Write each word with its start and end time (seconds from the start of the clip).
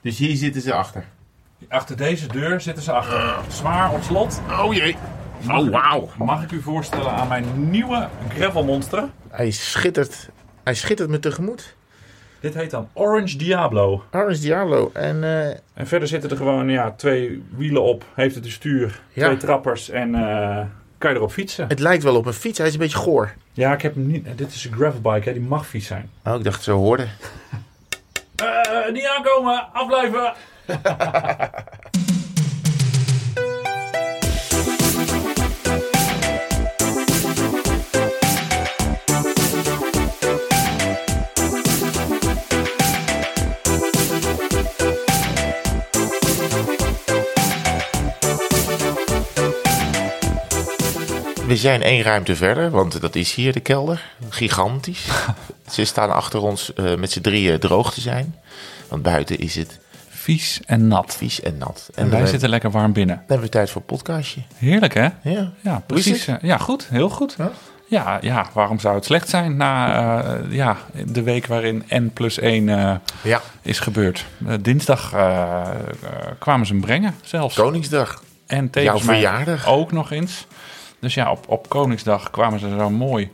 Dus 0.00 0.18
hier 0.18 0.36
zitten 0.36 0.62
ze 0.62 0.72
achter. 0.72 1.04
Achter 1.68 1.96
deze 1.96 2.26
deur 2.26 2.60
zitten 2.60 2.82
ze 2.82 2.92
achter. 2.92 3.34
Zwaar 3.52 3.92
op 3.92 4.02
slot. 4.02 4.40
Oh 4.50 4.74
jee. 4.74 4.96
Oh, 5.48 5.70
wauw. 5.70 6.08
Mag 6.18 6.42
ik 6.42 6.50
u 6.50 6.60
voorstellen 6.62 7.10
aan 7.12 7.28
mijn 7.28 7.70
nieuwe 7.70 8.08
gravel 8.28 8.64
monster? 8.64 9.08
Hij 9.28 9.50
schittert. 9.50 10.28
Hij 10.64 10.74
schittert 10.74 11.08
me 11.10 11.18
tegemoet. 11.18 11.74
Dit 12.40 12.54
heet 12.54 12.70
dan 12.70 12.88
Orange 12.92 13.36
Diablo. 13.36 14.04
Orange 14.10 14.40
Diablo. 14.40 14.90
En 14.94 15.24
eh, 15.24 15.48
En 15.74 15.86
verder 15.86 16.08
zitten 16.08 16.30
er 16.30 16.36
gewoon 16.36 16.68
ja, 16.68 16.90
twee 16.90 17.42
wielen 17.56 17.82
op. 17.82 18.04
Heeft 18.14 18.34
het 18.34 18.44
een 18.44 18.50
stuur, 18.50 19.00
Ja. 19.12 19.24
twee 19.26 19.36
trappers 19.36 19.90
en 19.90 20.14
eh, 20.14 20.64
kan 20.98 21.10
je 21.10 21.16
erop 21.16 21.32
fietsen. 21.32 21.68
het 21.68 21.78
lijkt 21.78 22.02
wel 22.02 22.16
op 22.16 22.26
een 22.26 22.32
fiets. 22.32 22.58
Hij 22.58 22.66
is 22.66 22.72
een 22.72 22.78
beetje 22.78 22.96
goor. 22.96 23.32
Ja, 23.52 23.72
ik 23.72 23.82
heb 23.82 23.94
hem 23.94 24.06
niet. 24.06 24.26
Dit 24.36 24.52
is 24.54 24.64
een 24.64 24.72
gravelbike, 24.72 25.28
hè, 25.28 25.32
die 25.34 25.42
mag 25.42 25.66
fiets 25.66 25.86
zijn. 25.86 26.10
Oh, 26.24 26.34
ik 26.34 26.44
dacht 26.44 26.56
het 26.56 26.64
zo 26.64 26.76
hoorde. 26.76 27.06
Eh, 28.90 28.96
niet 28.96 29.06
aankomen, 29.06 29.68
afblijven. 29.72 30.32
We 51.46 51.56
zijn 51.56 51.82
één 51.82 52.02
ruimte 52.02 52.36
verder, 52.36 52.70
want 52.70 53.00
dat 53.00 53.14
is 53.14 53.34
hier 53.34 53.52
de 53.52 53.60
kelder. 53.60 54.02
Gigantisch. 54.28 55.06
Ze 55.70 55.84
staan 55.84 56.12
achter 56.12 56.40
ons 56.40 56.72
eh, 56.74 56.94
met 56.94 57.10
z'n 57.10 57.20
drieën 57.20 57.58
droog 57.58 57.94
te 57.94 58.00
zijn. 58.00 58.34
Want 58.90 59.02
buiten 59.02 59.38
is 59.38 59.54
het 59.54 59.78
Vies 60.08 60.60
en 60.66 60.88
nat. 60.88 61.16
vies 61.16 61.40
en 61.40 61.58
nat. 61.58 61.90
En 61.94 62.10
wij 62.10 62.26
zitten 62.26 62.48
lekker 62.48 62.70
warm 62.70 62.92
binnen. 62.92 63.16
Dan 63.16 63.24
hebben 63.26 63.46
we 63.46 63.52
tijd 63.52 63.70
voor 63.70 63.80
een 63.80 63.86
podcastje. 63.86 64.40
Heerlijk, 64.56 64.94
hè? 64.94 65.08
Ja. 65.22 65.52
Ja, 65.60 65.82
precies. 65.86 66.26
eh, 66.26 66.34
Ja, 66.42 66.58
goed. 66.58 66.86
Heel 66.90 67.08
goed. 67.08 67.34
Ja? 67.38 67.50
Ja, 67.86 68.18
ja, 68.20 68.46
waarom 68.52 68.78
zou 68.78 68.94
het 68.94 69.04
slecht 69.04 69.28
zijn 69.28 69.56
na 69.56 69.94
eh, 70.22 70.52
ja, 70.52 70.76
de 71.06 71.22
week 71.22 71.46
waarin 71.46 71.84
N 71.94 72.10
plus 72.14 72.38
1 72.38 72.68
eh, 72.68 72.94
ja. 73.22 73.40
is 73.62 73.78
gebeurd? 73.78 74.24
Dinsdag 74.60 75.10
kwamen 76.38 76.66
ze 76.66 76.72
hem 76.72 76.80
brengen 76.82 77.14
zelfs. 77.22 77.54
Koningsdag. 77.54 78.22
en 78.46 78.70
tevens 78.70 79.04
jouw 79.04 79.14
verjaardag. 79.14 79.66
ook 79.66 79.92
nog 79.92 80.10
eens. 80.10 80.46
Dus 81.00 81.14
ja, 81.14 81.30
op, 81.30 81.44
op 81.48 81.68
Koningsdag 81.68 82.30
kwamen 82.30 82.60
ze 82.60 82.68
zo 82.78 82.90
mooi 82.90 83.30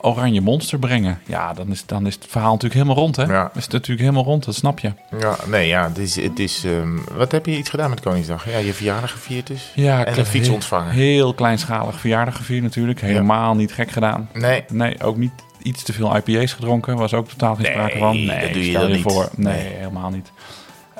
oranje 0.00 0.40
monster 0.40 0.78
brengen. 0.78 1.18
Ja, 1.26 1.52
dan 1.52 1.70
is, 1.70 1.86
dan 1.86 2.06
is 2.06 2.14
het 2.14 2.26
verhaal 2.28 2.52
natuurlijk 2.52 2.74
helemaal 2.80 3.02
rond, 3.02 3.16
hè? 3.16 3.22
Ja. 3.22 3.50
Is 3.54 3.62
het 3.62 3.72
natuurlijk 3.72 4.00
helemaal 4.00 4.24
rond, 4.24 4.44
dat 4.44 4.54
snap 4.54 4.78
je. 4.78 4.92
Ja, 5.18 5.36
nee, 5.46 5.66
ja. 5.66 5.88
Het 5.88 5.98
is, 5.98 6.16
het 6.16 6.38
is, 6.38 6.64
ehm, 6.64 6.96
wat 7.16 7.32
heb 7.32 7.46
je 7.46 7.56
iets 7.58 7.70
gedaan 7.70 7.90
met 7.90 8.00
Koningsdag? 8.00 8.50
Ja, 8.50 8.58
je 8.58 8.72
verjaardag 8.74 9.10
gevierd 9.10 9.46
dus. 9.46 9.72
Ja, 9.74 10.04
en 10.04 10.18
een 10.18 10.26
fiets 10.26 10.48
ontvangen. 10.48 10.90
Heel 10.92 11.34
kleinschalig 11.34 12.00
verjaardag 12.00 12.36
gevierd 12.36 12.62
natuurlijk. 12.62 13.00
Helemaal 13.00 13.54
niet 13.54 13.72
gek 13.72 13.90
gedaan. 13.90 14.28
Nee. 14.32 14.64
Nee, 14.68 15.02
ook 15.02 15.16
niet 15.16 15.32
iets 15.62 15.82
te 15.82 15.92
veel 15.92 16.16
IPA's 16.16 16.52
gedronken. 16.52 16.96
Was 16.96 17.14
ook 17.14 17.28
totaal 17.28 17.54
geen 17.54 17.64
sprake 17.66 17.98
van. 17.98 18.24
Nee, 18.24 18.40
dat 18.40 18.52
doe 18.52 18.64
je 18.64 18.70
stel 18.70 18.88
je 18.88 19.00
voor. 19.00 19.28
Nee, 19.36 19.54
Nee. 19.62 19.72
helemaal 19.74 20.10
niet. 20.10 20.30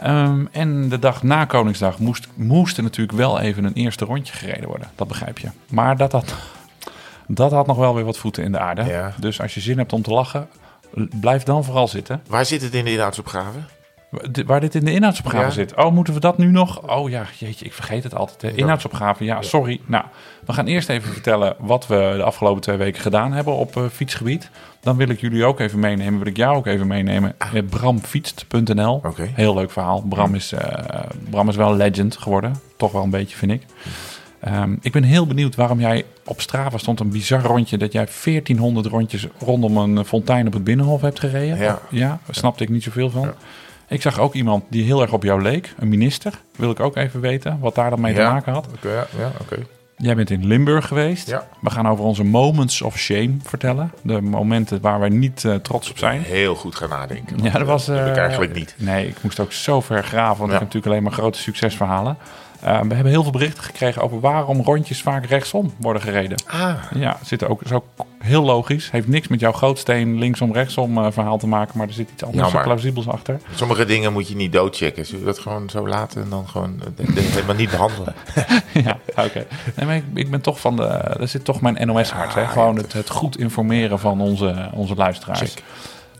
Ehm, 0.03 0.45
en 0.53 0.89
de 0.89 0.99
dag 0.99 1.23
na 1.23 1.45
Koningsdag 1.45 1.99
moest, 1.99 2.29
moest 2.35 2.77
er 2.77 2.83
natuurlijk 2.83 3.19
wel 3.19 3.41
even 3.41 3.65
een 3.65 3.73
eerste 3.73 4.05
rondje 4.05 4.33
gereden 4.33 4.69
worden. 4.69 4.89
Dat 4.95 5.09
begrijp 5.09 5.39
je. 5.39 5.49
Maar 5.69 5.97
dat 5.97 6.13
had, 6.13 6.35
dat 7.29 7.51
had 7.53 7.67
nog 7.67 7.77
wel 7.77 7.95
weer 7.95 8.05
wat 8.05 8.19
voeten 8.19 8.45
in 8.45 8.53
de 8.53 8.59
aarde. 8.59 8.85
Ja. 8.85 9.13
Dus 9.21 9.41
als 9.41 9.55
je 9.55 9.61
zin 9.61 9.79
hebt 9.79 9.93
om 9.93 10.03
te 10.03 10.11
lachen, 10.11 10.49
blijf 11.21 11.43
dan 11.43 11.65
vooral 11.65 11.89
zitten. 11.89 12.23
Waar 12.29 12.45
zit 12.47 12.63
het 12.63 12.75
in 12.75 12.85
de 12.85 12.93
inhoudsopgave? 12.93 13.59
Waar 14.47 14.61
dit 14.61 14.75
in 14.75 14.85
de 14.85 14.93
inhoudsopgave 14.93 15.45
Ja. 15.45 15.51
zit. 15.51 15.75
Oh, 15.77 15.93
moeten 15.93 16.15
we 16.15 16.21
dat 16.21 16.39
nu 16.39 16.47
nog? 16.51 16.91
Oh 16.91 17.11
ja, 17.11 17.25
jeetje, 17.39 17.65
ik 17.65 17.73
vergeet 17.73 18.03
het 18.05 18.15
altijd. 18.15 18.41
De 18.41 18.55
inhoudsopgave, 18.55 19.25
ja, 19.25 19.43
sorry. 19.43 19.81
Nou, 19.87 20.05
we 20.47 20.53
gaan 20.53 20.67
eerst 20.67 20.89
even 20.89 21.13
vertellen 21.13 21.57
wat 21.59 21.87
we 21.87 22.13
de 22.17 22.23
afgelopen 22.23 22.63
twee 22.63 22.77
weken 22.77 23.03
gedaan 23.03 23.33
hebben 23.33 23.55
op 23.55 23.77
eh, 23.77 23.83
fietsgebied. 23.93 24.51
Dan 24.81 24.97
wil 24.97 25.09
ik 25.09 25.21
jullie 25.21 25.45
ook 25.45 25.61
even 25.61 25.79
meenemen, 25.79 26.19
wil 26.19 26.27
ik 26.29 26.37
jou 26.37 26.57
ook 26.57 26.67
even 26.67 26.87
meenemen. 26.87 27.35
Eh, 27.39 27.63
Bramfietst.nl. 27.71 28.95
Oké. 29.05 29.29
Heel 29.35 29.55
leuk 29.55 29.71
verhaal. 29.71 30.03
Bram 30.09 30.35
is, 30.35 30.53
eh, 30.53 31.01
Bram 31.31 31.49
is 31.49 31.57
wel 31.57 31.71
een 31.71 31.77
legend 31.77 32.17
geworden. 32.17 32.61
Toch 32.77 32.93
wel 32.93 33.03
een 33.03 33.11
beetje, 33.11 33.37
vind 33.37 33.53
ik. 33.53 33.63
Ehm, 34.41 34.75
ik 34.81 34.93
ben 34.93 35.03
heel 35.03 35.27
benieuwd 35.27 35.55
waarom 35.55 35.81
jij 35.81 36.05
op 36.25 36.41
Strava 36.41 36.79
stond 36.79 37.01
een 37.01 37.11
bizar 37.11 37.43
rondje... 37.43 37.79
dat 37.79 37.93
jij 37.93 38.09
1400 38.25 38.87
rondjes 38.87 39.27
rondom 39.39 39.77
een 39.77 40.05
fontein 40.05 40.47
op 40.47 40.53
het 40.53 40.65
Binnenhof 40.65 41.01
hebt 41.01 41.21
gereden. 41.21 41.59
Ja. 41.59 41.79
ja 41.91 42.09
daar 42.09 42.35
snapte 42.35 42.63
ik 42.63 42.69
niet 42.69 42.83
zoveel 42.83 43.11
van. 43.11 43.33
Ik 43.89 44.03
zag 44.03 44.19
ook 44.19 44.35
iemand 44.35 44.65
die 44.69 44.85
heel 44.85 45.03
erg 45.03 45.13
op 45.13 45.23
jou 45.23 45.43
leek. 45.43 45.75
Een 45.79 45.89
minister. 45.89 46.33
Wil 46.57 46.71
ik 46.71 46.81
ook 46.81 46.97
even 46.97 47.21
weten 47.21 47.59
wat 47.61 47.75
daar 47.75 47.91
dan 47.91 48.01
mee 48.01 48.15
te 48.15 48.21
maken 48.23 48.53
had. 48.53 48.69
Oké, 48.77 48.89
ja, 48.93 49.07
ja 49.19 49.33
oké. 49.41 49.57
Jij 49.97 50.15
bent 50.15 50.31
in 50.31 50.47
Limburg 50.47 50.87
geweest. 50.87 51.29
Ja. 51.29 51.47
We 51.61 51.71
gaan 51.71 51.89
over 51.89 52.05
onze 52.05 52.25
moments 52.25 52.83
of 52.83 52.97
shame 52.99 53.35
vertellen. 53.43 53.93
De 54.03 54.21
momenten 54.21 54.81
waar 54.81 55.01
wij 55.01 55.09
niet 55.09 55.45
eh, 55.45 55.55
trots 55.55 55.91
op 55.91 55.99
zijn. 55.99 56.23
Heel 56.23 56.55
goed 56.55 56.75
gaan 56.75 56.89
nadenken. 56.89 57.43
Ja, 57.43 57.51
dat 57.51 57.67
was... 57.67 57.87
Dat 57.87 57.97
heb 57.99 58.07
ik 58.07 58.17
eh, 58.17 58.23
eigenlijk 58.23 58.55
niet. 58.55 58.75
Nee, 58.79 59.09
ik 59.09 59.17
moest 59.23 59.41
ook 59.41 59.53
zo 59.53 59.81
ver 59.81 60.05
graven, 60.05 60.39
want 60.39 60.39
Ja. 60.39 60.45
ik 60.45 60.51
heb 60.53 60.61
natuurlijk 60.61 60.87
alleen 60.87 61.03
maar 61.03 61.13
grote 61.13 61.39
succesverhalen. 61.39 62.17
Eh, 62.61 62.81
we 62.81 62.95
hebben 62.95 63.13
heel 63.13 63.23
veel 63.23 63.33
berichten 63.33 63.63
gekregen 63.63 64.03
over 64.03 64.21
waarom 64.21 64.61
rondjes 64.63 65.03
vaak 65.03 65.27
rechtsom 65.27 65.73
worden 65.81 66.03
gereden. 66.03 66.43
Ah, 66.47 66.75
Ja, 66.95 67.19
zit 67.25 67.45
ook, 67.45 67.63
is 67.63 67.73
ook 67.73 67.85
heel 68.19 68.43
logisch. 68.43 68.91
Heeft 68.91 69.09
niks 69.09 69.29
met 69.29 69.41
jouw 69.41 69.53
grootsteen 69.53 70.19
linksom 70.19 70.53
rechtsom 70.53 70.99
eh, 70.99 71.07
verhaal 71.11 71.39
te 71.39 71.47
maken, 71.47 71.79
maar 71.79 71.87
er 71.87 71.93
zit 71.93 72.11
iets 72.13 72.25
anders 72.25 72.51
plausibels 72.51 73.09
achter. 73.09 73.41
sommige 73.55 73.85
dingen 73.85 74.13
moet 74.13 74.29
je 74.29 74.37
niet 74.37 74.53
doodchecken. 74.53 75.07
Zullen 75.07 75.21
we 75.21 75.27
dat 75.27 75.39
gewoon 75.39 75.71
zo 75.71 75.89
laten 75.89 76.23
en 76.23 76.29
dan 76.31 76.49
gewoon 76.49 76.81
eh, 76.97 77.07
helemaal 77.15 77.55
niet 77.55 77.71
behandelen? 77.71 78.15
ja, 78.85 78.99
oké. 79.17 79.47
Nee, 79.75 79.87
maar 79.87 79.97
ik, 79.97 80.05
ik 80.15 80.31
ben 80.31 80.41
toch 80.41 80.61
van 80.61 80.77
de. 80.77 80.87
Er 80.87 81.29
zit 81.29 81.45
toch 81.45 81.61
mijn 81.61 81.87
NOS-hart. 81.87 82.35
hè? 82.35 82.41
Ja, 82.41 82.47
Gewoon 82.47 82.75
ja, 82.75 82.81
het, 82.81 82.93
het 82.93 83.11
goed 83.11 83.39
informeren 83.39 83.99
van 83.99 84.21
onze, 84.21 84.71
onze 84.73 84.95
luisteraars. 84.95 85.39
Check. 85.41 85.63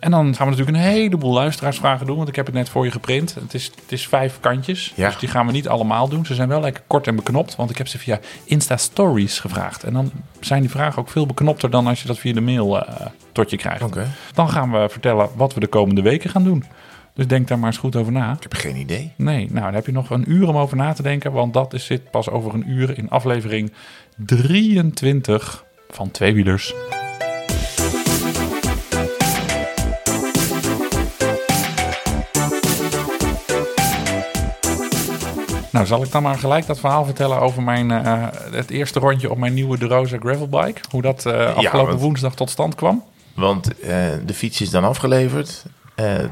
En 0.01 0.11
dan 0.11 0.35
gaan 0.35 0.47
we 0.49 0.57
natuurlijk 0.57 0.77
een 0.79 0.93
heleboel 0.93 1.33
luisteraarsvragen 1.33 2.07
doen. 2.07 2.17
Want 2.17 2.29
ik 2.29 2.37
heb 2.37 2.47
het 2.47 2.55
net 2.55 2.69
voor 2.69 2.85
je 2.85 2.91
geprint. 2.91 3.35
Het 3.35 3.55
is, 3.55 3.65
het 3.65 3.93
is 3.93 4.09
vijf 4.09 4.41
kantjes. 4.41 4.93
Ja. 4.97 5.07
Dus 5.07 5.19
die 5.19 5.29
gaan 5.29 5.47
we 5.47 5.53
niet 5.53 5.69
allemaal 5.69 6.09
doen. 6.09 6.27
Ze 6.27 6.35
zijn 6.35 6.49
wel 6.49 6.61
lekker 6.61 6.83
kort 6.87 7.07
en 7.07 7.17
beknopt. 7.17 7.57
Want 7.57 7.71
ik 7.71 7.79
heb 7.79 7.89
ze 7.89 7.99
via 7.99 8.21
Insta 8.45 8.77
Stories 8.77 9.41
gevraagd. 9.41 9.85
En 9.85 9.93
dan 9.93 10.11
zijn 10.41 10.61
die 10.61 10.71
vragen 10.71 10.99
ook 10.99 11.09
veel 11.09 11.27
beknopter 11.27 11.71
dan 11.71 11.87
als 11.87 12.01
je 12.03 12.07
dat 12.07 12.19
via 12.19 12.33
de 12.33 12.41
mail 12.41 12.87
eh, 12.87 13.07
tot 13.33 13.51
je 13.51 13.57
krijgt. 13.57 13.83
Oké. 13.83 14.07
Dan 14.35 14.51
gaan 14.51 14.73
we 14.73 14.87
vertellen 14.89 15.29
wat 15.35 15.55
we 15.55 15.61
de 15.61 15.67
komende 15.67 16.03
weken 16.03 16.31
gaan 16.31 16.45
doen. 16.45 16.65
Dus 17.15 17.27
denk 17.27 17.49
daar 17.49 17.59
maar 17.59 17.69
eens 17.69 17.79
goed 17.79 17.97
over 17.97 18.13
na. 18.13 18.33
Ik 18.33 18.43
heb 18.43 18.55
geen 18.55 18.77
idee. 18.77 19.13
Nee, 19.17 19.49
nou 19.51 19.65
dan 19.65 19.75
heb 19.75 19.87
je 19.87 19.93
nog 19.93 20.11
een 20.11 20.31
uur 20.31 20.49
om 20.49 20.57
over 20.57 20.77
na 20.77 20.93
te 20.93 21.03
denken. 21.03 21.33
Want 21.33 21.53
dat 21.55 21.73
is, 21.73 21.85
zit 21.85 22.11
pas 22.11 22.31
over 22.31 22.55
een 22.55 22.71
uur 22.71 22.99
in 22.99 23.11
aflevering 23.11 23.73
23 24.17 25.65
van 25.89 26.11
Tweewielers. 26.11 26.75
Nou, 35.79 35.91
zal 35.91 36.03
ik 36.03 36.13
dan 36.13 36.23
maar 36.23 36.39
gelijk 36.39 36.67
dat 36.67 36.79
verhaal 36.79 37.05
vertellen 37.05 37.41
over 37.41 37.63
mijn, 37.63 37.91
eh, 37.91 38.27
het 38.51 38.71
eerste 38.71 38.99
rondje 38.99 39.31
op 39.31 39.39
mijn 39.39 39.55
nieuwe 39.55 39.79
De 39.79 39.87
Rosa 39.87 40.17
gravelbike. 40.21 40.81
Hoe 40.91 41.03
dat 41.03 41.27
eh, 41.27 41.55
afgelopen 41.55 41.89
want- 41.89 42.01
woensdag 42.01 42.35
tot 42.35 42.51
stand 42.51 42.75
kwam. 42.75 43.05
Want 43.35 43.81
eh, 43.81 43.91
de 44.27 44.35
fiets 44.35 44.61
is 44.61 44.71
dan 44.71 44.85
afgeleverd. 44.85 45.65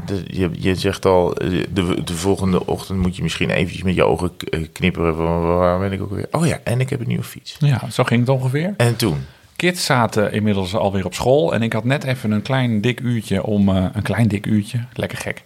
De, 0.06 0.24
je, 0.26 0.50
je 0.52 0.74
zegt 0.74 1.04
al, 1.04 1.34
de, 1.34 2.02
de 2.04 2.14
volgende 2.14 2.66
ochtend 2.66 2.98
moet 2.98 3.16
je 3.16 3.22
misschien 3.22 3.50
eventjes 3.50 3.82
met 3.82 3.94
je 3.94 4.04
ogen 4.04 4.30
knipperen. 4.72 5.16
Van, 5.16 5.56
waar 5.56 5.78
ben 5.78 5.92
ik 5.92 6.02
ook 6.02 6.10
weer? 6.10 6.26
Oh 6.30 6.46
ja, 6.46 6.58
en 6.64 6.80
ik 6.80 6.90
heb 6.90 7.00
een 7.00 7.06
nieuwe 7.08 7.22
fiets. 7.22 7.56
Ja, 7.58 7.80
zo 7.90 8.04
ging 8.04 8.20
het 8.20 8.28
ongeveer. 8.28 8.74
En 8.76 8.96
toen? 8.96 9.24
Kids 9.56 9.84
zaten 9.84 10.32
inmiddels 10.32 10.74
alweer 10.74 11.04
op 11.04 11.14
school. 11.14 11.54
En 11.54 11.62
ik 11.62 11.72
had 11.72 11.84
net 11.84 12.04
even 12.04 12.30
een 12.30 12.42
klein 12.42 12.80
dik 12.80 13.00
uurtje 13.00 13.42
om... 13.44 13.68
een 13.68 14.02
klein 14.02 14.28
dik 14.28 14.46
uurtje, 14.46 14.84
lekker 14.92 15.18
gek. 15.18 15.42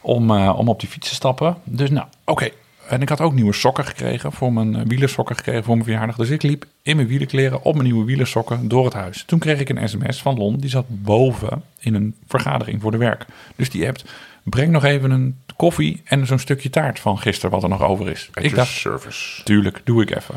Om, 0.00 0.30
om 0.40 0.68
op 0.68 0.80
die 0.80 0.88
fiets 0.88 1.08
te 1.08 1.14
stappen. 1.14 1.56
Dus 1.64 1.90
nou, 1.90 2.06
oké. 2.24 2.48
En 2.88 3.02
ik 3.02 3.08
had 3.08 3.20
ook 3.20 3.32
nieuwe 3.34 3.52
sokken 3.52 3.84
gekregen. 3.84 4.32
Voor 4.32 4.52
mijn 4.52 4.76
eh, 4.76 4.82
wielersokken 4.86 5.36
gekregen 5.36 5.64
voor 5.64 5.74
mijn 5.74 5.86
verjaardag. 5.86 6.16
Dus 6.16 6.30
ik 6.30 6.42
liep 6.42 6.66
in 6.82 6.96
mijn 6.96 7.08
wielerkleren 7.08 7.62
op 7.62 7.74
mijn 7.74 7.86
nieuwe 7.86 8.04
wielersokken 8.04 8.68
door 8.68 8.84
het 8.84 8.94
huis. 8.94 9.24
Toen 9.26 9.38
kreeg 9.38 9.60
ik 9.60 9.68
een 9.68 9.88
sms 9.88 10.22
van 10.22 10.36
Lon. 10.36 10.56
Die 10.56 10.70
zat 10.70 10.84
boven 10.88 11.62
in 11.78 11.94
een 11.94 12.14
vergadering 12.26 12.80
voor 12.80 12.90
de 12.90 12.96
werk. 12.96 13.26
Dus 13.56 13.70
die 13.70 13.86
appt... 13.86 14.04
Breng 14.44 14.72
nog 14.72 14.84
even 14.84 15.10
een 15.10 15.38
koffie 15.56 16.02
en 16.04 16.26
zo'n 16.26 16.38
stukje 16.38 16.70
taart 16.70 17.00
van 17.00 17.18
gisteren 17.18 17.50
wat 17.50 17.62
er 17.62 17.68
nog 17.68 17.82
over 17.82 18.10
is. 18.10 18.30
Ik 18.34 18.54
dacht, 18.54 18.70
service. 18.70 19.42
Tuurlijk, 19.42 19.80
doe 19.84 20.02
ik 20.02 20.16
even. 20.16 20.34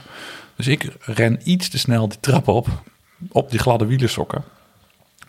Dus 0.56 0.68
ik 0.68 0.88
ren 1.00 1.40
iets 1.44 1.70
te 1.70 1.78
snel 1.78 2.08
die 2.08 2.20
trap 2.20 2.48
op, 2.48 2.68
op 3.32 3.50
die 3.50 3.60
gladde 3.60 3.86
wielersokken. 3.86 4.44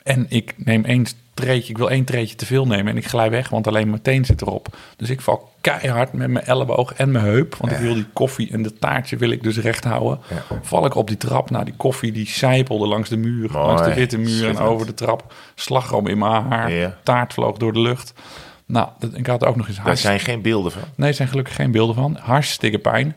En 0.03 0.27
ik 0.29 0.55
neem 0.57 0.85
één 0.85 1.07
treetje, 1.41 1.71
ik 1.71 1.79
wil 1.79 1.91
één 1.91 2.05
treetje 2.05 2.35
te 2.37 2.47
veel 2.47 2.67
nemen 2.67 2.87
en 2.87 2.97
ik 2.97 3.07
glij 3.07 3.31
weg, 3.31 3.49
want 3.49 3.67
alleen 3.67 3.89
mijn 3.91 4.03
teen 4.03 4.25
zit 4.25 4.43
erop. 4.43 4.77
Dus 4.97 5.11
ik 5.11 5.21
val 5.21 5.51
keihard 5.61 6.13
met 6.13 6.29
mijn 6.31 6.45
elleboog 6.45 6.93
en 6.93 7.11
mijn 7.11 7.25
heup, 7.25 7.55
want 7.55 7.73
ik 7.73 7.79
wil 7.79 7.95
die 7.95 8.07
koffie 8.13 8.51
en 8.53 8.63
de 8.63 8.79
taartje 8.79 9.17
wil 9.17 9.31
ik 9.31 9.43
dus 9.43 9.59
recht 9.59 9.85
houden. 9.85 10.19
Ja. 10.31 10.59
Val 10.63 10.87
ik 10.87 10.95
op 10.95 11.09
die 11.09 11.17
trap, 11.17 11.51
nou 11.51 11.65
die 11.65 11.75
koffie 11.77 12.13
die 12.13 12.27
sijpelde 12.27 12.87
langs 12.87 13.09
de 13.09 13.17
muur, 13.17 13.51
Mooi, 13.51 13.67
langs 13.67 13.83
de 13.83 13.95
witte 13.95 14.19
muur 14.19 14.49
en 14.49 14.59
over 14.59 14.87
de 14.87 14.95
trap. 14.95 15.35
Slagroom 15.55 16.07
in 16.07 16.19
mijn 16.19 16.33
haar, 16.43 16.73
Ja. 16.73 16.97
taart 17.03 17.33
vloog 17.33 17.57
door 17.57 17.73
de 17.73 17.81
lucht. 17.81 18.13
Nou, 18.67 18.89
dat, 18.99 19.11
ik 19.15 19.27
had 19.27 19.45
ook 19.45 19.57
nog 19.57 19.69
eens 19.69 19.81
Daar 19.85 19.97
zijn 19.97 20.21
geen 20.21 20.43
beelden 20.43 20.73
van. 20.73 20.83
Nee, 20.95 21.09
er 21.09 21.15
zijn 21.15 21.29
gelukkig 21.29 21.55
geen 21.55 21.71
beelden 21.71 21.95
van. 21.95 22.17
Hartstikke 22.21 22.79
pijn. 22.79 23.17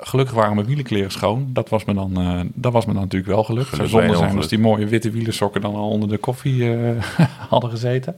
Gelukkig 0.00 0.34
waren 0.34 0.54
mijn 0.54 0.66
wielenkleren 0.66 1.10
schoon. 1.10 1.50
Dat 1.52 1.68
was 1.68 1.84
me 1.84 1.94
dan, 1.94 2.20
eh, 2.20 2.40
dat 2.54 2.72
was 2.72 2.84
me 2.86 2.92
dan 2.92 3.02
natuurlijk 3.02 3.30
wel 3.32 3.44
gelukt. 3.44 3.68
Zou 3.68 3.76
Geluk 3.88 3.92
bij 3.92 4.00
zonde 4.00 4.18
een 4.18 4.26
zijn 4.28 4.36
als 4.36 4.48
die 4.48 4.58
mooie 4.58 4.86
witte 4.86 5.10
wielersokken 5.10 5.60
dan 5.60 5.74
al 5.74 5.88
onder 5.90 6.08
de 6.08 6.18
koffie 6.18 6.74
eh, 6.76 7.02
hadden 7.50 7.70
gezeten. 7.70 8.16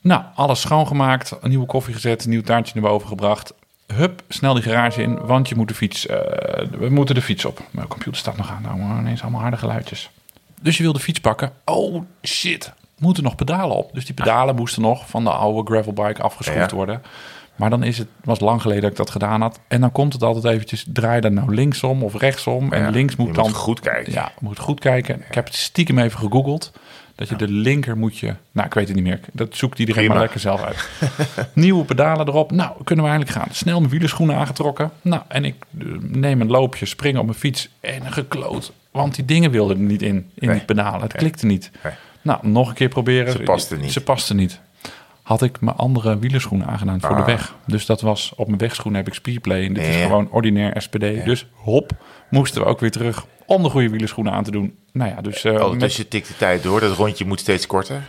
Nou, 0.00 0.22
alles 0.34 0.60
schoongemaakt, 0.60 1.36
een 1.40 1.48
nieuwe 1.48 1.66
koffie 1.66 1.94
gezet, 1.94 2.24
een 2.24 2.30
nieuw 2.30 2.42
taartje 2.42 2.80
naar 2.80 2.90
boven 2.90 3.08
gebracht. 3.08 3.54
Hup, 3.94 4.22
snel 4.28 4.54
die 4.54 4.62
garage 4.62 5.02
in, 5.02 5.18
want 5.26 5.48
je 5.48 5.54
moet 5.54 5.68
de 5.68 5.74
fiets, 5.74 6.06
eh, 6.06 6.16
we 6.78 6.88
moeten 6.88 7.14
de 7.14 7.22
fiets 7.22 7.44
op. 7.44 7.60
Mijn 7.70 7.88
computer 7.88 8.16
staat 8.20 8.36
nog 8.36 8.50
aan, 8.50 8.62
nou 8.62 8.78
maar 8.78 8.98
ineens 8.98 9.22
allemaal 9.22 9.40
harde 9.40 9.56
geluidjes. 9.56 10.10
Dus 10.60 10.76
je 10.76 10.82
wil 10.82 10.92
de 10.92 10.98
fiets 10.98 11.20
pakken. 11.20 11.52
Oh 11.64 12.02
shit, 12.22 12.72
moeten 12.98 13.22
nog 13.22 13.34
pedalen 13.34 13.76
op. 13.76 13.90
Dus 13.92 14.04
die 14.04 14.14
pedalen 14.14 14.54
moesten 14.54 14.82
nog 14.82 15.08
van 15.08 15.24
de 15.24 15.30
oude 15.30 15.70
gravelbike 15.70 16.22
afgeschroefd 16.22 16.70
Ja. 16.70 16.76
worden. 16.76 17.02
Maar 17.58 17.70
dan 17.70 17.82
is 17.82 17.98
het, 17.98 18.08
was 18.24 18.40
lang 18.40 18.62
geleden 18.62 18.82
dat 18.82 18.90
ik 18.90 18.96
dat 18.96 19.10
gedaan 19.10 19.40
had. 19.40 19.60
En 19.68 19.80
dan 19.80 19.92
komt 19.92 20.12
het 20.12 20.22
altijd 20.22 20.44
eventjes, 20.54 20.84
draai 20.92 21.20
dan 21.20 21.34
nou 21.34 21.54
linksom 21.54 22.02
of 22.02 22.14
rechtsom. 22.14 22.72
En 22.72 22.82
Ja, 22.82 22.90
links 22.90 23.16
moet 23.16 23.34
dan... 23.34 23.44
moet 23.46 23.54
goed 23.54 23.80
kijken. 23.80 24.12
Ja, 24.12 24.32
moet 24.40 24.58
goed 24.58 24.80
kijken. 24.80 25.22
Ik 25.28 25.34
heb 25.34 25.44
het 25.44 25.54
stiekem 25.54 25.98
even 25.98 26.18
gegoogeld. 26.18 26.72
Dat 27.14 27.28
je 27.28 27.36
de 27.36 27.48
linker 27.48 27.96
moet 27.96 28.18
je... 28.18 28.34
Nou, 28.52 28.66
ik 28.66 28.74
weet 28.74 28.86
het 28.86 28.96
niet 28.96 29.04
meer. 29.04 29.20
Dat 29.32 29.56
zoekt 29.56 29.78
iedereen 29.78 30.00
Prima. 30.00 30.14
maar 30.14 30.22
lekker 30.22 30.40
zelf 30.40 30.62
uit. 30.62 30.88
Nieuwe 31.52 31.84
pedalen 31.84 32.28
erop. 32.28 32.50
Nou, 32.50 32.72
kunnen 32.84 33.04
we 33.04 33.10
eigenlijk 33.10 33.40
gaan. 33.40 33.54
Snel 33.54 33.78
mijn 33.78 33.90
wielerschoenen 33.90 34.36
aangetrokken. 34.36 34.90
Nou, 35.02 35.22
en 35.28 35.44
ik 35.44 35.54
eh, 35.78 35.86
neem 36.00 36.40
een 36.40 36.50
loopje, 36.50 36.86
spring 36.86 37.18
op 37.18 37.24
mijn 37.24 37.38
fiets 37.38 37.68
en 37.80 38.12
gekloot. 38.12 38.72
Want 38.90 39.14
die 39.14 39.24
dingen 39.24 39.50
wilden 39.50 39.76
er 39.76 39.82
niet 39.82 40.02
in, 40.02 40.30
in 40.34 40.46
Nee. 40.48 40.56
die 40.56 40.64
pedalen. 40.64 41.00
Het 41.00 41.12
klikte 41.12 41.46
niet. 41.46 41.70
Nee. 41.84 41.92
Nou, 42.22 42.48
nog 42.48 42.68
een 42.68 42.74
keer 42.74 42.88
proberen. 42.88 43.32
Ze 43.32 43.38
paste 43.38 43.76
niet. 43.76 43.92
Ze 43.92 44.00
paste 44.02 44.34
niet. 44.34 44.60
Had 45.28 45.42
ik 45.42 45.60
mijn 45.60 45.76
andere 45.76 46.18
wielerschoenen 46.18 46.66
aangedaan 46.66 47.00
voor 47.00 47.14
de 47.14 47.20
Ah. 47.20 47.26
weg. 47.26 47.54
Dus 47.66 47.86
dat 47.86 48.00
was 48.00 48.32
op 48.36 48.46
mijn 48.46 48.58
wegschoenen 48.58 49.00
heb 49.00 49.08
ik 49.08 49.14
Speedplay. 49.14 49.64
En 49.64 49.72
dit 49.72 49.86
is 49.86 50.02
gewoon 50.02 50.28
ordinair 50.30 50.82
SPD. 50.82 51.24
Dus 51.24 51.46
hop, 51.52 51.90
moesten 52.30 52.62
we 52.62 52.66
ook 52.68 52.80
weer 52.80 52.90
terug 52.90 53.26
om 53.46 53.62
de 53.62 53.68
goede 53.68 53.88
wielerschoenen 53.90 54.32
aan 54.32 54.44
te 54.44 54.50
doen. 54.50 54.74
Nou 54.92 55.10
ja, 55.10 55.20
dus... 55.20 55.44
eh, 55.44 55.52
Oh, 55.54 55.70
met- 55.70 55.80
dus 55.80 55.96
je 55.96 56.08
tikt 56.08 56.28
de 56.28 56.36
tijd 56.36 56.62
door. 56.62 56.80
Dat 56.80 56.96
rondje 56.96 57.24
moet 57.26 57.40
steeds 57.40 57.66
korter. 57.66 58.02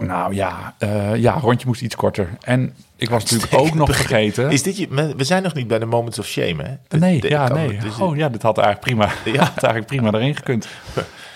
Nou 0.00 0.34
ja, 0.34 0.74
eh, 0.78 1.16
ja, 1.16 1.32
rondje 1.32 1.66
moest 1.66 1.82
iets 1.82 1.94
korter. 1.96 2.28
En 2.40 2.74
ik 2.96 3.10
was 3.10 3.22
natuurlijk 3.22 3.54
ook 3.62 3.74
nog 3.74 3.96
vergeten. 3.96 4.50
Is 4.50 4.62
dit 4.62 4.76
je, 4.76 5.14
we 5.16 5.24
zijn 5.24 5.42
nog 5.42 5.54
niet 5.54 5.66
bij 5.68 5.78
de 5.78 5.86
Moments 5.86 6.18
of 6.18 6.26
Shame, 6.26 6.62
hè? 6.62 6.74
Dat- 6.88 7.00
nee, 7.00 7.20
dat 7.20 7.30
ja, 7.30 7.48
nee. 7.48 7.78
dus 7.78 7.98
Oh 7.98 8.16
ja, 8.16 8.28
dit 8.28 8.42
had 8.42 8.58
eigenlijk 8.58 8.86
prima, 8.86 9.12
Ja. 9.38 9.44
had 9.44 9.62
eigenlijk 9.62 9.86
prima 9.86 10.12
erin 10.18 10.36
gekund. 10.36 10.66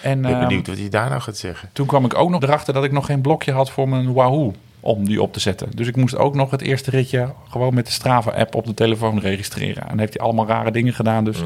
En 0.02 0.16
Ik 0.16 0.22
ben 0.22 0.30
ehm, 0.32 0.40
benieuwd 0.40 0.66
wat 0.66 0.76
hij 0.78 0.88
daar 0.88 1.08
nou 1.08 1.20
gaat 1.20 1.36
zeggen. 1.36 1.68
toen 1.72 1.86
kwam 1.86 2.04
ik 2.04 2.14
ook 2.14 2.30
nog 2.30 2.42
erachter 2.42 2.74
dat 2.74 2.84
ik 2.84 2.92
nog 2.92 3.06
geen 3.06 3.20
blokje 3.20 3.52
had 3.52 3.70
voor 3.70 3.88
mijn 3.88 4.12
Wahoo 4.12 4.54
om 4.86 5.04
die 5.04 5.22
op 5.22 5.32
te 5.32 5.40
zetten. 5.40 5.68
Dus 5.74 5.88
ik 5.88 5.96
moest 5.96 6.16
ook 6.16 6.34
nog 6.34 6.50
het 6.50 6.62
eerste 6.62 6.90
ritje 6.90 7.32
gewoon 7.48 7.74
met 7.74 7.86
de 7.86 7.92
Strava-app 7.92 8.54
op 8.54 8.66
de 8.66 8.74
telefoon 8.74 9.18
registreren. 9.18 9.82
En 9.82 9.88
dan 9.88 9.98
heeft 9.98 10.14
hij 10.14 10.22
allemaal 10.22 10.46
rare 10.46 10.70
dingen 10.70 10.94
gedaan. 10.94 11.24
Dus 11.24 11.38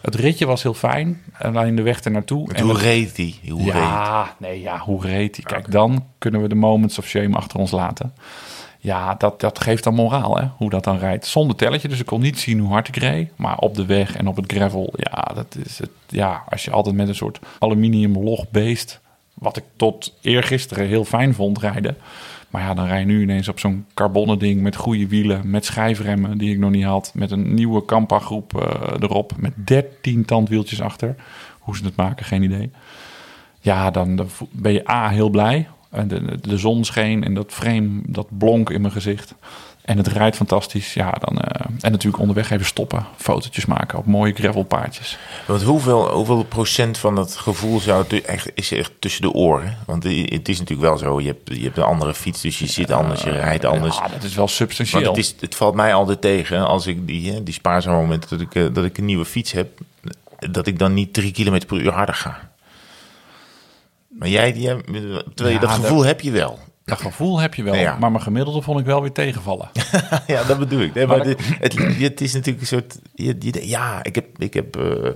het 0.00 0.14
ritje 0.14 0.46
was 0.46 0.62
heel 0.62 0.74
fijn. 0.74 1.22
Alleen 1.38 1.74
de 1.74 1.82
weg 1.82 2.00
ernaartoe. 2.00 2.48
en 2.48 2.54
En 2.54 2.64
hoe 2.64 2.78
reed 2.78 3.16
hij? 3.16 3.34
Hoe 3.48 3.64
reed 3.64 3.72
ja, 3.72 4.34
nee, 4.38 4.60
ja, 4.60 4.78
hoe 4.78 5.06
reed 5.06 5.36
hij? 5.36 5.44
Kijk, 5.44 5.70
dan 5.70 6.04
kunnen 6.18 6.42
we 6.42 6.48
de 6.48 6.54
moments 6.54 6.98
of 6.98 7.06
shame 7.06 7.36
achter 7.36 7.58
ons 7.58 7.70
laten. 7.70 8.14
Ja, 8.78 9.14
dat, 9.14 9.40
dat 9.40 9.60
geeft 9.60 9.84
dan 9.84 9.94
moraal, 9.94 10.36
hè, 10.36 10.46
hoe 10.56 10.70
dat 10.70 10.84
dan 10.84 10.98
rijdt. 10.98 11.26
Zonder 11.26 11.56
telletje, 11.56 11.88
dus 11.88 12.00
ik 12.00 12.06
kon 12.06 12.20
niet 12.20 12.38
zien 12.38 12.58
hoe 12.58 12.72
hard 12.72 12.88
ik 12.88 12.96
reed. 12.96 13.30
Maar 13.36 13.58
op 13.58 13.74
de 13.74 13.86
weg 13.86 14.16
en 14.16 14.26
op 14.26 14.36
het 14.36 14.52
gravel, 14.52 14.92
ja, 14.96 15.22
dat 15.34 15.56
is 15.64 15.78
het. 15.78 15.90
Ja, 16.08 16.42
als 16.48 16.64
je 16.64 16.70
altijd 16.70 16.94
met 16.94 17.08
een 17.08 17.14
soort 17.14 17.38
aluminium 17.58 18.22
log 18.22 18.50
beest, 18.50 19.00
wat 19.34 19.56
ik 19.56 19.64
tot 19.76 20.14
eergisteren 20.20 20.86
heel 20.86 21.04
fijn 21.04 21.34
vond 21.34 21.58
rijden. 21.58 21.96
Maar 22.50 22.62
ja, 22.62 22.74
dan 22.74 22.86
rij 22.86 22.98
je 22.98 23.06
nu 23.06 23.22
ineens 23.22 23.48
op 23.48 23.58
zo'n 23.58 23.86
carbonnen 23.94 24.38
ding 24.38 24.62
met 24.62 24.76
goede 24.76 25.08
wielen, 25.08 25.50
met 25.50 25.64
schijfremmen 25.64 26.38
die 26.38 26.52
ik 26.52 26.58
nog 26.58 26.70
niet 26.70 26.84
had. 26.84 27.10
Met 27.14 27.30
een 27.30 27.54
nieuwe 27.54 27.84
Kampa 27.84 28.18
groep 28.18 28.62
eh, 28.62 28.94
erop, 29.00 29.32
met 29.38 29.52
13 29.54 30.24
tandwieltjes 30.24 30.80
achter. 30.80 31.14
Hoe 31.58 31.76
ze 31.76 31.84
het 31.84 31.96
maken, 31.96 32.26
geen 32.26 32.42
idee. 32.42 32.70
Ja, 33.60 33.90
dan 33.90 34.28
ben 34.50 34.72
je 34.72 34.90
A, 34.90 35.08
heel 35.08 35.30
blij. 35.30 35.68
De, 35.90 36.06
de, 36.06 36.38
de 36.40 36.58
zon 36.58 36.84
scheen 36.84 37.24
en 37.24 37.34
dat 37.34 37.52
frame, 37.52 38.00
dat 38.06 38.38
blonk 38.38 38.70
in 38.70 38.80
mijn 38.80 38.92
gezicht. 38.92 39.34
En 39.86 39.96
het 39.96 40.06
rijdt 40.06 40.36
fantastisch. 40.36 40.94
Ja, 40.94 41.10
dan, 41.10 41.38
eh, 41.38 41.66
en 41.80 41.90
natuurlijk 41.90 42.18
onderweg 42.18 42.50
even 42.50 42.66
stoppen. 42.66 43.06
Fotootjes 43.16 43.66
maken 43.66 43.98
op 43.98 44.06
mooie 44.06 44.32
gravelpaadjes. 44.34 45.18
Want 45.46 45.62
hoeveel, 45.62 46.10
hoeveel 46.12 46.44
procent 46.44 46.98
van 46.98 47.14
dat 47.14 47.36
gevoel 47.36 47.80
zou 47.80 48.04
echt, 48.24 48.50
is 48.54 48.72
echt 48.72 48.92
tussen 48.98 49.22
de 49.22 49.32
oren? 49.32 49.76
Want 49.86 50.02
het 50.02 50.48
is 50.48 50.58
natuurlijk 50.58 50.88
wel 50.88 50.98
zo, 50.98 51.20
je 51.20 51.26
hebt, 51.26 51.48
je 51.56 51.62
hebt 51.62 51.76
een 51.76 51.82
andere 51.82 52.14
fiets, 52.14 52.40
dus 52.40 52.58
je 52.58 52.66
zit 52.66 52.90
anders, 52.90 53.22
je 53.22 53.30
rijdt 53.30 53.64
anders. 53.64 53.96
Ja, 53.96 54.08
dat 54.08 54.22
is 54.22 54.34
wel 54.34 54.48
substantieel. 54.48 55.02
Want 55.02 55.16
het, 55.16 55.24
is, 55.24 55.34
het 55.40 55.54
valt 55.54 55.74
mij 55.74 55.94
altijd 55.94 56.20
tegen 56.20 56.66
als 56.66 56.86
ik 56.86 57.06
die, 57.06 57.32
hè, 57.32 57.42
die 57.42 57.54
spaarzame 57.54 57.96
momenten 57.96 58.28
dat 58.30 58.40
ik, 58.40 58.54
eh, 58.54 58.64
dat 58.74 58.84
ik 58.84 58.98
een 58.98 59.04
nieuwe 59.04 59.24
fiets 59.24 59.52
heb, 59.52 59.78
dat 60.50 60.66
ik 60.66 60.78
dan 60.78 60.94
niet 60.94 61.12
drie 61.12 61.32
kilometer 61.32 61.68
per 61.68 61.80
uur 61.80 61.92
harder 61.92 62.14
ga. 62.14 62.50
Maar 64.08 64.28
jij, 64.28 64.52
die, 64.52 64.68
hebt- 64.68 64.84
terwijl 64.86 65.24
je 65.36 65.52
Ja, 65.52 65.58
dat 65.60 65.70
gevoel 65.70 66.04
heb 66.04 66.20
je 66.20 66.30
wel. 66.30 66.58
Dat 66.86 67.00
gevoel 67.00 67.40
heb 67.40 67.54
je 67.54 67.62
wel. 67.62 67.74
Ja. 67.74 67.96
Maar 68.00 68.10
mijn 68.10 68.22
gemiddelde 68.22 68.62
vond 68.62 68.80
ik 68.80 68.86
wel 68.86 69.00
weer 69.02 69.12
tegenvallen. 69.12 69.68
ja, 70.26 70.44
dat 70.44 70.58
bedoel 70.58 70.80
ik. 70.80 70.94
Nee, 70.94 71.06
maar 71.06 71.16
Maar 71.16 71.26
dit- 71.26 71.40
het, 71.58 71.78
het 71.98 72.20
is 72.20 72.32
natuurlijk 72.32 72.60
een 72.60 72.66
soort. 72.66 72.98
Je, 73.14 73.36
je, 73.38 73.68
ja, 73.68 74.02
ik 74.04 74.14
heb. 74.14 74.26
Ik, 74.38 74.54
heb 74.54 74.76
eh, 74.76 75.10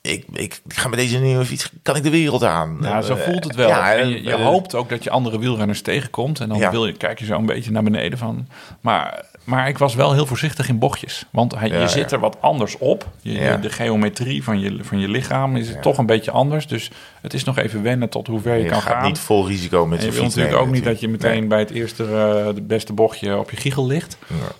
ik, 0.00 0.24
ik 0.32 0.60
ga 0.68 0.88
met 0.88 0.98
deze 0.98 1.18
nieuwe 1.18 1.44
fiets. 1.44 1.70
Kan 1.82 1.96
ik 1.96 2.02
de 2.02 2.10
wereld 2.10 2.44
aan? 2.44 2.78
Ja, 2.82 3.02
zo 3.02 3.14
Eh, 3.14 3.22
voelt 3.22 3.44
het 3.44 3.54
wel. 3.54 3.68
Ja, 3.68 3.94
en 3.94 4.08
je, 4.08 4.22
je 4.22 4.32
eh, 4.32 4.44
hoopt 4.44 4.74
ook 4.74 4.88
dat 4.88 5.04
je 5.04 5.10
andere 5.10 5.38
wielrenners 5.38 5.82
tegenkomt. 5.82 6.40
En 6.40 6.48
dan 6.48 6.58
Ja. 6.58 6.70
wil 6.70 6.86
je, 6.86 6.92
kijk 6.92 7.18
je 7.18 7.24
zo 7.24 7.38
een 7.38 7.46
beetje 7.46 7.70
naar 7.70 7.82
beneden 7.82 8.18
van. 8.18 8.48
Maar, 8.80 9.24
maar 9.44 9.68
ik 9.68 9.78
was 9.78 9.94
wel 9.94 10.12
heel 10.12 10.26
voorzichtig 10.26 10.68
in 10.68 10.78
bochtjes. 10.78 11.24
Want 11.30 11.54
hij, 11.58 11.68
Ja, 11.68 11.80
je 11.80 11.88
zit 11.88 12.10
ja. 12.10 12.16
er 12.16 12.22
wat 12.22 12.36
anders 12.40 12.78
op. 12.78 13.08
Je, 13.20 13.32
je- 13.32 13.40
Ja. 13.40 13.56
de 13.56 13.70
geometrie 13.70 14.42
van 14.44 14.60
je, 14.60 14.78
van 14.80 14.98
je 14.98 15.08
lichaam 15.08 15.56
is 15.56 15.72
toch 15.80 15.98
een 15.98 16.06
beetje 16.06 16.30
anders. 16.30 16.66
Dus 16.66 16.90
het 17.20 17.34
is 17.34 17.44
nog 17.44 17.58
even 17.58 17.82
wennen 17.82 18.08
tot 18.08 18.26
hoe 18.26 18.40
ver 18.40 18.56
je, 18.56 18.62
Je 18.62 18.68
kan 18.68 18.80
gaat 18.82 18.92
gaan. 18.94 19.06
niet 19.06 19.18
vol 19.18 19.46
risico 19.46 19.86
met 19.86 19.98
en 19.98 20.04
je 20.04 20.10
zo'n 20.10 20.20
wil 20.20 20.24
fiets. 20.30 20.36
natuurlijk 20.36 20.66
ook 20.68 20.74
niet 20.74 20.84
dat 20.84 21.00
je 21.00 21.08
meteen 21.08 21.48
bij 21.48 21.58
het 21.58 21.70
eerste 21.70 22.02
uh, 22.02 22.08
de 22.54 22.62
beste 22.62 22.92
bochtje 22.92 23.38
op 23.38 23.50
je 23.50 23.56
giegel 23.56 23.86
ligt. 23.86 24.16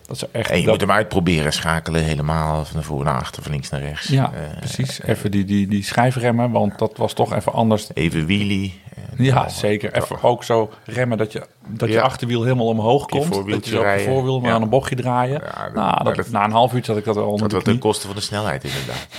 Dat 0.06 0.16
is 0.16 0.24
echt. 0.32 0.50
En 0.50 0.56
je 0.56 0.62
dat- 0.62 0.70
moet 0.72 0.80
hem 0.80 0.90
uitproberen, 0.90 1.52
schakelen 1.52 2.02
helemaal 2.04 2.64
van 2.64 2.82
voor 2.82 3.04
naar 3.04 3.20
achter, 3.20 3.42
van 3.42 3.52
links 3.52 3.70
naar 3.70 3.80
rechts. 3.80 4.08
ja, 4.08 4.32
Eh, 4.32 4.58
precies. 4.58 5.02
Even 5.02 5.30
die, 5.30 5.44
die, 5.44 5.68
die 5.68 5.82
schijfremmen, 5.84 6.50
want 6.50 6.78
dat 6.78 6.96
was 6.96 7.12
toch 7.12 7.34
even 7.34 7.52
anders. 7.52 7.88
even 7.94 8.26
wheelie. 8.26 8.80
eh, 9.18 9.26
Ja, 9.26 9.48
zeker. 9.48 9.92
Even 10.02 10.22
ook 10.22 10.44
zo 10.44 10.70
remmen 10.84 11.18
dat 11.18 11.32
je, 11.32 11.46
dat 11.68 11.88
je 11.88 12.00
achterwiel 12.00 12.42
helemaal 12.42 12.66
omhoog 12.66 13.00
Je 13.00 13.06
komt. 13.18 13.32
Dat 13.50 13.66
je 13.66 13.78
op 13.78 13.84
je 13.98 14.04
voorwiel 14.06 14.40
maar 14.40 14.52
aan 14.52 14.62
een 14.62 14.68
bochtje 14.74 14.96
draaien. 14.96 15.40
Ja, 15.44 15.64
dat- 15.64 15.74
nou, 15.74 16.04
dat, 16.04 16.14
dat- 16.16 16.28
na 16.30 16.44
een 16.44 16.50
half 16.52 16.72
uurtje 16.72 16.90
had 16.92 17.00
ik 17.00 17.06
dat 17.06 17.16
al 17.16 17.22
onder 17.30 17.40
Wat 17.48 17.50
de 17.50 17.62
ten 17.70 17.78
koste 17.78 18.06
van 18.06 18.16
de 18.16 18.22
snelheid 18.22 18.64
inderdaad. 18.64 19.06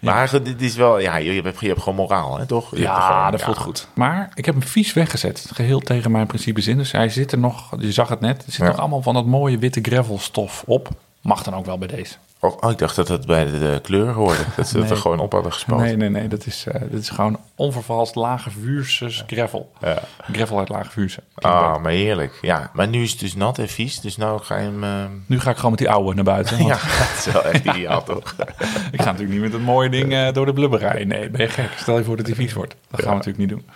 Maar 0.00 0.42
dit 0.42 0.62
is 0.62 0.74
wel, 0.76 0.98
ja, 0.98 1.16
je 1.16 1.42
hebt, 1.42 1.60
je 1.60 1.66
hebt 1.68 1.80
gewoon 1.80 1.94
moraal, 1.94 2.38
hè, 2.38 2.46
toch? 2.46 2.70
Je 2.70 2.80
Ja, 2.80 3.00
gewoon- 3.00 3.30
dat 3.30 3.42
voelt 3.42 3.58
goed. 3.58 3.86
Maar 3.94 4.30
ik 4.34 4.44
heb 4.44 4.54
hem 4.54 4.64
vies 4.64 4.92
weggezet. 4.92 5.50
Geheel 5.54 5.80
tegen 5.80 6.10
mijn 6.10 6.26
principes 6.26 6.66
in. 6.66 6.76
Dus 6.76 6.92
hij 6.92 7.08
zit 7.08 7.32
er 7.32 7.38
nog, 7.38 7.70
je 7.78 7.92
zag 7.92 8.08
het 8.08 8.20
net, 8.20 8.46
er 8.46 8.52
zit 8.52 8.66
nog 8.66 8.78
allemaal 8.78 9.02
van 9.02 9.14
dat 9.14 9.26
mooie 9.26 9.58
witte 9.58 9.80
gravelstof 9.82 10.62
op. 10.66 10.88
Mag 11.20 11.42
dan 11.42 11.54
ook 11.54 11.66
wel 11.66 11.78
bij 11.78 11.88
deze. 11.88 12.14
Oh, 12.42 12.56
oh, 12.60 12.70
ik 12.70 12.78
dacht 12.78 12.96
dat 12.96 13.08
het 13.08 13.26
bij 13.26 13.44
de, 13.44 13.58
de 13.58 13.78
kleur 13.82 14.12
hoorde. 14.12 14.40
Dat 14.56 14.68
ze 14.68 14.78
dat 14.78 14.90
er 14.90 14.96
gewoon 14.96 15.18
op 15.18 15.32
hadden 15.32 15.52
gespoten. 15.52 15.84
Nee, 15.84 15.96
nee, 15.96 16.08
nee. 16.10 16.28
Dat 16.28 16.46
is, 16.46 16.64
eh 16.66 16.80
dat 16.90 17.00
is 17.00 17.08
gewoon 17.08 17.38
onvervalst 17.54 18.14
lage 18.14 18.50
vuurse 18.50 19.10
gravel. 19.26 19.72
Ja. 19.80 19.98
Gravel 20.32 20.58
uit 20.58 20.68
lage 20.68 20.90
vuurse. 20.90 21.22
Ah, 21.34 21.82
maar 21.82 21.92
heerlijk. 21.92 22.38
Ja, 22.40 22.70
maar 22.74 22.88
nu 22.88 23.02
is 23.02 23.10
het 23.10 23.20
dus 23.20 23.34
nat 23.34 23.58
en 23.58 23.68
vies. 23.68 24.00
Dus 24.00 24.16
nou 24.16 24.40
ga 24.42 24.56
je 24.56 24.62
hem... 24.62 24.84
eh, 24.84 25.04
Nu 25.26 25.40
ga 25.40 25.50
ik 25.50 25.56
gewoon 25.56 25.70
met 25.70 25.78
die 25.80 25.90
oude 25.90 26.14
naar 26.14 26.24
buiten. 26.24 26.56
want 26.58 26.68
Ja, 26.74 26.78
dat 26.98 27.16
is 27.26 27.32
wel 27.32 27.42
echt 27.44 27.64
ideaal, 27.64 28.02
toch? 28.04 28.34
Ik 28.92 29.00
ga 29.02 29.10
natuurlijk 29.10 29.30
niet 29.30 29.40
met 29.40 29.54
een 29.54 29.62
mooie 29.62 29.88
ding 29.90 30.12
eh, 30.12 30.32
door 30.32 30.46
de 30.46 30.52
blubber 30.52 30.78
rijden. 30.78 31.08
Nee, 31.08 31.30
ben 31.30 31.40
je 31.40 31.48
gek. 31.48 31.70
Stel 31.76 31.98
je 31.98 32.04
voor 32.04 32.16
dat 32.16 32.26
hij 32.26 32.34
vies 32.34 32.52
wordt. 32.52 32.74
Dat 32.90 33.00
gaan 33.00 33.08
we 33.18 33.24
natuurlijk 33.24 33.38
niet 33.38 33.48
doen. 33.48 33.66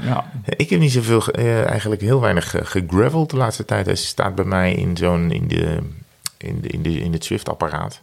Ja. 0.00 0.24
Ik 0.44 0.70
heb 0.70 0.80
niet 0.80 0.92
zoveel, 0.92 1.20
ge- 1.20 1.64
eigenlijk 1.68 2.00
heel 2.00 2.20
weinig 2.20 2.50
gegraveld 2.62 3.30
de 3.30 3.36
laatste 3.36 3.64
tijd. 3.64 3.86
Hij 3.86 3.94
staat 3.94 4.34
bij 4.34 4.44
mij 4.44 4.72
in 4.74 4.96
zo'n, 4.96 5.30
in 5.30 5.48
de, 5.48 5.78
in 6.38 6.60
de, 6.60 6.68
in 6.68 6.82
de, 6.82 6.90
in 7.00 7.12
het 7.12 7.24
Swift-apparaat. 7.24 8.00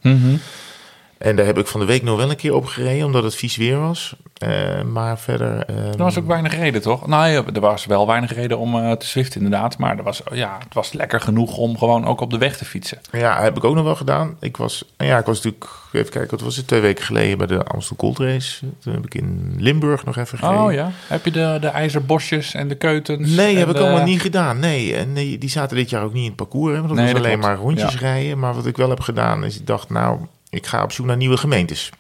En 1.22 1.36
daar 1.36 1.46
heb 1.46 1.58
ik 1.58 1.68
van 1.68 1.80
de 1.80 1.86
week 1.86 2.04
nog 2.04 2.18
wel 2.18 2.30
een 2.30 2.36
keer 2.36 2.54
op 2.56 2.66
gereden, 2.66 3.06
omdat 3.06 3.24
het 3.24 3.36
vies 3.36 3.56
weer 3.56 3.80
was. 3.80 4.16
Eh, 4.38 4.82
maar 4.82 5.20
verder... 5.20 5.66
eh, 5.66 5.76
Er 5.92 5.98
was 5.98 6.18
ook 6.18 6.28
weinig 6.28 6.56
reden, 6.56 6.82
toch? 6.82 7.08
Nou 7.08 7.28
ja, 7.28 7.44
er 7.54 7.60
was 7.60 7.86
wel 7.86 8.08
weinig 8.08 8.34
reden 8.34 8.58
om 8.58 8.76
eh, 8.76 8.92
te 8.92 9.06
swiften, 9.06 9.42
inderdaad. 9.42 9.78
Maar 9.78 9.98
er 9.98 10.04
was, 10.04 10.22
ja, 10.34 10.58
het 10.64 10.74
was 10.74 10.94
lekker 10.94 11.22
genoeg 11.22 11.58
om 11.58 11.78
gewoon 11.78 12.06
ook 12.06 12.22
op 12.22 12.30
de 12.32 12.38
weg 12.38 12.58
te 12.58 12.66
fietsen. 12.66 12.98
Ja, 13.12 13.42
heb 13.42 13.58
ik 13.58 13.64
ook 13.64 13.76
nog 13.76 13.84
wel 13.84 13.96
gedaan. 13.96 14.36
Ik 14.40 14.58
was, 14.58 14.86
ja, 14.98 15.18
ik 15.18 15.26
was 15.26 15.36
natuurlijk, 15.36 15.66
even 15.92 16.12
kijken, 16.12 16.32
wat 16.32 16.42
was 16.42 16.56
het, 16.56 16.68
twee 16.68 16.80
weken 16.82 17.04
geleden 17.06 17.38
bij 17.38 17.48
de 17.48 17.64
Amstel 17.64 17.96
Gold 18.00 18.20
Race. 18.20 18.60
Toen 18.80 18.94
heb 18.94 19.06
ik 19.06 19.16
in 19.16 19.56
Limburg 19.58 20.06
nog 20.06 20.18
even 20.18 20.38
gereden. 20.38 20.64
Oh 20.64 20.74
ja. 20.74 20.92
Heb 21.08 21.26
je 21.26 21.32
de, 21.32 21.58
de 21.62 21.68
ijzerbosjes 21.68 22.54
en 22.54 22.68
de 22.68 22.76
keutens? 22.76 23.30
Nee, 23.30 23.58
heb 23.58 23.70
ik 23.70 23.78
allemaal 23.78 24.04
niet 24.06 24.22
gedaan. 24.22 24.60
Nee, 24.60 24.96
en 24.96 25.14
die, 25.14 25.38
die 25.38 25.50
zaten 25.50 25.78
dit 25.78 25.90
jaar 25.90 26.04
ook 26.04 26.14
niet 26.14 26.22
in 26.24 26.28
het 26.28 26.36
parcours. 26.38 26.72
Hè, 26.74 26.78
want 26.82 26.88
dat 26.88 26.98
Nee, 26.98 27.06
was 27.06 27.14
dat 27.16 27.26
alleen 27.26 27.40
klopt. 27.40 27.54
maar 27.56 27.64
rondjes 27.66 27.94
Ja. 27.94 28.00
rijden. 28.00 28.40
Maar 28.40 28.54
wat 28.54 28.66
ik 28.66 28.78
wel 28.78 28.90
heb 28.90 29.00
gedaan, 29.00 29.44
is 29.44 29.60
ik 29.60 29.68
dacht, 29.68 29.90
nou, 29.90 30.20
ik 30.52 30.66
ga 30.66 30.84
op 30.84 30.92
zoek 30.92 31.06
naar 31.06 31.18
nieuwe 31.18 31.38
gemeentes. 31.38 31.92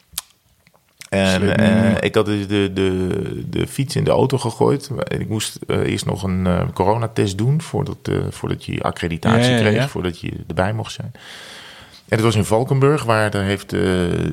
En 1.09 1.61
uh, 1.61 2.01
ik 2.01 2.15
had 2.15 2.25
dus 2.25 2.47
de, 2.47 2.71
de, 2.73 3.43
de 3.49 3.67
fiets 3.67 3.95
in 3.95 4.03
de 4.03 4.11
auto 4.11 4.37
gegooid. 4.37 4.89
Ik 5.07 5.29
moest 5.29 5.59
uh, 5.67 5.77
eerst 5.77 6.05
nog 6.05 6.23
een 6.23 6.45
uh, 6.45 6.61
coronatest 6.73 7.37
doen 7.37 7.61
voordat, 7.61 8.11
voordat 8.29 8.65
je 8.65 8.81
accreditatie 8.81 9.51
ja, 9.51 9.57
ja, 9.57 9.63
ja, 9.63 9.71
kreeg, 9.71 9.89
voordat 9.89 10.19
je 10.19 10.31
erbij 10.47 10.73
mocht 10.73 10.93
zijn. 10.93 11.11
En 12.07 12.17
dat 12.17 12.25
was 12.25 12.35
in 12.35 12.45
Valkenburg, 12.45 13.03
waar 13.03 13.31
daar 13.31 13.43
heeft 13.43 13.75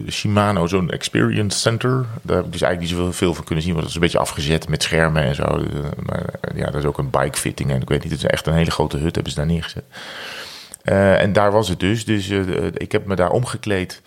Shimano 0.08 0.66
zo'n 0.66 0.90
experience 0.90 1.58
center. 1.58 2.06
Daar 2.22 2.36
heb 2.36 2.46
ik 2.46 2.52
dus 2.52 2.62
eigenlijk 2.62 2.80
niet 2.80 3.04
zoveel 3.04 3.34
van 3.34 3.44
kunnen 3.44 3.64
zien, 3.64 3.72
want 3.72 3.84
dat 3.84 3.90
is 3.90 4.00
een 4.00 4.06
beetje 4.06 4.18
afgezet 4.18 4.68
met 4.68 4.82
schermen 4.82 5.22
en 5.22 5.34
zo. 5.34 5.64
maar 6.02 6.24
ja, 6.54 6.64
dat 6.64 6.74
is 6.74 6.84
ook 6.84 6.98
een 6.98 7.10
bike 7.10 7.38
fitting 7.38 7.70
en 7.70 7.80
ik 7.80 7.88
weet 7.88 8.02
niet, 8.02 8.12
het 8.12 8.22
is 8.22 8.30
echt 8.30 8.46
een 8.46 8.54
hele 8.54 8.70
grote 8.70 8.96
hut, 8.96 9.14
hebben 9.14 9.32
ze 9.32 9.38
daar 9.38 9.48
neergezet. 9.48 9.84
En 10.92 11.32
daar 11.32 11.52
was 11.52 11.68
het 11.68 11.80
dus, 11.80 12.04
dus 12.04 12.28
ik 12.74 12.92
heb 12.92 13.06
me 13.06 13.14
daar 13.14 13.30
omgekleed. 13.30 14.02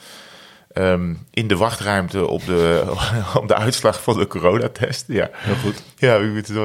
Um, 0.74 1.28
in 1.32 1.48
de 1.48 1.58
wachtruimte 1.58 2.28
op 2.28 2.46
de, 2.46 2.84
op 3.40 3.48
de 3.48 3.56
uitslag 3.56 4.04
van 4.04 4.18
de 4.18 4.28
coronatest. 4.28 5.04
Ja, 5.08 5.30
heel 5.34 5.56
goed. 5.56 5.84
Ja, 5.96 6.20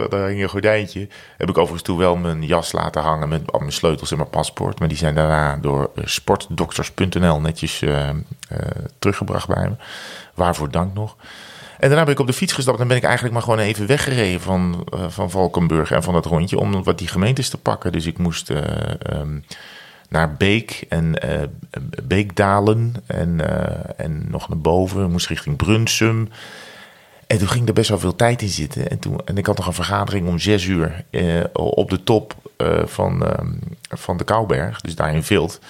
daar 0.08 0.28
hing 0.28 0.42
een 0.42 0.48
gordijntje. 0.48 1.08
Heb 1.36 1.48
ik 1.48 1.58
overigens 1.58 1.82
toen 1.82 1.96
wel 1.96 2.16
mijn 2.16 2.42
jas 2.42 2.72
laten 2.72 3.02
hangen 3.02 3.28
met 3.28 3.52
al 3.52 3.58
mijn 3.58 3.72
sleutels 3.72 4.10
en 4.10 4.16
mijn 4.16 4.30
paspoort. 4.30 4.78
Maar 4.78 4.88
die 4.88 4.96
zijn 4.96 5.14
daarna 5.14 5.56
door 5.56 5.90
sportdokters.nl 6.04 7.40
netjes 7.40 7.82
uh, 7.82 8.08
uh, 8.08 8.12
teruggebracht 8.98 9.48
bij 9.48 9.68
me. 9.68 9.74
Waarvoor 10.34 10.70
dank 10.70 10.94
nog. 10.94 11.16
En 11.78 11.88
daarna 11.88 12.04
ben 12.04 12.12
ik 12.12 12.20
op 12.20 12.26
de 12.26 12.32
fiets 12.32 12.52
gestapt 12.52 12.80
en 12.80 12.88
ben 12.88 12.96
ik 12.96 13.02
eigenlijk 13.02 13.34
maar 13.34 13.42
gewoon 13.42 13.58
even 13.58 13.86
weggereden 13.86 14.40
van, 14.40 14.86
van 15.08 15.30
Valkenburg 15.30 15.90
en 15.90 16.02
van 16.02 16.14
dat 16.14 16.26
rondje 16.26 16.58
om 16.58 16.82
wat 16.84 16.98
die 16.98 17.08
gemeentes 17.08 17.48
te 17.48 17.58
pakken. 17.58 17.92
Dus 17.92 18.06
ik 18.06 18.18
moest 18.18 18.50
um, 19.12 19.44
naar 20.08 20.34
Beek 20.34 20.84
en 20.88 21.14
uh, 21.24 21.42
Beekdalen 22.02 22.94
en, 23.06 23.38
uh, 23.40 23.66
en 23.96 24.26
nog 24.28 24.48
naar 24.48 24.58
boven. 24.58 25.10
moest 25.10 25.26
richting 25.26 25.56
Brunsum. 25.56 26.28
En 27.26 27.38
toen 27.38 27.48
ging 27.48 27.68
er 27.68 27.74
best 27.74 27.88
wel 27.88 27.98
veel 27.98 28.16
tijd 28.16 28.42
in 28.42 28.48
zitten. 28.48 28.90
En, 28.90 28.98
toen, 28.98 29.20
en 29.24 29.38
ik 29.38 29.46
had 29.46 29.56
nog 29.56 29.66
een 29.66 29.72
vergadering 29.72 30.28
om 30.28 30.38
zes 30.38 30.64
uur 30.64 31.04
uh, 31.10 31.44
op 31.52 31.90
de 31.90 32.02
top 32.02 32.34
van, 32.84 33.26
van 33.88 34.16
de 34.16 34.24
Kouberg, 34.24 34.80
dus 34.80 34.94
daar 34.94 35.14
in 35.14 35.22
Vilt. 35.22 35.60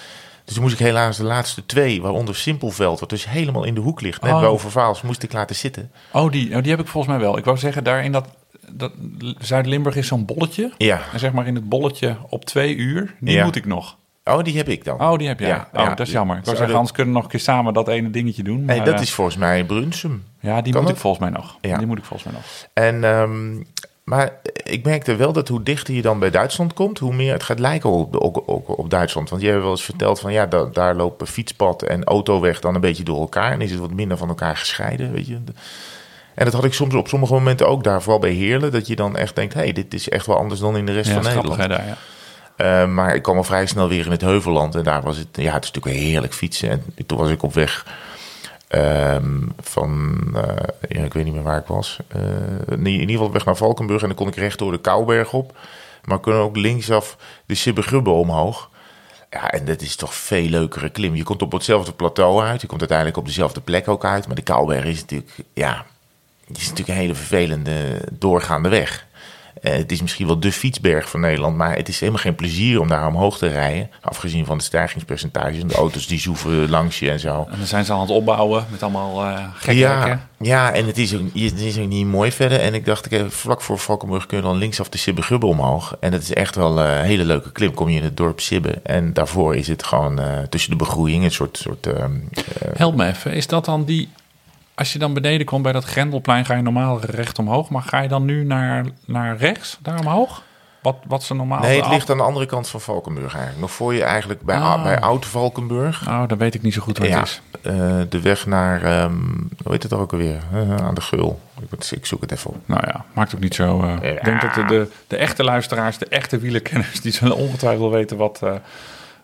Dus 0.47 0.55
toen 0.55 0.63
moest 0.63 0.79
ik 0.79 0.85
helaas 0.85 1.17
de 1.17 1.23
laatste 1.23 1.65
twee, 1.65 2.01
waaronder 2.01 2.35
Simpelveld, 2.35 2.99
wat 2.99 3.09
dus 3.09 3.29
helemaal 3.29 3.63
in 3.63 3.73
de 3.73 3.81
hoek 3.81 4.01
ligt, 4.01 4.21
net 4.21 4.33
oh. 4.33 4.41
boven 4.41 4.71
Vaals, 4.71 5.01
moest 5.01 5.23
ik 5.23 5.33
laten 5.33 5.55
zitten. 5.55 5.91
Oh 6.11 6.31
die, 6.31 6.55
oh, 6.55 6.61
die 6.61 6.71
heb 6.71 6.79
ik 6.79 6.87
volgens 6.87 7.13
mij 7.13 7.23
wel. 7.23 7.37
Ik 7.37 7.45
wou 7.45 7.57
zeggen, 7.57 7.83
daar 7.83 8.03
in 8.03 8.11
dat, 8.11 8.27
dat 8.71 8.91
Zuid-Limburg 9.39 9.95
is 9.95 10.07
zo'n 10.07 10.25
bolletje. 10.25 10.71
Ja. 10.77 11.01
En 11.13 11.19
zeg 11.19 11.31
maar 11.31 11.47
in 11.47 11.55
het 11.55 11.69
bolletje 11.69 12.17
op 12.29 12.45
twee 12.45 12.75
uur, 12.75 13.15
die 13.19 13.35
ja. 13.35 13.43
moet 13.43 13.55
ik 13.55 13.65
nog. 13.65 13.97
Oh, 14.27 14.43
die 14.43 14.57
heb 14.57 14.69
ik 14.69 14.83
dan. 14.83 15.01
Oh, 15.01 15.17
die 15.17 15.27
heb 15.27 15.39
jij. 15.39 15.49
Ja, 15.49 15.69
oh, 15.73 15.87
dat 15.87 15.99
is 15.99 16.11
jammer. 16.11 16.37
Ik 16.37 16.45
wou 16.45 16.57
zeggen, 16.57 16.75
Hans 16.75 16.91
kunnen 16.91 17.13
nog 17.13 17.23
een 17.23 17.29
keer 17.29 17.39
samen 17.39 17.73
dat 17.73 17.87
ene 17.87 18.09
dingetje 18.09 18.43
doen. 18.43 18.65
Maar, 18.65 18.75
nee, 18.75 18.85
dat 18.85 18.99
is 18.99 19.13
volgens 19.13 19.37
mij 19.37 19.63
Brunsum. 19.63 20.23
Ja, 20.39 20.61
die 20.61 20.75
moet 20.75 20.89
ik 20.89 20.95
volgens 20.95 21.23
mij 21.23 21.39
nog. 21.39 21.57
Ja. 21.61 21.77
Die 21.77 21.87
moet 21.87 21.97
ik 21.97 22.05
volgens 22.05 22.31
mij 22.31 22.41
nog. 22.41 22.67
En, 22.73 23.03
um, 23.03 23.65
maar 24.03 24.31
ik 24.63 24.83
merkte 24.83 25.15
wel 25.15 25.33
dat 25.33 25.47
hoe 25.47 25.63
dichter 25.63 25.93
je 25.93 26.01
dan 26.01 26.19
bij 26.19 26.29
Duitsland 26.29 26.73
komt, 26.73 26.99
hoe 26.99 27.13
meer 27.13 27.33
het 27.33 27.43
gaat 27.43 27.59
lijken 27.59 27.89
op, 27.89 28.15
op, 28.15 28.47
op, 28.49 28.69
op 28.69 28.89
Duitsland. 28.89 29.29
Want 29.29 29.41
jij 29.41 29.51
hebt 29.51 29.63
wel 29.63 29.71
eens 29.71 29.83
verteld 29.83 30.19
van 30.19 30.33
ja, 30.33 30.45
da, 30.45 30.65
daar 30.73 30.95
lopen 30.95 31.27
fietspad 31.27 31.81
en 31.81 32.03
autoweg 32.03 32.59
dan 32.59 32.75
een 32.75 32.81
beetje 32.81 33.03
door 33.03 33.19
elkaar. 33.19 33.51
En 33.51 33.61
is 33.61 33.71
het 33.71 33.79
wat 33.79 33.93
minder 33.93 34.17
van 34.17 34.27
elkaar 34.27 34.57
gescheiden, 34.57 35.11
weet 35.11 35.27
je. 35.27 35.39
En 36.33 36.45
dat 36.45 36.53
had 36.53 36.63
ik 36.63 36.73
soms 36.73 36.93
op 36.93 37.07
sommige 37.07 37.33
momenten 37.33 37.67
ook 37.67 37.83
daar, 37.83 38.01
vooral 38.01 38.19
bij 38.19 38.31
Heerlen. 38.31 38.71
Dat 38.71 38.87
je 38.87 38.95
dan 38.95 39.15
echt 39.15 39.35
denkt, 39.35 39.53
hé, 39.53 39.59
hey, 39.59 39.73
dit 39.73 39.93
is 39.93 40.09
echt 40.09 40.25
wel 40.25 40.37
anders 40.37 40.59
dan 40.59 40.77
in 40.77 40.85
de 40.85 40.93
rest 40.93 41.09
van 41.09 41.23
Nederland. 41.23 41.57
Daar, 41.57 41.85
ja. 41.85 41.97
Uh, 42.57 42.87
maar 42.87 43.15
ik 43.15 43.21
kwam 43.21 43.37
al 43.37 43.43
vrij 43.43 43.65
snel 43.65 43.87
weer 43.87 44.05
in 44.05 44.11
het 44.11 44.21
Heuvelland. 44.21 44.75
En 44.75 44.83
daar 44.83 45.01
was 45.01 45.17
het, 45.17 45.27
ja, 45.31 45.53
het 45.53 45.63
is 45.63 45.71
natuurlijk 45.71 46.03
heerlijk 46.03 46.33
fietsen. 46.33 46.69
En 46.69 47.05
toen 47.05 47.17
was 47.17 47.29
ik 47.29 47.43
op 47.43 47.53
weg 47.53 47.85
um, 48.69 49.53
van, 49.59 50.19
ja, 50.89 51.03
ik 51.03 51.13
weet 51.13 51.23
niet 51.23 51.33
meer 51.33 51.43
waar 51.43 51.59
ik 51.59 51.67
was. 51.67 51.99
Uh, 52.15 52.21
in 52.69 52.85
ieder 52.85 53.09
geval 53.09 53.25
op 53.25 53.33
weg 53.33 53.45
naar 53.45 53.55
Valkenburg. 53.55 54.01
En 54.01 54.07
dan 54.07 54.17
kon 54.17 54.27
ik 54.27 54.35
recht 54.35 54.59
door 54.59 54.71
de 54.71 54.81
Kouberg 54.81 55.33
op. 55.33 55.57
Maar 56.03 56.19
kon 56.19 56.33
ook 56.33 56.55
linksaf 56.55 57.17
de 57.45 57.55
Sibbergubbe 57.55 58.09
omhoog. 58.09 58.69
Ja, 59.29 59.51
en 59.51 59.65
dat 59.65 59.81
is 59.81 59.95
toch 59.95 60.13
veel 60.13 60.49
leukere 60.49 60.89
klim. 60.89 61.15
Je 61.15 61.23
komt 61.23 61.41
op 61.41 61.51
hetzelfde 61.51 61.91
plateau 61.91 62.43
uit. 62.43 62.61
Je 62.61 62.67
komt 62.67 62.79
uiteindelijk 62.79 63.17
op 63.17 63.25
dezelfde 63.25 63.61
plek 63.61 63.87
ook 63.87 64.05
uit. 64.05 64.27
Maar 64.27 64.35
de 64.35 64.41
Kouberg 64.41 64.85
is 64.85 64.99
natuurlijk, 64.99 65.31
ja, 65.53 65.85
is 66.47 66.69
natuurlijk 66.69 66.87
een 66.87 67.03
hele 67.03 67.15
vervelende 67.15 68.01
doorgaande 68.11 68.69
weg. 68.69 69.06
Uh, 69.61 69.73
het 69.73 69.91
is 69.91 70.01
misschien 70.01 70.27
wel 70.27 70.39
de 70.39 70.51
fietsberg 70.51 71.09
van 71.09 71.19
Nederland, 71.19 71.57
maar 71.57 71.75
het 71.75 71.87
is 71.87 71.99
helemaal 71.99 72.21
geen 72.21 72.35
plezier 72.35 72.79
om 72.79 72.87
daar 72.87 73.07
omhoog 73.07 73.37
te 73.37 73.47
rijden. 73.47 73.89
Afgezien 74.01 74.45
van 74.45 74.57
de 74.57 74.63
stijgingspercentages 74.63 75.61
en 75.61 75.67
de 75.67 75.73
auto's 75.73 76.07
die 76.07 76.19
zoeven 76.19 76.69
langs 76.69 76.99
je 76.99 77.11
en 77.11 77.19
zo. 77.19 77.47
En 77.51 77.57
dan 77.57 77.67
zijn 77.67 77.85
ze 77.85 77.93
aan 77.93 77.99
het 77.99 78.09
opbouwen 78.09 78.65
met 78.69 78.83
allemaal 78.83 79.23
uh, 79.23 79.43
gekke 79.53 79.79
ja, 79.79 80.27
ja, 80.39 80.73
en 80.73 80.85
het 80.85 80.97
is, 80.97 81.15
ook, 81.15 81.21
het 81.33 81.59
is 81.59 81.79
ook 81.79 81.87
niet 81.87 82.05
mooi 82.05 82.31
verder. 82.31 82.59
En 82.59 82.73
ik 82.73 82.85
dacht, 82.85 83.11
ik, 83.11 83.31
vlak 83.31 83.61
voor 83.61 83.79
Valkenburg 83.79 84.25
kun 84.25 84.37
je 84.37 84.43
dan 84.43 84.57
linksaf 84.57 84.89
de 84.89 84.97
Sibbe 84.97 85.45
omhoog. 85.45 85.97
En 85.99 86.11
dat 86.11 86.21
is 86.21 86.33
echt 86.33 86.55
wel 86.55 86.79
een 86.79 87.03
hele 87.03 87.25
leuke 87.25 87.51
klim. 87.51 87.73
Kom 87.73 87.89
je 87.89 87.97
in 87.97 88.03
het 88.03 88.17
dorp 88.17 88.39
Sibbe. 88.39 88.79
En 88.83 89.13
daarvoor 89.13 89.55
is 89.55 89.67
het 89.67 89.83
gewoon 89.83 90.19
uh, 90.19 90.39
tussen 90.49 90.71
de 90.71 90.77
begroeiing 90.77 91.23
een 91.23 91.31
soort... 91.31 91.57
soort 91.57 91.87
uh, 91.87 91.93
Help 92.73 92.95
me 92.95 93.07
even, 93.07 93.33
is 93.33 93.47
dat 93.47 93.65
dan 93.65 93.85
die 93.85 94.09
als 94.77 94.93
je 94.93 94.99
dan 94.99 95.13
beneden 95.13 95.45
komt 95.45 95.63
bij 95.63 95.71
dat 95.71 95.83
Grendelplein, 95.83 96.45
ga 96.45 96.55
je 96.55 96.61
normaal 96.61 97.01
recht 97.01 97.39
omhoog. 97.39 97.69
Maar 97.69 97.81
ga 97.81 97.99
je 97.99 98.07
dan 98.07 98.25
nu 98.25 98.43
naar, 98.43 98.85
naar 99.05 99.37
rechts, 99.37 99.77
daar 99.81 99.99
omhoog? 99.99 100.43
Wat, 100.81 100.95
wat 101.07 101.23
ze 101.23 101.33
normaal... 101.33 101.59
Nee, 101.59 101.81
het 101.81 101.89
ligt 101.89 102.09
aan 102.09 102.17
de 102.17 102.23
andere 102.23 102.45
kant 102.45 102.69
van 102.69 102.81
Valkenburg 102.81 103.33
eigenlijk. 103.33 103.59
Nog 103.59 103.71
voor 103.71 103.93
je 103.93 104.03
eigenlijk 104.03 104.41
bij, 104.41 104.57
ah. 104.57 104.83
bij 104.83 104.99
Oud-Valkenburg. 104.99 106.07
Oh, 106.07 106.27
dan 106.27 106.37
weet 106.37 106.55
ik 106.55 106.61
niet 106.61 106.73
zo 106.73 106.81
goed 106.81 106.97
wat 106.97 107.07
ja, 107.07 107.19
het 107.19 107.27
is. 107.27 107.41
Uh, 107.61 108.01
de 108.09 108.21
weg 108.21 108.45
naar, 108.45 109.03
um, 109.03 109.49
hoe 109.63 109.71
heet 109.71 109.83
het 109.83 109.93
ook 109.93 110.11
alweer? 110.11 110.41
Uh, 110.53 110.75
aan 110.75 110.95
de 110.95 111.01
Geul. 111.01 111.39
Ik, 111.59 111.91
ik, 111.91 112.05
zoek 112.05 112.21
het 112.21 112.31
even 112.31 112.49
op. 112.49 112.57
Nou 112.65 112.81
ja, 112.85 113.05
maakt 113.13 113.35
ook 113.35 113.41
niet 113.41 113.55
zo... 113.55 113.83
Uh, 113.83 113.93
ja. 114.01 114.09
Ik 114.09 114.23
denk 114.23 114.41
dat 114.41 114.53
de, 114.53 114.65
de, 114.65 114.89
de, 115.07 115.17
echte 115.17 115.43
luisteraars, 115.43 115.97
de 115.97 116.07
echte 116.07 116.37
wielerkenners... 116.37 117.01
die 117.01 117.11
zullen 117.11 117.35
ongetwijfeld 117.35 117.91
weten 117.91 118.17
wat 118.17 118.41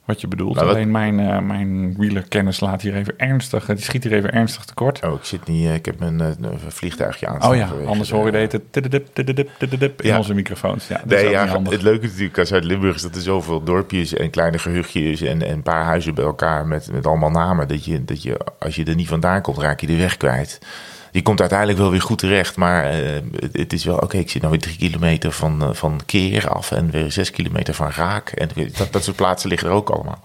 wat 0.05 0.21
je 0.21 0.27
bedoelt. 0.27 0.55
Nou, 0.55 0.67
Alleen 0.67 0.91
mijn, 0.91 1.19
uh, 1.19 1.39
mijn 1.39 1.95
wielerkennis 1.97 2.59
laat 2.59 2.81
hier 2.81 2.95
even 2.95 3.13
ernstig, 3.17 3.65
die 3.65 3.77
schiet 3.77 4.03
hier 4.03 4.13
even 4.13 4.31
ernstig 4.31 4.65
tekort. 4.65 5.03
Oh, 5.03 5.13
ik 5.13 5.23
zit 5.23 5.47
niet, 5.47 5.69
ik 5.69 5.85
heb 5.85 5.99
mijn 5.99 6.21
uh, 6.21 6.27
vliegtuigje 6.67 7.27
aan. 7.27 7.43
Oh 7.43 7.55
ja, 7.55 7.69
anders 7.85 8.09
hoor 8.09 8.31
je 8.31 8.37
het 8.37 8.53
in 10.01 10.17
onze 10.17 10.33
microfoons. 10.33 10.87
Ja, 10.87 11.01
nee, 11.05 11.29
ja, 11.29 11.61
het 11.61 11.81
leuke 11.81 12.05
natuurlijk 12.05 12.37
als 12.37 12.53
uit 12.53 12.63
Limburg 12.63 12.95
is 12.95 13.01
dat 13.01 13.15
er 13.15 13.21
zoveel 13.21 13.63
dorpjes 13.63 14.13
en 14.13 14.29
kleine 14.29 14.59
gehuchtjes 14.59 15.21
en, 15.21 15.41
en 15.41 15.51
een 15.51 15.63
paar 15.63 15.83
huizen 15.83 16.15
bij 16.15 16.25
elkaar 16.25 16.67
met, 16.67 16.91
met 16.91 17.07
allemaal 17.07 17.31
namen. 17.31 17.67
Dat 17.67 17.85
je, 17.85 18.05
dat 18.05 18.23
je, 18.23 18.39
als 18.59 18.75
je 18.75 18.85
er 18.85 18.95
niet 18.95 19.07
vandaan 19.07 19.41
komt, 19.41 19.57
raak 19.57 19.79
je 19.79 19.87
de 19.87 19.97
weg 19.97 20.17
kwijt 20.17 20.59
die 21.13 21.21
komt 21.21 21.39
uiteindelijk 21.39 21.79
wel 21.79 21.91
weer 21.91 22.01
goed 22.01 22.17
terecht. 22.17 22.55
Maar 22.55 23.03
uh, 23.03 23.09
het 23.51 23.73
is 23.73 23.83
wel, 23.83 23.97
oké, 23.97 24.17
ik 24.17 24.29
zit 24.29 24.41
nou 24.41 24.53
weer 24.53 24.61
drie 24.61 24.77
kilometer 24.77 25.31
van, 25.31 25.63
uh, 25.63 25.69
van 25.73 26.01
Keer 26.05 26.49
af 26.49 26.71
en 26.71 26.91
weer 26.91 27.11
zes 27.11 27.31
kilometer 27.31 27.73
van 27.73 27.91
Raak. 27.91 28.29
En 28.29 28.49
dat, 28.77 28.91
dat 28.91 29.03
soort 29.03 29.15
plaatsen 29.15 29.49
liggen 29.49 29.67
er 29.67 29.73
ook 29.73 29.89
allemaal. 29.89 30.19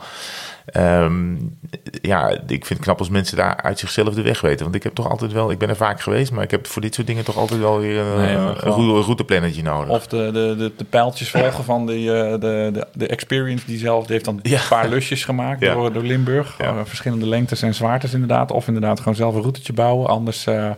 Um, 0.77 1.59
ja, 2.03 2.29
ik 2.31 2.47
vind 2.47 2.69
het 2.69 2.79
knap 2.79 2.99
als 2.99 3.09
mensen 3.09 3.37
daar 3.37 3.57
uit 3.57 3.79
zichzelf 3.79 4.15
de 4.15 4.23
weg 4.23 4.41
weten. 4.41 4.63
Want 4.63 4.75
ik 4.75 4.83
heb 4.83 4.95
toch 4.95 5.11
altijd 5.11 5.33
wel, 5.33 5.51
ik 5.51 5.59
ben 5.59 5.69
er 5.69 5.77
vaak 5.77 6.01
geweest, 6.01 6.33
maar 6.33 6.45
ik 6.45 6.51
heb 6.51 6.67
voor 6.67 6.83
dit 6.83 6.95
soort 6.95 7.07
dingen 7.07 7.25
toch 7.25 7.37
altijd 7.37 7.61
wel 7.61 7.79
weer 7.79 7.99
een, 7.99 8.21
nee, 8.21 8.35
een, 8.35 8.67
een 8.67 9.03
routeplannetje 9.03 9.63
nodig. 9.63 9.89
Of 9.89 10.07
de, 10.07 10.31
de, 10.33 10.55
de, 10.59 10.73
de 10.77 10.85
pijltjes 10.85 11.31
volgen 11.31 11.65
van 11.65 11.87
de, 11.87 11.93
de, 12.41 12.69
de, 12.73 12.87
de 12.93 13.07
experience 13.07 13.67
die 13.67 13.79
zelf, 13.79 14.03
die 14.03 14.13
heeft 14.13 14.25
dan 14.25 14.41
een 14.43 14.59
paar 14.69 14.89
lusjes 14.89 15.25
gemaakt 15.25 15.61
door, 15.61 15.93
door 15.93 16.03
Limburg. 16.03 16.57
verschillende 16.85 17.27
lengtes 17.27 17.63
en 17.63 17.75
zwaartes 17.75 18.13
inderdaad. 18.13 18.53
Of 18.53 18.67
inderdaad 18.67 18.99
gewoon 18.99 19.15
zelf 19.15 19.35
een 19.35 19.41
routetje 19.41 19.73
bouwen, 19.73 20.09
anders... 20.09 20.47
Uh, 20.47 20.71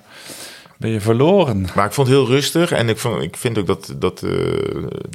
ben 0.81 0.91
je 0.91 1.01
verloren. 1.01 1.67
Maar 1.75 1.87
ik 1.87 1.93
vond 1.93 2.09
het 2.09 2.17
heel 2.17 2.27
rustig. 2.27 2.73
En 2.73 2.89
ik, 2.89 2.99
vond, 2.99 3.23
ik 3.23 3.37
vind 3.37 3.59
ook 3.59 3.67
dat, 3.67 3.95
dat 3.97 4.23
uh, 4.23 4.31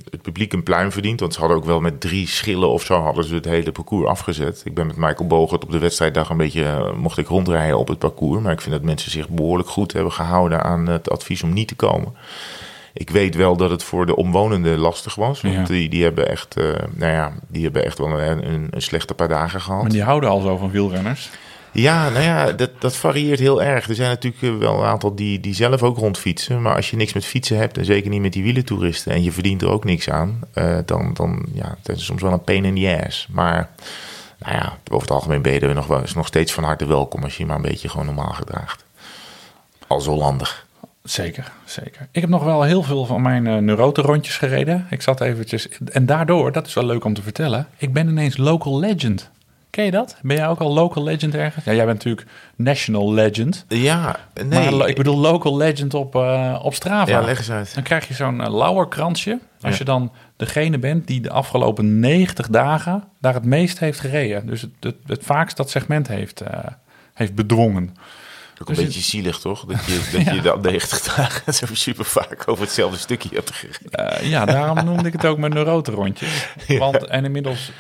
het 0.10 0.22
publiek 0.22 0.54
een 0.54 0.64
pluim 0.64 0.92
verdient. 0.92 1.20
Want 1.20 1.34
ze 1.34 1.40
hadden 1.40 1.58
ook 1.58 1.66
wel 1.66 1.80
met 1.80 2.02
drie 2.02 2.28
schillen 2.28 2.70
of 2.70 2.84
zo 2.84 3.02
hadden 3.02 3.24
ze 3.24 3.36
het 3.36 3.46
hele 3.46 3.72
parcours 3.72 4.10
afgezet. 4.10 4.62
Ik 4.66 4.74
ben 4.74 4.88
met 4.88 4.96
Michael 4.96 5.28
Bogert 5.28 5.64
op 5.64 5.72
de 5.72 5.80
wedstrijddag 5.80 6.30
een 6.30 6.38
beetje... 6.38 6.62
Uh, 6.62 6.94
mocht 6.94 7.18
ik 7.18 7.28
rondrijden 7.28 7.78
op 7.78 7.88
het 7.88 8.00
parcours. 8.00 8.42
Maar 8.42 8.52
ik 8.52 8.62
vind 8.62 8.74
dat 8.74 8.84
mensen 8.84 9.12
zich 9.12 9.30
behoorlijk 9.30 9.70
goed 9.70 9.94
hebben 9.94 10.12
gehouden 10.12 10.64
aan 10.64 10.88
het 10.88 11.10
advies 11.10 11.44
om 11.44 11.54
niet 11.54 11.68
te 11.68 11.76
komen. 11.76 12.14
Ik 12.94 13.10
weet 13.10 13.36
wel 13.36 13.58
dat 13.58 13.70
het 13.70 13.84
voor 13.84 14.06
de 14.06 14.16
omwonenden 14.16 14.78
lastig 14.78 15.16
was. 15.16 15.42
Want 15.42 15.54
ja. 15.54 15.64
die, 15.64 15.90
die, 15.90 16.04
hebben 16.04 16.30
echt, 16.30 16.58
uh, 16.58 16.74
nou 16.92 17.12
ja, 17.12 17.34
die 17.48 17.64
hebben 17.64 17.86
echt 17.86 17.98
wel 17.98 18.20
een, 18.20 18.54
een, 18.54 18.68
een 18.70 18.82
slechte 18.82 19.14
paar 19.14 19.28
dagen 19.28 19.62
gehad. 19.62 19.82
Maar 19.82 19.92
die 19.92 20.04
houden 20.04 20.30
al 20.30 20.42
zo 20.42 20.58
van 20.58 20.72
wielrenners? 20.72 21.30
Ja, 21.76 22.10
nou 22.10 22.24
ja, 22.24 22.52
dat, 22.52 22.70
dat 22.80 22.96
varieert 22.96 23.40
heel 23.40 23.64
erg. 23.64 23.90
Er 23.90 23.96
zijn 23.96 24.10
natuurlijk 24.10 24.44
eh, 24.44 24.58
wel 24.58 24.80
een 24.80 24.86
aantal 24.86 25.16
die, 25.16 25.40
die 25.40 25.54
zelf 25.54 25.84
ook 25.84 25.98
rondfietsen. 25.98 26.62
Maar 26.62 26.76
als 26.76 26.90
je 26.90 26.96
niks 26.96 27.14
met 27.14 27.26
fietsen 27.26 27.58
hebt, 27.58 27.78
en 27.78 27.86
zeker 27.86 28.10
niet 28.10 28.22
met 28.22 28.34
die 28.34 28.44
wielentoeristen... 28.44 29.12
en 29.12 29.24
je 29.24 29.32
verdient 29.32 29.62
er 29.62 29.70
ook 29.70 29.84
niks 29.84 30.10
aan, 30.10 30.40
uh, 30.54 30.78
dan, 30.86 31.14
dan 31.14 31.46
ja, 31.54 31.78
is 31.86 32.06
soms 32.06 32.22
wel 32.22 32.32
een 32.32 32.44
pain 32.44 32.66
in 32.66 32.76
the 32.76 33.06
ass. 33.06 33.28
Maar 33.32 33.70
nou 34.38 34.56
ja, 34.56 34.78
over 34.92 35.08
het 35.08 35.12
algemeen 35.12 35.42
ben 35.42 35.54
je 35.54 35.74
nog, 35.74 35.88
wel, 35.88 36.04
is 36.04 36.14
nog 36.14 36.28
steeds 36.28 36.54
van 36.54 36.64
harte 36.64 36.88
welkom... 36.88 37.24
als 37.24 37.34
je 37.34 37.40
je 37.40 37.46
maar 37.46 37.56
een 37.56 37.62
beetje 37.62 37.90
gewoon 37.90 38.06
normaal 38.06 38.34
gedraagt. 38.34 38.84
Als 39.88 40.06
Hollandig. 40.06 40.66
Zeker, 41.04 41.52
zeker. 41.66 42.08
Ik 42.12 42.22
heb 42.22 42.30
nog 42.30 42.44
wel 42.44 42.64
heel 42.64 42.84
veel 42.84 43.06
van 43.06 43.22
mijn 43.22 43.46
uh, 43.46 43.58
neurotenrondjes 43.58 44.38
gereden. 44.38 44.88
Ik 44.90 45.02
zat 45.02 45.22
eventjes... 45.22 45.68
En 45.92 46.06
daardoor, 46.06 46.52
dat 46.52 46.68
is 46.68 46.74
wel 46.74 46.86
leuk 46.86 47.06
om 47.06 47.14
te 47.14 47.22
vertellen... 47.22 47.68
ik 47.78 47.94
ben 47.94 48.08
ineens 48.08 48.38
local 48.38 48.80
legend. 48.80 49.30
Ken 49.76 49.86
je 49.86 49.92
dat? 49.92 50.16
Ben 50.22 50.36
jij 50.36 50.48
ook 50.48 50.60
al 50.60 50.74
local 50.74 51.04
legend 51.04 51.36
ergens? 51.36 51.66
Ja, 51.66 51.74
jij 51.74 51.86
bent 51.86 51.98
natuurlijk 52.04 52.28
national 52.56 53.14
legend. 53.14 53.66
Ja, 53.68 54.20
nee. 54.46 54.72
Maar 54.72 54.88
ik 54.88 54.96
bedoel 54.96 55.18
local 55.18 55.58
legend 55.58 55.94
op, 55.94 56.16
uh, 56.16 56.60
op 56.64 56.74
Strava. 56.74 57.12
Ja, 57.12 57.22
leg 57.22 57.38
eens 57.38 57.52
uit. 57.52 57.74
Dan 57.74 57.84
krijg 57.84 58.08
je 58.08 58.14
zo'n 58.14 58.40
uh, 58.42 58.56
lauwerkransje. 58.56 59.40
Als 59.62 59.78
je 59.78 59.84
dan 59.84 60.12
degene 60.36 60.80
bent 60.80 61.08
die 61.08 61.22
de 61.22 61.30
afgelopen 61.30 62.00
90 62.00 62.48
dagen 62.48 63.04
daar 63.20 63.34
het 63.34 63.46
meest 63.46 63.80
heeft 63.80 64.00
gereden. 64.00 64.46
Dus 64.46 64.62
het, 64.62 64.72
het, 64.80 64.96
het 65.06 65.24
vaakst 65.24 65.58
dat 65.58 65.70
segment 65.70 66.08
heeft, 66.08 66.42
uh, 66.42 66.50
heeft 67.14 67.36
bedwongen. 67.36 67.96
Ook 68.62 68.70
een 68.70 68.76
dus 68.76 68.84
beetje 68.84 69.02
zielig, 69.02 69.40
toch? 69.40 69.66
Dat 69.66 69.86
je, 69.86 70.10
dat 70.24 70.36
je 70.36 70.42
dan 70.42 70.62
90 70.62 71.16
dagen 71.16 71.54
zo 71.54 71.66
super 71.72 72.06
vaak 72.06 72.44
over 72.46 72.64
hetzelfde 72.64 72.98
stukje 72.98 73.30
hebt 73.34 73.52
gereden. 73.52 74.22
Uh, 74.22 74.30
ja, 74.30 74.46
daarom 74.46 74.86
noemde 74.86 75.08
ik 75.08 75.14
het 75.14 75.26
ook 75.26 75.38
mijn 75.38 75.54
neurote 75.54 75.92
rondje. 75.92 76.28
Want, 76.80 77.06
en 77.06 77.26
inmiddels 77.26 77.72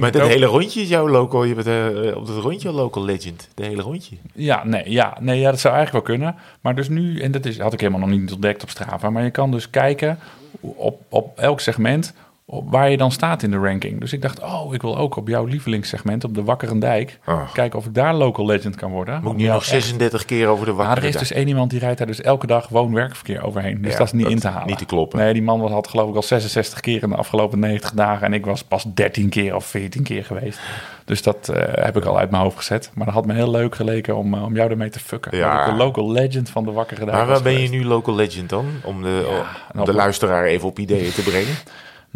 vind 0.00 0.12
maar 0.12 0.22
ik 0.22 0.28
ook... 0.28 0.34
hele 0.34 0.46
rondje 0.46 0.80
is 0.80 0.88
jouw 0.88 1.08
local, 1.08 1.44
je 1.44 1.54
bent 1.54 1.66
uh, 1.66 2.16
op 2.16 2.26
dat 2.26 2.36
rondje 2.36 2.72
local 2.72 3.04
legend. 3.04 3.48
De 3.54 3.64
hele 3.64 3.82
rondje. 3.82 4.16
Ja, 4.34 4.64
nee, 4.64 4.90
ja, 4.90 5.16
nee, 5.20 5.40
ja, 5.40 5.50
dat 5.50 5.60
zou 5.60 5.74
eigenlijk 5.74 6.06
wel 6.06 6.16
kunnen. 6.16 6.36
Maar 6.60 6.74
dus 6.74 6.88
nu, 6.88 7.20
en 7.20 7.32
dat 7.32 7.44
is, 7.44 7.58
had 7.58 7.72
ik 7.72 7.80
helemaal 7.80 8.08
nog 8.08 8.18
niet 8.18 8.32
ontdekt 8.32 8.62
op 8.62 8.70
Strava, 8.70 9.10
maar 9.10 9.24
je 9.24 9.30
kan 9.30 9.50
dus 9.50 9.70
kijken 9.70 10.18
op, 10.60 11.00
op 11.08 11.38
elk 11.38 11.60
segment 11.60 12.14
waar 12.46 12.90
je 12.90 12.96
dan 12.96 13.12
staat 13.12 13.42
in 13.42 13.50
de 13.50 13.56
ranking. 13.56 14.00
Dus 14.00 14.12
ik 14.12 14.22
dacht, 14.22 14.42
oh, 14.42 14.74
ik 14.74 14.82
wil 14.82 14.98
ook 14.98 15.16
op 15.16 15.28
jouw 15.28 15.44
lievelingssegment, 15.44 16.24
op 16.24 16.34
de 16.34 16.42
Wakkerendijk, 16.42 17.18
oh. 17.26 17.52
kijken 17.52 17.78
of 17.78 17.86
ik 17.86 17.94
daar 17.94 18.14
local 18.14 18.46
legend 18.46 18.76
kan 18.76 18.90
worden. 18.90 19.22
Moet 19.22 19.32
ik 19.32 19.38
nu 19.38 19.46
nog 19.46 19.64
36 19.64 20.18
echt... 20.18 20.28
keer 20.28 20.46
over 20.46 20.66
de 20.66 20.72
Wakkerendijk? 20.72 21.12
Ja, 21.12 21.18
er 21.18 21.22
is 21.22 21.28
dus 21.28 21.38
één 21.38 21.48
iemand 21.48 21.70
die 21.70 21.78
rijdt 21.78 21.98
daar 21.98 22.06
dus 22.06 22.20
elke 22.20 22.46
dag 22.46 22.68
woon-werkverkeer 22.68 23.42
overheen. 23.42 23.82
Dus 23.82 23.92
ja, 23.92 23.98
dat 23.98 24.06
is 24.06 24.12
niet 24.12 24.22
dat 24.22 24.32
in 24.32 24.38
te 24.38 24.48
halen. 24.48 24.66
Niet 24.66 24.78
te 24.78 24.84
kloppen. 24.84 25.18
Nee, 25.18 25.32
die 25.32 25.42
man 25.42 25.60
was, 25.60 25.70
had 25.70 25.88
geloof 25.88 26.08
ik 26.08 26.16
al 26.16 26.22
66 26.22 26.80
keer 26.80 27.02
in 27.02 27.08
de 27.08 27.16
afgelopen 27.16 27.58
90 27.58 27.92
dagen. 27.92 28.26
En 28.26 28.32
ik 28.32 28.44
was 28.44 28.64
pas 28.64 28.84
13 28.94 29.28
keer 29.28 29.54
of 29.54 29.64
14 29.66 30.02
keer 30.02 30.24
geweest. 30.24 30.60
Dus 31.04 31.22
dat 31.22 31.50
uh, 31.50 31.56
heb 31.60 31.96
ik 31.96 32.04
al 32.04 32.18
uit 32.18 32.30
mijn 32.30 32.42
hoofd 32.42 32.56
gezet. 32.56 32.90
Maar 32.94 33.06
dat 33.06 33.14
had 33.14 33.26
me 33.26 33.34
heel 33.34 33.50
leuk 33.50 33.74
geleken 33.74 34.16
om, 34.16 34.34
uh, 34.34 34.44
om 34.44 34.54
jou 34.54 34.70
ermee 34.70 34.90
te 34.90 35.00
fucken. 35.00 35.36
Ja. 35.36 35.56
Dat 35.56 35.66
ik 35.66 35.72
de 35.72 35.84
local 35.84 36.10
legend 36.10 36.50
van 36.50 36.64
de 36.64 36.72
Wakkerendijk 36.72 37.18
Maar 37.18 37.26
waar 37.26 37.42
ben 37.42 37.60
je 37.60 37.68
nu 37.68 37.84
local 37.84 38.14
legend 38.14 38.48
dan? 38.48 38.66
Om 38.82 39.02
de, 39.02 39.26
ja, 39.30 39.80
om 39.80 39.84
de 39.84 39.92
luisteraar 39.92 40.44
even 40.44 40.68
op 40.68 40.78
ideeën 40.78 41.12
te 41.12 41.22
brengen? 41.22 41.54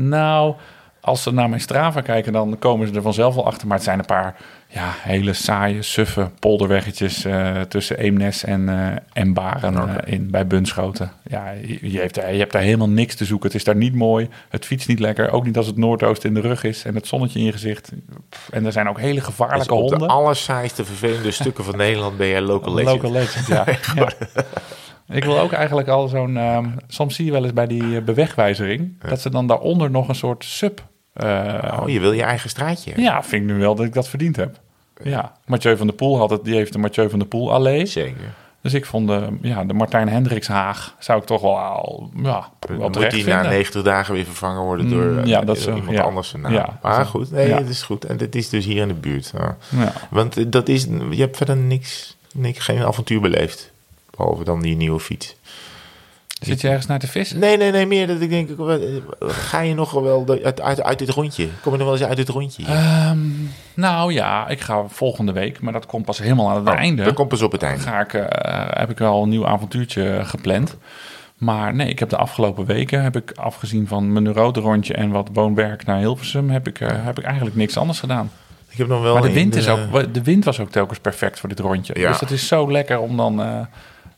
Nou, 0.09 0.55
als 1.01 1.23
ze 1.23 1.33
naar 1.33 1.49
mijn 1.49 1.61
Strava 1.61 2.01
kijken, 2.01 2.33
dan 2.33 2.59
komen 2.59 2.89
ze 2.89 2.95
er 2.95 3.03
vanzelf 3.03 3.35
wel 3.35 3.47
achter. 3.47 3.67
Maar 3.67 3.77
het 3.77 3.87
zijn 3.87 3.99
een 3.99 4.05
paar 4.05 4.37
ja, 4.67 4.95
hele 5.03 5.33
saaie, 5.33 5.83
suffe 5.83 6.31
polderweggetjes 6.39 7.25
uh, 7.25 7.61
tussen 7.61 7.99
Eemnes 7.99 8.45
en, 8.45 8.69
uh, 8.69 8.87
en 9.13 9.33
Baren 9.35 9.75
uh, 9.75 9.95
in, 10.05 10.31
bij 10.31 10.47
Bunschoten. 10.47 11.13
Ja, 11.27 11.51
je, 11.51 11.91
je, 11.91 12.01
hebt, 12.01 12.15
je 12.15 12.21
hebt 12.23 12.53
daar 12.53 12.63
helemaal 12.63 12.89
niks 12.89 13.15
te 13.15 13.25
zoeken. 13.25 13.47
Het 13.47 13.57
is 13.57 13.65
daar 13.65 13.77
niet 13.77 13.95
mooi. 13.95 14.29
Het 14.49 14.65
fietst 14.65 14.89
niet 14.89 14.99
lekker. 14.99 15.31
Ook 15.31 15.45
niet 15.45 15.57
als 15.57 15.67
het 15.67 15.77
noordoosten 15.77 16.29
in 16.29 16.35
de 16.35 16.41
rug 16.41 16.65
is 16.65 16.85
en 16.85 16.95
het 16.95 17.07
zonnetje 17.07 17.39
in 17.39 17.45
je 17.45 17.53
gezicht. 17.53 17.93
En 18.51 18.67
er 18.67 18.73
zijn 18.73 18.89
ook 18.89 19.01
hele 19.01 19.21
gevaarlijke 19.21 19.69
dus 19.69 19.77
op 19.77 19.81
honden. 19.81 19.99
de 19.99 20.15
allersaaiste, 20.15 20.85
vervelende 20.85 21.31
stukken 21.31 21.65
van 21.65 21.77
Nederland 21.77 22.17
ben 22.17 22.29
jij 22.29 22.41
local 22.41 22.75
legend. 22.75 23.03
Local 23.03 23.13
legend, 23.13 23.47
ja. 23.47 23.65
ja. 23.95 24.09
Ik 25.11 25.25
wil 25.25 25.39
ook 25.39 25.53
eigenlijk 25.53 25.89
al 25.89 26.09
zo'n... 26.09 26.37
Um, 26.37 26.75
soms 26.89 27.15
zie 27.15 27.25
je 27.25 27.33
wel 27.33 27.43
eens 27.43 27.53
bij 27.53 27.67
die 27.67 28.01
bewegwijzering... 28.01 28.97
Ja. 29.03 29.09
dat 29.09 29.21
ze 29.21 29.31
dan 29.31 29.47
daaronder 29.47 29.91
nog 29.91 30.09
een 30.09 30.15
soort 30.15 30.45
sub 30.45 30.89
uh, 31.17 31.79
oh, 31.81 31.89
je 31.89 32.01
wil 32.01 32.13
je 32.13 32.23
eigen 32.23 32.51
straatje. 32.51 32.93
Ja, 32.97 33.23
vind 33.23 33.43
ik 33.43 33.49
nu 33.49 33.59
wel 33.59 33.75
dat 33.75 33.87
ik 33.87 33.95
dat 33.95 34.09
verdiend 34.09 34.37
heb. 34.37 34.61
Ja, 35.03 35.33
Mathieu 35.47 35.77
van 35.77 35.87
der 35.87 35.97
Poel 35.97 36.19
had 36.19 36.31
het, 36.31 36.45
die 36.45 36.55
heeft 36.55 36.73
de 36.73 36.79
Mathieu 36.79 37.11
van 37.11 37.19
der 37.19 37.29
Poel 37.29 37.53
allee. 37.53 37.87
Zeker. 37.87 38.35
Dus 38.63 38.75
ik 38.75 38.87
vond 38.87 39.09
de, 39.09 39.29
ja, 39.41 39.65
de 39.65 39.75
Martijn 39.75 40.09
Hendricks 40.09 40.49
Haag 40.49 40.95
zou 40.99 41.21
ik 41.21 41.27
toch 41.27 41.41
wel, 41.41 41.59
al, 41.59 42.11
ja, 42.23 42.49
wel 42.61 42.89
Moet 42.89 43.11
die 43.11 43.27
na 43.27 43.43
90 43.43 43.83
dagen 43.83 44.15
weer 44.15 44.25
vervangen 44.25 44.63
worden 44.63 44.91
door 44.91 45.05
mm, 45.05 45.25
ja, 45.25 45.41
dat 45.41 45.59
zo, 45.59 45.75
iemand 45.75 45.97
ja. 45.97 46.03
anders? 46.03 46.35
Ja, 46.49 46.79
maar 46.83 47.07
goed, 47.07 47.31
nee, 47.31 47.53
het 47.53 47.69
is 47.69 47.83
goed. 47.83 48.05
En 48.05 48.17
dit 48.17 48.35
is 48.35 48.49
dus 48.49 48.65
hier 48.65 48.83
in 48.83 48.89
de 48.89 48.95
buurt. 48.95 49.33
Want 50.11 50.53
dat 50.53 50.69
is, 50.69 50.85
je 51.11 51.21
hebt 51.21 51.37
verder 51.37 51.57
niks, 51.57 52.17
niks, 52.33 52.59
geen 52.59 52.83
avontuur 52.83 53.21
beleefd. 53.21 53.73
Behalve 54.17 54.45
dan 54.45 54.63
die 54.63 54.77
nieuwe 54.77 55.01
fiets. 55.01 55.37
Zit 56.41 56.61
je 56.61 56.69
ergens 56.69 56.87
naar 56.87 56.99
te 56.99 57.07
vissen? 57.07 57.39
Nee, 57.39 57.57
nee, 57.57 57.71
nee, 57.71 57.87
meer 57.87 58.07
dat 58.07 58.21
ik 58.21 58.31
denk, 58.31 58.51
ga 59.21 59.61
je 59.61 59.75
nog 59.75 59.91
wel 59.91 60.25
uit, 60.45 60.61
uit, 60.61 60.83
uit 60.83 60.99
dit 60.99 61.09
rondje? 61.09 61.49
Kom 61.63 61.73
je 61.73 61.79
nog 61.79 61.87
wel 61.87 61.97
eens 61.97 62.07
uit 62.07 62.17
dit 62.17 62.29
rondje? 62.29 62.63
Um, 63.11 63.51
nou 63.75 64.13
ja, 64.13 64.49
ik 64.49 64.61
ga 64.61 64.85
volgende 64.89 65.33
week, 65.33 65.61
maar 65.61 65.73
dat 65.73 65.87
komt 65.87 66.05
pas 66.05 66.19
helemaal 66.19 66.49
aan 66.49 66.57
het 66.57 66.69
oh, 66.69 66.75
einde. 66.75 67.05
Dat 67.05 67.15
komt 67.15 67.29
pas 67.29 67.43
op 67.43 67.53
het 67.53 67.63
einde. 67.63 67.83
Ga 67.83 68.01
ik, 68.01 68.13
uh, 68.13 68.25
heb 68.69 68.91
ik 68.91 68.99
wel 68.99 69.23
een 69.23 69.29
nieuw 69.29 69.47
avontuurtje 69.47 70.21
gepland. 70.25 70.77
Maar 71.37 71.75
nee, 71.75 71.89
ik 71.89 71.99
heb 71.99 72.09
de 72.09 72.17
afgelopen 72.17 72.67
weken, 72.67 73.03
heb 73.03 73.17
ik 73.17 73.33
afgezien 73.35 73.87
van 73.87 74.13
mijn 74.13 74.33
rode 74.33 74.61
rondje 74.61 74.95
en 74.95 75.11
wat 75.11 75.29
woonwerk 75.33 75.85
naar 75.85 75.99
Hilversum, 75.99 76.51
heb 76.51 76.69
ik, 76.69 76.81
uh, 76.81 76.89
heb 76.93 77.19
ik 77.19 77.25
eigenlijk 77.25 77.57
niks 77.57 77.77
anders 77.77 78.01
gedaan. 78.01 78.31
Ik 78.69 78.79
heb 78.79 78.89
nog 78.89 79.03
wel 79.03 79.15
maar 79.15 79.23
de 79.23 79.33
wind, 79.33 79.53
de... 79.53 79.59
Is 79.59 79.69
ook, 79.69 80.15
de 80.15 80.23
wind 80.23 80.45
was 80.45 80.61
ook 80.61 80.71
telkens 80.71 80.99
perfect 80.99 81.41
voor 81.41 81.49
dit 81.49 81.59
rondje. 81.59 81.99
Ja. 81.99 82.09
Dus 82.09 82.21
het 82.21 82.31
is 82.31 82.47
zo 82.47 82.71
lekker 82.71 82.99
om 82.99 83.17
dan... 83.17 83.41
Uh, 83.41 83.61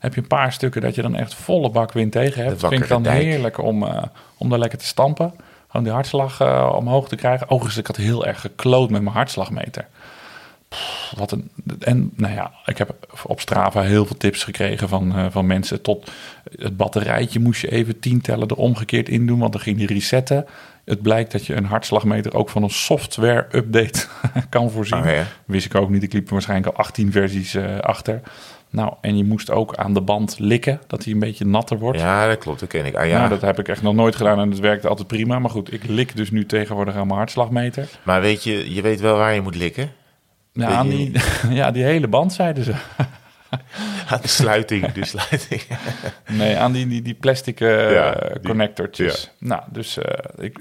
heb 0.03 0.15
je 0.15 0.21
een 0.21 0.27
paar 0.27 0.53
stukken 0.53 0.81
dat 0.81 0.95
je 0.95 1.03
dan 1.03 1.17
echt 1.17 1.35
volle 1.35 1.71
bak 1.71 1.93
wind 1.93 2.13
tegen 2.13 2.45
hebt. 2.45 2.61
Dat 2.61 2.71
vind 2.71 2.83
ik 2.83 2.89
dan 2.89 3.03
dijk. 3.03 3.23
heerlijk 3.23 3.59
om, 3.59 3.83
uh, 3.83 4.03
om 4.37 4.49
daar 4.49 4.59
lekker 4.59 4.79
te 4.79 4.87
stampen. 4.87 5.35
Gewoon 5.67 5.83
die 5.83 5.93
hartslag 5.93 6.41
uh, 6.41 6.73
omhoog 6.77 7.09
te 7.09 7.17
krijgen. 7.17 7.49
Overigens, 7.51 7.79
ik 7.79 7.87
had 7.87 7.97
heel 7.97 8.27
erg 8.27 8.41
gekloot 8.41 8.91
met 8.91 9.03
mijn 9.03 9.15
hartslagmeter. 9.15 9.87
Pff, 10.69 11.13
wat 11.17 11.33
een, 11.33 11.51
en 11.79 12.13
nou 12.17 12.35
ja, 12.35 12.53
ik 12.65 12.79
heb 12.79 12.95
op 13.27 13.41
Strava 13.41 13.81
heel 13.81 14.07
veel 14.07 14.17
tips 14.17 14.45
gekregen 14.45 14.89
van, 14.89 15.19
uh, 15.19 15.27
van 15.31 15.47
mensen. 15.47 15.83
Tot 15.83 16.11
het 16.59 16.77
batterijtje 16.77 17.41
moest 17.41 17.61
je 17.61 17.71
even 17.71 18.01
tien 18.01 18.21
tellen 18.21 18.49
er 18.49 18.57
omgekeerd 18.57 19.09
in 19.09 19.27
doen, 19.27 19.39
want 19.39 19.53
dan 19.53 19.61
ging 19.61 19.77
die 19.77 19.87
resetten. 19.87 20.47
Het 20.85 21.03
blijkt 21.03 21.33
dat 21.33 21.47
je 21.47 21.55
een 21.55 21.65
hartslagmeter 21.65 22.35
ook 22.35 22.49
van 22.49 22.63
een 22.63 22.71
software-update 22.71 24.07
kan 24.49 24.71
voorzien. 24.71 24.99
Oh, 24.99 25.05
ja. 25.05 25.27
Wist 25.45 25.67
ik 25.67 25.75
ook 25.75 25.91
niet. 25.91 26.03
Ik 26.03 26.13
liep 26.13 26.27
er 26.27 26.33
waarschijnlijk 26.33 26.77
al 26.77 26.85
18 26.85 27.13
versies 27.13 27.57
achter. 27.81 28.21
Nou, 28.73 28.95
en 29.01 29.17
je 29.17 29.25
moest 29.25 29.51
ook 29.51 29.75
aan 29.75 29.95
de 29.95 30.01
band 30.01 30.39
likken, 30.39 30.81
dat 30.87 31.05
hij 31.05 31.13
een 31.13 31.19
beetje 31.19 31.45
natter 31.45 31.79
wordt. 31.79 31.99
Ja, 31.99 32.29
dat 32.29 32.39
klopt, 32.39 32.61
dat 32.61 32.69
ken 32.69 32.87
ik. 32.87 32.95
Ah, 32.95 33.07
ja. 33.07 33.17
Nou, 33.19 33.29
dat 33.29 33.41
heb 33.41 33.59
ik 33.59 33.69
echt 33.69 33.83
nog 33.83 33.95
nooit 33.95 34.17
gedaan 34.17 34.41
en 34.41 34.51
het 34.51 34.59
werkte 34.59 34.89
altijd 34.89 35.09
prima. 35.09 35.39
Maar 35.39 35.51
goed, 35.51 35.73
ik 35.73 35.85
lik 35.87 36.17
dus 36.17 36.31
nu 36.31 36.47
tegenwoordig 36.47 36.95
aan 36.95 37.07
mijn 37.07 37.19
hartslagmeter. 37.19 37.89
Maar 38.03 38.21
weet 38.21 38.45
je, 38.45 38.75
je 38.75 38.83
weet 38.83 39.01
wel 39.01 39.17
waar 39.17 39.35
je 39.35 39.41
moet 39.41 39.57
likken? 39.57 39.91
Ja, 40.53 40.67
aan 40.69 40.89
die, 40.89 41.13
ja, 41.51 41.71
die 41.71 41.85
hele 41.85 42.09
band 42.09 42.33
zeiden 42.33 42.65
ze. 42.65 42.75
Aan 44.11 44.19
de 44.23 44.29
sluiting, 44.29 44.93
de 44.93 45.07
sluiting. 45.07 45.63
nee, 46.41 46.57
aan 46.57 46.73
die, 46.73 46.87
die, 46.87 47.03
die 47.03 47.15
plastic 47.15 47.61
uh, 47.61 47.93
ja, 47.93 48.11
die, 48.13 48.41
connectortjes. 48.43 49.31
Ja. 49.39 49.47
Nou, 49.47 49.63
dus, 49.71 49.99
uh, 49.99 50.05
ik, 50.39 50.59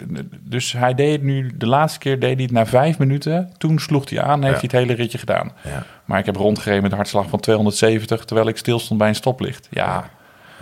dus 0.50 0.72
hij 0.72 0.94
deed 0.94 1.12
het 1.12 1.24
nu, 1.24 1.52
de 1.56 1.68
laatste 1.68 2.00
keer 2.00 2.20
deed 2.20 2.34
hij 2.34 2.44
het 2.44 2.52
na 2.52 2.66
vijf 2.66 2.98
minuten. 2.98 3.54
Toen 3.58 3.80
sloeg 3.80 4.10
hij 4.10 4.22
aan, 4.22 4.44
heeft 4.44 4.62
ja. 4.62 4.68
hij 4.68 4.80
het 4.80 4.88
hele 4.88 4.94
ritje 4.94 5.18
gedaan. 5.18 5.52
Maar 6.06 6.20
ik 6.20 6.26
heb 6.26 6.36
rondgereden 6.36 6.82
met 6.82 6.92
een 6.92 6.98
hartslag 6.98 7.30
van 7.30 7.40
270, 7.40 8.26
terwijl 8.26 8.48
ik 8.48 8.58
stil 8.58 8.80
stond 8.80 9.00
bij 9.00 9.08
een 9.08 9.16
stoplicht. 9.16 9.68
Ja, 9.72 10.10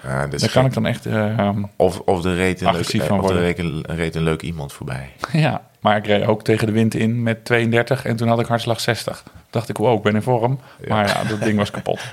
ja 0.03 0.27
dat 0.27 0.39
daar 0.39 0.51
kan 0.51 0.65
ik 0.65 0.73
dan 0.73 0.85
echt 0.85 1.05
uh, 1.05 1.49
Of, 1.75 1.99
of 1.99 2.25
er 2.25 2.35
reed 2.35 2.61
een, 2.61 2.71
leuk, 2.71 3.03
van 3.03 3.19
of 3.21 3.29
er 3.29 3.39
reed 3.39 3.59
een, 3.59 3.83
reed 3.87 4.15
een 4.15 4.23
leuk 4.23 4.41
iemand 4.41 4.73
voorbij. 4.73 5.09
ja, 5.31 5.61
maar 5.79 5.97
ik 5.97 6.05
reed 6.05 6.25
ook 6.25 6.43
tegen 6.43 6.67
de 6.67 6.73
wind 6.73 6.95
in 6.95 7.23
met 7.23 7.45
32 7.45 8.05
en 8.05 8.15
toen 8.15 8.27
had 8.27 8.39
ik 8.39 8.45
hartslag 8.45 8.79
60 8.79 9.23
dacht 9.49 9.69
ik, 9.69 9.77
wow, 9.77 9.97
ik 9.97 10.01
ben 10.01 10.15
in 10.15 10.21
vorm. 10.21 10.59
Maar 10.87 11.07
ja, 11.07 11.23
dat 11.23 11.41
ding 11.41 11.57
was 11.57 11.71
kapot. 11.71 11.99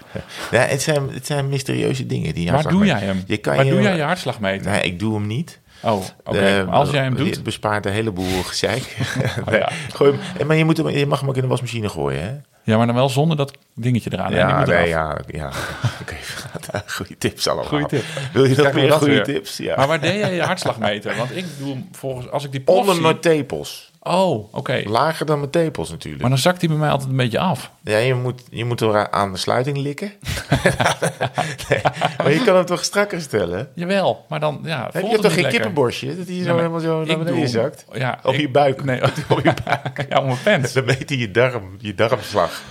Ja, 0.51 0.61
het 0.61 0.83
zijn, 0.83 1.11
het 1.13 1.27
zijn 1.27 1.49
mysterieuze 1.49 2.07
dingen. 2.07 2.35
Die 2.35 2.51
Waar 2.51 2.69
doe 2.69 2.85
jij 2.85 2.99
hem? 2.99 3.23
Je 3.27 3.37
kan 3.37 3.57
Waar 3.57 3.65
je, 3.65 3.71
doe 3.71 3.83
jij 3.83 3.97
je 3.97 4.03
hartslagmeter? 4.03 4.71
Nee, 4.71 4.83
ik 4.83 4.99
doe 4.99 5.15
hem 5.15 5.27
niet. 5.27 5.61
Oh, 5.83 5.93
oké. 5.93 6.11
Okay. 6.25 6.63
Als 6.63 6.91
jij 6.91 7.03
hem 7.03 7.15
doet... 7.15 7.35
Het 7.35 7.43
bespaart 7.43 7.87
een 7.87 7.93
heleboel 7.93 8.43
gezeik. 8.43 8.97
oh, 9.49 9.55
ja. 9.55 9.71
Gooi 9.95 10.19
hem, 10.39 10.47
maar 10.47 10.57
je, 10.57 10.65
moet 10.65 10.77
hem, 10.77 10.89
je 10.89 11.07
mag 11.07 11.21
hem 11.21 11.29
ook 11.29 11.37
in 11.37 11.43
de 11.43 11.49
wasmachine 11.49 11.89
gooien, 11.89 12.23
hè? 12.23 12.35
Ja, 12.67 12.77
maar 12.77 12.87
dan 12.87 12.95
wel 12.95 13.09
zonder 13.09 13.37
dat 13.37 13.59
dingetje 13.75 14.11
eraan. 14.13 14.33
Ja, 14.33 14.59
moet 14.59 14.67
nee, 14.67 14.89
ja, 14.89 15.19
ja. 15.27 15.47
Oké, 16.01 16.17
okay. 16.67 16.83
goede 16.87 17.19
tips 17.19 17.49
allemaal. 17.49 17.87
Tip. 17.87 18.05
Wil 18.33 18.45
je 18.45 18.57
nog 18.57 18.73
meer 18.73 18.93
goede 18.93 19.21
tips? 19.21 19.57
Ja. 19.57 19.77
Maar 19.77 19.87
waar 19.87 20.01
deed 20.01 20.19
jij 20.19 20.35
je 20.35 20.43
hartslagmeter? 20.43 21.17
Want 21.17 21.37
ik 21.37 21.45
doe 21.59 21.69
hem 21.69 21.89
volgens, 21.93 22.31
als 22.31 22.45
ik 22.45 22.53
die 22.53 22.63
Onder 22.65 22.95
zie... 22.95 23.03
mijn 23.03 23.21
tepels. 23.21 23.93
Oh, 24.07 24.31
oké. 24.31 24.57
Okay. 24.59 24.85
Lager 24.85 25.27
dan 25.27 25.39
mijn 25.39 25.51
tepels 25.51 25.91
natuurlijk. 25.91 26.23
Maar 26.23 26.31
dan 26.31 26.41
zakt 26.41 26.61
hij 26.61 26.69
bij 26.69 26.79
mij 26.79 26.91
altijd 26.91 27.11
een 27.11 27.17
beetje 27.17 27.39
af. 27.39 27.71
Ja, 27.83 27.97
je 27.99 28.15
moet, 28.15 28.43
je 28.51 28.65
moet 28.65 28.81
er 28.81 29.11
aan 29.11 29.33
de 29.33 29.39
sluiting 29.39 29.77
likken. 29.77 30.13
nee, 31.69 31.81
maar 32.17 32.33
je 32.33 32.43
kan 32.45 32.55
hem 32.55 32.65
toch 32.65 32.85
strakker 32.85 33.21
stellen? 33.21 33.69
Jawel, 33.75 34.25
maar 34.29 34.41
dan 34.41 34.61
ja, 34.65 34.89
Heb 34.93 35.11
je 35.11 35.19
toch 35.19 35.35
geen 35.35 35.49
kippenborstje? 35.49 36.17
Dat 36.17 36.27
hij 36.27 36.43
zo 36.43 36.51
ja, 36.51 36.57
helemaal 36.57 36.81
zo 36.81 37.05
naar 37.05 37.19
beneden 37.19 37.49
zakt? 37.49 37.85
Ja, 37.93 38.19
op 38.23 38.35
ik, 38.35 38.41
je 38.41 38.51
buik. 38.51 38.85
Nee, 38.85 39.03
op 39.29 39.41
je 39.43 39.55
buik. 39.65 40.07
ja, 40.09 40.21
om 40.21 40.27
mijn 40.27 40.43
pens. 40.43 40.73
Dan 40.77 40.85
meet 40.85 41.09
hij 41.09 41.19
je, 41.19 41.31
darm, 41.31 41.77
je 41.79 41.95
darmslag. 41.95 42.63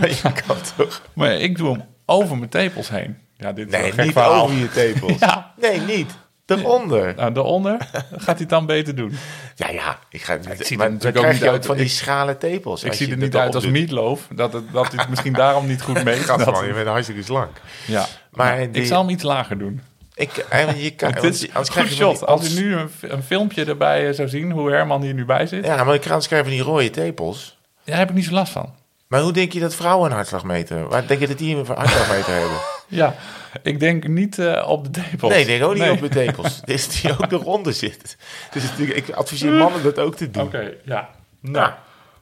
maar 0.00 0.08
je 0.08 0.20
kan 0.46 0.56
toch... 0.76 1.02
Maar 1.12 1.32
ik 1.32 1.56
doe 1.56 1.72
hem 1.72 1.84
over 2.06 2.36
mijn 2.36 2.50
tepels 2.50 2.88
heen. 2.88 3.16
Ja, 3.36 3.52
dit 3.52 3.66
is 3.66 3.80
nee, 3.80 3.92
niet 4.04 4.12
verhaal. 4.12 4.42
over 4.42 4.56
je 4.56 4.68
tepels. 4.68 5.18
ja. 5.18 5.52
Nee, 5.60 5.80
niet. 5.80 6.10
Daaronder. 6.44 7.14
Nou, 7.16 7.32
daaronder 7.32 7.76
gaat 8.12 8.24
hij 8.26 8.34
het 8.36 8.48
dan 8.48 8.66
beter 8.66 8.94
doen. 8.94 9.16
Ja, 9.54 9.70
ja. 9.70 9.98
Ik, 10.10 10.22
ga, 10.22 10.32
ik 10.34 10.64
zie 10.66 10.76
maar 10.78 10.92
natuurlijk 10.92 11.24
ook 11.26 11.32
niet 11.32 11.42
uit 11.42 11.56
ook 11.56 11.64
van 11.64 11.76
die 11.76 11.88
schrale 11.88 12.38
tepels. 12.38 12.84
Ik 12.84 12.92
zie 12.92 13.10
er 13.10 13.16
niet 13.16 13.36
uit 13.36 13.54
als 13.54 13.66
meatloaf. 13.66 14.28
Dat, 14.34 14.52
het, 14.52 14.72
dat 14.72 14.86
hij 14.88 14.98
het 14.98 15.08
misschien 15.08 15.32
daarom 15.32 15.66
niet 15.66 15.82
goed 15.82 16.04
meet. 16.04 16.18
Gast, 16.18 16.44
dat 16.44 16.54
man, 16.54 16.66
je 16.66 16.72
bent 16.72 16.86
hartstikke 16.86 17.22
slank. 17.22 17.56
Ja, 17.86 18.06
maar 18.30 18.56
nou, 18.56 18.70
die... 18.70 18.82
ik 18.82 18.88
zal 18.88 19.00
hem 19.00 19.10
iets 19.10 19.22
lager 19.22 19.58
doen. 19.58 19.80
Ik, 20.14 20.46
je 20.76 20.90
kan, 20.96 21.12
Dit 21.12 21.34
is 21.34 21.48
anders 21.48 21.68
goed 21.68 21.82
van 21.82 21.96
shot. 21.96 22.18
die- 22.18 22.26
Als 22.26 22.54
u 22.56 22.60
nu 22.62 22.74
een, 22.76 22.88
een 23.00 23.22
filmpje 23.22 23.64
erbij 23.64 24.08
eh, 24.08 24.14
zou 24.14 24.28
zien, 24.28 24.50
hoe 24.50 24.70
Herman 24.70 25.02
hier 25.02 25.14
nu 25.14 25.24
bij 25.24 25.46
zit. 25.46 25.64
Ja, 25.66 25.84
maar 25.84 25.94
ik 25.94 26.04
je 26.04 26.36
van 26.42 26.52
die 26.52 26.62
rode 26.62 26.90
tepels. 26.90 27.58
Daar 27.84 27.98
heb 27.98 28.08
ik 28.08 28.14
niet 28.14 28.24
zo 28.24 28.32
last 28.32 28.52
van. 28.52 28.74
Maar 29.08 29.20
hoe 29.20 29.32
denk 29.32 29.52
je 29.52 29.60
dat 29.60 29.74
vrouwen 29.74 30.10
een 30.10 30.16
hartslagmeter? 30.16 30.88
Waar 30.88 31.06
denk 31.06 31.20
je 31.20 31.26
dat 31.26 31.38
die 31.38 31.56
een 31.56 31.66
hartslagmeter 31.66 32.32
hebben? 32.40 32.56
Ja, 32.88 33.14
ik 33.62 33.80
denk 33.80 34.08
niet 34.08 34.38
eh, 34.38 34.68
op 34.68 34.84
de 34.84 35.02
tepels. 35.02 35.32
Nee, 35.32 35.40
ik 35.40 35.46
denk 35.46 35.64
ook 35.64 35.74
niet 35.74 35.90
op 35.90 36.00
de 36.00 36.08
tepels. 36.08 36.60
Dus 36.64 36.88
die 37.00 37.12
ook 37.12 37.32
eronder 37.32 37.72
zit. 37.72 38.16
Dus 38.52 38.76
ik 38.78 39.10
adviseer 39.10 39.52
mannen 39.52 39.82
dat 39.82 39.98
ook 39.98 40.14
te 40.16 40.30
doen. 40.30 40.42
Oké, 40.42 40.72
ja. 40.84 41.08
Nou, 41.40 41.70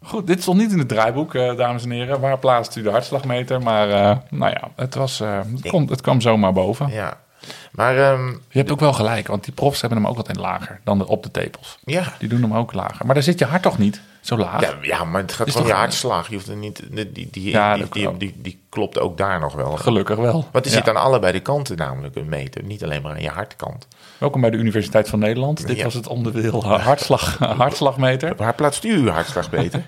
goed. 0.03 0.27
Dit 0.27 0.43
stond 0.43 0.59
niet 0.59 0.73
in 0.73 0.79
het 0.79 0.89
draaiboek, 0.89 1.35
eh, 1.35 1.57
dames 1.57 1.85
en 1.85 1.91
heren. 1.91 2.21
Waar 2.21 2.39
plaatst 2.39 2.77
u 2.77 2.83
de 2.83 2.91
hartslagmeter? 2.91 3.63
Maar, 3.63 3.91
eh, 3.91 4.17
nou 4.31 4.53
ja, 4.53 4.69
het, 4.77 4.95
was, 4.95 5.19
het, 5.19 5.69
komt, 5.69 5.91
het 5.91 6.01
kwam 6.01 6.21
zomaar 6.21 6.53
boven. 6.53 6.91
Ja. 6.91 7.21
Maar 7.73 7.99
ehm, 7.99 8.27
Je 8.29 8.59
hebt 8.59 8.71
ook 8.71 8.81
wel 8.81 8.93
gelijk, 8.93 9.27
want 9.27 9.45
die 9.45 9.55
profs 9.55 9.81
hebben 9.81 9.99
hem 9.99 10.09
ook 10.09 10.17
altijd 10.17 10.39
lager 10.39 10.81
dan 10.85 10.99
de, 10.99 11.07
op 11.07 11.23
de 11.23 11.31
tepels. 11.31 11.79
ja. 11.85 12.05
Die 12.19 12.29
doen 12.29 12.43
hem 12.43 12.55
ook 12.55 12.73
lager. 12.73 13.07
Maar 13.07 13.15
daar 13.15 13.25
zit 13.25 13.39
je 13.39 13.45
hart 13.45 13.63
toch 13.63 13.79
niet 13.79 14.01
zo 14.23 14.37
laag? 14.37 14.61
Ja, 14.61 14.75
ja, 14.83 15.05
maar 15.05 15.21
het 15.21 15.33
gaat 15.33 15.51
gewoon 15.51 15.67
je 15.67 15.73
hartslag. 15.73 16.29
Je 16.29 16.35
hoeft 16.35 16.49
er 16.49 16.57
niet, 16.57 16.83
die, 16.91 17.13
die, 17.13 17.29
die, 17.31 17.51
Ja, 17.51 17.75
die, 17.75 17.89
die, 17.91 18.03
klopt. 18.03 18.21
die, 18.21 18.35
die 18.37 18.61
klopt 18.69 18.99
ook 18.99 19.19
daar 19.19 19.41
nog 19.41 19.55
wel. 19.55 19.77
Gelukkig 19.77 20.17
wel. 20.17 20.49
Want 20.53 20.65
er 20.65 20.71
zit 20.71 20.89
aan 20.89 20.97
allebei 20.97 21.33
de 21.33 21.41
kanten 21.41 21.77
namelijk 21.77 22.17
een 22.17 22.29
meter. 22.29 22.65
Niet 22.65 22.85
alleen 22.85 23.03
maar 23.03 23.13
aan 23.13 23.23
je 23.23 23.29
hartkant. 23.29 23.87
Welkom 24.19 24.41
bij 24.41 24.51
de 24.51 24.57
Universiteit 24.57 25.09
van 25.09 25.19
Nederland. 25.19 25.67
Dit 25.67 25.83
was 25.83 25.95
het 25.95 26.07
onderdeel 26.07 26.65
hartslag, 26.65 27.39
hartslagmeter. 27.63 28.37
Waar 28.37 28.55
plaatst 28.55 28.85
u 28.85 28.97
uw 28.97 29.09
hartslag 29.09 29.51
beter? 29.51 29.83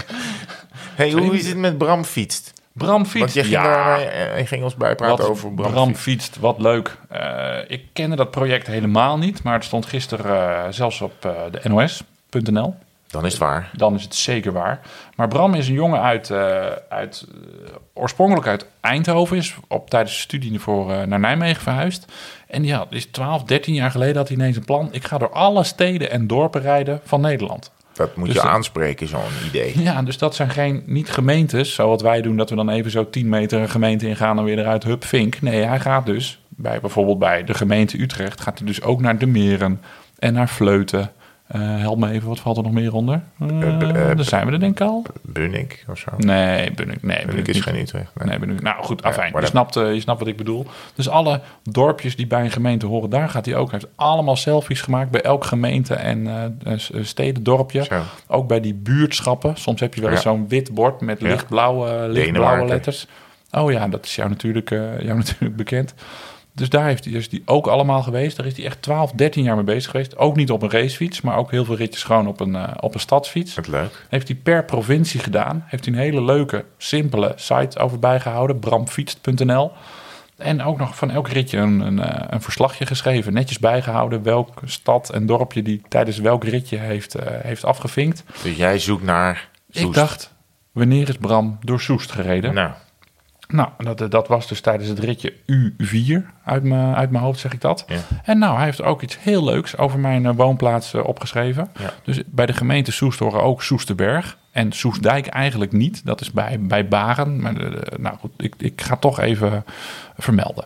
hey, 1.00 1.10
hoe 1.10 1.38
is 1.38 1.46
het 1.46 1.56
met 1.56 1.78
Bram 1.78 2.04
fietst? 2.04 2.52
Bram 2.72 3.04
fietst. 3.04 3.18
Want 3.18 3.32
jij 3.32 3.42
ging, 3.42 3.54
ja, 3.54 3.62
daar, 3.62 4.00
eh, 4.00 4.38
je 4.38 4.46
ging 4.46 4.62
ons 4.64 4.74
bijpraten 4.74 5.28
over 5.28 5.52
Bram, 5.52 5.70
Bram, 5.70 5.86
fietst. 5.86 6.02
fietst. 6.02 6.38
Wat 6.38 6.58
leuk. 6.58 6.96
Eh, 7.08 7.56
ik 7.66 7.84
kende 7.92 8.16
dat 8.16 8.30
project 8.30 8.66
helemaal 8.66 9.18
niet, 9.18 9.42
maar 9.42 9.54
het 9.54 9.64
stond 9.64 9.86
gisteren 9.86 10.64
eh, 10.64 10.72
zelfs 10.72 11.00
op 11.00 11.12
de 11.20 11.68
NOS.nl. 11.68 12.74
Dan 13.10 13.24
is 13.26 13.32
het 13.32 13.40
waar. 13.40 13.70
Dan 13.72 13.94
is 13.94 14.02
het 14.02 14.14
zeker 14.14 14.52
waar. 14.52 14.80
Maar 15.16 15.28
Bram 15.28 15.54
is 15.54 15.68
een 15.68 15.74
jongen 15.74 16.00
uit, 16.00 16.30
eh, 16.30 16.66
uit 16.88 17.26
eh, 17.34 17.70
oorspronkelijk 17.94 18.46
uit 18.46 18.66
Eindhoven. 18.80 19.36
Is 19.36 19.56
op, 19.68 19.90
tijdens 19.90 20.12
de 20.14 20.20
studie 20.20 20.60
voor, 20.60 20.92
eh, 20.92 21.02
naar 21.02 21.20
Nijmegen 21.20 21.62
verhuisd. 21.62 22.12
En 22.48 22.64
ja, 22.64 22.86
is 22.90 23.06
12, 23.06 23.42
13 23.44 23.74
jaar 23.74 23.90
geleden 23.90 24.16
had 24.16 24.28
hij 24.28 24.36
ineens 24.36 24.56
een 24.56 24.64
plan. 24.64 24.88
Ik 24.90 25.04
ga 25.04 25.18
door 25.18 25.30
alle 25.32 25.64
steden 25.64 26.10
en 26.10 26.26
dorpen 26.26 26.60
rijden 26.60 27.00
van 27.04 27.20
Nederland. 27.20 27.70
Dat 27.92 28.16
moet 28.16 28.26
Dus 28.26 28.34
je 28.34 28.40
dat- 28.42 28.50
aanspreken, 28.50 29.08
zo'n 29.08 29.20
idee. 29.46 29.80
Ja, 29.82 30.02
dus 30.02 30.18
dat 30.18 30.34
zijn 30.34 30.50
geen, 30.50 30.82
niet 30.86 31.10
gemeentes, 31.10 31.74
zoals 31.74 32.02
wij 32.02 32.20
doen, 32.22 32.36
dat 32.36 32.50
we 32.50 32.56
dan 32.56 32.68
even 32.68 32.90
zo 32.90 33.10
10 33.10 33.28
meter 33.28 33.60
een 33.60 33.68
gemeente 33.70 34.08
ingaan 34.08 34.38
en 34.38 34.44
weer 34.44 34.58
eruit, 34.58 34.84
hup, 34.84 35.04
vink. 35.04 35.40
Nee, 35.42 35.62
hij 35.62 35.80
gaat 35.80 36.06
dus, 36.06 36.40
bij, 36.48 36.80
bijvoorbeeld 36.80 37.18
bij 37.18 37.44
de 37.44 37.54
gemeente 37.54 38.00
Utrecht, 38.02 38.40
gaat 38.40 38.58
hij 38.58 38.66
dus 38.66 38.82
ook 38.82 39.00
naar 39.00 39.18
De 39.18 39.26
Meren 39.26 39.80
en 40.18 40.32
naar 40.32 40.48
Vleuten. 40.48 41.12
Eh, 41.50 41.60
help 41.60 41.98
me 41.98 42.10
even, 42.10 42.28
wat 42.28 42.40
valt 42.40 42.56
er 42.56 42.62
nog 42.62 42.72
meer 42.72 42.94
onder? 42.94 43.22
Eh, 43.38 43.72
eh, 43.72 44.16
daar 44.16 44.24
zijn 44.24 44.46
we 44.46 44.52
er 44.52 44.60
denk 44.60 44.80
ik 44.80 44.86
al. 44.86 45.04
Bunnik 45.22 45.84
of 45.88 45.98
zo. 45.98 46.10
Nee, 46.16 46.72
ben 46.72 46.90
ik, 46.90 47.02
nee, 47.02 47.26
Bunnik 47.26 47.48
ik 47.48 47.54
is 47.54 47.60
geen 47.60 47.76
Utrecht. 47.76 48.10
Nee. 48.14 48.28
Nee, 48.28 48.38
ben 48.38 48.50
ik, 48.50 48.62
nou 48.62 48.84
goed, 48.84 49.02
afijn. 49.02 49.26
je, 49.26 49.32
whatever. 49.32 49.70
snapt, 49.70 49.94
je 49.94 50.00
snapt 50.00 50.18
wat 50.18 50.28
ik 50.28 50.36
bedoel. 50.36 50.66
Dus 50.94 51.08
alle 51.08 51.40
dorpjes 51.62 52.16
die 52.16 52.26
bij 52.26 52.44
een 52.44 52.50
gemeente 52.50 52.86
horen, 52.86 53.10
daar 53.10 53.28
gaat 53.28 53.46
hij 53.46 53.56
ook. 53.56 53.70
Hij 53.70 53.80
heeft 53.80 53.92
allemaal 53.96 54.36
selfies 54.36 54.80
gemaakt 54.80 55.10
bij 55.10 55.20
elk 55.20 55.44
gemeente 55.44 55.94
en 55.94 56.58
stedendorpje. 57.00 57.82
Zo. 57.82 58.00
Ook 58.26 58.48
bij 58.48 58.60
die 58.60 58.74
buurtschappen. 58.74 59.56
Soms 59.56 59.80
heb 59.80 59.94
je 59.94 60.00
wel 60.00 60.10
eens 60.10 60.22
zo'n 60.22 60.48
wit 60.48 60.74
bord 60.74 61.00
met 61.00 61.20
lichtblauwe, 61.20 62.08
lichtblauwe 62.08 62.68
letters. 62.68 63.06
Oh 63.50 63.72
ja, 63.72 63.88
dat 63.88 64.04
is 64.04 64.14
jou 64.14 64.28
natuurlijk, 64.28 64.68
jou 64.70 65.14
natuurlijk 65.24 65.56
bekend. 65.56 65.94
Dus 66.60 66.68
daar 66.68 66.86
heeft 66.86 67.04
hij, 67.04 67.14
is 67.14 67.30
hij 67.30 67.42
ook 67.44 67.66
allemaal 67.66 68.02
geweest. 68.02 68.36
Daar 68.36 68.46
is 68.46 68.56
hij 68.56 68.64
echt 68.64 68.82
12, 68.82 69.12
13 69.12 69.42
jaar 69.42 69.54
mee 69.54 69.64
bezig 69.64 69.90
geweest. 69.90 70.16
Ook 70.16 70.36
niet 70.36 70.50
op 70.50 70.62
een 70.62 70.70
racefiets, 70.70 71.20
maar 71.20 71.36
ook 71.36 71.50
heel 71.50 71.64
veel 71.64 71.76
ritjes 71.76 72.02
gewoon 72.02 72.26
op 72.26 72.40
een, 72.40 72.54
eh, 72.54 72.68
op 72.80 72.94
een 72.94 73.00
stadsfiets. 73.00 73.54
Wat 73.54 73.68
leuk. 73.68 74.06
Heeft 74.08 74.28
hij 74.28 74.36
per 74.36 74.64
provincie 74.64 75.20
gedaan. 75.20 75.64
Heeft 75.66 75.84
hij 75.84 75.94
een 75.94 76.00
hele 76.00 76.22
leuke, 76.22 76.64
simpele 76.78 77.32
site 77.36 77.78
over 77.78 77.98
bijgehouden. 77.98 78.58
bramfietst.nl. 78.58 79.72
En 80.36 80.62
ook 80.62 80.78
nog 80.78 80.96
van 80.96 81.10
elk 81.10 81.28
ritje 81.28 81.58
een, 81.58 81.80
een, 81.80 81.98
eh, 81.98 82.24
een 82.28 82.42
verslagje 82.42 82.86
geschreven. 82.86 83.32
Netjes 83.32 83.58
bijgehouden 83.58 84.22
welke 84.22 84.68
stad 84.68 85.10
en 85.10 85.26
dorpje 85.26 85.62
die 85.62 85.82
tijdens 85.88 86.18
welk 86.18 86.44
ritje 86.44 86.76
heeft, 86.76 87.14
eh, 87.14 87.26
heeft 87.42 87.64
afgevinkt. 87.64 88.24
Dus 88.42 88.56
jij 88.56 88.78
zoekt 88.78 89.04
naar 89.04 89.48
Ik 89.70 89.92
dacht, 89.92 90.32
wanneer 90.72 91.08
is 91.08 91.16
Bram 91.16 91.58
door 91.60 91.80
Soest 91.80 92.12
gereden? 92.12 92.54
Nou, 92.54 92.72
Nou, 93.52 93.68
dat, 93.76 94.10
dat 94.10 94.28
was 94.28 94.48
dus 94.48 94.60
tijdens 94.60 94.88
het 94.88 94.98
ritje 94.98 95.32
U4. 95.32 96.26
Uit 96.44 96.62
mijn, 96.62 96.94
uit 96.94 97.10
mijn 97.10 97.24
hoofd 97.24 97.40
zeg 97.40 97.52
ik 97.52 97.60
dat. 97.60 97.84
Ja. 97.86 97.96
En 98.24 98.38
nou, 98.38 98.56
hij 98.56 98.64
heeft 98.64 98.82
ook 98.82 99.02
iets 99.02 99.18
heel 99.20 99.44
leuks 99.44 99.76
over 99.76 99.98
mijn 99.98 100.26
eh, 100.26 100.32
woonplaats 100.36 100.94
eh, 100.94 101.04
opgeschreven. 101.04 101.68
Ja. 101.78 101.92
Dus 102.04 102.22
bij 102.26 102.46
de 102.46 102.52
gemeente 102.52 102.92
Soest 102.92 103.18
horen 103.18 103.42
ook 103.42 103.62
Soesterberg. 103.62 104.38
En 104.50 104.72
Soestdijk 104.72 105.26
eigenlijk 105.26 105.72
niet. 105.72 106.06
Dat 106.06 106.20
is 106.20 106.30
bij, 106.30 106.60
bij 106.60 106.88
Baren. 106.88 107.40
Maar 107.40 107.56
eh, 107.56 107.98
nou 107.98 108.16
goed, 108.16 108.30
ik, 108.36 108.54
ik 108.58 108.80
ga 108.80 108.96
toch 108.96 109.20
even 109.20 109.64
vermelden. 110.18 110.64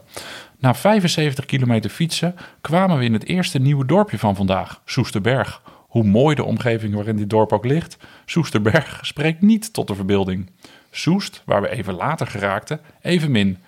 Na 0.59 0.75
75 0.75 1.45
kilometer 1.45 1.91
fietsen 1.91 2.35
kwamen 2.61 2.99
we 2.99 3.05
in 3.05 3.13
het 3.13 3.27
eerste 3.27 3.59
nieuwe 3.59 3.87
dorpje 3.87 4.19
van 4.19 4.37
vandaag, 4.37 4.81
Soesterberg. 4.85 5.63
Hoe 5.95 6.05
mooi 6.05 6.35
de 6.35 6.45
omgeving 6.45 6.95
waarin 6.95 7.17
dit 7.17 7.31
dorp 7.31 7.53
ook 7.53 7.65
ligt. 7.65 7.97
Soesterberg 8.25 8.99
spreekt 9.03 9.43
niet 9.43 9.73
tot 9.73 9.87
de 9.87 9.95
verbeelding. 9.95 10.51
Soest, 10.97 11.43
waar 11.45 11.63
we 11.63 11.69
even 11.69 11.95
later 11.95 12.27
geraakten, 12.27 12.81
evenmin. 13.03 13.59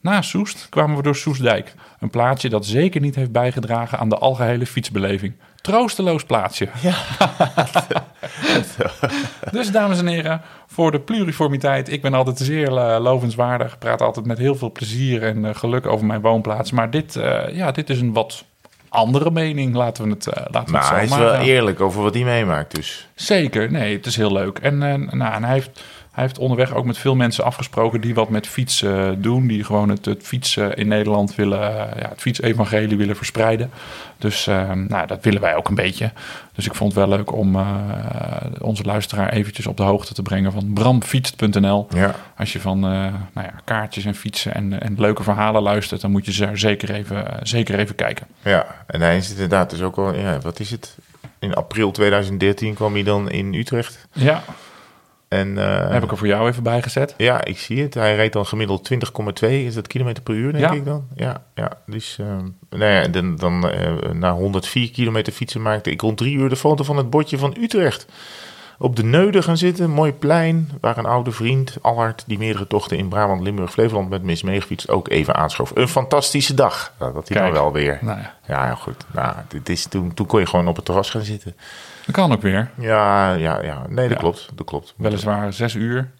Na 0.00 0.22
Soest 0.22 0.66
kwamen 0.68 0.96
we 0.96 1.02
door 1.02 1.16
Soestdijk. 1.16 1.74
Een 2.00 2.10
plaatsje 2.10 2.48
dat 2.48 2.66
zeker 2.66 3.00
niet 3.00 3.14
heeft 3.14 3.32
bijgedragen 3.32 3.98
aan 3.98 4.08
de 4.08 4.18
algehele 4.18 4.66
fietsbeleving. 4.66 5.34
Troosteloos 5.60 6.24
plaatsje. 6.24 6.68
dus 9.50 9.70
dames 9.70 9.98
en 9.98 10.06
heren, 10.06 10.40
voor 10.66 10.90
de 10.90 11.00
pluriformiteit. 11.00 11.92
Ik 11.92 12.02
ben 12.02 12.14
altijd 12.14 12.38
zeer 12.38 12.76
eh, 12.76 13.00
lovenswaardig. 13.00 13.78
Praat 13.78 14.02
altijd 14.02 14.26
met 14.26 14.38
heel 14.38 14.54
veel 14.54 14.72
plezier 14.72 15.22
en 15.22 15.44
eh, 15.44 15.54
geluk 15.54 15.86
over 15.86 16.06
mijn 16.06 16.20
woonplaats. 16.20 16.70
Maar 16.70 16.90
dit, 16.90 17.16
eh, 17.16 17.56
ja, 17.56 17.72
dit 17.72 17.90
is 17.90 18.00
een 18.00 18.12
wat 18.12 18.44
andere 18.94 19.30
mening. 19.30 19.74
Laten 19.74 20.04
we 20.04 20.10
het, 20.10 20.26
eh, 20.26 20.44
laten 20.50 20.64
we 20.64 20.70
maar 20.70 20.80
het 20.80 20.88
zo 20.88 20.94
hij 20.94 21.04
is 21.04 21.10
maar, 21.10 21.20
wel 21.20 21.34
eerlijk 21.34 21.80
over 21.80 22.02
wat 22.02 22.14
hij 22.14 22.24
meemaakt. 22.24 22.74
Dus 22.74 23.08
Zeker, 23.14 23.70
nee, 23.70 23.96
het 23.96 24.06
is 24.06 24.16
heel 24.16 24.32
leuk. 24.32 24.58
En, 24.58 24.82
eh, 24.82 25.12
nou, 25.12 25.32
en 25.32 25.44
hij, 25.44 25.52
heeft, 25.52 25.84
hij 26.14 26.24
heeft 26.24 26.38
onderweg 26.38 26.74
ook 26.74 26.84
met 26.84 26.98
veel 26.98 27.14
mensen 27.14 27.44
afgesproken 27.44 28.00
die 28.00 28.14
wat 28.14 28.28
met 28.28 28.46
fietsen 28.46 29.10
eh, 29.10 29.16
doen. 29.18 29.46
Die 29.46 29.64
gewoon 29.64 29.88
het, 29.88 30.04
het 30.04 30.22
fietsen 30.22 30.76
in 30.76 30.88
Nederland 30.88 31.34
willen, 31.34 31.60
eh, 31.60 32.00
ja, 32.02 32.08
het 32.08 32.20
fietsevangelie 32.20 32.96
willen 32.96 33.16
verspreiden. 33.16 33.70
Dus 34.18 34.46
eh, 34.46 34.72
nou, 34.72 35.06
dat 35.06 35.24
willen 35.24 35.40
wij 35.40 35.56
ook 35.56 35.68
een 35.68 35.74
beetje. 35.74 36.12
Dus 36.52 36.66
ik 36.66 36.74
vond 36.74 36.94
het 36.94 37.06
wel 37.06 37.18
leuk 37.18 37.32
om 37.32 37.58
onze 38.60 38.82
luisteraar 38.82 39.32
eventjes 39.32 39.66
op 39.66 39.76
de 39.76 39.82
hoogte 39.82 40.14
te 40.14 40.22
brengen 40.22 40.52
van 40.52 40.72
bramfietst.nl. 40.72 41.86
ja, 41.90 42.14
Als 42.36 42.52
je 42.52 42.60
van 42.60 42.80
nou 42.80 43.20
ja, 43.34 43.54
kaartjes 43.64 44.04
en 44.04 44.14
fietsen 44.14 44.54
en, 44.54 44.80
en 44.80 44.94
leuke 44.98 45.22
verhalen 45.22 45.62
luistert, 45.62 46.00
dan 46.00 46.10
moet 46.10 46.24
je 46.24 46.32
ze 46.32 46.50
zeker 46.52 46.90
even, 46.90 47.38
zeker 47.42 47.78
even 47.78 47.94
kijken. 47.94 48.26
ja, 48.42 48.66
en 48.86 49.00
hij 49.00 49.16
is 49.16 49.30
inderdaad 49.30 49.70
dus 49.70 49.82
ook 49.82 49.96
al, 49.96 50.14
ja, 50.14 50.38
wat 50.40 50.60
is 50.60 50.70
het? 50.70 50.96
In 51.38 51.54
april 51.54 51.90
2013 51.90 52.74
kwam 52.74 52.92
hij 52.92 53.02
dan 53.02 53.30
in 53.30 53.54
Utrecht. 53.54 54.06
Ja, 54.12 54.42
En 55.34 55.58
eh, 55.58 55.90
heb 55.90 56.02
ik 56.04 56.10
er 56.10 56.16
voor 56.16 56.26
jou 56.26 56.48
even 56.48 56.62
bij 56.62 56.82
gezet. 56.82 57.14
ja, 57.16 57.44
ik 57.44 57.58
zie 57.58 57.82
het. 57.82 57.94
Hij 57.94 58.16
reed 58.16 58.32
dan 58.32 58.46
gemiddeld 58.46 58.90
20,2, 59.42 59.48
is 59.48 59.74
dat 59.74 59.86
kilometer 59.86 60.22
per 60.22 60.34
uur, 60.34 60.52
denk 60.52 60.64
Ja. 60.64 60.72
ik 60.72 60.84
dan? 60.84 61.06
Ja, 61.14 61.42
ja. 61.54 61.70
Dus, 61.86 62.16
eh, 62.20 62.26
nou 62.70 62.92
ja, 62.92 63.02
en 63.02 63.12
dan, 63.12 63.36
dan 63.36 63.68
eh, 63.70 64.10
na 64.12 64.32
104 64.32 64.90
kilometer 64.90 65.32
fietsen 65.32 65.62
maakte 65.62 65.90
ik 65.90 66.00
rond 66.00 66.16
drie 66.16 66.36
uur 66.36 66.48
de 66.48 66.56
foto 66.56 66.84
van 66.84 66.96
het 66.96 67.10
bordje 67.10 67.38
van 67.38 67.56
Utrecht. 67.60 68.06
Op 68.78 68.96
de 68.96 69.04
Neude 69.04 69.42
gaan 69.42 69.56
zitten, 69.56 69.90
mooi 69.90 70.12
plein, 70.12 70.70
waar 70.80 70.98
een 70.98 71.06
oude 71.06 71.30
vriend, 71.30 71.76
Allard, 71.80 72.24
die 72.26 72.38
meerdere 72.38 72.66
tochten 72.66 72.96
in 72.96 73.08
Brabant, 73.08 73.40
Limburg, 73.42 73.70
Flevoland 73.70 74.08
met 74.08 74.22
mis 74.22 74.42
meegefietst, 74.42 74.88
ook 74.90 75.08
even 75.08 75.34
aanschoof. 75.34 75.70
Een 75.74 75.88
fantastische 75.88 76.54
dag. 76.54 76.92
Nou, 76.98 77.12
dat 77.14 77.28
hij 77.28 77.42
dan 77.42 77.52
wel 77.52 77.72
weer. 77.72 77.98
Nou 78.02 78.18
ja, 78.46 78.74
goed. 78.74 79.04
Nou, 79.12 79.34
dit 79.48 79.68
is, 79.68 79.86
toen, 79.86 80.14
toen 80.14 80.26
kon 80.26 80.40
je 80.40 80.46
gewoon 80.46 80.68
op 80.68 80.76
het 80.76 80.84
terras 80.84 81.10
gaan 81.10 81.22
zitten. 81.22 81.54
Dat 82.06 82.14
kan 82.14 82.32
ook 82.32 82.42
weer. 82.42 82.70
Ja, 82.78 83.32
ja, 83.34 83.62
ja. 83.62 83.82
Nee, 83.88 84.08
dat 84.08 84.16
Ja. 84.16 84.22
klopt. 84.22 84.48
Dat 84.54 84.66
klopt. 84.66 84.94
Weliswaar 84.96 85.52
zes 85.52 85.74
uur. 85.74 86.10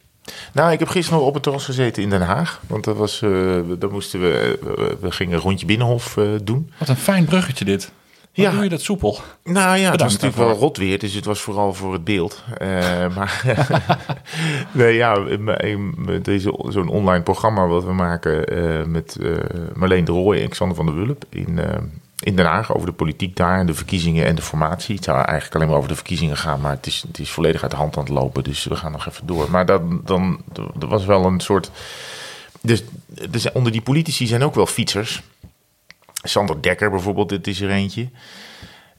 Nou, 0.53 0.73
ik 0.73 0.79
heb 0.79 0.88
gisteren 0.88 1.18
nog 1.18 1.29
op 1.29 1.35
het 1.35 1.42
terras 1.42 1.64
gezeten 1.64 2.03
in 2.03 2.11
Den 2.11 2.20
Haag. 2.23 2.61
Want 2.66 2.85
dat 2.85 2.97
was, 2.97 3.23
eh 3.23 3.31
daar 3.79 3.90
moesten 3.90 4.20
we, 4.20 4.59
we, 4.62 4.97
we 5.01 5.11
gingen 5.11 5.35
een 5.35 5.40
rondje 5.40 5.66
Binnenhof 5.66 6.16
eh, 6.16 6.25
doen. 6.42 6.73
Wat 6.79 6.88
een 6.88 6.97
fijn 6.97 7.25
bruggetje 7.25 7.64
dit. 7.64 7.92
Wat 8.35 8.44
Ja. 8.44 8.51
doe 8.51 8.62
je 8.62 8.68
dat 8.68 8.81
soepel? 8.81 9.18
Nou 9.44 9.77
ja, 9.79 9.90
het 9.90 10.01
was 10.01 10.12
natuurlijk 10.12 10.40
wel 10.49 10.57
rot 10.59 10.77
weer, 10.77 10.99
dus 10.99 11.14
het 11.14 11.25
was 11.25 11.40
vooral 11.40 11.75
voor 11.75 11.92
het 11.92 12.05
beeld. 12.05 12.44
Eh, 12.59 12.68
maar 13.16 13.42
nee, 14.73 14.94
ja, 14.94 15.14
er 15.16 16.29
is 16.29 16.42
zo'n 16.68 16.88
online 16.88 17.23
programma 17.23 17.66
wat 17.66 17.85
we 17.85 17.92
maken 17.92 18.44
met 18.90 19.16
eh, 19.23 19.31
Marleen 19.75 20.05
de 20.05 20.12
Rooij 20.12 20.42
en 20.42 20.49
Xander 20.49 20.77
van 20.77 20.87
der 20.87 20.94
Wulp 20.94 21.25
in, 21.29 21.61
in 22.20 22.37
Den 22.37 22.46
Haag 22.46 22.74
over 22.74 22.87
de 22.87 22.92
politiek 22.92 23.37
daar 23.37 23.59
en 23.59 23.66
de 23.66 23.74
verkiezingen 23.74 24.27
en 24.27 24.35
de 24.35 24.42
formatie. 24.42 24.94
Het 24.94 25.05
zou 25.05 25.16
eigenlijk 25.16 25.55
alleen 25.55 25.68
maar 25.68 25.77
over 25.77 25.88
de 25.88 25.94
verkiezingen 25.94 26.37
gaan, 26.37 26.61
maar 26.61 26.70
het 26.70 26.87
is, 26.87 27.05
het 27.07 27.18
is 27.18 27.31
volledig 27.31 27.62
uit 27.62 27.70
de 27.70 27.77
hand 27.77 27.96
aan 27.96 28.03
het 28.03 28.12
lopen, 28.12 28.44
dus 28.44 28.64
we 28.64 28.77
gaan 28.77 28.92
nog 28.92 29.07
even 29.09 29.27
door. 29.27 29.50
Maar 29.50 29.66
dan, 29.66 30.00
dan 30.05 30.40
was 30.79 31.05
wel 31.05 31.24
een 31.24 31.40
soort. 31.40 31.70
Dus 32.61 32.83
zijn- 33.31 33.55
onder 33.55 33.72
die 33.72 33.83
politici 33.83 34.27
zijn 34.27 34.42
ook 34.44 34.55
wel 34.55 34.66
fietsers. 34.66 35.22
Sander 36.22 36.62
Dekker 36.62 36.90
bijvoorbeeld, 36.90 37.29
dit 37.29 37.46
is 37.46 37.61
er 37.61 37.70
eentje. 37.70 38.09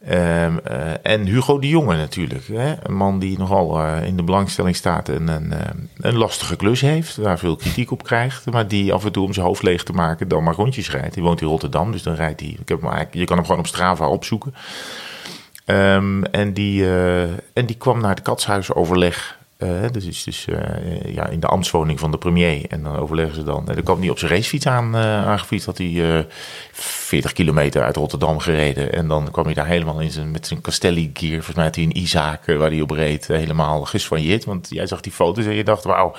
Ehm, 0.06 0.58
eh, 0.64 0.92
en 1.02 1.26
Hugo 1.26 1.60
de 1.60 1.70
Jonge 1.70 1.96
natuurlijk. 1.96 2.48
Hè? 2.48 2.74
Een 2.84 2.96
man 2.96 3.20
die 3.20 3.38
nogal 3.38 3.82
uh, 3.82 4.06
in 4.06 4.16
de 4.16 4.24
belangstelling 4.24 4.76
staat 4.76 5.10
en 5.10 5.28
een, 5.28 5.52
uh, 5.52 5.60
een 5.98 6.18
lastige 6.18 6.56
klus 6.56 6.82
heeft. 6.82 7.24
Daar 7.24 7.40
veel 7.40 7.56
kritiek 7.56 7.92
op 7.92 8.04
krijgt. 8.04 8.52
Maar 8.52 8.68
die 8.68 8.94
af 8.94 9.06
en 9.06 9.12
toe 9.12 9.26
om 9.26 9.34
zijn 9.34 9.46
hoofd 9.46 9.64
leeg 9.64 9.84
te 9.84 9.94
maken 9.94 10.28
dan 10.28 10.44
maar 10.44 10.56
rondjes 10.56 10.92
rijdt. 10.92 11.14
Die 11.14 11.24
woont 11.24 11.42
in 11.42 11.48
Rotterdam, 11.48 11.92
dus 11.92 12.04
dan 12.04 12.16
rijdt 12.16 12.40
hij. 12.40 12.58
Ik 12.60 12.70
heb 12.70 12.82
hem 12.82 13.08
je 13.12 13.26
kan 13.26 13.38
hem 13.38 13.46
gewoon 13.46 13.62
op 13.62 13.68
Strava 13.68 14.08
opzoeken. 14.08 14.54
Um, 15.66 16.24
en, 16.24 16.54
die, 16.54 16.88
en 17.54 17.66
die 17.66 17.76
kwam 17.76 18.02
naar 18.02 18.10
het 18.10 18.22
katshuisoverleg 18.22 19.38
uh, 19.58 19.90
dus 19.92 20.06
is 20.06 20.24
dus 20.24 20.48
uh, 20.48 21.14
ja, 21.14 21.28
in 21.28 21.40
de 21.40 21.48
ambtswoning 21.48 22.00
van 22.00 22.12
de 22.12 22.18
premier. 22.18 22.66
En 22.70 22.84
dan 22.84 22.96
overleggen 22.96 23.36
ze 23.36 23.44
dan. 23.44 23.68
En 23.68 23.76
dan 23.76 23.84
kwam 23.84 24.00
hij 24.00 24.10
op 24.10 24.20
zijn 24.20 24.32
racefiets 24.32 24.68
aan, 24.68 24.96
uh, 24.96 25.28
aangefietst. 25.28 25.66
Had 25.66 25.78
hij 25.78 26.28
40 26.72 27.34
kilometer 27.34 27.84
uit 27.84 27.96
Rotterdam 27.96 28.40
gereden. 28.40 28.94
En 28.94 29.08
dan 29.08 29.32
kwam 29.32 29.46
hij 29.46 29.54
daar 29.54 29.68
helemaal 29.68 30.00
in 30.00 30.12
zijn, 30.12 30.32
met 30.32 30.48
zijn 30.48 30.62
Castelli 30.62 31.10
gear. 31.14 31.34
Volgens 31.34 31.56
mij 31.56 31.66
had 31.66 31.76
hij 31.76 31.84
een 31.84 31.98
Isaac 31.98 32.46
waar 32.46 32.70
hij 32.70 32.82
op 32.82 32.92
reed. 32.92 33.28
helemaal 33.28 33.86
gesfanjeerd. 33.86 34.46
Want 34.46 34.68
jij 34.70 34.88
zag 34.88 35.02
die 35.02 35.12
foto's 35.12 35.46
en 35.46 35.56
je 35.56 35.64
dacht, 35.64 35.84
wauw 35.84 36.16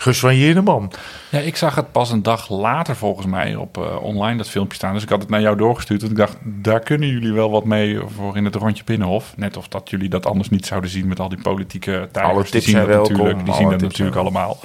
geswanjeerde 0.00 0.62
man. 0.62 0.92
Ja, 1.28 1.38
ik 1.38 1.56
zag 1.56 1.74
het 1.74 1.92
pas 1.92 2.10
een 2.10 2.22
dag 2.22 2.48
later 2.48 2.96
volgens 2.96 3.26
mij 3.26 3.54
op 3.54 3.78
uh, 3.78 4.02
online 4.02 4.36
dat 4.36 4.48
filmpje 4.48 4.76
staan. 4.76 4.92
Dus 4.92 5.02
ik 5.02 5.08
had 5.08 5.20
het 5.20 5.30
naar 5.30 5.40
jou 5.40 5.56
doorgestuurd. 5.56 6.00
Want 6.00 6.12
ik 6.12 6.18
dacht, 6.18 6.36
daar 6.42 6.80
kunnen 6.80 7.08
jullie 7.08 7.32
wel 7.32 7.50
wat 7.50 7.64
mee 7.64 7.98
voor 8.16 8.36
in 8.36 8.44
het 8.44 8.54
rondje 8.54 8.84
Binnenhof. 8.84 9.36
Net 9.36 9.56
of 9.56 9.68
dat 9.68 9.90
jullie 9.90 10.08
dat 10.08 10.26
anders 10.26 10.48
niet 10.48 10.66
zouden 10.66 10.90
zien 10.90 11.08
met 11.08 11.20
al 11.20 11.28
die 11.28 11.42
politieke 11.42 12.08
tijgers. 12.12 12.50
Die 12.50 12.60
zien 12.60 12.76
dat 12.76 12.86
welkom, 12.86 13.12
natuurlijk, 13.12 13.44
die 13.44 13.54
zien 13.54 13.70
dat 13.70 13.80
natuurlijk 13.80 14.16
allemaal. 14.16 14.58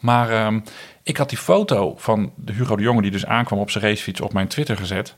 Maar 0.00 0.46
um, 0.46 0.62
ik 1.02 1.16
had 1.16 1.28
die 1.28 1.38
foto 1.38 1.94
van 1.96 2.32
de 2.34 2.52
Hugo 2.52 2.76
de 2.76 2.82
Jonge 2.82 3.02
die 3.02 3.10
dus 3.10 3.26
aankwam 3.26 3.58
op 3.58 3.70
zijn 3.70 3.84
racefiets 3.84 4.20
op 4.20 4.32
mijn 4.32 4.48
Twitter 4.48 4.76
gezet. 4.76 5.16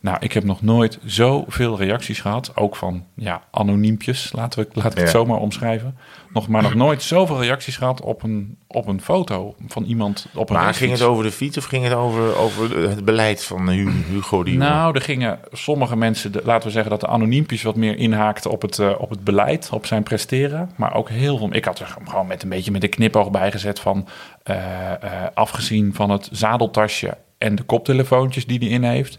Nou, 0.00 0.16
ik 0.20 0.32
heb 0.32 0.44
nog 0.44 0.62
nooit 0.62 0.98
zoveel 1.04 1.78
reacties 1.78 2.20
gehad. 2.20 2.56
Ook 2.56 2.76
van 2.76 3.04
ja, 3.14 3.42
anoniempjes, 3.50 4.32
laten 4.32 4.62
we, 4.62 4.68
laten 4.72 4.94
we 4.94 5.00
het 5.00 5.10
zomaar 5.10 5.38
omschrijven. 5.38 5.98
Nog, 6.32 6.48
maar 6.48 6.62
nog 6.62 6.74
nooit 6.74 7.02
zoveel 7.02 7.42
reacties 7.42 7.76
gehad 7.76 8.00
op 8.00 8.22
een, 8.22 8.56
op 8.66 8.86
een 8.86 9.00
foto 9.00 9.54
van 9.66 9.84
iemand 9.84 10.26
op 10.34 10.50
een 10.50 10.56
Maar 10.56 10.74
ging 10.74 10.92
het 10.92 11.02
over 11.02 11.24
de 11.24 11.30
fiets 11.30 11.56
of 11.56 11.64
ging 11.64 11.84
het 11.84 11.92
over, 11.92 12.36
over 12.36 12.88
het 12.88 13.04
beleid 13.04 13.44
van 13.44 13.68
Hugo 13.68 14.42
die 14.42 14.56
Nou, 14.56 14.94
er 14.94 15.00
gingen 15.00 15.38
sommige 15.52 15.96
mensen, 15.96 16.32
laten 16.44 16.66
we 16.66 16.72
zeggen 16.72 16.90
dat 16.90 17.00
de 17.00 17.06
anoniempjes 17.06 17.62
wat 17.62 17.76
meer 17.76 17.96
inhaakten 17.96 18.50
op 18.50 18.62
het, 18.62 18.78
uh, 18.78 18.94
op 18.98 19.10
het 19.10 19.24
beleid, 19.24 19.68
op 19.72 19.86
zijn 19.86 20.02
presteren. 20.02 20.70
Maar 20.76 20.94
ook 20.94 21.08
heel 21.08 21.38
veel. 21.38 21.54
Ik 21.54 21.64
had 21.64 21.78
er 21.78 21.96
gewoon 22.04 22.26
met 22.26 22.42
een 22.42 22.48
beetje 22.48 22.70
met 22.70 22.82
een 22.82 22.88
knipoog 22.88 23.30
bijgezet 23.30 23.80
van 23.80 24.08
uh, 24.50 24.56
uh, 24.56 25.10
afgezien 25.34 25.94
van 25.94 26.10
het 26.10 26.28
zadeltasje 26.32 27.16
en 27.38 27.54
de 27.54 27.62
koptelefoontjes 27.62 28.46
die 28.46 28.58
hij 28.58 28.68
in 28.68 28.82
heeft 28.82 29.18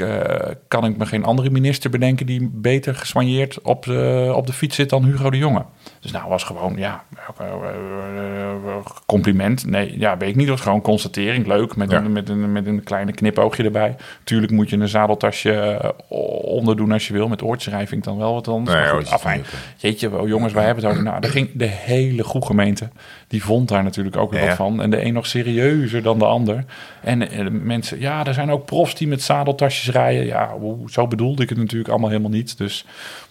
uh, 0.00 0.24
kan 0.68 0.84
ik 0.84 0.96
me 0.96 1.06
geen 1.06 1.24
andere 1.24 1.50
minister 1.50 1.90
bedenken 1.90 2.26
die 2.26 2.50
beter 2.52 2.94
geswanjeerd 2.94 3.60
op 3.62 3.84
de, 3.84 4.32
op 4.34 4.46
de 4.46 4.52
fiets 4.52 4.76
zit 4.76 4.90
dan 4.90 5.04
Hugo 5.04 5.30
de 5.30 5.38
Jonge. 5.38 5.64
Dus 6.00 6.10
nou 6.10 6.28
was 6.28 6.44
gewoon, 6.44 6.76
ja, 6.76 7.04
uh, 7.40 8.76
compliment. 9.06 9.66
Nee, 9.66 9.98
ja, 9.98 10.16
weet 10.16 10.28
ik 10.28 10.36
niet. 10.36 10.46
Dat 10.46 10.56
was 10.56 10.64
gewoon 10.64 10.80
constatering. 10.80 11.46
Leuk, 11.46 11.76
met, 11.76 11.92
een, 11.92 12.12
met, 12.12 12.28
een, 12.28 12.52
met 12.52 12.66
een 12.66 12.82
kleine 12.82 13.12
knipoogje 13.12 13.62
erbij. 13.62 13.96
Tuurlijk 14.24 14.52
moet 14.52 14.70
je 14.70 14.76
een 14.76 14.88
zadeltasje 14.88 15.94
onderdoen 16.42 16.92
als 16.92 17.06
je 17.06 17.12
wil. 17.12 17.28
Met 17.28 17.42
oortjesrijving 17.42 18.02
dan 18.02 18.18
wel 18.18 18.32
wat 18.32 18.48
anders. 18.48 18.76
Nee, 18.76 18.88
goed, 18.88 19.10
afijn. 19.10 19.44
Jeetje, 19.76 20.20
oh, 20.20 20.28
jongens, 20.28 20.52
wij 20.52 20.64
hebben 20.64 20.84
het 20.84 20.92
over. 20.92 21.04
Nou, 21.04 21.20
daar 21.20 21.30
ging 21.30 21.50
de 21.54 21.66
hele 21.66 22.24
goede 22.24 22.46
gemeente. 22.46 22.88
Die 23.28 23.44
vond 23.44 23.68
daar 23.68 23.82
natuurlijk 23.82 24.16
ook 24.16 24.30
weer 24.32 24.46
wat 24.46 24.56
van. 24.56 24.82
En 24.82 24.90
de 24.90 25.04
een 25.04 25.12
nog 25.12 25.26
serieuzer 25.26 26.02
dan 26.02 26.18
de 26.18 26.24
ander. 26.24 26.64
En, 27.02 27.30
en 27.30 27.66
mensen, 27.66 28.00
ja, 28.00 28.24
er 28.24 28.34
zijn 28.34 28.50
ook 28.50 28.64
profs 28.64 28.94
die 28.94 29.08
met 29.08 29.22
zadeltasjes 29.22 29.85
rijden. 29.88 30.26
Ja, 30.26 30.54
zo 30.86 31.06
bedoelde 31.06 31.42
ik 31.42 31.48
het 31.48 31.58
natuurlijk 31.58 31.90
allemaal 31.90 32.10
helemaal 32.10 32.30
niet. 32.30 32.58
Dus 32.58 32.84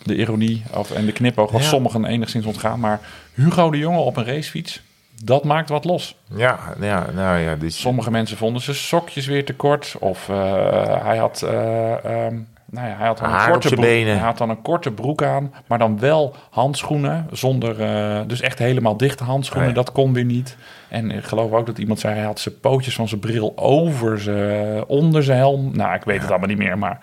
de 0.03 0.15
ironie 0.15 0.63
of, 0.73 0.91
en 0.91 1.05
de 1.05 1.11
knipoog 1.11 1.51
was 1.51 1.67
sommigen 1.67 2.05
enigszins 2.05 2.45
ontgaan. 2.45 2.79
Maar 2.79 2.99
Hugo 3.33 3.71
de 3.71 3.77
Jonge 3.77 3.99
op 3.99 4.17
een 4.17 4.25
racefiets, 4.25 4.81
dat 5.23 5.43
maakt 5.43 5.69
wat 5.69 5.85
los. 5.85 6.15
Ja, 6.35 6.59
ja 6.81 7.05
nou 7.15 7.37
ja. 7.37 7.55
Dus... 7.55 7.79
Sommige 7.79 8.11
mensen 8.11 8.37
vonden 8.37 8.61
zijn 8.61 8.75
sokjes 8.75 9.25
weer 9.25 9.45
te 9.45 9.53
kort. 9.53 9.95
Of 9.99 10.29
uh, 10.29 11.03
hij 11.03 11.17
had... 11.17 11.41
Uh, 11.45 12.25
um, 12.25 12.47
nou 12.69 12.87
ja, 12.87 12.95
hij 12.97 13.07
had 13.07 13.17
dan 13.17 13.33
een 13.33 13.51
korte 13.51 13.67
broek, 13.67 13.81
benen. 13.81 14.13
Hij 14.13 14.25
had 14.25 14.37
dan 14.37 14.49
een 14.49 14.61
korte 14.61 14.91
broek 14.91 15.23
aan, 15.23 15.53
maar 15.67 15.77
dan 15.77 15.99
wel 15.99 16.35
handschoenen 16.49 17.27
zonder, 17.31 17.79
uh, 17.79 18.21
dus 18.27 18.41
echt 18.41 18.59
helemaal 18.59 18.97
dichte 18.97 19.23
handschoenen. 19.23 19.73
Dat 19.73 19.91
kon 19.91 20.13
weer 20.13 20.25
niet. 20.25 20.57
En 20.89 21.11
ik 21.11 21.23
geloof 21.23 21.51
ook 21.51 21.65
dat 21.65 21.77
iemand 21.77 21.99
zei 21.99 22.15
hij 22.15 22.23
had 22.23 22.39
zijn 22.39 22.59
pootjes 22.59 22.95
van 22.95 23.07
zijn 23.07 23.19
bril 23.19 23.53
over 23.55 24.19
zijn, 24.19 24.85
onder 24.85 25.23
zijn 25.23 25.37
helm. 25.37 25.71
Nou, 25.75 25.95
ik 25.95 26.03
weet 26.03 26.15
ja. 26.15 26.21
het 26.21 26.29
allemaal 26.29 26.49
niet 26.49 26.57
meer, 26.57 26.77
maar 26.77 26.99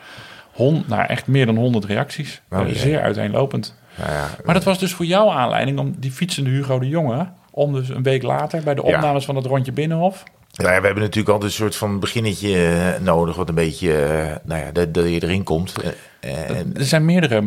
hond, 0.53 0.89
nou 0.89 1.03
echt 1.07 1.27
meer 1.27 1.47
dan 1.47 1.57
100 1.57 1.85
reacties. 1.85 2.43
Oh, 2.51 2.69
uh, 2.69 2.75
zeer 2.75 3.01
uiteenlopend. 3.01 3.81
Ja, 3.95 4.29
maar 4.45 4.55
dat 4.55 4.65
was 4.65 4.79
dus 4.79 4.93
voor 4.93 5.05
jou 5.05 5.31
aanleiding 5.31 5.79
om 5.79 5.95
die 5.99 6.13
fietsende 6.13 6.51
Hugo 6.51 6.79
de 6.79 6.89
Jonge, 6.89 7.27
om 7.51 7.73
dus 7.73 7.89
een 7.89 8.03
week 8.03 8.23
later 8.23 8.63
bij 8.63 8.75
de 8.75 8.83
opnames 8.83 9.25
van 9.25 9.37
het 9.37 9.47
rondje 9.47 9.73
Binnenhof 9.73 10.25
ja, 10.53 10.81
we 10.81 10.87
hebben 10.87 11.03
natuurlijk 11.03 11.29
altijd 11.29 11.51
een 11.51 11.57
soort 11.57 11.77
van 11.77 12.01
beginnetje 12.01 12.67
eh, 12.67 13.01
nodig, 13.01 13.37
wat 13.37 13.49
een 13.49 13.55
beetje, 13.55 13.89
uh, 13.89 14.37
nou 14.43 14.61
ja, 14.65 14.73
dat, 14.73 14.95
dat 14.95 15.05
je 15.05 15.23
erin 15.23 15.43
komt. 15.43 15.75
Uh, 16.25 16.59
er 16.59 16.85
zijn 16.85 17.05
meerdere 17.05 17.43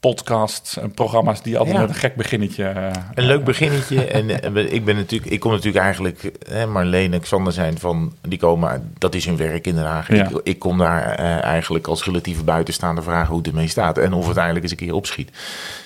podcasts 0.00 0.78
en 0.78 0.90
programma's 0.90 1.42
die 1.42 1.58
altijd 1.58 1.76
ja. 1.76 1.82
met 1.82 1.90
een 1.90 1.96
gek 1.96 2.14
beginnetje. 2.14 2.92
een 3.14 3.24
leuk 3.24 3.44
beginnetje. 3.44 4.04
en 4.18 4.30
ik 4.72 4.84
ben 4.84 4.96
natuurlijk, 4.96 5.32
ik 5.32 5.40
kom 5.40 5.50
natuurlijk 5.50 5.84
eigenlijk, 5.84 6.30
hè, 6.48 6.66
Marleen 6.66 7.12
en 7.12 7.20
Xander 7.20 7.52
zijn 7.52 7.78
van, 7.78 8.14
die 8.28 8.38
komen, 8.38 8.92
dat 8.98 9.14
is 9.14 9.24
hun 9.24 9.36
werk 9.36 9.66
in 9.66 9.74
Den 9.74 9.84
Haag. 9.84 10.08
Ja. 10.08 10.28
Ik, 10.28 10.40
ik, 10.42 10.58
kom 10.58 10.78
daar 10.78 11.14
eigenlijk 11.40 11.86
als 11.86 12.04
relatieve 12.04 12.44
buitenstaande 12.44 13.02
vragen 13.02 13.28
hoe 13.28 13.38
het 13.38 13.46
ermee 13.46 13.68
staat 13.68 13.98
en 13.98 14.12
of 14.12 14.28
het 14.28 14.36
eindelijk 14.36 14.62
eens 14.62 14.72
een 14.72 14.86
keer 14.86 14.94
opschiet. 14.94 15.30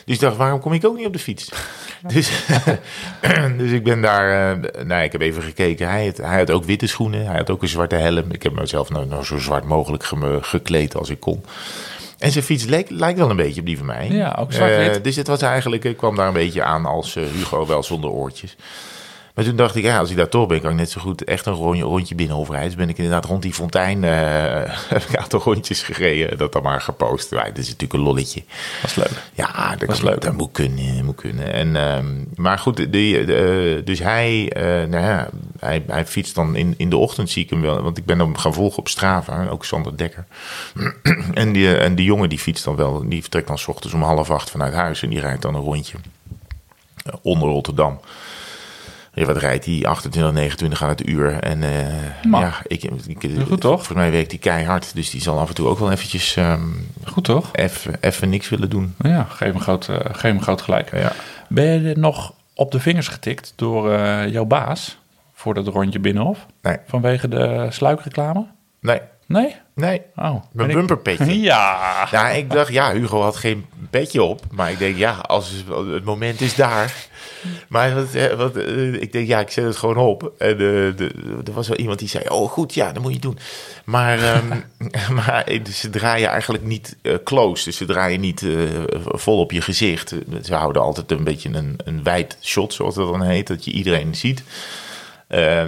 Dus 0.04 0.14
ik 0.14 0.20
dacht, 0.20 0.36
waarom 0.36 0.60
kom 0.60 0.72
ik 0.72 0.84
ook 0.84 0.96
niet 0.96 1.06
op 1.06 1.12
de 1.12 1.18
fiets? 1.18 1.52
dus, 2.14 2.44
dus 3.58 3.70
ik 3.70 3.84
ben 3.84 4.00
daar, 4.00 4.56
uh, 4.56 4.84
nou, 4.84 5.02
ik 5.02 5.12
heb 5.12 5.20
even 5.20 5.42
gekeken. 5.42 5.88
Hij 5.88 6.06
had, 6.06 6.16
hij 6.16 6.38
had 6.38 6.50
ook 6.50 6.64
witte 6.64 6.86
schoenen, 6.86 7.26
hij 7.26 7.36
had 7.36 7.50
ook 7.50 7.62
een 7.62 7.68
zwarte 7.68 7.96
helm. 7.96 8.24
Ik 8.30 8.42
heb 8.42 8.52
mezelf 8.52 8.90
nou, 8.90 9.06
nou 9.06 9.24
zo 9.24 9.38
zwart 9.38 9.64
mogelijk 9.64 10.04
ge 10.04 10.38
gekleed 10.40 10.96
als 10.96 11.10
ik 11.10 11.20
kon. 11.20 11.44
En 12.20 12.32
zijn 12.32 12.44
fiets 12.44 12.64
leek, 12.64 12.90
lijkt 12.90 13.18
wel 13.18 13.30
een 13.30 13.36
beetje 13.36 13.60
op 13.60 13.66
die 13.66 13.76
van 13.76 13.86
mij. 13.86 14.08
Ja, 14.10 14.36
ook 14.38 14.52
zwart 14.52 14.96
uh, 14.96 15.02
Dus 15.02 15.16
het 15.16 15.26
was 15.26 15.42
eigenlijk, 15.42 15.84
ik 15.84 15.96
kwam 15.96 16.16
daar 16.16 16.26
een 16.26 16.32
beetje 16.32 16.62
aan 16.62 16.86
als 16.86 17.16
uh, 17.16 17.24
Hugo, 17.24 17.66
wel 17.66 17.82
zonder 17.82 18.10
oortjes. 18.10 18.56
Maar 19.34 19.44
toen 19.44 19.56
dacht 19.56 19.74
ik, 19.74 19.84
ja, 19.84 19.98
als 19.98 20.10
ik 20.10 20.16
daar 20.16 20.28
toch 20.28 20.46
ben, 20.46 20.60
kan 20.60 20.70
ik 20.70 20.76
net 20.76 20.90
zo 20.90 21.00
goed 21.00 21.24
echt 21.24 21.46
een 21.46 21.52
rondje, 21.52 21.82
rondje 21.82 22.14
binnenhof 22.14 22.48
rijden. 22.48 22.68
Dus 22.68 22.76
ben 22.76 22.88
ik 22.88 22.96
inderdaad 22.96 23.24
rond 23.24 23.42
die 23.42 23.52
fontein 23.52 24.02
uh, 24.02 24.10
heb 24.94 25.02
ik 25.02 25.08
een 25.08 25.18
aantal 25.18 25.40
rondjes 25.40 25.82
gereden. 25.82 26.38
Dat 26.38 26.52
dan 26.52 26.62
maar 26.62 26.80
gepost. 26.80 27.30
Ja, 27.30 27.44
dat 27.44 27.58
is 27.58 27.66
natuurlijk 27.66 27.92
een 27.92 28.00
lolletje. 28.00 28.42
Dat 28.80 28.90
is 28.90 28.96
leuk. 28.96 29.10
Ja, 29.34 29.76
dat, 29.76 29.88
was 29.88 30.00
leuk. 30.00 30.20
dat 30.20 30.32
moet 30.32 30.52
kunnen. 30.52 31.04
Moet 31.04 31.14
kunnen. 31.14 31.52
En, 31.52 31.76
um, 31.76 32.28
maar 32.34 32.58
goed, 32.58 32.76
de, 32.76 32.90
de, 32.90 33.82
dus 33.84 33.98
hij, 33.98 34.52
uh, 34.56 34.88
nou 34.88 35.04
ja, 35.04 35.28
hij, 35.58 35.84
hij 35.86 36.06
fietst 36.06 36.34
dan 36.34 36.56
in, 36.56 36.74
in 36.76 36.90
de 36.90 36.96
ochtend, 36.96 37.30
zie 37.30 37.44
ik 37.44 37.50
hem 37.50 37.60
wel. 37.60 37.82
Want 37.82 37.98
ik 37.98 38.04
ben 38.04 38.18
hem 38.18 38.36
gaan 38.36 38.54
volgen 38.54 38.78
op 38.78 38.88
Strava, 38.88 39.48
ook 39.48 39.64
Sander 39.64 39.96
Dekker. 39.96 40.26
en, 41.34 41.52
die, 41.52 41.76
en 41.76 41.94
die 41.94 42.04
jongen 42.04 42.28
die 42.28 42.38
fietst 42.38 42.64
dan 42.64 42.76
wel, 42.76 43.08
die 43.08 43.20
vertrekt 43.20 43.46
dan 43.46 43.58
s 43.58 43.68
ochtends 43.68 43.94
om 43.94 44.02
half 44.02 44.30
acht 44.30 44.50
vanuit 44.50 44.74
huis. 44.74 45.02
En 45.02 45.08
die 45.08 45.20
rijdt 45.20 45.42
dan 45.42 45.54
een 45.54 45.60
rondje 45.60 45.96
onder 47.22 47.48
Rotterdam. 47.48 48.00
Ja, 49.12 49.24
wat 49.24 49.36
rijdt 49.36 49.64
hij? 49.64 49.86
28, 49.86 50.32
29 50.32 50.82
aan 50.82 50.88
het 50.88 51.08
uur. 51.08 51.32
En 51.32 51.62
uh, 51.62 52.32
ja, 52.40 52.54
ik, 52.66 52.82
ik, 53.06 53.30
Goed 53.46 53.60
toch? 53.60 53.84
Voor 53.86 53.96
mij 53.96 54.10
werkt 54.10 54.30
hij 54.30 54.40
keihard. 54.40 54.94
Dus 54.94 55.10
die 55.10 55.20
zal 55.20 55.38
af 55.38 55.48
en 55.48 55.54
toe 55.54 55.68
ook 55.68 55.78
wel 55.78 55.90
eventjes... 55.90 56.36
Um, 56.36 56.88
Goed 57.04 57.24
toch? 57.24 57.48
Even, 57.52 57.94
even 58.00 58.28
niks 58.28 58.48
willen 58.48 58.70
doen. 58.70 58.94
Ja, 58.98 59.24
geef 59.24 59.52
hem 59.52 59.60
groot, 59.60 59.88
uh, 59.88 59.96
geef 60.02 60.20
hem 60.20 60.42
groot 60.42 60.62
gelijk. 60.62 60.92
Ja. 60.92 61.12
Ben 61.48 61.82
je 61.82 61.96
nog 61.96 62.34
op 62.54 62.72
de 62.72 62.80
vingers 62.80 63.08
getikt 63.08 63.52
door 63.56 63.90
uh, 63.90 64.28
jouw 64.28 64.44
baas 64.44 64.98
voor 65.32 65.54
dat 65.54 65.66
rondje 65.66 65.98
Binnenhof? 65.98 66.46
Nee. 66.62 66.76
Vanwege 66.86 67.28
de 67.28 67.66
sluikreclame? 67.70 68.46
Nee. 68.80 69.00
Nee? 69.30 69.56
Nee. 69.74 70.02
Oh, 70.16 70.42
Mijn 70.52 70.72
bumperpetje. 70.72 71.40
Ja. 71.50 72.08
Ja, 72.10 72.28
ik 72.28 72.50
dacht, 72.50 72.72
ja, 72.72 72.92
Hugo 72.92 73.20
had 73.20 73.36
geen 73.36 73.66
petje 73.90 74.22
op. 74.22 74.42
Maar 74.50 74.70
ik 74.70 74.78
denk, 74.78 74.96
ja, 74.96 75.12
als 75.12 75.50
het 75.68 76.04
moment 76.04 76.40
is 76.40 76.54
daar. 76.54 76.94
Maar 77.68 77.94
wat, 77.94 78.36
wat, 78.36 78.56
ik 79.00 79.12
denk, 79.12 79.26
ja, 79.26 79.40
ik 79.40 79.50
zet 79.50 79.64
het 79.64 79.76
gewoon 79.76 79.96
op. 79.96 80.32
En 80.38 80.52
uh, 80.52 80.96
de, 80.96 81.10
er 81.44 81.52
was 81.52 81.68
wel 81.68 81.76
iemand 81.76 81.98
die 81.98 82.08
zei, 82.08 82.28
oh 82.28 82.50
goed, 82.50 82.74
ja, 82.74 82.92
dat 82.92 83.02
moet 83.02 83.12
je 83.12 83.18
doen. 83.18 83.38
Maar, 83.84 84.36
um, 84.36 84.64
maar 85.16 85.48
ze 85.72 85.90
draaien 85.90 86.28
eigenlijk 86.28 86.64
niet 86.64 86.96
uh, 87.02 87.14
close. 87.24 87.64
Dus 87.64 87.76
ze 87.76 87.84
draaien 87.84 88.20
niet 88.20 88.42
uh, 88.42 88.68
vol 88.96 89.38
op 89.38 89.52
je 89.52 89.60
gezicht. 89.60 90.14
Ze 90.42 90.54
houden 90.54 90.82
altijd 90.82 91.10
een 91.10 91.24
beetje 91.24 91.48
een, 91.52 91.78
een 91.84 92.02
wijd 92.02 92.38
shot, 92.42 92.72
zoals 92.72 92.94
dat 92.94 93.10
dan 93.10 93.22
heet. 93.22 93.46
Dat 93.46 93.64
je 93.64 93.72
iedereen 93.72 94.14
ziet. 94.14 94.42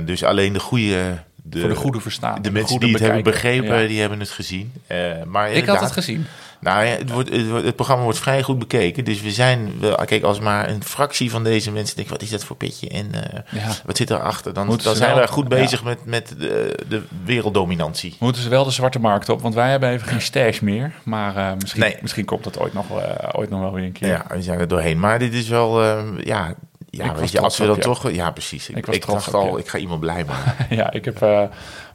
dus 0.04 0.24
alleen 0.24 0.52
de 0.52 0.60
goede 0.60 1.22
de, 1.42 1.60
voor 1.60 1.68
de 1.68 1.74
goede 1.74 2.00
verstaan. 2.00 2.42
De, 2.42 2.50
mensen 2.50 2.80
die 2.80 2.92
het 2.92 3.00
hebben 3.00 3.22
begrepen, 3.22 3.80
ja. 3.80 3.86
die 3.86 4.00
hebben 4.00 4.20
het 4.20 4.30
gezien. 4.30 4.72
Uh, 4.88 5.22
maar 5.26 5.50
ik 5.52 5.66
had 5.66 5.80
het 5.80 5.92
gezien. 5.92 6.26
Nou 6.60 6.84
ja, 6.84 6.90
het, 6.96 7.10
wordt, 7.10 7.30
het, 7.64 7.76
programma 7.76 8.04
wordt 8.04 8.18
vrij 8.18 8.42
goed 8.42 8.58
bekeken. 8.58 9.04
Dus 9.04 9.22
we 9.22 9.30
zijn, 9.30 9.72
wel, 9.80 9.94
kijk, 9.94 10.22
als 10.22 10.40
maar 10.40 10.68
een 10.68 10.84
fractie 10.84 11.30
van 11.30 11.44
deze 11.44 11.70
mensen 11.70 11.96
denkt, 11.96 12.10
wat 12.10 12.22
is 12.22 12.30
dat 12.30 12.44
voor 12.44 12.56
pitje? 12.56 12.88
En 12.88 13.08
eh, 13.12 13.40
Ja. 13.62 13.68
wat 13.84 13.96
zit 13.96 14.10
erachter? 14.10 14.52
Dan, 14.52 14.66
Moeten 14.66 14.86
dan 14.86 14.96
zijn 14.96 15.16
we 15.16 15.28
goed 15.28 15.46
ja. 15.48 15.56
bezig 15.56 15.84
met, 15.84 16.04
met 16.04 16.34
de, 16.38 16.78
de 16.88 17.02
werelddominantie. 17.24 18.16
Moeten 18.18 18.42
ze 18.42 18.48
wel 18.48 18.64
de 18.64 18.70
zwarte 18.70 18.98
markt 18.98 19.28
op, 19.28 19.40
want 19.40 19.54
wij 19.54 19.70
hebben 19.70 19.90
even 19.90 20.08
geen 20.08 20.20
stash 20.20 20.60
meer. 20.60 20.92
Maar 21.02 21.36
eh, 21.36 21.52
misschien, 21.60 21.82
Nee. 21.82 21.96
misschien 22.00 22.24
komt 22.24 22.44
dat 22.44 22.58
ooit 22.58 22.72
nog, 22.72 22.88
wel- 22.88 23.02
eh, 23.02 23.28
ooit 23.32 23.50
nog 23.50 23.60
wel 23.60 23.72
weer 23.72 23.84
een 23.84 23.92
keer. 23.92 24.08
Ja, 24.08 24.24
we 24.28 24.42
zijn 24.42 24.58
er 24.60 24.68
doorheen. 24.68 25.00
Maar 25.00 25.18
dit 25.18 25.34
is 25.34 25.48
wel, 25.48 25.82
eh, 25.82 26.02
ja, 26.24 26.54
ja 26.98 27.04
Ik 27.04 27.16
weet 27.16 27.30
je, 27.30 27.40
als 27.40 27.58
we 27.58 27.78
toch... 27.78 28.10
Ja, 28.10 28.30
precies. 28.30 28.68
Ik, 28.68 28.76
Ik 28.76 28.86
was 28.86 28.94
ik 28.96 29.02
trots 29.02 29.24
dacht 29.24 29.36
op 29.36 29.50
al, 29.50 29.58
ik 29.58 29.68
ga 29.68 29.78
iemand 29.78 30.00
blij 30.00 30.24
maken. 30.24 30.66
Ja, 30.76 30.92
ik 30.92 31.04
heb, 31.04 31.22
eh, 31.22 31.42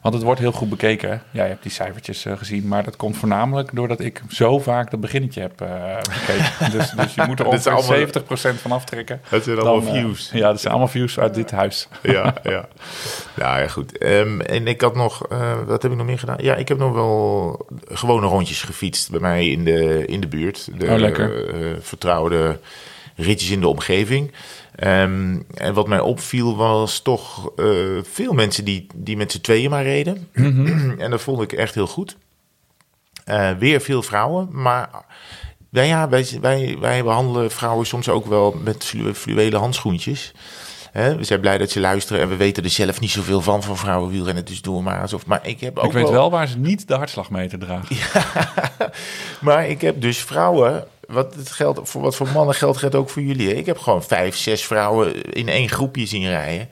want 0.02 0.14
het 0.14 0.22
wordt 0.22 0.40
heel 0.40 0.52
goed 0.52 0.68
bekeken. 0.68 1.22
Ja, 1.30 1.42
je 1.42 1.48
hebt 1.48 1.62
die 1.62 1.72
cijfertjes 1.72 2.24
eh, 2.24 2.36
gezien, 2.36 2.68
maar 2.68 2.84
dat 2.84 2.96
komt 2.96 3.16
voornamelijk 3.16 3.70
doordat 3.74 4.00
ik 4.00 4.22
zo 4.28 4.58
vaak 4.58 4.90
dat 4.90 5.00
beginnetje 5.00 5.40
heb 5.40 5.60
eh, 5.60 5.96
bekeken. 5.96 6.70
dus, 6.78 6.90
dus 6.90 7.14
je 7.14 7.22
moet 7.26 7.38
er 7.38 7.44
Dat 7.44 7.66
ongeveer 7.66 7.72
allemaal- 7.72 8.56
70% 8.56 8.60
van 8.60 8.72
aftrekken. 8.72 9.20
Het 9.28 9.44
zijn 9.44 9.58
allemaal 9.58 9.94
views. 9.94 10.30
ja, 10.32 10.48
dat 10.48 10.60
zijn 10.60 10.72
allemaal 10.72 10.92
views 10.92 11.18
uit 11.18 11.34
dit 11.34 11.50
huis. 11.50 11.88
ja, 12.02 12.34
ja. 12.42 12.68
Ja, 13.36 13.58
ja, 13.58 13.68
goed. 13.68 13.98
Ehm, 13.98 14.40
en 14.40 14.66
ik 14.66 14.80
had 14.80 14.94
nog, 14.94 15.28
wat 15.66 15.82
heb 15.82 15.90
ik 15.90 15.96
nog 15.96 16.06
meer 16.06 16.18
gedaan? 16.18 16.36
Ja, 16.40 16.54
ik 16.54 16.68
heb 16.68 16.78
nog 16.78 16.92
wel 16.92 17.66
gewone 17.88 18.26
rondjes 18.26 18.62
gefietst 18.62 19.10
bij 19.10 19.20
mij 19.20 19.48
in 19.48 19.64
de, 19.64 20.06
in 20.06 20.20
de 20.20 20.28
buurt. 20.28 20.68
De, 20.78 20.86
Oh, 20.86 20.96
lekker. 20.98 21.46
vertrouwde 21.80 22.58
ritjes 23.16 23.50
in 23.50 23.60
de 23.60 23.68
omgeving. 23.68 24.32
Ehm, 24.78 25.38
en 25.54 25.74
wat 25.74 25.88
mij 25.88 26.00
opviel 26.00 26.56
was 26.56 27.00
toch 27.00 27.50
eh, 27.56 27.66
veel 28.02 28.32
mensen 28.32 28.64
die, 28.64 28.86
die 28.94 29.16
met 29.16 29.32
z'n 29.32 29.40
tweeën 29.40 29.70
maar 29.70 29.82
reden. 29.82 30.28
en 30.98 31.10
dat 31.10 31.20
vond 31.20 31.42
ik 31.42 31.52
echt 31.52 31.74
heel 31.74 31.86
goed. 31.86 32.16
Eh, 33.24 33.50
weer 33.58 33.80
veel 33.80 34.02
vrouwen, 34.02 34.48
maar 34.50 34.88
nou 35.70 35.86
ja, 35.86 36.08
wij, 36.08 36.26
wij, 36.40 36.76
wij 36.80 37.02
behandelen 37.04 37.50
vrouwen 37.50 37.86
soms 37.86 38.08
ook 38.08 38.26
wel 38.26 38.56
met 38.64 38.84
flu- 38.84 39.14
fluwelen 39.14 39.60
handschoentjes. 39.60 40.32
Hè, 40.92 41.16
we 41.16 41.24
zijn 41.24 41.40
blij 41.40 41.58
dat 41.58 41.70
ze 41.70 41.80
luisteren 41.80 42.22
en 42.22 42.28
we 42.28 42.36
weten 42.36 42.64
er 42.64 42.70
zelf 42.70 43.00
niet 43.00 43.10
zoveel 43.10 43.40
van 43.40 43.62
van 43.62 43.76
vrouwenwielrennen. 43.76 44.44
Dus 44.44 44.62
doen 44.62 44.76
we 44.76 44.82
maar 44.82 45.00
alsof. 45.00 45.26
Maar 45.26 45.46
ik 45.46 45.60
heb 45.60 45.78
ook 45.78 45.84
ik 45.84 45.92
weet 45.92 46.08
wel 46.10 46.30
waar 46.30 46.48
ze 46.48 46.58
niet 46.58 46.88
de 46.88 46.94
hartslagmeter 46.94 47.58
dragen. 47.58 47.96
Maar 49.40 49.68
ik 49.68 49.80
heb 49.80 50.00
dus 50.00 50.18
vrouwen. 50.18 50.86
Wat 51.08 51.34
het 51.34 51.50
geldt 51.50 51.80
voor 51.90 52.02
wat 52.02 52.16
voor 52.16 52.28
mannen 52.34 52.54
geldt, 52.54 52.78
geldt 52.78 52.94
ook 52.94 53.10
voor 53.10 53.22
jullie. 53.22 53.48
hè. 53.48 53.54
Ik 53.54 53.66
heb 53.66 53.78
gewoon 53.78 54.02
vijf, 54.02 54.36
zes 54.36 54.64
vrouwen 54.64 55.22
in 55.22 55.48
één 55.48 55.68
groepje 55.68 56.06
zien 56.06 56.26
rijden. 56.28 56.68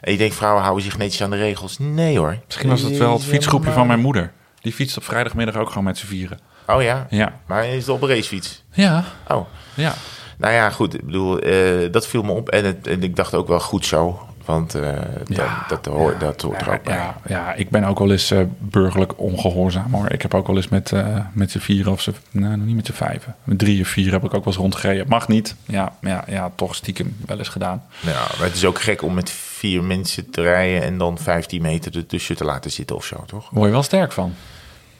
En 0.00 0.12
je 0.12 0.18
denkt, 0.18 0.34
vrouwen 0.34 0.62
houden 0.62 0.84
zich 0.84 0.98
netjes 0.98 1.22
aan 1.22 1.30
de 1.30 1.36
regels. 1.36 1.78
Nee 1.78 2.18
hoor. 2.18 2.38
Misschien 2.46 2.68
was 2.68 2.80
het 2.80 2.96
wel 2.96 3.12
het 3.12 3.24
fietsgroepje 3.24 3.72
van 3.72 3.86
mijn 3.86 4.00
moeder. 4.00 4.32
Die 4.60 4.72
fietst 4.72 4.96
op 4.96 5.04
vrijdagmiddag 5.04 5.56
ook 5.56 5.68
gewoon 5.68 5.84
met 5.84 5.98
z'n 5.98 6.06
vieren. 6.06 6.38
Oh 6.66 6.82
ja. 6.82 7.06
Ja. 7.10 7.40
Maar 7.46 7.66
is 7.66 7.76
het 7.86 7.88
op 7.88 8.02
een 8.02 8.08
racefiets? 8.08 8.64
Ja, 8.72 9.04
Oh. 9.28 9.46
ja. 9.74 9.94
Nou 10.38 10.52
ja, 10.54 10.70
goed. 10.70 10.94
Ik 10.94 11.04
bedoel, 11.04 11.38
eh, 11.38 11.92
dat 11.92 12.06
viel 12.06 12.22
me 12.22 12.32
op. 12.32 12.48
En, 12.48 12.64
het, 12.64 12.86
en 12.86 13.02
ik 13.02 13.16
dacht 13.16 13.34
ook 13.34 13.48
wel 13.48 13.60
goed 13.60 13.86
zo. 13.86 14.26
Want 14.44 14.74
eh, 14.74 14.90
Ja, 15.26 15.64
dat, 15.68 15.84
dat, 15.84 15.94
hoort, 15.94 16.20
dat 16.20 16.42
hoort 16.42 16.60
er 16.60 16.72
ook 16.72 16.82
bij. 16.82 16.94
Ja, 16.94 17.16
ja, 17.26 17.54
ik 17.54 17.70
ben 17.70 17.84
ook 17.84 17.98
wel 17.98 18.10
eens 18.10 18.30
eh, 18.30 18.40
burgerlijk 18.58 19.12
ongehoorzaam 19.18 19.94
hoor. 19.94 20.10
Ik 20.12 20.22
heb 20.22 20.34
ook 20.34 20.46
wel 20.46 20.56
eens 20.56 20.68
met, 20.68 20.92
eh 20.92 21.16
met 21.32 21.50
z'n 21.50 21.58
vieren 21.58 21.92
of 21.92 22.00
z'n... 22.00 22.14
Nou, 22.30 22.56
niet 22.56 22.76
met 22.76 22.86
z'n 22.86 22.92
vijven. 22.92 23.34
Met 23.44 23.58
drie 23.58 23.80
of 23.82 23.88
vier 23.88 24.12
heb 24.12 24.24
ik 24.24 24.34
ook 24.34 24.44
wel 24.44 24.52
eens 24.52 24.56
rondgereden. 24.62 25.06
Mag 25.08 25.28
niet. 25.28 25.54
Ja, 25.66 25.92
ja, 26.00 26.24
ja, 26.26 26.50
toch 26.54 26.74
stiekem 26.74 27.16
wel 27.26 27.38
eens 27.38 27.48
gedaan. 27.48 27.82
Nou, 28.00 28.16
maar 28.38 28.46
het 28.46 28.54
is 28.56 28.64
ook 28.64 28.80
gek 28.80 29.02
om 29.02 29.14
met 29.14 29.30
vier 29.30 29.82
mensen 29.84 30.30
te 30.30 30.42
rijden... 30.42 30.82
en 30.82 30.98
dan 30.98 31.18
15 31.18 31.62
meter 31.62 31.96
ertussen 31.96 32.36
te 32.36 32.44
laten 32.44 32.70
zitten 32.70 32.96
of 32.96 33.04
zo, 33.04 33.24
toch? 33.26 33.48
Word 33.50 33.66
je 33.66 33.72
wel 33.72 33.82
sterk 33.82 34.12
van. 34.12 34.34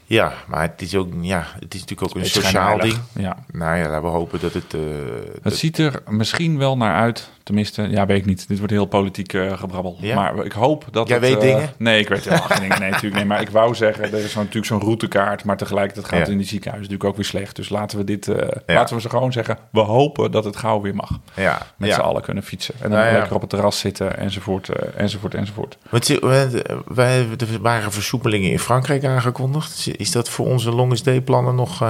Ja, 0.07 0.33
maar 0.47 0.63
het 0.63 0.83
is, 0.83 0.95
ook, 0.95 1.09
ja, 1.21 1.47
het 1.61 1.75
is 1.75 1.81
natuurlijk 1.81 2.09
ook 2.17 2.23
een 2.23 2.29
sociaal 2.29 2.79
ding. 2.79 2.99
Ja. 3.13 3.37
Nou 3.53 3.77
ja, 3.79 3.89
laten 3.89 4.03
we 4.03 4.09
hopen 4.09 4.41
dat 4.41 4.53
het... 4.53 4.73
Het 4.73 5.43
dat- 5.43 5.57
ziet 5.57 5.79
er 5.79 6.03
misschien 6.09 6.59
wel 6.59 6.77
naar 6.77 6.95
uit. 6.95 7.29
Tenminste, 7.45 7.83
ja, 7.83 8.07
weet 8.07 8.19
ik 8.19 8.27
niet. 8.27 8.49
Dit 8.49 8.59
wordt 8.59 8.73
heel 8.73 8.87
politiek 8.87 9.33
eh, 9.33 9.59
gebrabbel. 9.59 9.97
Ja? 10.01 10.15
Maar 10.15 10.45
ik 10.45 10.53
hoop 10.53 10.85
dat 10.91 11.09
Jij 11.09 11.17
het, 11.17 11.27
weet 11.27 11.35
eh, 11.37 11.41
dingen? 11.41 11.73
Nee, 11.79 12.01
ik 12.01 12.09
weet 12.09 12.25
helemaal 12.25 12.47
geen 12.49 12.61
dingen. 12.61 12.81
Nee, 12.81 12.91
natuurlijk. 12.91 13.15
Nee, 13.15 13.25
maar 13.25 13.41
ik 13.41 13.51
wou 13.51 13.75
zeggen, 13.75 14.05
er 14.05 14.15
is 14.19 14.33
zo 14.33 14.39
natuurlijk 14.39 14.67
zo'n 14.67 14.81
routekaart. 14.81 15.45
Maar 15.45 15.57
tegelijkertijd 15.57 16.05
gaat 16.07 16.15
Ja. 16.15 16.21
het 16.21 16.31
in 16.31 16.39
die 16.39 16.47
ziekenhuizen 16.47 16.91
natuurlijk 16.91 17.11
ook 17.11 17.17
weer 17.33 17.41
slecht. 17.41 17.57
Dus 17.57 17.69
laten 17.69 17.99
we 17.99 18.05
dit... 18.05 18.29
eh, 18.29 18.49
Ja. 18.67 18.75
Laten 18.75 18.95
we 18.97 19.01
ze 19.01 19.09
gewoon 19.09 19.33
zeggen. 19.33 19.59
We 19.71 19.81
hopen 19.81 20.31
dat 20.31 20.45
het 20.45 20.57
gauw 20.57 20.81
weer 20.81 20.95
mag. 20.95 21.11
ja, 21.37 21.67
Met 21.77 21.93
z'n 21.93 22.01
allen 22.01 22.23
kunnen 22.23 22.43
fietsen. 22.43 22.75
En 22.81 22.91
dan 22.91 22.99
Nou 22.99 23.13
lekker 23.13 23.35
op 23.35 23.41
het 23.41 23.51
terras 23.51 23.79
zitten, 23.79 24.19
enzovoort, 24.19 24.69
enzovoort, 24.97 25.35
enzovoort. 25.35 25.79
We- 25.91 26.63
wij, 26.87 27.27
er 27.39 27.61
waren 27.61 27.93
versoepelingen 27.93 28.51
in 28.51 28.59
Frankrijk 28.59 29.05
aangekondigd. 29.05 29.89
Is 29.97 30.11
dat 30.11 30.29
voor 30.29 30.47
onze 30.47 30.71
longest 30.71 31.05
day 31.05 31.21
plannen 31.21 31.55
nog... 31.55 31.85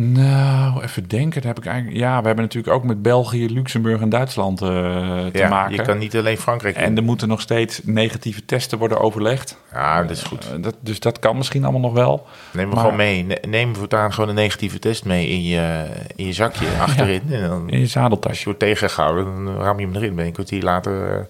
Nou, 0.00 0.82
even 0.82 1.08
denken. 1.08 1.40
Daar 1.42 1.54
heb 1.54 1.64
ik 1.64 1.70
eigenlijk... 1.70 1.96
Ja, 1.96 2.20
we 2.20 2.26
hebben 2.26 2.44
natuurlijk 2.44 2.74
ook 2.74 2.84
met 2.84 3.02
België, 3.02 3.52
Luxemburg 3.52 4.00
en 4.00 4.08
Duitsland 4.08 4.62
eh, 4.62 4.68
te 4.68 5.30
ja, 5.32 5.48
maken. 5.48 5.74
je 5.74 5.82
kan 5.82 5.98
niet 5.98 6.16
alleen 6.16 6.38
Frankrijk 6.38 6.76
En 6.76 6.96
er 6.96 7.02
moeten 7.02 7.28
nog 7.28 7.40
steeds 7.40 7.80
negatieve 7.84 8.44
testen 8.44 8.78
worden 8.78 9.00
overlegd. 9.00 9.56
Ja, 9.72 10.02
dat 10.02 10.10
is 10.10 10.22
goed. 10.22 10.50
Eh, 10.52 10.62
dat, 10.62 10.74
dus 10.80 11.00
dat 11.00 11.18
kan 11.18 11.36
misschien 11.36 11.62
allemaal 11.62 11.80
nog 11.80 11.92
wel. 11.92 12.26
Neem 12.52 12.68
maar- 12.68 12.76
gewoon 12.78 12.96
mee. 12.96 13.24
Ne- 13.24 13.38
Neem 13.48 13.76
voortaan 13.76 14.12
gewoon 14.12 14.28
een 14.28 14.34
negatieve 14.34 14.78
test 14.78 15.04
mee 15.04 15.28
in 15.28 15.42
je, 15.42 15.86
in 16.16 16.26
je 16.26 16.32
zakje 16.32 16.66
achterin. 16.80 17.22
En 17.30 17.48
dan, 17.48 17.68
In 17.70 17.76
je 17.76 17.82
als 17.82 17.92
zadeltasje. 17.92 18.38
je 18.38 18.44
wordt 18.44 18.58
tegengehouden, 18.60 19.24
dan 19.44 19.56
ram 19.56 19.78
je 19.80 19.86
hem 19.86 19.94
erin. 19.96 20.10
Ben 20.14 20.20
je 20.22 20.28
een 20.28 20.32
kwartier 20.34 20.62
later, 20.62 21.12
eh, 21.12 21.20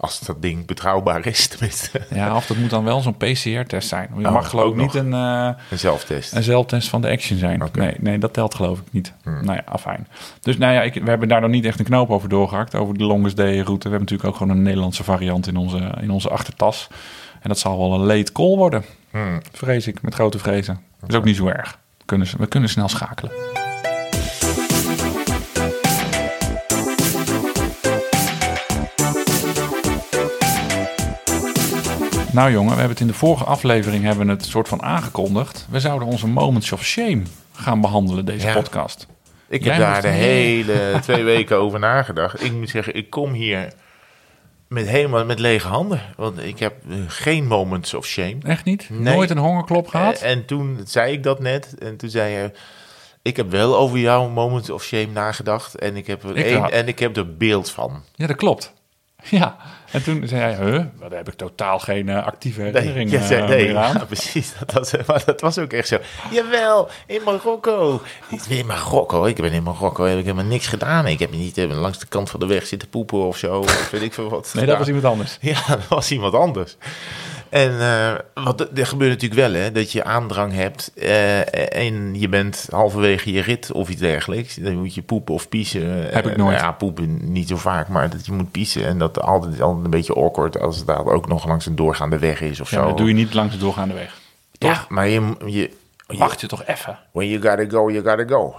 als 0.00 0.20
dat 0.20 0.42
ding 0.42 0.66
betrouwbaar 0.66 1.26
is, 1.26 1.46
tenminste, 1.48 2.00
Ja, 2.10 2.36
of 2.36 2.46
dat 2.46 2.56
moet 2.56 2.70
dan 2.70 2.84
wel 2.84 3.00
zo'n 3.00 3.16
PCR-test 3.16 3.88
zijn. 3.88 4.10
Je 4.18 4.26
Oh, 4.26 4.32
mag 4.32 4.48
geloof 4.48 4.70
ik 4.70 4.76
niet 4.76 4.94
een, 4.94 5.12
eh, 5.14 5.50
een 5.70 5.78
zelftest. 5.78 6.32
een 6.32 6.42
zelftest 6.42 6.88
van 6.88 7.00
de 7.00 7.08
Action 7.10 7.38
zijn. 7.38 7.60
Hmm. 7.60 7.68
Nee, 7.72 7.94
nee, 7.98 8.18
dat 8.18 8.32
telt 8.32 8.54
geloof 8.54 8.78
ik 8.78 8.84
niet. 8.90 9.12
Nou 9.24 9.52
ja, 9.52 9.62
afijn. 9.64 10.06
Dus 10.40 10.58
nou 10.58 10.72
ja, 10.74 10.82
ik, 10.82 10.94
we 10.94 11.08
hebben 11.08 11.28
daar 11.28 11.40
nog 11.40 11.50
niet 11.50 11.64
echt 11.64 11.78
een 11.78 11.84
knoop 11.84 12.10
over 12.10 12.28
doorgehakt. 12.28 12.74
Over 12.74 12.98
de 12.98 13.04
longest 13.04 13.36
day 13.36 13.52
route. 13.58 13.68
We 13.88 13.94
hebben 13.96 14.00
natuurlijk 14.00 14.28
ook 14.28 14.36
gewoon 14.36 14.56
een 14.56 14.62
Nederlandse 14.62 15.04
variant 15.04 15.46
in 15.46 15.56
onze, 15.56 15.94
in 16.00 16.10
onze 16.10 16.28
achtertas. 16.30 16.88
En 17.40 17.48
dat 17.48 17.58
zal 17.58 17.78
wel 17.78 17.94
een 17.94 18.06
late 18.06 18.32
call 18.32 18.56
worden. 18.56 18.84
Hmm. 19.10 19.40
Vrees 19.52 19.86
ik, 19.86 20.02
met 20.02 20.14
grote 20.14 20.38
vrezen. 20.38 20.80
Dat 21.00 21.10
is 21.10 21.16
ook 21.16 21.24
niet 21.24 21.36
zo 21.36 21.46
erg. 21.46 21.78
We 21.98 22.04
kunnen, 22.04 22.28
we 22.38 22.46
kunnen 22.46 22.68
snel 22.68 22.88
schakelen. 22.88 23.32
Nou 32.32 32.50
jongen, 32.52 32.70
we 32.72 32.78
hebben 32.78 32.90
het 32.90 33.00
in 33.00 33.06
de 33.06 33.14
vorige 33.14 33.44
aflevering 33.44 34.04
hebben 34.04 34.26
we 34.26 34.32
het 34.32 34.44
soort 34.44 34.68
van 34.68 34.82
aangekondigd. 34.82 35.66
We 35.70 35.80
zouden 35.80 36.08
onze 36.08 36.26
Moments 36.26 36.72
of 36.72 36.84
Shame 36.84 37.22
gaan 37.52 37.80
behandelen, 37.80 38.24
deze 38.24 38.46
Ja. 38.46 38.52
podcast. 38.54 39.06
Ik 39.48 39.64
Jij 39.64 39.74
heb 39.74 39.82
daar 39.82 40.02
de 40.02 40.08
hele 40.08 40.90
twee 41.02 41.22
weken 41.24 41.56
over 41.56 41.78
nagedacht. 41.78 42.44
Ik 42.44 42.52
moet 42.52 42.68
zeggen, 42.70 42.94
ik 42.94 43.10
kom 43.10 43.32
hier 43.32 43.72
met 44.68 44.88
helemaal 44.88 45.24
met 45.24 45.38
lege 45.38 45.68
handen. 45.68 46.00
Want 46.16 46.42
ik 46.44 46.58
heb 46.58 46.74
eh, 46.90 46.96
geen 47.06 47.46
moments 47.46 47.94
of 47.94 48.06
shame. 48.06 48.36
Echt 48.42 48.64
niet? 48.64 48.86
Nee. 48.90 49.14
Nooit 49.14 49.30
een 49.30 49.38
hongerklop 49.38 49.88
gehad? 49.88 50.20
En, 50.20 50.28
en 50.28 50.44
toen 50.44 50.80
zei 50.84 51.12
ik 51.12 51.22
dat 51.22 51.40
net. 51.40 51.74
En 51.78 51.96
toen 51.96 52.10
zei 52.10 52.32
je... 52.32 52.52
Ik 53.22 53.36
heb 53.36 53.50
wel 53.50 53.76
over 53.76 53.98
jouw 53.98 54.28
moments 54.28 54.70
of 54.70 54.82
shame 54.84 55.06
nagedacht. 55.12 55.74
En 55.78 55.96
ik 55.96 56.06
heb 56.06 56.22
er, 56.24 56.36
Ik 56.36 56.68
en 56.68 56.88
ik 56.88 56.98
heb 56.98 57.16
er 57.16 57.36
beeld 57.36 57.70
van. 57.70 58.02
Ja, 58.14 58.26
dat 58.26 58.36
klopt. 58.36 58.72
Ja, 59.30 59.56
en 59.90 60.02
toen 60.02 60.28
zei 60.28 60.40
hij, 60.40 60.66
huh, 60.66 60.84
daar 61.00 61.18
heb 61.18 61.28
ik 61.28 61.34
totaal 61.34 61.78
geen 61.78 62.08
eh, 62.08 62.26
actieve 62.26 62.62
herinnering 62.62 63.12
eh, 63.12 63.28
nee. 63.28 63.66
meer 63.66 63.76
aan. 63.76 63.92
Ja, 63.92 64.04
precies. 64.04 64.52
Dat 64.66 64.72
was, 64.72 65.06
maar 65.06 65.22
dat 65.26 65.40
was 65.40 65.58
ook 65.58 65.72
echt 65.72 65.88
zo. 65.88 65.98
Jawel, 66.30 66.88
in 67.06 67.20
Marokko. 67.24 68.02
Ben 68.28 68.58
in 68.58 68.66
Marokko. 68.66 69.24
Ik 69.24 69.36
ben 69.36 69.52
in 69.52 69.62
Marokko. 69.62 70.04
Heb 70.04 70.18
ik 70.18 70.24
helemaal 70.24 70.44
niks 70.44 70.66
gedaan. 70.66 71.06
Ik 71.06 71.18
heb 71.18 71.30
niet 71.30 71.58
eh, 71.58 71.80
langs 71.80 71.98
de 71.98 72.06
kant 72.06 72.30
van 72.30 72.40
de 72.40 72.46
weg 72.46 72.66
zitten 72.66 72.88
poepen 72.88 73.18
of 73.18 73.36
zo. 73.36 73.58
Of 73.58 73.90
weet 73.90 74.02
ik 74.02 74.12
veel 74.12 74.28
wat. 74.28 74.50
Nee, 74.54 74.66
dat 74.66 74.78
was 74.78 74.86
iemand 74.86 75.04
anders. 75.04 75.38
Ja, 75.40 75.60
dat 75.68 75.88
was 75.88 76.10
iemand 76.10 76.34
anders. 76.34 76.76
En 77.50 77.80
eh, 77.80 78.14
wat 78.44 78.60
er 78.78 78.86
gebeurt 78.86 79.10
natuurlijk 79.10 79.40
wel, 79.40 79.52
hè, 79.62 79.72
dat 79.72 79.92
je 79.92 80.04
aandrang 80.04 80.52
hebt 80.52 80.92
eh, 80.94 81.74
en 81.76 82.20
je 82.20 82.28
bent 82.28 82.66
halverwege 82.70 83.32
je 83.32 83.40
rit 83.42 83.72
of 83.72 83.88
iets 83.88 84.00
dergelijks. 84.00 84.54
Dan 84.54 84.74
moet 84.78 84.94
je 84.94 85.02
poepen 85.02 85.34
of 85.34 85.48
piezen. 85.48 85.88
Heb 85.90 86.08
ik 86.08 86.14
Eh, 86.16 86.22
nooit. 86.24 86.36
nou 86.36 86.52
ja, 86.52 86.72
poepen 86.72 87.32
niet 87.32 87.48
zo 87.48 87.56
vaak, 87.56 87.88
maar 87.88 88.10
dat 88.10 88.26
je 88.26 88.32
moet 88.32 88.50
piezen 88.50 88.84
en 88.84 88.98
dat 88.98 89.20
altijd, 89.20 89.60
altijd 89.60 89.84
een 89.84 89.90
beetje 89.90 90.14
awkward 90.14 90.60
als 90.60 90.76
het 90.76 90.86
daar 90.86 91.04
ook 91.06 91.28
nog 91.28 91.46
langs 91.46 91.66
een 91.66 91.76
doorgaande 91.76 92.18
weg 92.18 92.40
is 92.40 92.60
of 92.60 92.70
Ja, 92.70 92.80
zo. 92.80 92.86
dat 92.88 92.96
doe 92.96 93.08
je 93.08 93.14
niet 93.14 93.34
langs 93.34 93.52
de 93.54 93.60
doorgaande 93.60 93.94
weg. 93.94 94.18
Ja, 94.52 94.84
maar 94.88 95.08
je, 95.08 95.34
je, 95.46 95.70
je 96.08 96.16
Wacht 96.18 96.40
je 96.40 96.46
toch 96.46 96.64
even. 96.64 96.98
when 97.12 97.28
you 97.28 97.42
gotta 97.42 97.64
go, 97.68 97.90
you 97.90 98.04
gotta 98.04 98.24
go. 98.36 98.54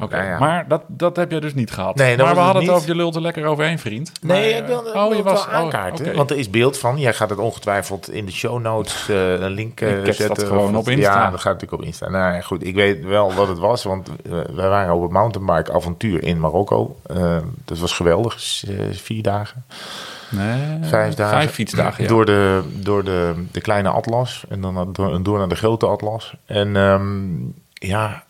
Oké, 0.00 0.22
ja. 0.22 0.38
maar 0.38 0.68
dat, 0.68 0.82
dat 0.86 1.16
heb 1.16 1.30
je 1.30 1.40
dus 1.40 1.54
niet 1.54 1.70
gehad. 1.70 1.96
Nee, 1.96 2.16
maar 2.16 2.34
we 2.34 2.40
hadden 2.40 2.62
het 2.62 2.62
niet. 2.62 2.70
over, 2.70 2.88
je 2.88 2.94
lult 2.94 3.14
er 3.14 3.20
lekker 3.20 3.44
overheen, 3.44 3.78
vriend. 3.78 4.12
Nee, 4.20 4.52
Maar, 4.52 4.60
ik 4.60 4.66
wilde, 4.66 4.88
eh, 4.88 4.94
ik 4.94 4.96
oh, 4.96 5.08
wilde 5.08 5.16
je 5.16 5.22
het 5.22 5.30
was 5.32 5.46
wel 5.46 5.54
oh, 5.54 5.60
aankaarten. 5.60 6.16
Want 6.16 6.30
er 6.30 6.38
is 6.38 6.50
beeld 6.50 6.78
van. 6.78 6.98
Jij 6.98 7.14
gaat 7.14 7.30
het 7.30 7.38
ongetwijfeld 7.38 8.10
in 8.10 8.26
de 8.26 8.32
show 8.32 8.60
notes 8.60 9.08
eh, 9.08 9.32
een 9.32 9.50
link 9.50 9.80
eh, 9.80 9.98
Ik 9.98 10.04
dat 10.04 10.14
zetten. 10.14 10.46
gewoon 10.46 10.76
op 10.76 10.88
Insta. 10.88 11.24
Ja, 11.24 11.30
dat 11.30 11.40
gaat 11.40 11.52
natuurlijk 11.52 11.82
op 11.82 11.88
Insta. 11.88 12.08
Nou 12.08 12.34
ja, 12.34 12.40
goed. 12.40 12.66
Ik 12.66 12.74
weet 12.74 13.04
wel 13.04 13.34
wat 13.34 13.48
het 13.48 13.58
was. 13.58 13.82
Want 13.82 14.08
eh, 14.08 14.32
wij 14.54 14.68
waren 14.68 14.94
op 14.94 15.02
het 15.02 15.10
mountainbike 15.10 15.72
avontuur 15.72 16.22
in 16.22 16.40
Marokko. 16.40 16.96
Eh, 17.06 17.36
dat 17.64 17.78
was 17.78 17.92
geweldig. 17.92 18.64
Eh, 18.68 18.74
vier 18.90 19.22
dagen. 19.22 19.64
Nee, 20.30 20.78
Vijf 20.82 21.14
dagen. 21.14 21.36
Vijf 21.36 21.52
fietsdagen, 21.52 22.02
ja. 22.02 22.08
Door, 22.08 22.24
de, 22.24 22.62
door 22.72 23.04
de, 23.04 23.44
de 23.52 23.60
kleine 23.60 23.88
atlas. 23.88 24.44
En 24.48 24.60
dan 24.60 24.92
door, 24.92 25.22
door 25.22 25.38
naar 25.38 25.48
de 25.48 25.56
grote 25.56 25.86
atlas. 25.86 26.34
En 26.46 26.76
ehm, 26.76 27.28
ja, 27.72 28.24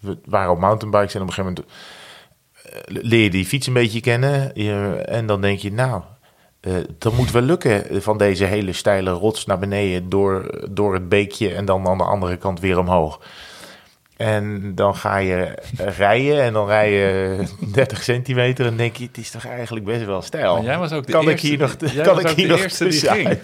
we 0.00 0.18
waren 0.24 0.52
op 0.52 0.58
mountainbikes 0.58 1.14
en 1.14 1.20
op 1.20 1.26
een 1.26 1.32
gegeven 1.32 1.54
moment 1.54 1.74
eh, 2.62 3.02
leer 3.02 3.22
je 3.22 3.30
die 3.30 3.44
fiets 3.44 3.66
een 3.66 3.72
beetje 3.72 4.00
kennen. 4.00 4.54
En 5.06 5.26
dan 5.26 5.40
denk 5.40 5.58
je, 5.58 5.72
nou, 5.72 6.02
eh 6.60 6.72
dat 6.98 7.16
moet 7.16 7.30
wel 7.30 7.42
lukken 7.42 8.02
van 8.02 8.18
deze 8.18 8.44
hele 8.44 8.72
steile 8.72 9.10
rots 9.10 9.46
naar 9.46 9.58
beneden 9.58 10.08
door, 10.08 10.66
door 10.70 10.94
het 10.94 11.08
beekje 11.08 11.54
en 11.54 11.64
dan 11.64 11.86
aan 11.86 11.98
de 11.98 12.04
andere 12.04 12.36
kant 12.36 12.60
weer 12.60 12.78
omhoog. 12.78 13.20
En 14.16 14.74
dan 14.74 14.94
ga 14.94 15.16
je 15.16 15.58
rijden 15.76 16.42
en 16.42 16.52
dan 16.52 16.66
rij 16.66 16.92
je 16.92 17.36
30 17.72 18.02
centimeter 18.02 18.66
en 18.66 18.76
denk 18.76 18.96
je, 18.96 19.04
het 19.04 19.18
is 19.18 19.30
toch 19.30 19.46
eigenlijk 19.46 19.84
best 19.84 20.04
wel 20.04 20.22
stijl. 20.22 20.54
Maar 20.54 20.64
jij 20.64 20.78
was 20.78 20.92
ook 20.92 21.06
de 21.06 21.12
kan 21.12 21.28
eerste, 21.28 21.46
ik 21.46 21.52
hier 21.52 21.58
nog, 21.58 21.76
kan 22.04 22.20
ik 22.20 22.28
hier 22.28 22.46
de 22.46 22.52
nog 22.52 22.60
eerste 22.60 22.88
die 22.88 23.00
ging. 23.00 23.28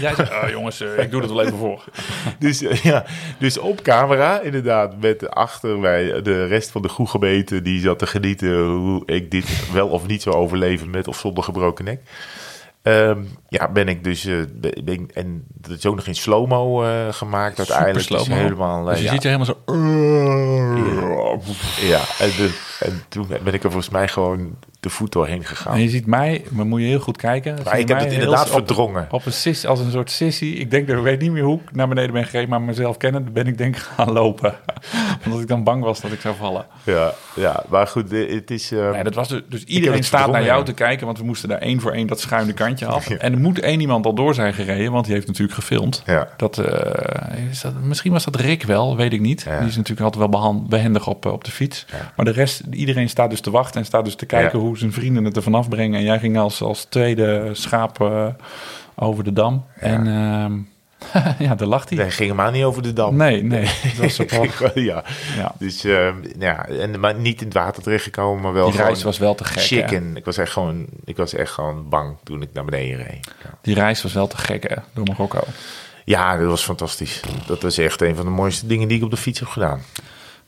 Jij 0.00 0.14
zei, 0.14 0.28
"Ah, 0.28 0.50
jongens, 0.50 0.80
eh, 0.80 0.98
ik 0.98 1.10
doe 1.10 1.20
het 1.20 1.30
wel 1.30 1.42
even 1.42 1.58
voor. 1.58 1.84
Dus, 2.38 2.62
eh, 2.62 2.76
ja, 2.82 3.04
dus 3.38 3.58
op 3.58 3.82
camera, 3.82 4.40
inderdaad, 4.40 5.00
met 5.00 5.30
achter 5.30 5.78
mij 5.78 6.22
de 6.22 6.46
rest 6.46 6.70
van 6.70 6.82
de 6.82 6.88
groegemeten 6.88 7.62
die 7.62 7.80
zat 7.80 7.98
te 7.98 8.06
genieten 8.06 8.64
hoe 8.64 9.02
ik 9.06 9.30
dit 9.30 9.72
wel 9.72 9.88
of 9.88 10.06
niet 10.06 10.22
zou 10.22 10.36
overleven 10.36 10.90
met 10.90 11.08
of 11.08 11.16
zonder 11.18 11.44
gebroken 11.44 11.84
nek. 11.84 12.00
Ehm, 12.84 13.18
ja, 13.48 13.68
ben 13.72 13.88
ik 13.88 14.04
dus, 14.04 14.24
eh, 14.24 14.36
ben, 14.84 15.10
en 15.14 15.44
dat 15.48 15.78
is 15.78 15.86
ook 15.86 15.94
nog 15.94 16.06
in 16.06 16.14
slow-mo 16.14 16.82
eh, 16.84 16.90
gemaakt 17.10 17.58
uiteindelijk. 17.58 17.96
Dus 17.96 18.06
slow-mo. 18.06 18.34
helemaal, 18.42 18.80
eh, 18.80 18.88
Dus 18.88 18.98
je 18.98 19.04
ja, 19.04 19.10
ziet 19.12 19.22
je 19.22 19.28
helemaal 19.28 19.54
zo... 19.66 19.72
ja, 21.86 22.00
en, 22.18 22.28
de- 22.36 22.72
en 22.84 23.02
toen 23.08 23.26
ben 23.44 23.54
ik 23.54 23.64
er 23.64 23.70
volgens 23.70 23.88
mij 23.88 24.08
gewoon 24.08 24.56
de 24.80 24.90
voet 24.90 25.12
doorheen 25.12 25.44
gegaan. 25.44 25.74
En 25.74 25.80
je 25.80 25.88
ziet 25.88 26.06
mij, 26.06 26.44
maar 26.50 26.66
moet 26.66 26.80
je 26.80 26.86
heel 26.86 26.98
goed 27.00 27.16
kijken. 27.16 27.58
Maar 27.64 27.78
ik 27.78 27.88
heb 27.88 27.98
het 27.98 28.12
inderdaad 28.12 28.50
verdrongen. 28.50 29.06
Op 29.10 29.26
een 29.26 29.32
sis, 29.32 29.66
als 29.66 29.80
een 29.80 29.90
soort 29.90 30.10
sissy. 30.10 30.44
Ik 30.44 30.70
denk, 30.70 30.88
dat 30.88 30.96
ik 30.96 31.02
weet 31.02 31.20
niet 31.20 31.30
meer 31.30 31.42
hoe 31.42 31.60
ik 31.60 31.74
naar 31.74 31.88
beneden 31.88 32.12
ben 32.12 32.24
gereden, 32.24 32.48
maar 32.48 32.62
mezelf 32.62 32.96
kennen, 32.96 33.32
ben 33.32 33.46
ik 33.46 33.58
denk 33.58 33.76
gaan 33.76 34.12
lopen. 34.12 34.54
Omdat 35.24 35.40
ik 35.40 35.48
dan 35.48 35.64
bang 35.64 35.82
was 35.82 36.00
dat 36.00 36.12
ik 36.12 36.20
zou 36.20 36.34
vallen. 36.36 36.66
Ja, 36.82 37.12
ja, 37.34 37.64
maar 37.68 37.86
goed, 37.86 38.10
het 38.10 38.50
is... 38.50 38.72
eh, 38.72 38.90
Nee, 38.90 39.02
dat 39.04 39.14
was 39.14 39.28
dus, 39.28 39.40
dus 39.48 39.64
iedereen 39.64 40.04
staat 40.04 40.30
naar 40.30 40.44
jou 40.44 40.58
ja. 40.58 40.64
te 40.64 40.72
kijken, 40.72 41.06
want 41.06 41.18
we 41.18 41.24
moesten 41.24 41.48
daar 41.48 41.58
één 41.58 41.80
voor 41.80 41.92
één 41.92 42.06
dat 42.06 42.20
schuine 42.20 42.52
kantje 42.52 42.86
af. 42.86 43.08
En 43.24 43.32
er 43.32 43.38
moet 43.38 43.58
één 43.58 43.80
iemand 43.80 44.06
al 44.06 44.14
door 44.14 44.34
zijn 44.34 44.54
gereden, 44.54 44.92
want 44.92 45.04
die 45.04 45.14
heeft 45.14 45.26
natuurlijk 45.26 45.54
gefilmd. 45.54 46.02
Ja. 46.06 46.28
Dat, 46.36 46.58
eh, 46.58 47.48
is 47.50 47.60
dat, 47.60 47.72
misschien 47.82 48.12
was 48.12 48.24
dat 48.24 48.36
Rick 48.36 48.62
wel, 48.62 48.96
weet 48.96 49.12
ik 49.12 49.20
niet. 49.20 49.44
Die 49.44 49.68
is 49.68 49.76
natuurlijk 49.76 50.14
altijd 50.14 50.30
wel 50.30 50.62
behendig 50.68 51.06
op, 51.06 51.26
eh, 51.26 51.32
op 51.32 51.44
de 51.44 51.50
fiets. 51.50 51.86
Maar 52.16 52.24
de 52.24 52.30
rest, 52.32 52.62
iedereen 52.74 53.08
staat 53.08 53.30
dus 53.30 53.40
te 53.40 53.50
wachten 53.50 53.80
en 53.80 53.86
staat 53.86 54.04
dus 54.04 54.14
te 54.14 54.26
kijken 54.26 54.58
Ja. 54.58 54.64
hoe 54.64 54.78
zijn 54.78 54.92
vrienden 54.92 55.24
het 55.24 55.36
er 55.36 55.42
vanaf 55.42 55.68
brengen. 55.68 55.98
En 55.98 56.04
jij 56.04 56.18
ging 56.18 56.38
als, 56.38 56.62
als 56.62 56.84
tweede 56.84 57.50
schaap 57.52 58.00
eh, 58.00 58.26
over 58.94 59.24
de 59.24 59.32
dam. 59.32 59.64
En 59.78 60.06
ehm, 60.06 60.52
ja, 61.48 61.54
daar 61.54 61.68
lacht 61.68 61.88
hij. 61.88 61.98
Nee, 61.98 62.10
ging 62.10 62.30
helemaal 62.30 62.50
niet 62.52 62.64
over 62.64 62.82
de 62.82 62.92
dam. 62.92 63.16
Nee, 63.16 63.42
nee. 63.42 63.64
Dat 64.00 64.16
was 64.16 64.74
ja. 64.74 65.04
ja. 65.36 65.54
Dus 65.58 65.84
ehm, 65.84 66.14
ja, 66.38 66.66
en, 66.68 67.00
maar 67.00 67.14
niet 67.14 67.40
in 67.40 67.46
het 67.46 67.54
water 67.56 67.82
terechtgekomen, 67.82 68.42
maar 68.42 68.52
wel 68.52 68.70
Die 68.70 68.80
reis 68.80 69.02
was 69.02 69.18
wel 69.18 69.34
te 69.34 69.44
gek. 69.44 69.62
chic. 69.62 69.90
hè? 69.90 69.96
En 69.96 70.16
ik 70.16 70.24
was 70.24 70.38
echt 70.38 70.52
gewoon, 70.52 70.86
ik 71.04 71.16
was 71.16 71.34
echt 71.34 71.52
gewoon 71.52 71.88
bang 71.88 72.16
toen 72.22 72.42
ik 72.42 72.48
naar 72.52 72.64
beneden 72.64 72.96
reed. 72.96 73.30
Die 73.62 73.74
reis 73.74 74.02
was 74.02 74.12
wel 74.12 74.26
te 74.26 74.36
gek, 74.36 74.68
hè, 74.68 74.76
door 74.94 75.04
Marokko. 75.04 75.40
Ja, 76.04 76.36
dat 76.36 76.48
was 76.48 76.62
fantastisch. 76.64 77.20
Dat 77.46 77.62
was 77.62 77.78
echt 77.78 78.00
een 78.00 78.16
van 78.16 78.24
de 78.24 78.30
mooiste 78.30 78.66
dingen 78.66 78.88
die 78.88 78.96
ik 78.96 79.04
op 79.04 79.10
de 79.10 79.16
fiets 79.16 79.38
heb 79.40 79.48
gedaan. 79.48 79.80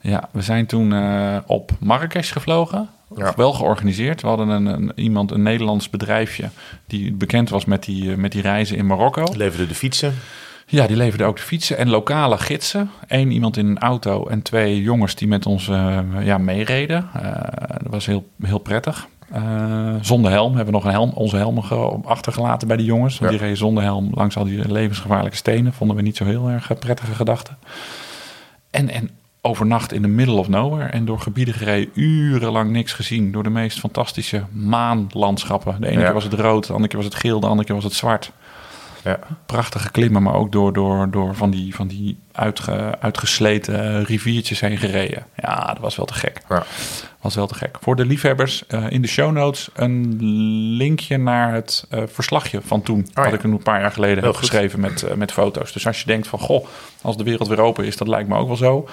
Ja, 0.00 0.28
we 0.32 0.42
zijn 0.42 0.66
toen 0.66 0.92
eh, 0.92 1.36
op 1.46 1.70
Marrakesh 1.78 2.32
gevlogen. 2.32 2.88
Ja. 3.16 3.32
Wel 3.36 3.52
georganiseerd. 3.52 4.22
We 4.22 4.28
hadden 4.28 4.48
een, 4.48 4.66
een, 4.66 4.92
iemand, 4.94 5.30
een 5.30 5.42
Nederlands 5.42 5.90
bedrijfje... 5.90 6.48
die 6.86 7.12
bekend 7.12 7.48
was 7.48 7.64
met 7.64 7.84
die, 7.84 8.10
eh, 8.10 8.16
met 8.16 8.32
die 8.32 8.42
reizen 8.42 8.76
in 8.76 8.86
Marokko. 8.86 9.24
Leverde 9.36 9.66
de 9.66 9.74
fietsen. 9.74 10.14
Ja, 10.66 10.86
die 10.86 10.96
leverde 10.96 11.24
ook 11.24 11.36
de 11.36 11.42
fietsen 11.42 11.76
en 11.76 11.88
lokale 11.88 12.38
gidsen. 12.38 12.90
Eén 13.06 13.30
iemand 13.30 13.56
in 13.56 13.66
een 13.66 13.78
auto 13.78 14.26
en 14.26 14.42
twee 14.42 14.82
jongens 14.82 15.14
die 15.14 15.28
met 15.28 15.46
ons 15.46 15.68
eh, 15.68 15.98
ja, 16.22 16.38
meereden. 16.38 17.08
Dat 17.82 17.92
was 17.92 18.06
heel, 18.06 18.28
heel 18.42 18.58
prettig. 18.58 19.06
Zonder 20.00 20.30
helm 20.30 20.48
hebben 20.48 20.66
we 20.66 20.72
nog 20.80 20.84
een 20.84 20.90
helm, 20.90 21.10
onze 21.10 21.36
helmen 21.36 21.64
ge- 21.64 21.98
achtergelaten 22.04 22.68
bij 22.68 22.76
die 22.76 22.86
jongens. 22.86 23.18
Want 23.18 23.24
Ja. 23.30 23.36
die 23.36 23.46
reden 23.46 23.58
zonder 23.58 23.82
helm 23.82 24.10
langs 24.14 24.36
al 24.36 24.44
die 24.44 24.72
levensgevaarlijke 24.72 25.36
stenen. 25.36 25.72
Vonden 25.72 25.96
we 25.96 26.02
niet 26.02 26.16
zo 26.16 26.24
heel 26.24 26.48
erg 26.48 26.78
prettige 26.78 27.14
gedachten. 27.14 27.56
En, 28.70 28.88
en 28.90 29.10
overnacht 29.46 29.92
in 29.92 30.02
de 30.02 30.08
middle 30.08 30.34
of 30.38 30.48
nowhere. 30.48 30.88
En 30.88 31.04
door 31.04 31.20
gebieden 31.20 31.54
gereden, 31.54 31.90
urenlang 31.94 32.70
niks 32.70 32.92
gezien. 32.92 33.32
Door 33.32 33.42
de 33.42 33.50
meest 33.50 33.78
fantastische 33.78 34.44
maanlandschappen. 34.52 35.80
De 35.80 35.86
ene 35.86 35.98
Ja. 35.98 36.04
keer 36.04 36.14
was 36.14 36.24
het 36.24 36.32
rood, 36.32 36.66
de 36.66 36.72
andere 36.72 36.88
keer 36.88 36.96
was 37.02 37.08
het 37.12 37.20
geel, 37.20 37.40
de 37.40 37.46
andere 37.46 37.66
keer 37.66 37.74
was 37.74 37.84
het 37.84 37.92
zwart 37.94 38.32
Ja. 39.04 39.18
prachtige 39.46 39.90
klimmen, 39.90 40.22
maar 40.22 40.34
ook 40.34 40.52
door, 40.52 40.72
door, 40.72 41.10
door 41.10 41.34
van 41.34 41.50
die, 41.50 41.74
van 41.74 41.86
die 41.86 42.18
uitge, 42.32 42.94
uitgesleten 43.00 44.04
riviertjes 44.04 44.60
heen 44.60 44.76
gereden. 44.78 45.26
Ja, 45.36 45.66
dat 45.66 45.78
was 45.78 45.96
wel 45.96 46.06
te 46.06 46.14
gek. 46.14 46.40
Ja. 46.48 46.64
Was 47.20 47.34
wel 47.34 47.46
te 47.46 47.54
gek. 47.54 47.76
Voor 47.80 47.96
de 47.96 48.06
liefhebbers, 48.06 48.66
eh, 48.66 48.84
in 48.90 49.02
de 49.02 49.08
show 49.08 49.32
notes 49.32 49.68
een 49.74 50.16
linkje 50.76 51.16
naar 51.16 51.52
het 51.52 51.86
eh, 51.90 52.02
verslagje 52.06 52.60
van 52.62 52.82
toen. 52.82 53.06
ja. 53.14 53.22
Wat 53.24 53.32
ik 53.32 53.42
een 53.42 53.62
paar 53.62 53.80
jaar 53.80 53.92
geleden 53.92 54.16
Heel 54.18 54.24
heb 54.26 54.34
goed. 54.36 54.48
geschreven 54.48 54.80
met, 54.80 55.02
eh, 55.02 55.14
met 55.14 55.32
foto's. 55.32 55.72
Dus 55.72 55.86
als 55.86 56.00
je 56.00 56.06
denkt 56.06 56.28
van, 56.28 56.38
goh, 56.38 56.66
als 57.02 57.16
de 57.16 57.24
wereld 57.24 57.48
weer 57.48 57.60
open 57.60 57.84
is, 57.84 57.96
dat 57.96 58.08
lijkt 58.08 58.28
me 58.28 58.36
ook 58.36 58.46
wel 58.46 58.56
zo. 58.56 58.88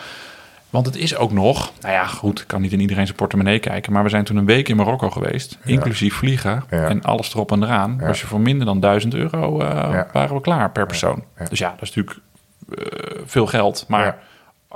Want 0.74 0.86
het 0.86 0.96
is 0.96 1.16
ook 1.16 1.32
nog, 1.32 1.72
nou 1.82 1.94
ja, 1.94 2.06
goed, 2.06 2.40
ik 2.42 2.48
kan 2.48 2.62
niet 2.62 2.72
in 2.72 2.80
iedereen 2.80 3.06
zijn 3.06 3.18
portemonnee 3.18 3.60
kijken, 3.60 3.94
maar 3.94 4.04
we 4.04 4.10
zijn 4.10 4.24
toen 4.24 4.38
een 4.38 4.46
week 4.46 4.70
in 4.70 4.76
Marokko 4.76 5.10
geweest, 5.10 5.58
inclusief 5.66 6.14
vliegen 6.16 6.64
Ja. 6.70 6.88
en 6.88 7.02
alles 7.02 7.34
erop 7.34 7.52
en 7.52 7.64
eraan. 7.64 8.00
Was 8.00 8.22
je 8.22 8.28
voor 8.28 8.40
minder 8.42 8.66
dan 8.66 8.80
1000 8.80 9.14
euro 9.14 9.60
eh, 9.62 10.02
waren 10.12 10.36
we 10.36 10.42
klaar 10.42 10.72
per 10.72 10.86
persoon. 10.86 11.24
Dus 11.50 11.60
ja, 11.60 11.70
dat 11.70 11.82
is 11.82 11.94
natuurlijk 11.96 12.20
eh, 12.78 13.22
veel 13.26 13.46
geld, 13.48 13.86
maar. 13.88 14.18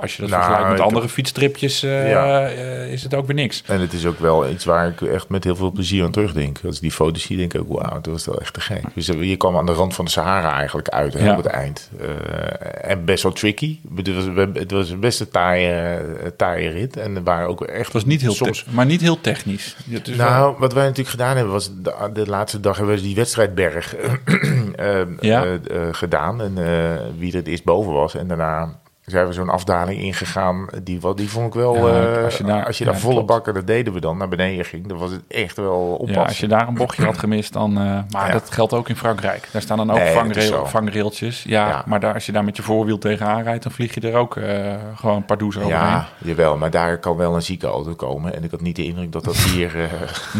Als 0.00 0.16
je 0.16 0.22
dat 0.22 0.30
Nou, 0.30 0.42
vergelijkt 0.42 0.76
met 0.76 0.86
andere 0.86 1.08
fietstripjes, 1.08 1.82
eh, 1.82 2.10
Ja. 2.10 2.46
eh, 2.48 2.92
is 2.92 3.02
het 3.02 3.14
ook 3.14 3.26
weer 3.26 3.34
niks. 3.34 3.62
En 3.66 3.80
het 3.80 3.92
is 3.92 4.06
ook 4.06 4.18
wel 4.18 4.48
iets 4.48 4.64
waar 4.64 4.88
ik 4.88 5.00
echt 5.00 5.28
met 5.28 5.44
heel 5.44 5.56
veel 5.56 5.70
plezier 5.70 6.04
aan 6.04 6.10
terugdenk. 6.10 6.58
Als 6.66 6.74
ik 6.76 6.80
die 6.80 6.90
foto's 6.90 7.22
zie, 7.22 7.36
denk 7.36 7.54
ik 7.54 7.60
ook, 7.60 7.68
wauw, 7.80 7.94
dat 8.00 8.06
was 8.06 8.26
wel 8.26 8.40
echt 8.40 8.54
te 8.54 8.60
gek. 8.60 8.82
Dus 8.94 9.06
je 9.06 9.36
kwam 9.36 9.56
aan 9.56 9.66
de 9.66 9.72
rand 9.72 9.94
van 9.94 10.04
de 10.04 10.10
Sahara 10.10 10.52
eigenlijk 10.52 10.88
uit 10.88 11.12
hè, 11.14 11.24
Ja. 11.24 11.30
op 11.30 11.36
het 11.36 11.46
eind. 11.52 11.90
Eh, 12.00 12.90
en 12.90 13.04
best 13.04 13.22
wel 13.22 13.32
tricky. 13.32 13.78
Het 13.96 14.14
was, 14.14 14.24
het 14.52 14.70
was 14.70 14.98
best 14.98 15.20
een 15.20 15.28
taaie, 15.30 15.70
eh, 15.72 16.26
taaie 16.36 16.68
rit. 16.68 16.96
En 16.96 17.16
er 17.16 17.22
waren 17.22 17.48
ook 17.48 17.62
echt 17.64 17.84
Het 17.84 17.92
was 17.92 18.04
niet 18.04 18.20
heel, 18.20 18.32
soms... 18.34 18.64
maar 18.70 18.86
niet 18.86 19.00
heel 19.00 19.20
technisch. 19.20 19.76
Wel- 19.86 20.16
Nou, 20.16 20.54
wat 20.58 20.72
wij 20.72 20.82
natuurlijk 20.82 21.08
gedaan 21.10 21.34
hebben, 21.34 21.52
was 21.52 21.70
de, 21.82 22.10
de 22.12 22.26
laatste 22.26 22.60
dag 22.60 22.76
hebben 22.76 22.94
we 22.94 23.00
die 23.02 23.14
wedstrijdberg 23.14 23.94
eh, 23.96 25.00
Ja. 25.20 25.44
eh, 25.44 25.54
eh, 25.54 25.60
gedaan. 25.92 26.42
En 26.42 26.52
eh, 26.58 26.96
wie 27.18 27.30
er 27.30 27.36
het 27.38 27.46
eerst 27.46 27.64
boven 27.64 27.92
was. 27.92 28.14
En 28.14 28.28
daarna 28.28 28.78
zijn 29.10 29.26
we 29.26 29.32
zo'n 29.32 29.48
afdaling 29.48 30.00
ingegaan. 30.00 30.66
Die, 30.82 31.00
wat- 31.00 31.16
die 31.16 31.28
vond 31.30 31.46
ik 31.46 31.52
wel, 31.54 31.88
Ja, 31.88 32.16
eh, 32.16 32.24
als 32.24 32.36
je 32.38 32.44
daar- 32.44 32.66
als 32.66 32.78
je 32.78 32.84
daar 32.84 32.98
volle 32.98 33.12
klopt. 33.14 33.26
bakken, 33.28 33.54
dat 33.54 33.66
deden 33.66 33.92
we 33.92 34.00
dan, 34.00 34.16
naar 34.16 34.28
beneden 34.28 34.64
ging. 34.64 34.86
Dan 34.88 34.98
was 34.98 35.10
het 35.10 35.20
echt 35.28 35.56
wel 35.56 35.80
oppassen. 35.92 36.14
Ja, 36.14 36.22
als 36.28 36.38
je 36.40 36.46
daar 36.48 36.68
een 36.68 36.74
bochtje 36.74 37.04
had 37.04 37.18
gemist, 37.18 37.52
dan. 37.52 37.78
eh, 37.78 37.98
maar 38.10 38.32
dat 38.32 38.50
geldt 38.50 38.72
ook 38.72 38.88
in 38.88 38.96
Frankrijk. 38.96 39.48
Daar 39.52 39.62
staan 39.62 39.76
dan 39.76 39.90
ook 39.90 39.96
Nee, 39.98 40.12
vangrail, 40.14 40.66
vangrailtjes. 40.66 41.42
Ja, 41.42 41.82
maar 41.86 42.00
daar, 42.00 42.14
als 42.14 42.26
je 42.26 42.32
daar 42.32 42.44
met 42.44 42.56
je 42.56 42.62
voorwiel 42.62 42.98
tegenaan 42.98 43.42
rijdt, 43.42 43.62
dan 43.62 43.72
vlieg 43.72 43.94
je 43.94 44.00
er 44.00 44.14
ook 44.14 44.36
eh, 44.36 44.74
gewoon 44.94 45.24
pardoes 45.24 45.56
overheen. 45.56 45.76
Ja, 45.78 46.08
jawel, 46.18 46.56
maar 46.56 46.70
daar 46.70 46.98
kan 46.98 47.16
wel 47.16 47.34
een 47.34 47.42
zieke 47.42 47.66
auto 47.66 47.94
komen. 47.94 48.34
En 48.34 48.44
ik 48.44 48.50
had 48.50 48.60
niet 48.60 48.76
de 48.76 48.84
indruk 48.84 49.12
dat 49.12 49.24
dat 49.24 49.36
hier... 49.36 49.70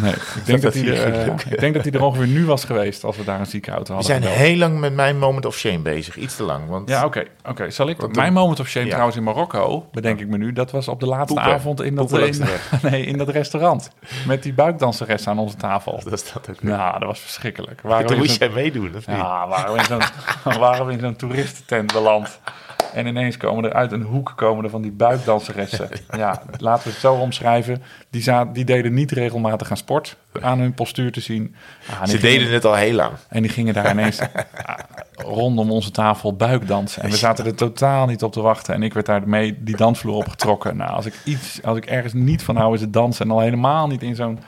Nee, 0.03 0.13
ik 0.13 0.41
denk 0.45 0.63
dat, 0.63 0.73
dat 0.73 0.83
hij 0.83 1.05
er, 1.05 1.35
ik 1.51 1.61
denk 1.61 1.75
dat 1.75 1.83
hij 1.85 1.93
er 1.93 2.03
ongeveer 2.03 2.27
nu 2.27 2.47
was 2.47 2.65
geweest 2.65 3.05
als 3.05 3.17
we 3.17 3.25
daar 3.25 3.41
een 3.41 3.47
zieke 3.47 3.71
auto 3.71 3.87
we 3.87 3.93
hadden. 3.93 4.11
zijn 4.11 4.23
gebeld. 4.23 4.41
heel 4.49 4.57
lang 4.57 4.79
met 4.81 4.95
mijn 4.95 5.19
moment 5.19 5.47
of 5.47 5.57
shame 5.57 5.79
bezig. 5.79 6.17
Iets 6.17 6.37
te 6.37 6.43
lang. 6.43 6.69
Want 6.69 6.89
Ja, 6.89 7.05
oké. 7.05 7.25
oké. 7.49 7.71
Zal 7.71 7.89
ik? 7.89 7.99
Mijn 8.13 8.13
dan- 8.13 8.33
of 8.61 8.69
shame 8.69 8.85
Ja. 8.85 8.91
trouwens 8.91 9.17
in 9.17 9.23
Marokko, 9.23 9.89
bedenk 9.93 10.21
ik 10.21 10.29
me 10.29 10.37
nu, 10.37 10.53
dat 10.53 10.71
was 10.71 10.89
op 10.89 11.01
de 11.01 11.07
laatste 11.07 11.35
Poepen. 11.35 11.53
avond 11.53 11.83
in 11.83 11.95
dat, 11.95 12.13
in, 12.13 12.45
nee, 12.91 13.05
in 13.05 13.19
dat 13.19 13.29
restaurant. 13.29 13.91
Met 14.27 14.43
die 14.43 14.53
buikdanseres 14.53 15.29
aan 15.29 15.39
onze 15.39 15.57
tafel. 15.57 16.01
dat 16.05 16.13
is 16.13 16.33
dat 16.33 16.51
ook. 16.51 16.63
Nou, 16.63 16.99
dat 16.99 17.09
was 17.09 17.21
verschrikkelijk. 17.21 17.81
In 18.11 18.17
moest 18.17 18.39
jij 18.39 18.49
meedoen, 18.49 18.97
of 18.97 19.07
niet? 19.07 19.17
Ja, 19.17 19.49
we 19.73 19.79
in 19.79 19.85
zo'n, 19.85 20.03
zo'n 21.01 21.17
toeristentent 21.17 21.93
beland. 21.93 22.41
En 22.99 23.07
ineens 23.07 23.37
komen 23.37 23.65
er 23.65 23.73
uit 23.73 23.93
een 23.93 24.03
hoek 24.03 24.33
komen 24.37 24.65
er 24.65 24.71
van 24.71 24.83
die 24.83 24.91
buikdanseressen. 24.91 25.89
Ja, 26.17 26.43
laten 26.57 26.85
we 26.85 26.91
het 26.91 26.99
zo 27.01 27.15
omschrijven. 27.15 27.83
Die, 28.11 28.23
za- 28.23 28.45
die 28.45 28.65
deden 28.65 28.95
niet 28.95 29.11
regelmatig 29.11 29.71
aan 29.71 29.77
sport. 29.77 30.17
Aan 30.41 30.59
hun 30.59 30.75
postuur 30.75 31.13
te 31.13 31.21
zien. 31.21 31.55
Ah, 31.91 32.01
Ze 32.01 32.05
gingen- 32.07 32.21
deden 32.23 32.53
het 32.53 32.65
al 32.65 32.75
heel 32.75 32.93
lang. 32.95 33.13
En 33.29 33.43
die 33.43 33.51
gingen 33.51 33.75
daar 33.75 33.91
ineens 33.91 34.21
ah, 34.65 34.79
rondom 35.15 35.71
onze 35.71 35.91
tafel 35.91 36.37
buikdansen. 36.37 37.03
En 37.03 37.11
we 37.11 37.17
zaten 37.17 37.47
er 37.47 37.55
totaal 37.55 38.07
niet 38.07 38.23
op 38.23 38.33
te 38.33 38.41
wachten. 38.41 38.75
En 38.75 38.83
ik 38.83 38.95
werd 38.95 39.07
daar 39.07 39.29
mee 39.29 39.63
die 39.63 39.77
dansvloer 39.77 40.15
opgetrokken. 40.15 40.77
Nou, 40.77 40.91
als 40.91 41.07
ik, 41.07 41.15
iets, 41.25 41.63
als 41.63 41.77
ik 41.77 41.87
ergens 41.87 42.13
niet 42.13 42.43
van 42.43 42.57
hou 42.57 42.75
is 42.75 42.81
het 42.81 42.93
dansen. 42.93 43.25
En 43.25 43.31
al 43.33 43.41
helemaal 43.41 43.87
niet 43.87 44.03
in 44.03 44.15
zo'n 44.15 44.39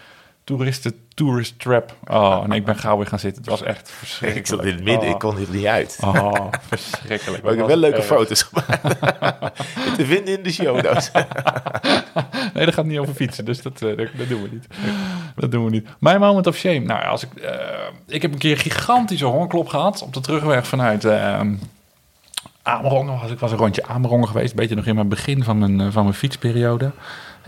toeristen 0.45 0.95
tourist 1.25 1.59
trap. 1.59 1.95
Oh, 2.11 2.41
en 2.45 2.53
ik 2.53 2.65
ben 2.65 2.77
gauw 2.77 2.97
weer 2.97 3.07
gaan 3.07 3.19
zitten. 3.19 3.43
Het 3.43 3.51
was 3.51 3.63
echt 3.63 3.91
verschrikkelijk. 3.91 4.47
Ik 4.51 4.57
zat 4.57 4.65
in 4.65 4.75
het 4.75 4.85
midden, 4.85 5.09
Oh. 5.09 5.15
ik 5.15 5.19
kon 5.19 5.37
hier 5.37 5.47
niet 5.51 5.67
uit. 5.67 5.99
Oh, 6.01 6.47
verschrikkelijk. 6.69 7.43
Maar 7.45 7.53
ik 7.53 7.59
heb 7.59 7.67
wel 7.67 7.77
leuke 7.77 7.97
erg. 7.97 8.07
foto's 8.07 8.43
gemaakt. 8.43 8.83
Te 9.97 10.05
vinden 10.07 10.37
in 10.37 10.43
de 10.43 10.53
show 10.53 10.83
notes. 10.83 11.11
Nee, 12.55 12.65
dat 12.65 12.75
gaat 12.75 12.85
niet 12.85 12.99
over 12.99 13.15
fietsen, 13.15 13.45
dus 13.45 13.63
dat, 13.63 13.83
eh, 13.83 13.97
dat, 13.97 14.07
dat 14.17 14.29
doen 14.29 14.43
we 14.43 14.49
niet. 14.53 14.67
Dat 15.37 15.51
doen 15.51 15.65
we 15.65 15.71
niet. 15.71 15.89
Mijn 15.99 16.21
moment 16.21 16.47
of 16.47 16.57
shame. 16.57 16.79
Nou 16.79 17.05
als 17.05 17.23
ik, 17.23 17.35
eh, 17.35 17.59
ik 18.07 18.23
heb 18.23 18.33
een 18.33 18.39
keer 18.39 18.51
een 18.51 18.57
gigantische 18.59 19.25
hongerklop 19.25 19.69
gehad 19.69 20.03
op 20.03 20.15
de 20.15 20.21
terugweg 20.21 20.67
vanuit, 20.67 21.05
eh, 21.05 21.41
Amerongen 22.63 23.21
was 23.21 23.31
ik. 23.31 23.39
was 23.39 23.51
een 23.53 23.59
rondje 23.59 23.87
Amerongen 23.87 24.29
geweest. 24.29 24.51
Een 24.51 24.57
beetje 24.57 24.75
nog 24.75 24.87
in 24.87 24.95
mijn 24.95 25.09
begin 25.09 25.45
van 25.45 25.59
mijn, 25.59 25.81
eh, 25.81 25.87
van 25.91 26.03
mijn 26.03 26.15
fietsperiode. 26.15 26.91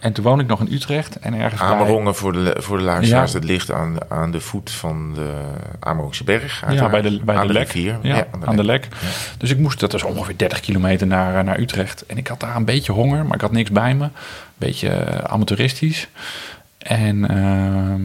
En 0.03 0.13
toen 0.13 0.25
woon 0.25 0.41
ik 0.41 0.47
nog 0.47 0.61
in 0.61 0.73
Utrecht. 0.73 1.19
En 1.19 1.35
ergens 1.35 1.61
bij- 1.61 1.71
Amerongen 1.71 2.15
voor 2.15 2.33
de, 2.33 2.57
voor 2.59 2.77
de 2.79 2.83
luisteraars, 2.85 3.33
Ja. 3.33 3.39
dat 3.39 3.49
ligt 3.49 3.73
aan, 3.73 3.97
aan 4.09 4.31
de 4.31 4.41
voet 4.41 4.71
van 4.71 5.15
de 5.15 5.33
Amerongse 5.81 6.25
berg. 6.25 6.65
Ja, 6.71 6.89
bij 6.89 7.03
de, 7.03 7.21
bij 7.25 7.37
aan 7.37 7.47
de, 7.47 7.53
lek. 7.53 7.67
rivier. 7.67 7.99
Ja, 8.03 8.27
aan 8.45 8.57
de 8.57 8.65
lek. 8.65 8.89
Dus 9.39 9.51
ik 9.51 9.59
moest, 9.59 9.81
dat 9.81 9.93
was 9.93 10.03
ongeveer 10.03 10.37
30 10.37 10.61
kilometer 10.61 11.07
naar, 11.07 11.39
eh, 11.39 11.45
naar 11.45 11.59
Utrecht. 11.59 12.07
En 12.07 12.17
ik 12.17 12.27
had 12.27 12.41
daar 12.41 12.57
een 12.57 12.65
beetje 12.65 12.93
honger, 12.93 13.25
maar 13.25 13.35
ik 13.35 13.41
had 13.41 13.53
niks 13.53 13.71
bij 13.71 13.95
me. 13.95 14.05
Een 14.05 14.11
beetje 14.57 14.89
eh, 14.89 15.19
amateuristisch. 15.33 16.09
En 16.79 17.29
ehm, 17.29 18.03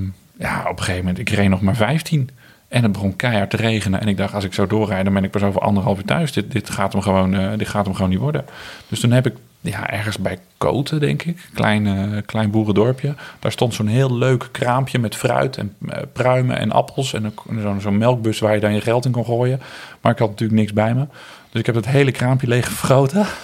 ja, 0.47 0.59
op 0.61 0.77
een 0.77 0.83
gegeven 0.83 0.97
moment, 1.05 1.19
ik 1.19 1.29
reed 1.29 1.49
nog 1.49 1.61
maar 1.61 1.75
15. 1.75 2.29
En 2.67 2.83
het 2.83 2.91
begon 2.91 3.15
keihard 3.15 3.49
te 3.49 3.57
regenen. 3.57 4.01
En 4.01 4.07
ik 4.07 4.17
dacht, 4.17 4.33
als 4.33 4.43
ik 4.43 4.53
zo 4.53 4.67
doorrijd, 4.67 5.03
dan 5.05 5.13
ben 5.13 5.23
ik 5.23 5.31
pas 5.31 5.43
over 5.43 5.61
anderhalf 5.61 5.97
uur 5.97 6.05
thuis. 6.05 6.31
Dit, 6.31 6.51
dit, 6.51 6.69
gaat, 6.69 6.93
hem 6.93 7.01
gewoon, 7.01 7.33
eh, 7.35 7.57
dit 7.57 7.67
gaat 7.67 7.85
hem 7.85 7.95
gewoon 7.95 8.09
niet 8.09 8.19
worden. 8.19 8.45
Dus 8.87 8.99
toen 8.99 9.11
heb 9.11 9.25
ik 9.25 9.33
ja, 9.71 9.89
ergens 9.89 10.17
bij 10.17 10.37
Koten, 10.57 10.99
denk 10.99 11.23
ik, 11.23 11.49
klein, 11.53 11.87
eh, 11.87 12.21
klein 12.25 12.51
boerendorpje. 12.51 13.15
Daar 13.39 13.51
stond 13.51 13.73
zo'n 13.73 13.87
heel 13.87 14.17
leuk 14.17 14.49
kraampje 14.51 14.99
met 14.99 15.15
fruit 15.15 15.57
en 15.57 15.75
eh, 15.89 16.01
pruimen 16.13 16.57
en 16.57 16.71
appels. 16.71 17.13
En 17.13 17.33
zo'n 17.79 17.97
melkbus 17.97 18.39
waar 18.39 18.53
je 18.53 18.59
dan 18.59 18.73
je 18.73 18.81
geld 18.81 19.05
in 19.05 19.11
kon 19.11 19.25
gooien. 19.25 19.61
Maar 20.01 20.11
ik 20.11 20.19
had 20.19 20.29
natuurlijk 20.29 20.59
niks 20.59 20.73
bij 20.73 20.93
me. 20.93 21.05
Dus 21.49 21.59
ik 21.59 21.65
heb 21.65 21.75
het 21.75 21.87
hele 21.87 22.11
kraampje 22.11 22.47
leeggefroten. 22.47 23.25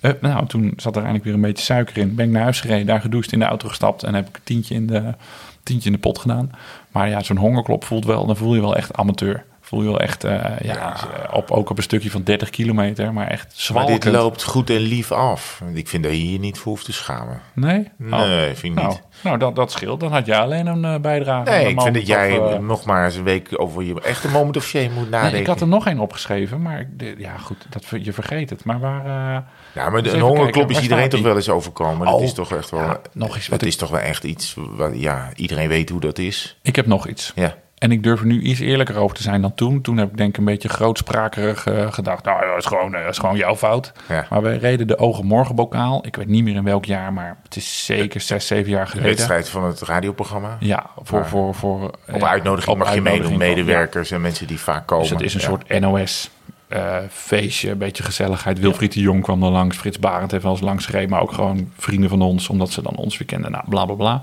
Eh, 0.00 0.12
nou, 0.20 0.46
toen 0.46 0.72
zat 0.76 0.96
er 0.96 1.02
eigenlijk 1.02 1.24
weer 1.24 1.34
een 1.34 1.40
beetje 1.40 1.64
suiker 1.64 1.96
in. 1.96 2.14
Ben 2.14 2.26
ik 2.26 2.32
naar 2.32 2.42
huis 2.42 2.60
gereden, 2.60 2.86
daar 2.86 3.00
gedoucht, 3.00 3.32
in 3.32 3.38
de 3.38 3.44
auto 3.44 3.68
gestapt. 3.68 4.02
En 4.02 4.14
heb 4.14 4.28
ik 4.28 4.36
een 4.36 4.42
tientje 4.44 4.74
in 4.74 4.86
de, 4.86 5.14
tientje 5.62 5.88
in 5.88 5.94
de 5.94 6.00
pot 6.00 6.18
gedaan. 6.18 6.50
Maar 6.90 7.08
ja, 7.08 7.22
zo'n 7.22 7.36
hongerklop 7.36 7.84
voelt 7.84 8.04
wel, 8.04 8.26
dan 8.26 8.36
voel 8.36 8.54
je 8.54 8.60
wel 8.60 8.76
echt 8.76 8.96
amateur. 8.96 9.44
Voel 9.66 9.80
je 9.82 9.88
wel 9.88 10.00
echt, 10.00 10.24
eh, 10.24 10.44
ja, 10.62 10.96
Op, 11.32 11.50
ook 11.50 11.70
op 11.70 11.76
een 11.76 11.82
stukje 11.82 12.10
van 12.10 12.22
30 12.22 12.50
kilometer, 12.50 13.12
maar 13.12 13.26
echt 13.28 13.44
Maar 13.44 13.52
zwalkend. 13.54 14.02
dit 14.02 14.12
loopt 14.12 14.42
goed 14.42 14.70
en 14.70 14.76
lief 14.76 15.12
af. 15.12 15.62
Ik 15.74 15.88
vind 15.88 16.02
dat 16.02 16.12
je 16.12 16.18
hier 16.18 16.38
niet 16.38 16.58
voor 16.58 16.72
hoeft 16.72 16.84
te 16.84 16.92
schamen. 16.92 17.40
Nee? 17.54 17.90
Oh. 18.10 18.18
Nee, 18.18 18.54
vind 18.54 18.76
ik 18.76 18.82
Nou, 18.82 18.88
niet. 18.88 19.02
nou 19.22 19.38
dat, 19.38 19.56
dat 19.56 19.72
scheelt. 19.72 20.00
Dan 20.00 20.12
had 20.12 20.26
jij 20.26 20.38
alleen 20.38 20.66
een 20.66 20.84
eh, 20.84 21.00
bijdrage. 21.00 21.50
Nee, 21.50 21.68
ik 21.68 21.80
vind 21.80 21.94
dat 21.94 22.06
jij 22.06 22.38
of, 22.38 22.52
eh, 22.52 22.58
nog 22.58 22.84
maar 22.84 23.04
eens 23.04 23.16
een 23.16 23.24
week 23.24 23.48
over 23.60 23.82
je 23.82 24.00
echte 24.00 24.28
moment 24.28 24.56
of 24.56 24.64
shame 24.64 24.88
moet 24.94 25.10
nadenken. 25.10 25.32
nee, 25.32 25.40
ik 25.40 25.46
had 25.46 25.60
er 25.60 25.68
nog 25.68 25.86
één 25.86 25.98
opgeschreven, 25.98 26.62
maar 26.62 26.88
ja, 27.18 27.36
goed, 27.38 27.66
dat, 27.68 28.04
je 28.04 28.12
vergeet 28.12 28.50
het. 28.50 28.64
Maar 28.64 28.80
waar... 28.80 29.00
eh, 29.04 29.42
Ja, 29.74 29.90
maar 29.90 30.04
een 30.06 30.20
hongerklop 30.20 30.70
is 30.70 30.80
iedereen 30.80 31.08
toch 31.08 31.20
wel 31.22 31.36
eens 31.36 31.48
overkomen. 31.50 32.06
Dat 32.06 32.14
Oh, 32.14 32.22
is 32.22 32.32
toch 32.32 32.52
echt 32.54 32.70
wel... 32.70 32.80
ja, 32.80 33.00
nog 33.12 33.34
eens 33.34 33.48
wat 33.48 33.58
Dat 33.58 33.62
ik- 33.62 33.68
is 33.74 33.76
toch 33.76 33.90
wel 33.90 34.00
echt 34.00 34.24
iets... 34.24 34.54
Wat, 34.56 34.90
ja, 34.94 35.28
iedereen 35.34 35.68
weet 35.68 35.88
hoe 35.90 36.00
dat 36.00 36.18
is. 36.18 36.58
ik 36.62 36.76
heb 36.76 36.86
nog 36.86 37.08
iets. 37.08 37.32
Ja. 37.34 37.54
En 37.76 37.92
ik 37.92 38.02
durf 38.02 38.20
er 38.20 38.26
nu 38.26 38.40
iets 38.40 38.60
eerlijker 38.60 38.96
over 38.96 39.16
te 39.16 39.22
zijn 39.22 39.42
dan 39.42 39.54
toen. 39.54 39.80
Toen 39.80 39.96
heb 39.96 40.10
ik 40.10 40.16
denk 40.16 40.28
ik 40.30 40.36
een 40.36 40.44
beetje 40.44 40.68
grootsprakerig 40.68 41.66
eh, 41.66 41.92
gedacht. 41.92 42.24
Nou, 42.24 42.40
ja, 42.40 42.48
dat 42.50 42.58
is, 42.58 42.66
gewoon, 42.66 42.94
eh, 42.94 43.02
dat 43.02 43.10
is 43.12 43.18
gewoon 43.18 43.36
jouw 43.36 43.56
fout. 43.56 43.92
Ja. 44.08 44.26
Maar 44.30 44.42
wij 44.42 44.56
reden 44.56 44.86
de 44.86 44.98
Ogenmorgenbokaal. 44.98 46.06
Ik 46.06 46.16
weet 46.16 46.26
niet 46.26 46.44
meer 46.44 46.54
in 46.54 46.64
welk 46.64 46.84
jaar, 46.84 47.12
maar 47.12 47.36
het 47.42 47.56
is 47.56 47.84
zeker 47.84 48.20
zes, 48.20 48.46
zeven 48.46 48.70
jaar 48.70 48.84
De 48.84 48.90
geleden. 48.90 49.10
wedstrijd 49.10 49.48
van 49.48 49.64
het 49.64 49.80
radioprogramma. 49.80 50.56
Ja, 50.60 50.86
voor... 51.02 51.18
Ja. 51.18 51.24
voor, 51.24 51.54
voor 51.54 51.82
Op 52.12 52.20
ja, 52.20 52.28
uitnodiging 52.28 52.72
op 52.72 52.78
mag 52.78 52.94
je 52.94 53.00
meedoen. 53.00 53.36
Medewerkers 53.36 54.10
en 54.10 54.20
mensen 54.20 54.46
die 54.46 54.60
vaak 54.60 54.86
komen. 54.86 55.04
Dus 55.04 55.12
het 55.12 55.22
is 55.22 55.34
een 55.34 55.40
soort 55.40 55.80
NOS 55.80 56.30
eh, 56.68 56.96
feestje, 57.10 57.70
een 57.70 57.78
beetje 57.78 58.02
gezelligheid. 58.02 58.58
Wilfried 58.60 58.92
de 58.92 59.00
Jong 59.00 59.22
kwam 59.22 59.42
er 59.42 59.50
langs, 59.50 59.76
Frits 59.76 59.98
Barend 59.98 60.30
heeft 60.30 60.42
wel 60.42 60.52
eens 60.52 60.60
langs 60.60 60.86
gereden, 60.86 61.10
maar 61.10 61.20
ook 61.20 61.32
gewoon 61.32 61.70
vrienden 61.78 62.10
van 62.10 62.22
ons, 62.22 62.48
omdat 62.48 62.70
ze 62.70 62.82
dan 62.82 62.96
ons 62.96 63.18
weer 63.18 63.26
kenden. 63.26 63.50
Nou, 63.50 63.64
bla 63.68 63.84
bla 63.84 63.94
bla. 63.94 64.22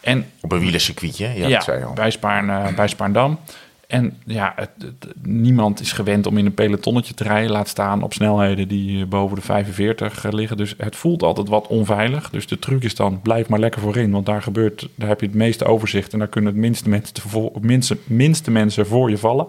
En 0.00 0.26
Op 0.40 0.52
een 0.52 0.58
wielercircuitje, 0.60 1.28
ja, 1.34 1.48
ja, 1.48 1.60
zei 1.60 1.84
al. 1.84 1.92
bij, 1.92 2.10
Spaarn, 2.10 2.50
eh, 2.50 2.74
bij 2.74 2.88
Spaarndam. 2.88 3.38
En 3.86 4.16
ja, 4.24 4.52
het, 4.56 4.70
het- 4.78 5.14
niemand 5.22 5.80
is 5.80 5.92
gewend 5.92 6.26
om 6.26 6.38
in 6.38 6.46
een 6.46 6.54
pelotonnetje 6.54 7.14
te 7.14 7.24
rijden. 7.24 7.50
Laat 7.50 7.68
staan 7.68 8.02
op 8.02 8.12
snelheden 8.12 8.68
die 8.68 9.00
eh, 9.02 9.08
boven 9.08 9.36
de 9.36 9.42
45 9.42 10.30
liggen. 10.30 10.56
Dus 10.56 10.74
het 10.78 10.96
voelt 10.96 11.22
altijd 11.22 11.48
wat 11.48 11.66
onveilig. 11.66 12.30
Dus 12.30 12.46
de 12.46 12.58
truc 12.58 12.82
is 12.82 12.94
dan, 12.94 13.20
blijf 13.22 13.48
maar 13.48 13.58
lekker 13.58 13.80
voorin. 13.80 14.10
Want 14.10 14.26
daar 14.26 14.42
gebeurt, 14.42 14.88
daar 14.94 15.08
heb 15.08 15.20
je 15.20 15.26
het 15.26 15.34
meeste 15.34 15.64
overzicht. 15.64 16.12
En 16.12 16.18
daar 16.18 16.28
kunnen 16.28 16.50
het 16.52 16.60
minste 16.60 16.88
mensen, 16.88 17.14
te 17.14 17.20
voor, 17.28 17.50
minste, 17.60 17.96
minste 18.04 18.50
mensen 18.50 18.86
voor 18.86 19.10
je 19.10 19.18
vallen. 19.18 19.46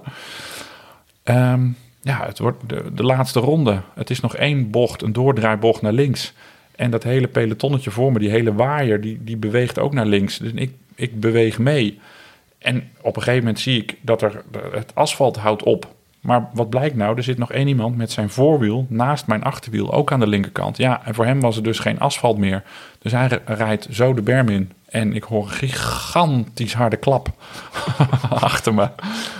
Ehm, 1.24 1.68
ja, 2.02 2.26
het 2.26 2.40
wordt 2.40 2.70
de, 2.70 2.84
de 2.94 3.04
laatste 3.04 3.40
ronde. 3.40 3.82
Het 3.96 4.10
is 4.10 4.20
nog 4.20 4.36
één 4.36 4.70
bocht, 4.72 5.02
een 5.02 5.14
doordraaibocht 5.14 5.82
naar 5.82 5.94
links. 5.94 6.34
En 6.76 6.92
dat 6.92 7.04
hele 7.04 7.28
pelotonnetje 7.28 7.92
voor 7.92 8.12
me, 8.12 8.20
die 8.20 8.30
hele 8.30 8.54
waaier, 8.54 9.02
die, 9.02 9.20
die 9.24 9.38
beweegt 9.38 9.80
ook 9.80 9.94
naar 9.94 10.06
links. 10.06 10.38
Dus 10.38 10.52
ik, 10.56 10.72
ik 10.96 11.20
beweeg 11.20 11.60
mee. 11.60 12.00
En 12.58 12.90
op 13.02 13.16
een 13.16 13.22
gegeven 13.22 13.44
moment 13.44 13.60
zie 13.60 13.82
ik 13.82 13.96
dat 14.02 14.22
er 14.22 14.44
het 14.72 14.96
asfalt 14.96 15.38
houdt 15.38 15.64
op. 15.64 15.94
Maar 16.22 16.50
wat 16.54 16.70
blijkt 16.70 16.96
nou? 16.96 17.18
Er 17.18 17.24
zit 17.24 17.38
nog 17.38 17.52
één 17.52 17.68
iemand 17.68 17.98
met 17.98 18.12
zijn 18.12 18.30
voorwiel 18.30 18.86
naast 18.90 19.28
mijn 19.28 19.44
achterwiel, 19.44 19.94
ook 19.94 20.12
aan 20.12 20.20
de 20.20 20.28
linkerkant. 20.28 20.78
Ja, 20.78 21.06
en 21.06 21.14
voor 21.14 21.26
hem 21.26 21.40
was 21.42 21.58
er 21.58 21.64
dus 21.64 21.80
geen 21.80 22.00
asfalt 22.00 22.38
meer. 22.38 22.64
Dus 23.00 23.12
hij 23.12 23.28
ri- 23.28 23.40
rijdt 23.46 23.88
zo 23.92 24.14
de 24.14 24.22
berm 24.22 24.50
in. 24.50 24.72
En 24.92 25.14
ik 25.14 25.24
hoor 25.24 25.44
een 25.44 25.50
gigantisch 25.50 26.74
harde 26.74 26.98
klap 26.98 27.30
achter 28.30 28.74
me. 28.74 28.90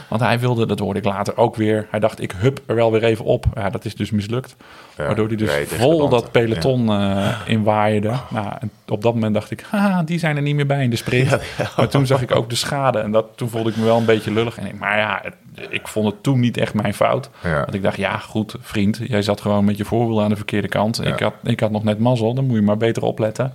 Want 0.08 0.22
hij 0.22 0.40
wilde, 0.40 0.66
dat 0.66 0.80
hoorde 0.80 1.00
ik 1.00 1.06
later 1.06 1.38
ook 1.38 1.56
weer. 1.56 1.88
Hij 1.90 2.00
dacht, 2.00 2.22
ik 2.22 2.32
hup 2.38 2.62
er 2.66 2.76
wel 2.76 2.92
weer 2.92 3.04
even 3.04 3.26
op. 3.26 3.46
Ja, 3.56 3.70
dat 3.70 3.86
is 3.86 3.96
dus 3.96 4.12
mislukt. 4.12 4.56
Ja, 4.98 5.06
waardoor 5.06 5.28
hij 5.28 5.36
dus 5.36 5.52
vol 5.66 6.10
dat 6.10 6.32
peloton 6.32 6.90
eh 6.90 7.40
inwaaide. 7.46 8.14
Nou, 8.30 8.54
en 8.60 8.72
op 8.88 9.02
dat 9.02 9.14
moment 9.14 9.34
dacht 9.34 9.52
ik, 9.52 9.66
haha, 9.70 10.04
die 10.04 10.20
zijn 10.20 10.36
er 10.36 10.42
niet 10.42 10.56
meer 10.56 10.66
bij 10.66 10.84
in 10.84 10.90
de 10.90 10.96
sprint. 10.96 11.38
Maar 11.78 11.88
toen 11.88 12.06
zag 12.06 12.22
ik 12.22 12.36
ook 12.36 12.50
de 12.50 12.56
schade. 12.56 13.00
En 13.00 13.12
dat, 13.12 13.26
toen 13.36 13.50
voelde 13.50 13.70
ik 13.70 13.78
me 13.78 13.84
wel 13.84 13.98
een 13.98 14.06
beetje 14.06 14.32
lullig. 14.32 14.58
En 14.58 14.66
ik, 14.66 14.80
maar 14.80 14.98
ja, 14.98 15.22
ik 15.70 15.88
vond 15.88 16.06
het 16.06 16.24
toen 16.24 16.40
niet 16.40 16.58
echt 16.58 16.74
mijn 16.74 16.94
fout. 16.94 17.30
Ja. 17.44 17.60
Want 17.60 17.74
ik 17.74 17.84
dacht, 17.84 17.98
ja, 17.98 18.18
goed, 18.18 18.56
vriend. 18.62 19.00
Jij 19.04 19.22
zat 19.22 19.42
gewoon 19.42 19.66
met 19.66 19.78
je 19.78 19.86
voorwiel 19.86 20.22
aan 20.22 20.30
de 20.30 20.36
verkeerde 20.36 20.68
kant. 20.68 21.00
Ja. 21.04 21.14
Ik, 21.14 21.20
had, 21.20 21.34
ik 21.44 21.60
had 21.60 21.72
nog 21.72 21.84
net 21.84 22.00
mazzel. 22.00 22.34
Dan 22.34 22.46
moet 22.46 22.56
je 22.56 22.62
maar 22.62 22.78
beter 22.78 23.04
opletten. 23.04 23.54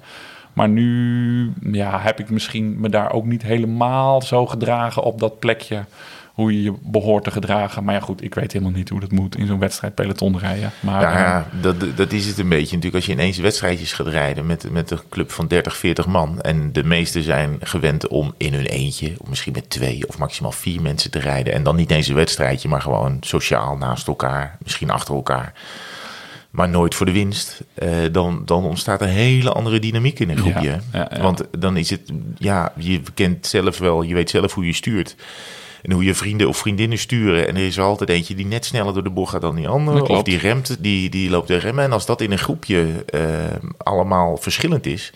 Maar 0.57 0.69
nu 0.69 1.53
ja, 1.73 2.01
heb 2.01 2.21
ik 2.21 2.31
misschien 2.31 2.81
me 2.81 2.89
daar 2.89 3.13
ook 3.13 3.25
niet 3.25 3.43
helemaal 3.43 4.23
zo 4.23 4.47
gedragen 4.47 5.03
op 5.03 5.21
dat 5.21 5.39
plekje. 5.39 5.85
Hoe 6.33 6.53
je 6.53 6.63
je 6.63 6.75
behoort 6.83 7.25
te 7.25 7.31
gedragen. 7.31 7.85
Maar 7.85 7.95
ja, 7.95 8.01
goed, 8.01 8.23
ik 8.23 8.35
weet 8.35 8.53
helemaal 8.53 8.75
niet 8.75 8.89
hoe 8.89 9.01
dat 9.01 9.11
moet 9.11 9.37
in 9.37 9.47
zo'n 9.47 9.59
wedstrijd 9.59 9.95
peloton 9.95 10.39
rijden. 10.39 10.71
Maar 10.81 11.01
Ja, 11.01 11.13
eh, 11.13 11.19
ja 11.19 11.47
dat, 11.61 11.97
dat 11.97 12.13
is 12.13 12.27
het 12.27 12.39
een 12.39 12.49
beetje 12.49 12.77
natuurlijk. 12.77 12.95
Als 12.95 13.07
je 13.07 13.13
ineens 13.13 13.39
wedstrijdjes 13.39 13.93
gaat 13.93 14.07
rijden 14.07 14.47
met, 14.47 14.71
met 14.71 14.91
een 14.91 15.01
club 15.09 15.31
van 15.31 15.47
30, 15.47 15.77
40 15.77 16.07
man. 16.07 16.41
En 16.41 16.73
de 16.73 16.85
meesten 16.85 17.23
zijn 17.23 17.59
gewend 17.61 18.09
om 18.09 18.35
in 18.37 18.55
hun 18.55 18.67
eentje, 18.67 19.15
of 19.19 19.29
misschien 19.29 19.53
met 19.53 19.71
twee 19.71 20.09
of 20.09 20.19
maximaal 20.19 20.53
vier 20.53 20.83
mensen 20.83 21.11
te 21.11 21.19
rijden. 21.19 21.53
En 21.53 21.63
dan 21.63 21.77
niet 21.77 21.91
eens 21.91 22.09
een 22.09 22.15
wedstrijdje, 22.15 22.69
maar 22.69 22.83
gewoon 22.83 23.17
sociaal 23.21 23.77
naast 23.77 24.07
elkaar, 24.07 24.57
misschien 24.63 24.91
achter 24.91 25.15
elkaar. 25.15 25.53
Maar 26.57 26.69
nooit 26.69 26.95
voor 26.95 27.07
de 27.07 27.13
winst. 27.13 27.61
Eh, 27.75 27.89
dan, 28.13 28.43
dan 28.45 28.65
ontstaat 28.65 29.01
een 29.01 29.09
hele 29.09 29.53
andere 29.53 29.79
dynamiek 29.79 30.19
in 30.19 30.31
een 30.31 30.39
groepje. 30.39 30.69
Ja, 30.69 30.81
ja, 30.93 31.11
ja. 31.11 31.23
Want 31.23 31.45
dan 31.59 31.77
is 31.77 31.91
het, 31.91 32.01
ja, 32.39 32.73
je 32.77 33.01
kent 33.15 33.47
zelf 33.47 33.79
wel, 33.79 34.03
je 34.03 34.15
weet 34.15 34.31
zelf 34.31 34.55
hoe 34.55 34.67
je 34.67 34.73
stuurt. 34.73 35.17
En 35.83 35.93
hoe 35.93 36.05
je 36.05 36.15
vrienden 36.15 36.49
of 36.49 36.57
vriendinnen 36.57 36.99
sturen. 36.99 37.49
En 37.49 37.57
er 37.57 37.67
is 37.67 37.77
er 37.77 37.83
altijd 37.83 38.11
eentje 38.11 38.35
die 38.35 38.47
net 38.47 38.65
sneller 38.65 38.95
door 38.95 39.03
de 39.03 39.11
bocht 39.11 39.33
gaat 39.33 39.41
dan 39.41 39.57
die 39.57 39.69
andere. 39.69 40.09
Of 40.09 40.23
die 40.23 40.39
remt, 40.39 40.77
die, 40.81 41.11
die 41.11 41.31
loopt 41.31 41.47
te 41.47 41.57
remmen. 41.57 41.85
En 41.85 41.93
als 41.93 42.07
dat 42.07 42.21
in 42.21 42.33
een 42.33 42.39
groepje 42.39 43.05
eh, 43.07 43.21
allemaal 43.77 44.37
verschillend 44.37 44.87
is. 44.87 45.13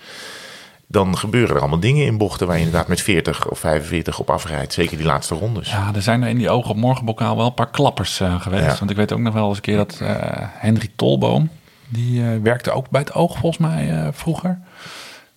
Dan 0.92 1.18
gebeuren 1.18 1.54
er 1.54 1.60
allemaal 1.60 1.80
dingen 1.80 2.06
in 2.06 2.18
bochten 2.18 2.46
waar 2.46 2.56
je 2.56 2.64
inderdaad 2.64 2.88
met 2.88 3.00
40 3.00 3.48
of 3.48 3.58
45 3.58 4.18
op 4.18 4.30
afrijdt. 4.30 4.72
Zeker 4.72 4.96
die 4.96 5.06
laatste 5.06 5.34
rondes. 5.34 5.70
Ja, 5.70 5.90
er 5.94 6.02
zijn 6.02 6.22
er 6.22 6.28
in 6.28 6.38
die 6.38 6.50
ogen 6.50 6.70
op 6.70 6.76
morgenbokaal 6.76 7.36
wel 7.36 7.46
een 7.46 7.54
paar 7.54 7.70
klappers 7.70 8.20
eh, 8.20 8.40
geweest. 8.40 8.64
Ja. 8.64 8.78
Want 8.78 8.90
ik 8.90 8.96
weet 8.96 9.12
ook 9.12 9.18
nog 9.18 9.34
wel 9.34 9.48
eens 9.48 9.56
een 9.56 9.62
keer 9.62 9.76
dat 9.76 9.98
eh, 10.00 10.16
Henry 10.36 10.88
Tolboom, 10.96 11.48
die 11.88 12.22
eh, 12.22 12.28
werkte 12.42 12.70
ook 12.70 12.90
bij 12.90 13.00
het 13.00 13.14
oog 13.14 13.38
volgens 13.38 13.58
mij 13.58 14.10
vroeger. 14.12 14.58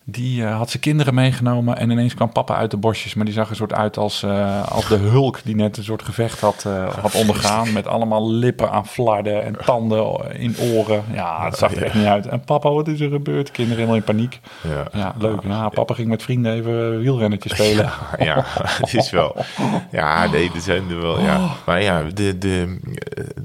Die 0.06 0.46
eh, 0.46 0.58
had 0.58 0.70
zijn 0.70 0.82
kinderen 0.82 1.14
meegenomen 1.14 1.78
en 1.78 1.90
ineens 1.90 2.14
kwam 2.14 2.32
papa 2.32 2.56
uit 2.56 2.72
de 2.72 2.78
bosjes. 2.78 3.14
Maar 3.14 3.26
die 3.26 3.34
zag 3.34 3.50
er 3.50 3.56
soort 3.56 3.74
uit 3.74 3.98
als, 3.98 4.24
eh, 4.24 4.68
als 4.72 4.88
de 4.88 4.96
hulk 4.96 5.40
die 5.44 5.56
net 5.56 5.78
een 5.78 5.84
soort 5.84 6.04
gevecht 6.04 6.40
had, 6.40 6.64
eh, 6.68 6.94
had 7.02 7.16
ondergaan. 7.16 7.74
Met 7.74 7.88
allemaal 7.88 8.32
lippen 8.32 8.72
aan 8.72 8.88
flarden 8.88 9.44
en 9.44 9.56
tanden 9.66 10.36
in 10.40 10.56
oren. 10.60 11.04
Ja, 11.14 11.46
het 11.46 11.58
zag 11.58 11.76
er 11.76 11.84
echt 11.84 11.94
niet 11.94 12.06
uit. 12.06 12.28
En 12.28 12.40
papa, 12.44 12.70
wat 12.70 12.88
is 12.88 13.00
er 13.00 13.10
gebeurd? 13.10 13.52
Kinderen 13.52 13.78
helemaal 13.78 13.98
in 14.00 14.04
paniek. 14.04 14.40
Ja. 14.62 15.00
Ja, 15.00 15.14
leuk. 15.20 15.42
Ja, 15.44 15.70
papa 15.70 15.94
ging 15.94 16.08
met 16.08 16.24
vrienden 16.24 16.54
even 16.54 17.00
wielrennetje 17.00 17.50
spelen. 17.50 17.90
Ja, 18.20 18.44
het 18.46 18.94
is 18.94 19.10
wel. 19.10 19.36
Ja, 19.92 20.28
nee, 20.28 20.52
er 20.56 20.62
zijn 20.62 20.90
er 20.90 21.02
wel. 21.02 21.20
Ja. 21.20 21.40
Maar 21.66 21.82
ja, 21.82 22.02
de, 22.14 22.38
de, 22.38 22.80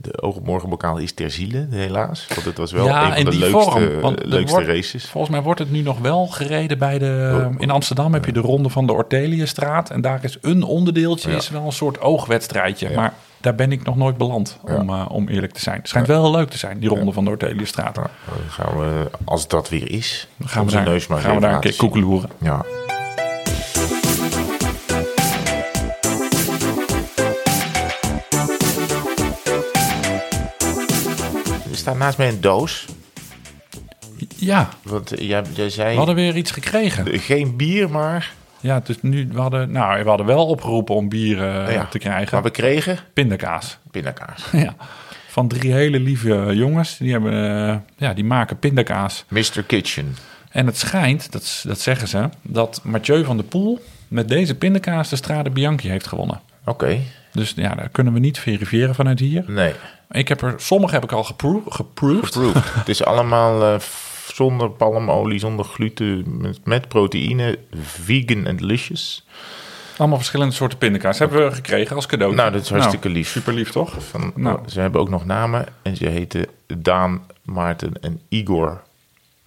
de 0.01 0.23
Oog 0.23 0.37
op 0.37 0.47
Morgenbokaal 0.47 0.97
is 0.99 1.13
ter 1.13 1.31
ziele, 1.31 1.67
helaas. 1.71 2.27
Want 2.29 2.45
het 2.45 2.59
was 2.59 2.73
wel 2.73 2.87
Ja, 2.87 3.17
een 3.17 3.23
van 3.23 3.33
de 3.33 3.39
leukste, 3.39 3.99
vorm, 4.01 4.15
leukste 4.23 4.51
wordt- 4.53 4.67
races. 4.69 5.07
Volgens 5.11 5.33
mij 5.33 5.43
wordt 5.43 5.59
het 5.61 5.71
nu 5.71 5.81
nog 5.81 5.99
wel 5.99 6.27
gereden 6.49 6.79
bij 6.79 6.99
de... 6.99 7.45
Oh. 7.47 7.55
In 7.59 7.71
Amsterdam 7.71 8.13
heb 8.13 8.25
je 8.25 8.33
de 8.33 8.41
ronde 8.41 8.69
van 8.69 8.87
de 8.87 8.93
Orteliëstraat. 8.93 9.91
En 9.91 10.01
daar 10.01 10.25
is 10.25 10.39
een 10.41 10.63
onderdeeltje, 10.63 11.33
is 11.33 11.51
wel 11.51 11.65
een 11.65 11.73
soort 11.73 12.01
oogwedstrijdje. 12.01 12.95
Maar 12.95 13.13
daar 13.41 13.55
ben 13.55 13.73
ik 13.73 13.85
nog 13.85 13.97
nooit 13.97 14.17
beland, 14.17 14.59
om, 14.63 14.89
eh, 14.89 15.07
om 15.09 15.29
eerlijk 15.29 15.53
te 15.53 15.61
zijn. 15.61 15.77
Het 15.77 15.89
schijnt 15.89 16.07
wel 16.07 16.23
heel 16.23 16.33
leuk 16.33 16.51
te 16.51 16.59
zijn, 16.59 16.79
die 16.79 16.89
ronde 16.89 17.13
van 17.13 17.25
de 17.25 17.31
Orteliëstraat. 17.31 17.95
Dan 17.95 18.09
gaan 18.49 18.79
we, 18.79 19.11
als 19.25 19.49
dat 19.49 19.69
weer 19.69 19.91
is, 19.91 20.29
Dan 20.37 20.49
gaan 20.49 20.67
we 20.67 20.73
daar, 20.73 20.85
neus 20.85 21.07
maar 21.07 21.21
gaan 21.21 21.35
we 21.35 21.41
daar 21.41 21.55
een 21.55 21.61
keer 21.61 21.77
koekeloeren. 21.77 22.31
Ja. 22.39 22.65
staat 31.89 31.97
naast 31.97 32.19
mij 32.19 32.29
een 32.29 32.41
doos. 32.41 32.87
Ja, 34.41 34.69
Want 34.83 35.13
eh, 35.13 35.29
jij, 35.29 35.43
jij 35.55 35.71
zei 35.71 35.91
we 35.91 35.97
hadden 35.97 36.15
weer 36.15 36.37
iets 36.37 36.51
gekregen. 36.51 37.19
geen 37.19 37.57
bier, 37.57 37.91
maar, 37.91 38.33
Ja, 38.61 38.81
dus 38.85 38.97
nu, 39.03 39.29
we 39.33 39.41
hadden, 39.41 39.71
nou, 39.71 40.03
we 40.03 40.09
hadden 40.09 40.27
wel 40.27 40.47
opgeroepen 40.47 40.95
om 40.95 41.09
bier 41.09 41.39
eh, 41.67 41.73
Ja. 41.75 41.87
te 41.87 41.99
krijgen. 41.99 42.29
maar 42.35 42.43
we 42.43 42.51
kregen 42.51 42.99
Pindakaas. 43.13 43.79
pindakaas. 43.91 44.45
ja. 44.67 44.75
Van 45.29 45.49
drie 45.49 45.73
hele 45.73 46.01
lieve 46.01 46.51
jongens. 46.55 46.97
Die, 46.99 47.13
hebben, 47.13 47.33
eh, 47.69 47.77
ja, 47.97 48.15
die 48.15 48.25
maken 48.25 48.59
pindakaas. 48.59 49.25
Mr. 49.29 49.63
Kitchen. 49.67 50.17
En 50.51 50.67
het 50.67 50.77
schijnt, 50.79 51.33
dat, 51.33 51.63
dat 51.67 51.81
zeggen 51.81 52.09
ze, 52.09 52.29
dat 52.43 52.81
Mathieu 52.85 53.25
van 53.25 53.37
der 53.37 53.47
Poel 53.47 53.81
met 54.09 54.29
deze 54.29 54.55
pindakaas 54.55 55.09
de 55.09 55.17
Strade 55.17 55.51
Bianchi 55.51 55.89
heeft 55.89 56.07
gewonnen. 56.07 56.41
Oké, 56.65 56.99
Dus 57.33 57.53
ja, 57.57 57.75
dat 57.75 57.89
kunnen 57.93 58.13
we 58.13 58.19
niet 58.19 58.39
verifiëren 58.39 58.95
vanuit 58.95 59.19
hier. 59.19 59.45
nee. 59.47 59.73
Ik 60.11 60.29
heb 60.29 60.43
er, 60.43 60.55
sommige 60.57 60.95
heb 60.95 61.05
ik 61.05 61.13
al 61.13 61.25
gepro 61.25 61.63
geproved. 61.69 62.37
Approved. 62.37 62.65
het 62.81 62.89
is 62.89 63.05
allemaal 63.05 63.79
f- 63.81 64.08
zonder 64.35 64.71
palmolie, 64.71 65.39
zonder 65.39 65.65
gluten, 65.65 66.41
met, 66.41 66.59
met 66.65 66.89
proteïne, 66.89 67.59
vegan 67.83 68.47
en 68.47 68.57
delicious. 68.57 69.27
Allemaal 69.97 70.17
verschillende 70.17 70.55
soorten 70.55 70.79
pindakaas 70.79 71.19
hebben 71.19 71.45
we 71.49 71.55
gekregen 71.55 71.97
als 71.97 72.07
cadeau. 72.07 72.35
Nou, 72.35 72.53
dat 72.53 72.63
is 72.63 72.71
hartstikke 72.71 73.09
lief. 73.09 73.29
Super 73.29 73.55
lief, 73.55 73.71
toch? 73.71 73.95
Van, 73.99 74.33
Nou. 74.35 74.59
Ze 74.67 74.81
hebben 74.81 75.01
ook 75.01 75.09
nog 75.09 75.25
namen 75.25 75.67
en 75.83 75.97
ze 75.97 76.07
heten 76.07 76.47
Daan, 76.67 77.23
Maarten 77.43 78.03
en 78.03 78.21
Igor 78.29 78.83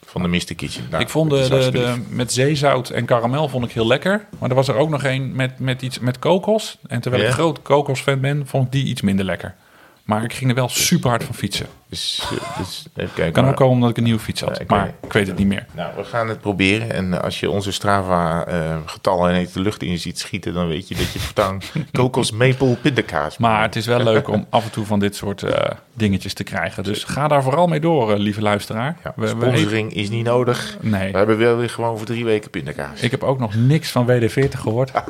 van 0.05 0.21
de 0.21 0.27
Mr. 0.27 0.55
Kitchen. 0.55 0.83
Nou, 0.89 1.03
ik 1.03 1.09
vond 1.09 1.29
de, 1.29 1.69
de, 1.71 2.01
met 2.09 2.33
zeezout 2.33 2.89
en 2.89 3.05
karamel 3.05 3.49
vond 3.49 3.65
ik 3.65 3.71
heel 3.71 3.87
lekker. 3.87 4.27
Maar 4.39 4.49
er 4.49 4.55
was 4.55 4.67
er 4.67 4.75
ook 4.75 4.89
nog 4.89 5.03
een 5.03 5.35
met, 5.35 5.59
met 5.59 5.81
iets 5.81 5.99
met 5.99 6.19
kokos. 6.19 6.77
En 6.87 7.01
terwijl 7.01 7.23
ik 7.23 7.29
groot 7.29 7.61
kokosfan 7.61 8.19
ben, 8.19 8.47
vond 8.47 8.65
ik 8.65 8.71
die 8.71 8.85
iets 8.85 9.01
minder 9.01 9.25
lekker. 9.25 9.55
Maar 10.03 10.23
ik 10.23 10.33
ging 10.33 10.49
er 10.49 10.55
wel 10.55 10.69
super 10.69 11.09
hard 11.09 11.23
van 11.23 11.35
fietsen. 11.35 11.67
Dus, 11.91 12.27
eh, 12.31 12.57
dus 12.57 12.85
even 12.95 13.13
kijken. 13.13 13.33
Kan 13.33 13.43
maar- 13.43 13.51
ook 13.51 13.57
komen 13.57 13.73
omdat 13.75 13.89
ik 13.89 13.97
een 13.97 14.03
nieuwe 14.03 14.19
fiets 14.19 14.41
had. 14.41 14.55
Ja, 14.55 14.61
ik 14.61 14.69
maar 14.69 14.83
weet- 14.83 14.93
ik 15.01 15.13
weet 15.13 15.27
het 15.27 15.37
niet 15.37 15.47
meer. 15.47 15.65
Nou, 15.71 15.91
we 15.95 16.03
gaan 16.03 16.27
het 16.29 16.41
proberen. 16.41 16.91
En 16.91 17.21
als 17.21 17.39
je 17.39 17.49
onze 17.49 17.71
Strava-getallen 17.71 19.29
ineens 19.29 19.51
de 19.51 19.59
lucht 19.59 19.83
in 19.83 19.97
ziet 19.97 20.19
schieten, 20.19 20.53
dan 20.53 20.67
weet 20.67 20.87
je 20.87 20.95
dat 20.95 21.11
je 21.11 21.19
voortaan 21.19 21.61
kokos 21.91 22.31
maple 22.31 22.75
pindakaas 22.81 23.37
Maar 23.37 23.61
het 23.61 23.75
is 23.75 23.85
wel 23.85 24.03
leuk 24.03 24.27
om 24.27 24.45
af 24.49 24.63
en 24.63 24.71
toe 24.71 24.85
van 24.85 24.99
dit 24.99 25.15
soort 25.15 25.43
eh, 25.43 25.71
dingetjes 25.93 26.33
te 26.33 26.43
krijgen. 26.43 26.83
Dus 26.83 27.03
ga 27.03 27.27
daar 27.27 27.43
vooral 27.43 27.67
mee 27.67 27.79
door, 27.79 28.11
eh, 28.13 28.19
lieve 28.19 28.41
luisteraar. 28.41 28.97
Ja, 29.03 29.13
We- 29.15 29.21
we- 29.35 29.45
sponsoring 29.47 29.93
is 29.93 30.09
niet 30.09 30.25
nodig. 30.25 30.77
nee. 30.81 31.11
We 31.11 31.17
hebben 31.17 31.37
wel 31.37 31.57
weer 31.57 31.69
gewoon 31.69 31.97
voor 31.97 32.05
drie 32.07 32.25
weken 32.25 32.49
pindakaas. 32.49 33.01
Ik 33.01 33.11
heb 33.11 33.23
ook 33.23 33.39
nog 33.39 33.55
niks 33.55 33.91
van 33.91 34.05
WD-40 34.05 34.59
gehoord. 34.59 34.91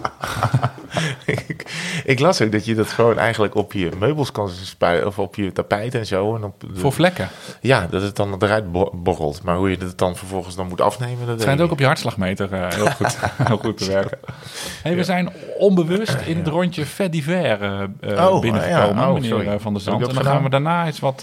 ik, 1.25 1.65
ik 2.05 2.19
las 2.19 2.41
ook 2.41 2.51
dat 2.51 2.65
je 2.65 2.75
dat 2.75 2.87
gewoon 2.87 3.17
eigenlijk 3.17 3.55
op 3.55 3.73
je 3.73 3.89
meubels 3.99 4.31
kan 4.31 4.49
spuiten. 4.49 5.07
Of 5.07 5.19
op 5.19 5.35
je 5.35 5.51
tapijt 5.51 5.95
en 5.95 6.05
zo. 6.05 6.35
En 6.35 6.43
op 6.43 6.63
Voor 6.73 6.91
vlekken. 6.93 7.27
ja, 7.61 7.87
dat 7.89 8.01
het 8.01 8.15
dan 8.15 8.35
eruit 8.39 8.71
bo- 8.71 8.91
borrelt. 8.93 9.43
Maar 9.43 9.55
hoe 9.55 9.69
je 9.69 9.77
het 9.77 9.97
dan 9.97 10.15
vervolgens 10.15 10.55
dan 10.55 10.67
moet 10.67 10.81
afnemen, 10.81 11.19
dat 11.19 11.27
Het 11.27 11.41
schijnt 11.41 11.61
ook 11.61 11.71
op 11.71 11.79
je 11.79 11.85
hartslagmeter 11.85 12.53
eh, 12.53 12.67
heel, 12.75 12.85
goed, 12.97 13.17
heel 13.43 13.57
goed 13.57 13.77
te 13.77 13.91
werken. 13.91 14.17
Hey, 14.83 14.95
we 14.95 15.03
zijn 15.03 15.29
onbewust 15.57 16.17
in 16.25 16.37
het 16.37 16.47
rondje 16.47 16.85
Divers 17.09 17.59
eh, 17.59 17.81
eh, 17.81 18.27
Oh, 18.33 18.41
binnengekomen. 18.41 19.07
Oh, 19.07 19.13
meneer 19.13 19.59
Van 19.59 19.73
der 19.73 19.81
Zand. 19.81 19.97
En 20.01 20.07
dan 20.07 20.15
gedaan? 20.17 20.33
gaan 20.33 20.43
we 20.43 20.49
daarna 20.49 20.85
eens 20.85 20.99
wat 20.99 21.21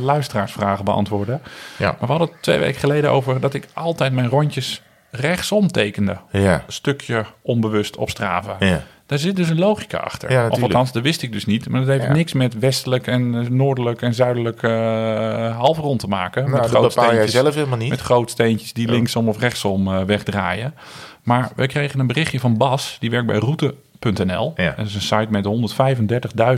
luisteraarsvragen 0.00 0.84
beantwoorden. 0.84 1.40
Ja. 1.76 1.86
Maar 1.86 1.96
we 2.00 2.06
hadden 2.06 2.28
het 2.28 2.42
twee 2.42 2.58
weken 2.58 2.80
geleden 2.80 3.10
over 3.10 3.40
dat 3.40 3.54
ik 3.54 3.68
altijd 3.72 4.12
mijn 4.12 4.28
rondjes 4.28 4.82
rechtsom 5.10 5.68
tekende. 5.68 6.16
Ja, 6.32 6.64
stukje 6.68 7.24
onbewust 7.42 7.96
op 7.96 8.10
Strava. 8.10 8.56
ja. 8.60 8.82
Daar 9.06 9.18
zit 9.18 9.36
dus 9.36 9.48
een 9.48 9.58
logica 9.58 9.98
achter. 9.98 10.30
Ja, 10.32 10.48
of 10.48 10.62
althans, 10.62 10.92
dat 10.92 11.02
wist 11.02 11.22
ik 11.22 11.32
dus 11.32 11.46
niet. 11.46 11.68
Maar 11.68 11.80
dat 11.80 11.88
heeft 11.88 12.04
Ja. 12.04 12.12
niks 12.12 12.32
met 12.32 12.58
westelijk 12.58 13.06
en 13.06 13.56
noordelijk 13.56 14.02
en 14.02 14.14
zuidelijk 14.14 14.62
eh 14.62 15.56
halfrond 15.58 16.00
te 16.00 16.06
maken. 16.06 16.50
Nou, 16.50 16.60
met 16.62 16.70
dat 16.70 16.82
bepaal 16.94 17.14
jij 17.14 17.28
zelf 17.28 17.54
helemaal 17.54 17.78
niet. 17.78 17.88
Met 17.88 18.00
grootsteentjes 18.00 18.72
die 18.72 18.88
linksom 18.90 19.28
of 19.28 19.38
rechtsom 19.38 19.88
eh, 19.88 20.02
wegdraaien. 20.02 20.74
Maar 21.22 21.50
we 21.56 21.66
kregen 21.66 22.00
een 22.00 22.06
berichtje 22.06 22.40
van 22.40 22.56
Bas, 22.56 22.96
die 23.00 23.10
werkt 23.10 23.26
bij 23.26 23.36
route.nl. 23.38 24.52
Ja. 24.56 24.74
Dat 24.76 24.86
is 24.86 24.94
een 24.94 25.00
site 25.00 25.26
met 25.30 25.44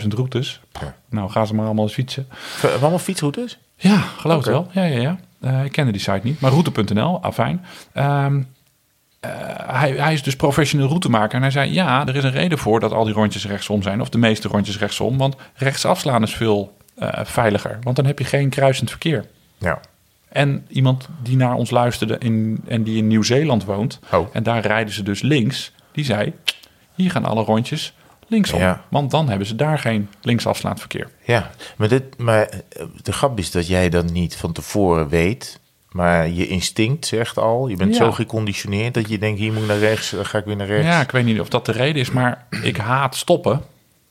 135.000 0.02 0.14
routes. 0.14 0.60
Ja. 0.80 0.94
Nou, 1.10 1.30
gaan 1.30 1.46
ze 1.46 1.54
maar 1.54 1.64
allemaal 1.64 1.84
eens 1.84 1.94
fietsen. 1.94 2.26
Allemaal 2.80 2.98
fietsroutes? 2.98 3.58
Ja, 3.76 3.96
geloof 3.98 4.36
het 4.36 4.46
wel. 4.46 4.68
Ja, 4.72 4.84
ja, 4.84 5.00
ja. 5.00 5.18
Eh, 5.42 5.64
ik 5.64 5.72
kende 5.72 5.92
die 5.92 6.00
site 6.00 6.20
niet, 6.22 6.40
maar 6.40 6.50
route.nl, 6.50 7.22
afijn. 7.22 7.64
Ehm, 7.92 8.42
eh, 9.20 9.30
hij, 9.66 9.90
hij 9.90 10.12
is 10.12 10.22
dus 10.22 10.36
professioneel 10.36 10.88
routemaker. 10.88 11.34
En 11.34 11.42
hij 11.42 11.50
zei, 11.50 11.72
ja, 11.72 12.06
er 12.06 12.16
is 12.16 12.24
een 12.24 12.30
reden 12.30 12.58
voor 12.58 12.80
dat 12.80 12.92
al 12.92 13.04
die 13.04 13.14
rondjes 13.14 13.46
rechtsom 13.46 13.82
zijn. 13.82 14.00
Of 14.00 14.08
de 14.08 14.18
meeste 14.18 14.48
rondjes 14.48 14.78
rechtsom. 14.78 15.18
Want 15.18 15.36
rechts 15.54 15.84
afslaan 15.84 16.22
is 16.22 16.34
veel 16.34 16.76
eh, 16.94 17.24
veiliger. 17.24 17.78
Want 17.82 17.96
dan 17.96 18.06
heb 18.06 18.18
je 18.18 18.24
geen 18.24 18.48
kruisend 18.48 18.90
verkeer. 18.90 19.26
Ja. 19.58 19.80
En 20.28 20.64
iemand 20.68 21.08
die 21.22 21.36
naar 21.36 21.54
ons 21.54 21.70
luisterde 21.70 22.18
in, 22.18 22.60
en 22.66 22.82
die 22.82 22.96
in 22.96 23.06
Nieuw-Zeeland 23.06 23.64
woont. 23.64 24.00
Oh. 24.12 24.28
En 24.32 24.42
daar 24.42 24.66
rijden 24.66 24.94
ze 24.94 25.02
dus 25.02 25.22
links. 25.22 25.72
Die 25.92 26.04
zei, 26.04 26.32
hier 26.94 27.10
gaan 27.10 27.24
alle 27.24 27.44
rondjes 27.44 27.94
linksom. 28.32 28.60
Ja. 28.60 28.84
Want 28.88 29.10
dan 29.10 29.28
hebben 29.28 29.46
ze 29.46 29.54
daar 29.56 29.78
geen 29.78 30.08
linksafslaand 30.22 30.78
verkeer. 30.80 31.08
Ja, 31.24 31.50
maar, 31.76 31.88
dit, 31.88 32.18
maar 32.18 32.48
eh, 32.48 32.84
de 33.02 33.12
grap 33.12 33.38
is 33.38 33.50
dat 33.50 33.66
jij 33.66 33.88
dat 33.88 34.10
niet 34.12 34.36
van 34.36 34.52
tevoren 34.52 35.08
weet. 35.08 35.60
Maar 35.90 36.28
je 36.28 36.46
instinct 36.46 37.06
zegt 37.06 37.38
al, 37.38 37.68
je 37.68 37.76
bent 37.76 37.96
Ja. 37.96 38.04
zo 38.04 38.12
geconditioneerd 38.12 38.94
dat 38.94 39.08
je 39.08 39.18
denkt, 39.18 39.38
hier 39.38 39.52
moet 39.52 39.62
ik 39.62 39.68
naar 39.68 39.78
rechts, 39.78 40.10
dan 40.10 40.26
ga 40.26 40.38
ik 40.38 40.44
weer 40.44 40.56
naar 40.56 40.66
rechts. 40.66 40.86
Ja, 40.86 41.00
ik 41.00 41.10
weet 41.10 41.24
niet 41.24 41.40
of 41.40 41.48
dat 41.48 41.66
de 41.66 41.72
reden 41.72 42.00
is, 42.02 42.10
maar 42.10 42.46
ik 42.62 42.76
haat 42.76 43.16
stoppen. 43.16 43.62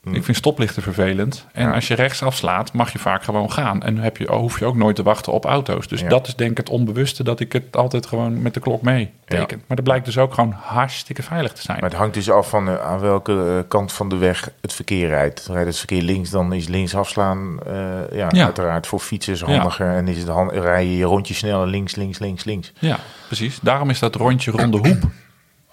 Ik 0.04 0.24
vind 0.24 0.38
stoplichten 0.38 0.82
vervelend. 0.84 1.46
En 1.54 1.62
Mm. 1.64 1.70
Ja. 1.70 1.76
als 1.76 1.88
je 1.88 1.94
rechts 1.94 2.24
afslaat, 2.24 2.74
mag 2.74 2.92
je 2.92 3.00
vaak 3.00 3.24
gewoon 3.24 3.52
gaan. 3.52 3.84
En 3.84 3.98
heb 3.98 4.18
je, 4.18 4.32
hoef 4.32 4.60
je 4.60 4.66
ook 4.66 4.76
nooit 4.76 4.96
te 4.96 5.04
wachten 5.04 5.34
op 5.34 5.46
auto's. 5.46 5.88
Dus 5.88 6.02
Ja. 6.02 6.10
dat 6.10 6.28
is 6.28 6.36
denk 6.36 6.52
ik 6.52 6.58
het 6.58 6.70
onbewuste 6.70 7.24
dat 7.24 7.40
ik 7.40 7.54
het 7.54 7.78
altijd 7.78 8.06
gewoon 8.06 8.42
met 8.42 8.54
de 8.54 8.60
klok 8.60 8.82
mee 8.82 9.12
teken. 9.26 9.58
Maar 9.68 9.76
dat 9.76 9.86
blijkt 9.86 10.06
dus 10.06 10.18
ook 10.18 10.34
gewoon 10.34 10.52
hartstikke 10.62 11.24
veilig 11.24 11.54
te 11.54 11.62
zijn. 11.62 11.80
Maar 11.82 11.90
het 11.90 11.98
hangt 12.00 12.14
dus 12.14 12.30
af 12.32 12.50
van 12.50 12.70
eh, 12.70 12.82
aan 12.82 13.00
welke 13.00 13.46
eh, 13.64 13.68
kant 13.70 13.94
van 13.94 14.10
de 14.10 14.16
weg 14.18 14.50
het 14.62 14.74
verkeer 14.74 15.08
rijdt. 15.08 15.48
Rijdt 15.52 15.68
het 15.68 15.78
verkeer 15.78 16.02
links, 16.02 16.30
dan 16.30 16.54
is 16.54 16.68
links 16.68 16.96
afslaan 16.96 17.60
eh, 17.66 17.74
ja, 18.12 18.32
uiteraard 18.32 18.88
voor 18.88 19.00
fietsers 19.00 19.42
handiger. 19.42 19.96
En 19.96 20.08
is 20.08 20.18
het 20.18 20.28
han- 20.28 20.52
rij 20.52 20.86
je 20.86 20.98
je 20.98 21.06
rondje 21.06 21.34
sneller 21.34 21.68
links, 21.68 21.96
links, 21.96 22.20
links, 22.20 22.44
links. 22.44 22.74
Ja, 22.80 22.98
precies. 23.28 23.60
Daarom 23.62 23.90
is 23.90 24.00
dat 24.00 24.16
rondje 24.16 24.52
ronde 24.52 24.78
hoep 24.78 25.04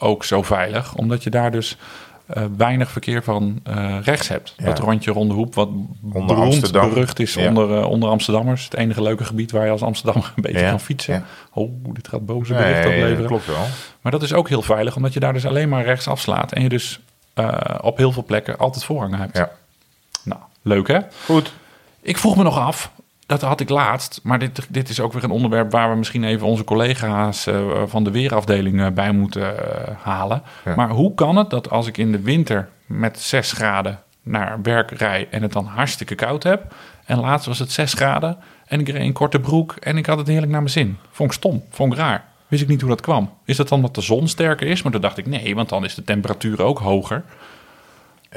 ook 0.01 0.25
zo 0.25 0.43
veilig. 0.43 0.95
Omdat 0.95 1.23
je 1.23 1.31
daar 1.31 1.51
dus 1.51 1.77
eh, 2.29 2.43
weinig 2.57 2.91
verkeer 2.91 3.23
van 3.23 3.61
eh, 3.65 3.97
rechts 4.03 4.29
hebt. 4.29 4.55
Ja. 4.57 4.65
Dat 4.65 4.79
rondje 4.79 5.11
ronde 5.11 5.35
hoep, 5.35 5.55
wat 5.55 5.69
beroemd, 6.01 6.31
Amsterdam. 6.31 6.89
berucht 6.89 7.19
is 7.21 7.35
Ja. 7.35 7.49
onder, 7.49 7.79
eh, 7.79 7.87
onder 7.91 8.09
Amsterdammers. 8.09 8.65
Het 8.65 8.75
enige 8.75 9.03
leuke 9.03 9.25
gebied 9.25 9.51
waar 9.51 9.65
je 9.65 9.71
als 9.71 9.83
Amsterdammer 9.83 10.33
een 10.37 10.43
beetje 10.43 10.59
Ja. 10.61 10.69
kan 10.71 10.81
fietsen. 10.81 11.25
Oh, 11.53 11.71
dit 11.93 12.09
gaat 12.09 12.27
boze 12.27 12.53
berichten 12.55 12.91
opleveren. 12.91 13.27
klopt 13.27 13.47
wel. 13.47 13.65
Maar 14.01 14.13
dat 14.13 14.23
is 14.23 14.33
ook 14.33 14.49
heel 14.49 14.63
veilig, 14.63 14.97
omdat 14.97 15.13
je 15.13 15.21
daar 15.21 15.33
dus 15.33 15.47
alleen 15.47 15.69
maar 15.69 15.85
rechts 15.85 16.09
afslaat. 16.09 16.53
En 16.53 16.63
je 16.63 16.69
dus 16.69 17.01
op 17.81 17.97
heel 17.97 18.13
veel 18.13 18.25
plekken 18.25 18.59
altijd 18.59 18.85
voorrang 18.85 19.17
hebt. 19.17 19.37
Ja. 19.37 19.51
Nou, 20.25 20.41
leuk 20.63 20.89
hè? 20.89 20.99
Goed. 21.25 21.53
Ik 22.03 22.19
vroeg 22.19 22.37
me 22.37 22.43
nog 22.43 22.59
af, 22.59 22.91
dat 23.29 23.41
had 23.41 23.61
ik 23.61 23.69
laatst, 23.69 24.21
maar 24.23 24.39
dit, 24.39 24.67
dit 24.69 24.89
is 24.89 25.01
ook 25.01 25.13
weer 25.13 25.25
een 25.25 25.31
onderwerp 25.31 25.71
waar 25.71 25.91
we 25.91 25.97
misschien 25.97 26.25
even 26.25 26.47
onze 26.47 26.65
collega's 26.65 27.47
eh, 27.47 27.83
van 27.87 28.05
de 28.05 28.11
weerafdeling 28.11 28.81
eh, 28.81 28.91
bij 28.91 29.13
moeten 29.13 29.77
eh, 29.87 29.95
halen. 30.03 30.43
Ja. 30.65 30.75
Maar 30.75 30.89
hoe 30.89 31.15
kan 31.15 31.37
het 31.37 31.51
dat 31.51 31.71
als 31.71 31.87
ik 31.87 31.97
in 31.99 32.13
de 32.13 32.21
winter 32.21 32.69
met 32.87 33.21
6 33.21 33.53
graden 33.53 34.01
naar 34.23 34.63
werk 34.63 34.91
rij 34.91 35.29
en 35.31 35.43
het 35.43 35.53
dan 35.53 35.65
hartstikke 35.67 36.15
koud 36.15 36.43
heb, 36.43 36.75
en 37.05 37.21
laatst 37.21 37.47
was 37.47 37.59
het 37.59 37.73
6 37.73 37.93
graden 37.93 38.37
en 38.67 38.81
ik 38.81 38.89
reed 38.89 39.03
in 39.03 39.13
korte 39.13 39.41
broek 39.41 39.75
en 39.81 39.97
ik 39.97 40.07
had 40.07 40.19
het 40.19 40.27
heerlijk 40.27 40.53
naar 40.53 40.61
mijn 40.61 40.73
zin. 40.73 40.97
Vond 41.11 41.31
ik 41.31 41.37
stom, 41.37 41.63
vond 41.71 41.93
ik 41.93 41.99
raar. 41.99 42.25
Wist 42.49 42.63
ik 42.63 42.69
niet 42.69 42.81
hoe 42.81 42.91
dat 42.91 43.01
kwam. 43.01 43.33
Is 43.45 43.57
dat 43.57 43.69
dan 43.69 43.79
omdat 43.79 43.95
de 43.95 44.01
zon 44.01 44.29
sterker 44.29 44.67
is? 44.67 44.83
Maar 44.83 44.93
toen 44.93 45.01
dacht 45.01 45.19
ik 45.19 45.27
nee, 45.27 45.55
want 45.55 45.69
dan 45.69 45.85
is 45.85 45.95
de 45.95 46.05
temperatuur 46.05 46.63
ook 46.63 46.79
hoger. 46.79 47.23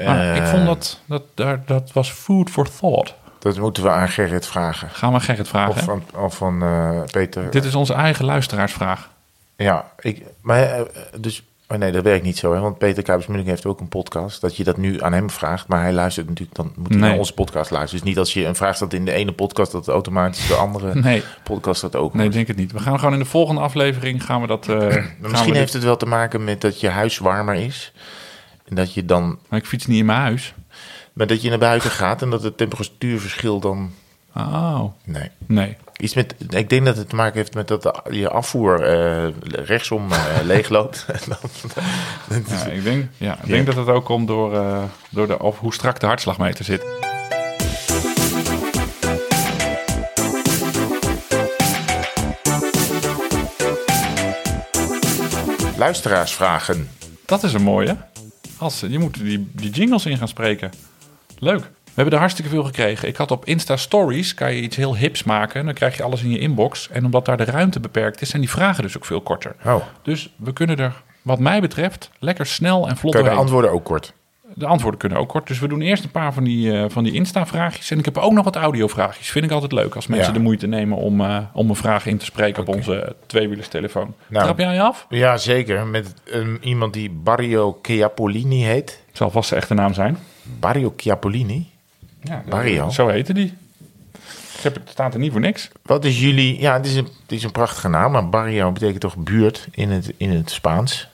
Maar 0.04 0.36
ik 0.36 0.42
vond 0.42 0.66
dat, 0.66 1.00
dat, 1.06 1.22
daar- 1.34 1.62
dat 1.66 1.92
was 1.92 2.10
food 2.10 2.50
for 2.50 2.68
thought. 2.78 3.14
Dat 3.42 3.58
moeten 3.58 3.82
we 3.82 3.90
aan 3.90 4.08
Gerrit 4.08 4.46
vragen. 4.46 4.88
Gaan 4.90 5.12
we 5.12 5.20
Gerrit 5.20 5.48
vragen. 5.48 5.70
Of 5.74 5.82
van, 5.82 6.02
of 6.14 6.36
van 6.36 6.62
eh, 6.62 7.00
Peter. 7.10 7.50
Dit 7.50 7.64
is 7.64 7.74
onze 7.74 7.92
eigen 7.94 8.24
luisteraarsvraag. 8.24 9.10
Ja, 9.56 9.90
ik, 9.98 10.22
maar 10.40 10.62
eh, 10.62 10.80
dus, 11.20 11.42
maar 11.68 11.78
nee, 11.78 11.92
dat 11.92 12.04
werkt 12.04 12.24
niet 12.24 12.38
zo, 12.38 12.54
hè? 12.54 12.60
Want 12.60 12.78
Peter 12.78 13.02
Kuipers-Munnik 13.02 13.46
heeft 13.48 13.66
ook 13.66 13.80
een 13.80 13.88
podcast. 13.88 14.40
Dat 14.40 14.56
je 14.56 14.64
dat 14.64 14.76
nu 14.76 15.00
aan 15.02 15.12
hem 15.12 15.30
vraagt, 15.30 15.68
maar 15.68 15.80
hij 15.82 15.92
luistert 15.92 16.28
natuurlijk, 16.28 16.56
dan 16.56 16.72
moet 16.76 16.88
hij 16.88 16.98
Nee. 16.98 17.08
naar 17.10 17.18
onze 17.18 17.34
podcast 17.34 17.70
luisteren. 17.70 17.98
Dus 18.04 18.08
niet 18.08 18.18
als 18.18 18.32
je 18.32 18.46
een 18.46 18.54
vraag 18.56 18.74
stelt 18.74 18.92
in 18.94 19.04
de 19.04 19.12
ene 19.12 19.32
podcast, 19.32 19.72
dat 19.72 19.88
automatisch 19.88 20.46
de 20.46 20.54
andere 20.54 20.94
Nee, 21.00 21.22
podcast 21.42 21.80
dat 21.80 21.96
ook. 21.96 22.14
nee, 22.14 22.26
ik 22.26 22.32
denk 22.32 22.46
het 22.46 22.56
niet. 22.56 22.72
We 22.72 22.78
gaan 22.78 22.98
gewoon 22.98 23.12
in 23.14 23.20
de 23.20 23.24
volgende 23.24 23.60
aflevering 23.60 24.24
gaan 24.24 24.40
we 24.40 24.46
dat. 24.46 24.68
eh, 24.68 24.78
gaan 24.78 24.88
Maar 24.88 25.14
we 25.20 25.28
misschien 25.28 25.48
dit- 25.52 25.56
heeft 25.60 25.72
het 25.72 25.82
wel 25.84 25.96
te 25.96 26.06
maken 26.06 26.44
met 26.44 26.60
dat 26.60 26.80
je 26.80 26.88
huis 26.88 27.18
warmer 27.18 27.54
is. 27.54 27.92
En 28.68 28.74
dat 28.74 28.94
je 28.94 29.04
dan, 29.04 29.38
Maar 29.48 29.58
ik 29.58 29.66
fiets 29.66 29.86
niet 29.86 29.98
in 29.98 30.04
mijn 30.06 30.20
huis. 30.20 30.54
Maar 31.12 31.26
dat 31.26 31.42
je 31.42 31.48
naar 31.48 31.58
buiten 31.58 31.90
gaat 31.90 32.22
en 32.22 32.30
dat 32.30 32.42
het 32.42 32.56
temperatuurverschil 32.56 33.60
dan. 33.60 33.92
Oh. 34.36 34.84
Nee. 35.04 35.30
Nee. 35.46 35.76
Iets 35.96 36.14
met, 36.14 36.34
ik 36.48 36.68
denk 36.68 36.84
dat 36.84 36.96
het 36.96 37.08
te 37.08 37.14
maken 37.16 37.36
heeft 37.36 37.54
met 37.54 37.68
dat 37.68 38.02
je 38.10 38.28
afvoer 38.28 38.82
eh, 38.82 39.28
rechtsom 39.42 40.12
eh, 40.12 40.18
uh, 40.38 40.44
leegloopt. 40.44 41.06
ja, 42.48 42.66
ik 42.72 42.84
denk, 42.84 43.08
ja, 43.16 43.38
ik 43.42 43.48
denk 43.48 43.66
dat 43.66 43.76
het 43.76 43.88
ook 43.88 44.04
komt 44.04 44.26
door, 44.26 44.54
eh, 44.54 44.82
door 45.10 45.26
de, 45.26 45.38
of 45.38 45.58
hoe 45.58 45.74
strak 45.74 46.00
de 46.00 46.06
hartslagmeter 46.06 46.64
zit. 46.64 46.84
Luisteraarsvragen. 55.76 56.90
Dat 57.26 57.42
is 57.42 57.52
een 57.52 57.62
mooie. 57.62 57.96
Als, 58.58 58.80
je 58.80 58.98
moet 58.98 59.14
die, 59.14 59.50
die 59.52 59.70
jingles 59.70 60.06
in 60.06 60.18
gaan 60.18 60.28
spreken. 60.28 60.72
Leuk. 61.44 61.60
We 61.60 61.92
hebben 61.94 62.12
er 62.14 62.20
hartstikke 62.20 62.50
veel 62.50 62.64
gekregen. 62.64 63.08
Ik 63.08 63.16
had 63.16 63.30
op 63.30 63.44
Insta 63.44 63.76
Stories, 63.76 64.34
kan 64.34 64.54
je 64.54 64.60
iets 64.62 64.76
heel 64.76 64.96
hips 64.96 65.22
maken. 65.24 65.64
Dan 65.64 65.74
krijg 65.74 65.96
je 65.96 66.02
alles 66.02 66.22
in 66.22 66.30
je 66.30 66.38
inbox. 66.38 66.88
En 66.90 67.04
omdat 67.04 67.24
daar 67.24 67.36
de 67.36 67.44
ruimte 67.44 67.80
beperkt 67.80 68.20
is, 68.20 68.28
zijn 68.28 68.42
die 68.42 68.50
vragen 68.50 68.82
dus 68.82 68.96
ook 68.96 69.04
veel 69.04 69.20
korter. 69.20 69.54
Oh, 69.64 69.74
Dus 70.02 70.32
we 70.36 70.52
kunnen 70.52 70.76
er, 70.76 71.02
wat 71.22 71.38
mij 71.38 71.60
betreft, 71.60 72.10
lekker 72.18 72.46
snel 72.46 72.88
en 72.88 72.96
vlot 72.96 73.14
kan 73.14 73.22
je 73.24 73.28
de 73.30 73.34
antwoorden 73.36 73.70
ook 73.72 73.84
kort? 73.84 74.12
De 74.54 74.66
antwoorden 74.66 75.00
kunnen 75.00 75.18
ook 75.18 75.28
kort. 75.28 75.46
Dus 75.46 75.58
we 75.58 75.68
doen 75.68 75.80
eerst 75.80 76.04
een 76.04 76.10
paar 76.10 76.32
van 76.32 76.44
die, 76.44 76.72
eh, 76.78 76.84
van 76.88 77.04
die 77.04 77.12
Insta-vraagjes. 77.12 77.90
En 77.90 77.98
ik 77.98 78.04
heb 78.04 78.18
ook 78.18 78.32
nog 78.32 78.44
wat 78.44 78.56
audio-vraagjes. 78.56 79.30
Vind 79.30 79.44
ik 79.44 79.50
altijd 79.50 79.72
leuk 79.72 79.94
als 79.94 80.06
mensen 80.06 80.26
Ja. 80.32 80.38
de 80.38 80.42
moeite 80.44 80.66
nemen 80.66 80.98
om, 80.98 81.20
eh, 81.20 81.38
om 81.52 81.68
een 81.68 81.76
vraag 81.76 82.06
in 82.06 82.18
te 82.18 82.24
spreken 82.24 82.62
op 82.62 82.68
onze 82.74 83.16
tweewielerstelefoon. 83.26 84.14
Nou. 84.26 84.44
Trap 84.44 84.58
jij 84.58 84.80
af? 84.82 85.06
Ja, 85.08 85.36
zeker. 85.36 85.86
Met 85.86 86.14
ehm, 86.32 86.56
iemand 86.60 86.92
die 86.92 87.10
Barrio 87.10 87.78
Chiapolini 87.82 88.64
heet. 88.64 89.02
Zal 89.12 89.30
vast 89.30 89.48
zijn 89.48 89.60
echte 89.60 89.74
naam 89.74 89.94
zijn. 89.94 90.18
Barrio 90.42 90.94
Chiapolini? 90.96 91.70
Ja, 92.22 92.42
Barrio. 92.48 92.90
Zo 92.90 93.08
heette 93.08 93.32
die. 93.32 93.54
Ik 94.56 94.62
heb, 94.62 94.74
het 94.74 94.88
staat 94.90 95.14
er 95.14 95.20
niet 95.20 95.32
voor 95.32 95.40
niks. 95.40 95.68
Wat 95.82 96.04
is 96.04 96.20
jullie... 96.20 96.60
Ja, 96.60 96.72
het 96.76 96.86
is 96.86 96.94
een, 96.96 97.04
het 97.22 97.32
is 97.32 97.42
een 97.42 97.52
prachtige 97.52 97.88
naam, 97.88 98.12
maar 98.12 98.28
Barrio 98.28 98.72
betekent 98.72 99.00
toch 99.00 99.16
buurt 99.16 99.68
in 99.70 99.90
het, 99.90 100.12
in 100.16 100.30
het 100.30 100.50
Spaans. 100.50 101.08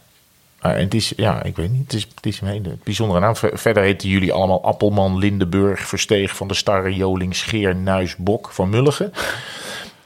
Ah, 0.60 0.72
en 0.72 0.80
het 0.80 0.94
is, 0.94 1.12
ja, 1.16 1.42
ik 1.42 1.56
weet 1.56 1.70
niet, 1.70 1.82
het 1.82 1.92
is, 1.92 2.06
het 2.14 2.26
is 2.26 2.40
een 2.40 2.48
hele 2.48 2.76
bijzondere 2.84 3.20
naam. 3.20 3.36
Ver- 3.36 3.58
Verder 3.58 3.82
heten 3.82 4.08
jullie 4.08 4.32
allemaal 4.32 4.64
Appelman, 4.64 5.18
Lindenburg, 5.18 5.80
Versteeg, 5.80 6.36
Van 6.36 6.46
der 6.46 6.56
Starre, 6.56 6.94
Joling, 6.94 7.34
Scheer, 7.36 7.76
Nuis, 7.76 8.16
Bok, 8.16 8.50
Van 8.52 8.68
Mulligen. 8.68 9.12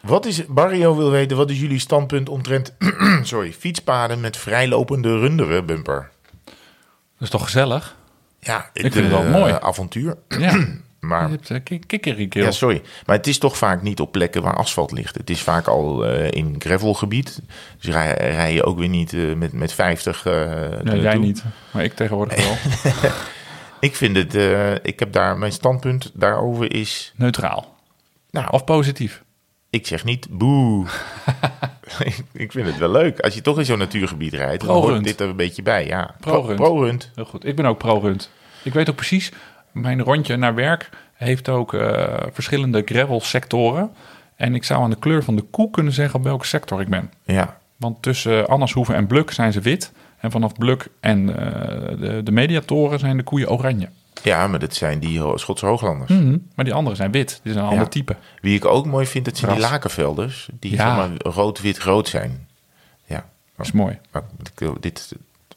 Wat 0.00 0.26
is, 0.26 0.46
Barrio 0.46 0.96
wil 0.96 1.10
weten, 1.10 1.36
wat 1.36 1.50
is 1.50 1.60
jullie 1.60 1.78
standpunt 1.78 2.28
omtrent 2.28 2.72
sorry, 3.22 3.52
fietspaden 3.52 4.20
met 4.20 4.36
vrijlopende 4.36 5.18
runderen 5.18 5.66
bumper? 5.66 6.10
Dat 6.44 6.54
is 7.18 7.30
toch 7.30 7.44
gezellig? 7.44 7.96
Ja, 8.44 8.70
Ik 8.72 8.80
vind 8.80 8.94
het 8.94 9.08
wel 9.08 9.22
mooi. 9.24 9.52
avontuur. 9.60 10.16
Ja. 10.28 10.58
Maar 11.02 11.30
Je 11.30 11.38
hebt 11.42 11.50
uh, 11.72 11.78
kikkerikeel. 11.86 12.44
Ja, 12.44 12.50
sorry. 12.50 12.82
Maar 13.06 13.16
het 13.16 13.26
is 13.26 13.38
toch 13.38 13.56
vaak 13.56 13.82
niet 13.82 14.00
op 14.00 14.12
plekken 14.12 14.42
waar 14.42 14.56
asfalt 14.56 14.92
ligt. 14.92 15.14
Het 15.16 15.30
is 15.30 15.40
vaak 15.42 15.66
al 15.66 16.06
eh, 16.06 16.30
in 16.30 16.54
gravelgebied. 16.58 17.40
Dus 17.80 17.94
rij, 17.94 18.14
rij 18.14 18.52
je 18.52 18.64
ook 18.64 18.78
weer 18.78 18.88
niet 18.88 19.12
eh, 19.12 19.34
met, 19.34 19.52
met 19.52 19.72
50. 19.72 20.26
eh 20.26 20.32
Ja, 20.32 20.68
naartoe. 20.68 21.00
jij 21.00 21.16
niet, 21.16 21.44
maar 21.70 21.84
ik 21.84 21.92
tegenwoordig 21.94 22.36
wel. 22.44 22.56
Ik 23.80 23.96
vind 23.96 24.16
het, 24.16 24.34
eh, 24.34 24.72
ik 24.74 24.98
heb 24.98 25.12
daar, 25.12 25.38
mijn 25.38 25.52
standpunt 25.52 26.10
daarover 26.14 26.74
is, 26.74 27.12
Neutraal. 27.16 27.76
nou, 28.30 28.46
Of 28.50 28.64
positief. 28.64 29.22
Ik 29.72 29.86
zeg 29.86 30.04
niet 30.04 30.26
boe. 30.30 30.86
ik, 32.32 32.52
vind 32.52 32.66
het 32.66 32.78
wel 32.78 32.90
leuk. 32.90 33.20
Als 33.20 33.34
je 33.34 33.40
toch 33.40 33.58
in 33.58 33.64
zo'n 33.64 33.78
natuurgebied 33.78 34.32
rijdt, 34.32 34.64
dan 34.66 34.76
hoort 34.76 35.04
dit 35.04 35.20
er 35.20 35.28
een 35.28 35.36
beetje 35.36 35.62
bij. 35.62 35.86
Ja, 35.86 36.14
Pro-rund. 36.20 37.10
Heel 37.14 37.24
goed. 37.24 37.46
Ik 37.46 37.56
ben 37.56 37.66
ook 37.66 37.78
pro-rund. 37.78 38.30
Ik 38.62 38.72
weet 38.72 38.90
ook 38.90 38.96
precies, 38.96 39.32
mijn 39.72 40.02
rondje 40.02 40.36
naar 40.36 40.54
werk 40.54 40.88
heeft 41.12 41.48
ook 41.48 41.74
eh, 41.74 42.16
verschillende 42.32 42.82
gravel-sectoren. 42.84 43.90
En 44.36 44.54
ik 44.54 44.64
zou 44.64 44.82
aan 44.82 44.90
de 44.90 44.98
kleur 44.98 45.24
van 45.24 45.36
de 45.36 45.42
koe 45.42 45.70
kunnen 45.70 45.92
zeggen 45.92 46.18
op 46.18 46.24
welke 46.24 46.46
sector 46.46 46.80
ik 46.80 46.88
ben. 46.88 47.10
Ja, 47.24 47.58
Want 47.76 48.02
tussen 48.02 48.46
Annershoeven 48.48 48.94
en 48.94 49.06
Bluk 49.06 49.30
zijn 49.30 49.52
ze 49.52 49.60
wit. 49.60 49.92
En 50.18 50.30
vanaf 50.30 50.52
Bluk 50.52 50.88
en 51.00 51.36
eh, 51.36 51.98
de, 51.98 52.22
de 52.22 52.32
mediatoren 52.32 52.98
zijn 52.98 53.16
de 53.16 53.22
koeien 53.22 53.50
oranje. 53.50 53.88
Ja, 54.22 54.46
maar 54.46 54.58
dat 54.58 54.74
zijn 54.74 54.98
die 54.98 55.20
ho- 55.20 55.36
Schotse 55.36 55.66
hooglanders. 55.66 56.10
Mhm. 56.10 56.36
Maar 56.54 56.64
die 56.64 56.74
andere 56.74 56.96
zijn 56.96 57.10
wit. 57.12 57.40
Die 57.42 57.52
zijn 57.52 57.64
een 57.64 57.70
ander 57.70 57.88
type. 57.88 58.16
Wie 58.40 58.56
ik 58.56 58.64
ook 58.64 58.86
mooi 58.86 59.06
vind, 59.06 59.24
dat 59.24 59.36
zijn 59.36 59.52
die 59.52 59.60
lakenvelders. 59.60 60.48
Die 60.52 60.70
Ja. 60.70 60.76
zeg 60.76 60.96
maar 60.96 61.32
rood-wit-rood 61.34 62.08
zijn. 62.08 62.46
Ja, 63.04 63.24
Dat 63.56 63.66
is 63.66 63.72
mooi. 63.72 63.98
maar 64.12 64.22
dit, 64.80 65.12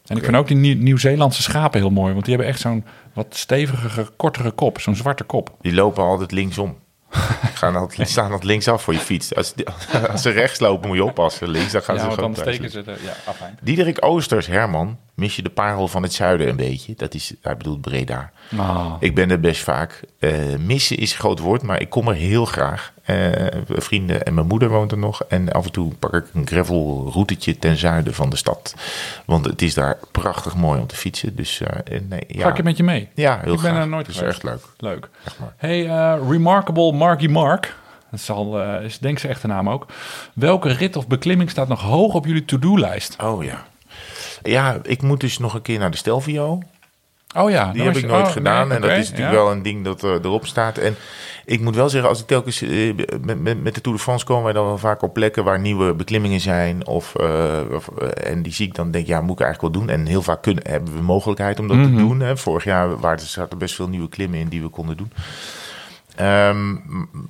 En 0.05 0.18
ik 0.18 0.24
vind 0.24 0.36
ook 0.36 0.47
die 0.47 0.57
Nieuw- 0.57 0.78
Nieuw-Zeelandse 0.78 1.41
schapen 1.41 1.80
heel 1.80 1.89
mooi. 1.89 2.13
Want 2.13 2.26
die 2.26 2.34
hebben 2.36 2.53
echt 2.53 2.61
zo'n 2.61 2.86
wat 3.13 3.28
stevigere, 3.30 4.09
kortere 4.16 4.51
kop. 4.51 4.80
Zo'n 4.82 4.95
zwarte 4.95 5.24
kop. 5.24 5.55
Die 5.61 5.74
lopen 5.74 6.03
altijd 6.03 6.32
linksom. 6.32 6.78
Gaan 7.53 7.76
altijd, 7.76 7.97
die 7.97 8.05
staan 8.07 8.26
altijd 8.26 8.43
linksaf 8.43 8.84
voor 8.84 8.93
je 8.93 8.99
fiets. 8.99 9.36
Als, 9.36 9.53
ze 10.22 10.30
rechts 10.30 10.59
lopen, 10.59 10.88
moet 10.88 10.97
je 10.97 11.03
oppassen. 11.03 11.47
Links, 11.49 11.72
dan 11.72 11.82
gaan 11.82 11.95
Ja, 11.95 12.01
ze 12.01 12.09
gewoon 12.09 12.34
dan 12.34 12.43
thuis. 12.43 12.55
steken 12.55 12.72
ze 12.72 12.82
de... 12.84 12.95
Ja, 13.03 13.13
afijn. 13.26 13.57
Diederik 13.61 13.97
Oosters, 14.05 14.47
Herman, 14.47 14.97
mis 15.16 15.36
je 15.36 15.41
de 15.41 15.49
parel 15.49 15.88
van 15.88 16.03
het 16.03 16.13
zuiden 16.13 16.47
een 16.49 16.55
beetje. 16.55 16.93
Dat 16.97 17.13
is, 17.13 17.34
hij 17.41 17.57
bedoelt 17.57 17.82
Breda. 17.82 18.32
Ah. 18.57 18.93
Ik 18.99 19.16
ben 19.16 19.32
er 19.32 19.39
best 19.39 19.61
vaak. 19.63 20.01
Eh, 20.20 20.32
missen 20.59 20.97
is 20.97 21.11
een 21.11 21.18
groot 21.20 21.39
woord, 21.39 21.61
maar 21.61 21.82
ik 21.82 21.89
kom 21.89 22.07
er 22.07 22.13
heel 22.16 22.45
graag. 22.45 22.93
Eh, 23.03 23.32
vrienden 23.68 24.26
en 24.26 24.34
mijn 24.34 24.47
moeder 24.47 24.70
woont 24.70 24.91
er 24.91 24.97
nog. 24.97 25.24
En 25.24 25.51
af 25.51 25.66
en 25.66 25.72
toe 25.72 25.93
pak 25.93 26.13
ik 26.13 26.26
een 26.34 26.47
gravelroutetje 26.47 27.59
ten 27.59 27.78
zuiden 27.78 28.13
van 28.13 28.30
de 28.30 28.36
stad. 28.36 28.76
Want 29.26 29.45
het 29.45 29.61
is 29.61 29.74
daar 29.74 29.97
prachtig 30.11 30.55
mooi 30.55 30.80
om 30.80 30.88
te 30.88 30.95
fietsen. 30.95 31.36
Dus 31.36 31.61
eh, 31.61 31.99
nee, 32.09 32.24
ja. 32.28 32.41
Ga 32.43 32.49
ik 32.49 32.57
er 32.57 32.63
met 32.63 32.78
je 32.78 32.84
mee? 32.84 33.09
Ja, 33.13 33.39
heel 33.43 33.53
Ik 33.53 33.61
ben 33.61 33.70
graag. 33.72 33.82
er 33.84 33.88
nooit 33.89 34.05
Dat 34.05 34.16
is 34.16 34.20
geweest. 34.22 34.43
echt 34.43 34.51
leuk. 34.53 34.66
Leuk. 34.78 35.09
Echt 35.26 35.39
maar. 35.39 35.53
Hey, 35.57 35.84
Remarkable 36.30 36.91
Marky 36.91 37.28
Mark. 37.28 37.76
Dat 38.11 38.20
zal, 38.20 38.61
is 38.82 38.99
denk 38.99 39.13
ik 39.13 39.20
zijn 39.20 39.32
echte 39.34 39.47
naam 39.47 39.70
ook. 39.70 39.86
Welke 40.34 40.70
rit 40.70 40.95
of 40.95 41.07
beklimming 41.07 41.49
staat 41.49 41.68
nog 41.68 41.82
hoog 41.82 42.13
op 42.13 42.26
jullie 42.26 42.45
to-do-lijst? 42.45 43.16
Oh 43.24 43.43
ja. 43.43 43.66
Ja, 44.46 44.80
ik 44.84 45.02
moet 45.02 45.20
dus 45.20 45.38
nog 45.38 45.54
een 45.54 45.62
keer 45.62 45.80
naar 45.80 45.91
de 45.91 45.98
Stelvio. 45.98 46.60
Oh 47.38 47.50
ja. 47.50 47.72
Die 47.72 47.82
heb 47.82 47.96
ik 47.96 48.08
nooit 48.08 48.28
gedaan. 48.28 48.72
en 48.72 48.82
dat 48.82 48.91
is 48.91 49.10
natuurlijk 49.10 49.36
wel. 49.36 49.43
wel 49.43 49.54
een 49.54 49.62
ding 49.64 49.84
dat 49.84 50.04
eh, 50.04 50.10
erop 50.12 50.46
staat. 50.46 50.78
En 50.78 50.96
ik 51.46 51.62
moet 51.62 51.76
wel 51.76 51.89
zeggen, 51.89 52.10
als 52.10 52.20
ik 52.20 52.28
telkens 52.28 52.62
eh, 52.62 52.93
met, 53.22 53.41
met, 53.41 53.64
met 53.64 53.76
de 53.76 53.82
Tour 53.82 53.98
de 53.98 54.04
France 54.04 54.26
komen 54.26 54.43
wij 54.43 54.54
dan 54.54 54.66
wel 54.66 54.78
vaak 54.78 55.02
op 55.02 55.14
plekken 55.14 55.43
waar 55.43 55.60
nieuwe 55.60 55.93
beklimmingen 55.93 56.39
zijn. 56.39 56.88
Of, 56.88 57.16
eh, 57.16 57.60
of, 57.72 57.88
en 57.88 58.41
die 58.43 58.54
zie 58.54 58.68
ik 58.68 58.76
dan 58.76 58.91
denk, 58.91 59.08
ja, 59.08 59.22
moet 59.22 59.39
ik 59.39 59.46
eigenlijk 59.46 59.76
wel 59.76 59.84
doen. 59.84 59.93
En 59.96 60.06
heel 60.06 60.22
vaak 60.22 60.41
kunnen, 60.41 60.64
hebben 60.68 60.93
we 60.96 61.02
mogelijkheid 61.02 61.60
om 61.60 61.68
dat 61.68 61.78
Mhm. 61.78 61.89
te 61.89 61.96
doen. 61.96 62.20
Hè. 62.20 62.38
Vorig 62.38 62.64
jaar 62.64 63.00
waren 63.00 63.20
er, 63.20 63.26
zaten 63.26 63.58
best 63.58 63.76
veel 63.76 63.88
nieuwe 63.89 64.10
klimmen 64.10 64.39
in 64.39 64.48
die 64.48 64.62
we 64.62 64.70
konden 64.70 64.98
doen. 64.98 65.12
Ehm, 66.16 66.76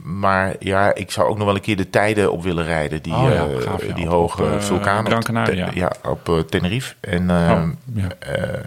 maar 0.03 0.55
ja, 0.59 0.93
ik 0.95 1.11
zou 1.11 1.27
ook 1.29 1.37
nog 1.37 1.45
wel 1.45 1.55
een 1.55 1.61
keer 1.61 1.75
de 1.77 1.89
tijden 1.89 2.31
op 2.31 2.43
willen 2.43 2.65
rijden. 2.65 3.01
Die, 3.01 3.13
Oh 3.13 3.29
ja, 3.29 3.45
eh, 3.47 3.61
gaaf, 3.61 3.85
ja. 3.85 3.93
die 3.93 4.05
Op- 4.05 4.11
hoge 4.11 4.43
op, 4.43 4.51
eh, 4.51 4.59
vulkanen. 4.59 5.17
Op 5.17 5.73
ja, 5.73 5.91
op 6.03 6.29
eh, 6.29 6.39
Tenerife. 6.39 6.93
En 6.99 7.29
Oh, 7.31 7.49
ehm, 7.51 7.69
ja. 7.93 8.07
eh, 8.19 8.59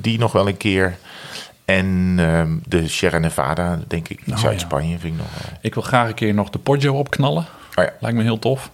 die 0.00 0.18
nog 0.18 0.32
wel 0.32 0.48
een 0.48 0.56
keer. 0.56 0.96
En 1.64 2.14
ehm, 2.18 2.50
de 2.66 2.88
Sierra 2.88 3.18
Nevada, 3.18 3.78
denk 3.88 4.08
ik, 4.08 4.20
in 4.24 4.32
Oh, 4.32 4.38
Zuid-Spanje 4.38 4.98
vind 4.98 5.14
ik 5.14 5.20
nog 5.20 5.28
wel. 5.42 5.58
Ik 5.60 5.74
wil 5.74 5.82
graag 5.82 6.08
een 6.08 6.14
keer 6.14 6.34
nog 6.34 6.50
de 6.50 6.58
Poggio 6.58 6.94
opknallen. 6.94 7.46
Oh 7.74 7.84
ja. 7.84 7.90
Lijkt 8.00 8.16
me 8.16 8.22
heel 8.22 8.38
tof. 8.38 8.70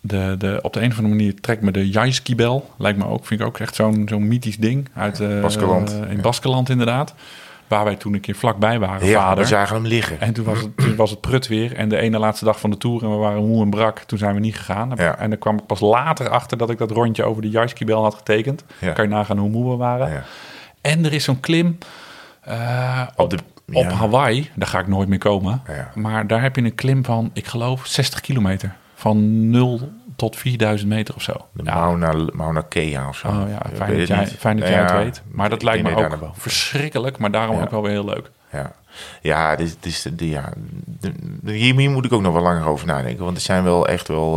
De, 0.00 0.34
de, 0.38 0.58
op 0.62 0.72
de 0.72 0.80
een 0.80 0.90
of 0.90 0.96
andere 0.96 1.14
manier 1.14 1.40
trekt 1.40 1.62
me 1.62 1.70
de 1.70 1.88
Jaiskibel. 1.90 2.70
Lijkt 2.78 2.98
me 2.98 3.06
ook, 3.06 3.26
vind 3.26 3.40
ik 3.40 3.46
ook 3.46 3.58
echt 3.58 3.74
zo'n 3.74 4.06
zo'n 4.08 4.28
mythisch 4.28 4.56
ding. 4.56 4.88
Uit, 4.94 5.40
Baskeland, 5.42 6.00
in. 6.08 6.20
Baskeland 6.20 6.68
inderdaad. 6.68 7.14
Waar 7.68 7.84
wij 7.84 7.96
toen 7.96 8.14
een 8.14 8.20
keer 8.20 8.34
vlakbij 8.34 8.78
waren, 8.78 9.06
Ja, 9.08 9.20
vader. 9.20 9.42
we 9.44 9.48
zagen 9.50 9.74
hem 9.76 9.86
liggen. 9.86 10.20
En 10.20 10.32
toen 10.32 10.44
was, 10.44 10.60
het, 10.60 10.76
toen 10.76 10.96
was 10.96 11.10
het 11.10 11.20
prut 11.20 11.46
weer. 11.48 11.74
En 11.76 11.88
de 11.88 11.96
ene 11.98 12.18
laatste 12.18 12.44
dag 12.44 12.60
van 12.60 12.70
de 12.70 12.76
Tour. 12.78 13.02
En 13.02 13.10
we 13.10 13.16
waren 13.16 13.46
moe 13.46 13.62
en 13.62 13.70
brak. 13.70 13.98
Toen 13.98 14.18
zijn 14.18 14.34
we 14.34 14.40
niet 14.40 14.56
gegaan. 14.56 14.92
Ja. 14.96 15.18
En 15.18 15.30
dan 15.30 15.38
kwam 15.38 15.56
ik 15.58 15.66
pas 15.66 15.80
later 15.80 16.28
achter 16.28 16.58
dat 16.58 16.70
ik 16.70 16.78
dat 16.78 16.90
rondje 16.90 17.24
over 17.24 17.42
de 17.42 17.50
Jaiskibel 17.50 18.02
had 18.02 18.14
getekend. 18.14 18.64
Ja. 18.78 18.92
Kan 18.92 19.04
je 19.04 19.10
nagaan 19.10 19.38
hoe 19.38 19.48
moe 19.50 19.70
we 19.70 19.76
waren. 19.76 20.10
Ja. 20.10 20.22
En 20.80 21.04
er 21.04 21.12
is 21.12 21.24
zo'n 21.24 21.40
klim 21.40 21.78
eh, 22.40 23.02
op, 23.16 23.30
de- 23.30 23.38
op. 23.72 23.90
Hawaii. 23.92 24.50
Daar 24.54 24.68
ga 24.68 24.78
ik 24.78 24.86
nooit 24.86 25.08
meer 25.08 25.18
komen. 25.18 25.62
Maar 25.94 26.26
daar 26.26 26.42
heb 26.42 26.56
je 26.56 26.62
een 26.62 26.74
klim 26.74 27.04
van, 27.04 27.30
ik 27.32 27.46
geloof, 27.46 27.86
60 27.86 28.20
kilometer. 28.20 28.74
Van 28.94 29.50
0 29.50 29.80
tot 30.18 30.36
4000 30.36 30.88
meter 30.90 31.14
of 31.14 31.22
zo. 31.22 31.32
De 31.52 31.62
Ja. 31.64 31.74
Mauna, 31.74 32.12
Mauna 32.32 32.60
Kea 32.60 33.08
of 33.08 33.16
zo. 33.16 33.28
Oh 33.28 33.42
ja, 33.48 33.62
fijn 33.74 33.98
dat, 33.98 34.08
jij, 34.08 34.26
fijn 34.26 34.56
dat 34.58 34.68
Ja, 34.68 34.74
jij 34.74 34.82
het 34.82 34.92
weet. 34.92 35.22
Maar 35.30 35.48
dat 35.50 35.62
lijkt 35.62 35.82
me 35.82 35.96
ook 35.96 36.18
verschrikkelijk. 36.36 37.18
Maar 37.18 37.30
daarom 37.30 37.56
Ja. 37.56 37.62
ook 37.62 37.70
wel 37.70 37.82
weer 37.82 37.90
heel 37.90 38.04
leuk. 38.04 38.30
Ja, 38.52 38.72
ja, 39.22 39.56
dit, 39.56 39.76
dit 39.80 39.92
is, 39.92 40.06
de- 40.16 40.28
ja 40.28 40.52
hier, 41.44 41.74
hier 41.76 41.90
moet 41.90 42.04
ik 42.04 42.12
ook 42.12 42.22
nog 42.22 42.32
wel 42.32 42.42
langer 42.42 42.66
over 42.66 42.86
nadenken. 42.86 43.24
Want 43.24 43.36
er 43.36 43.42
zijn 43.42 43.64
wel 43.64 43.86
echt 43.88 44.08
wel. 44.08 44.30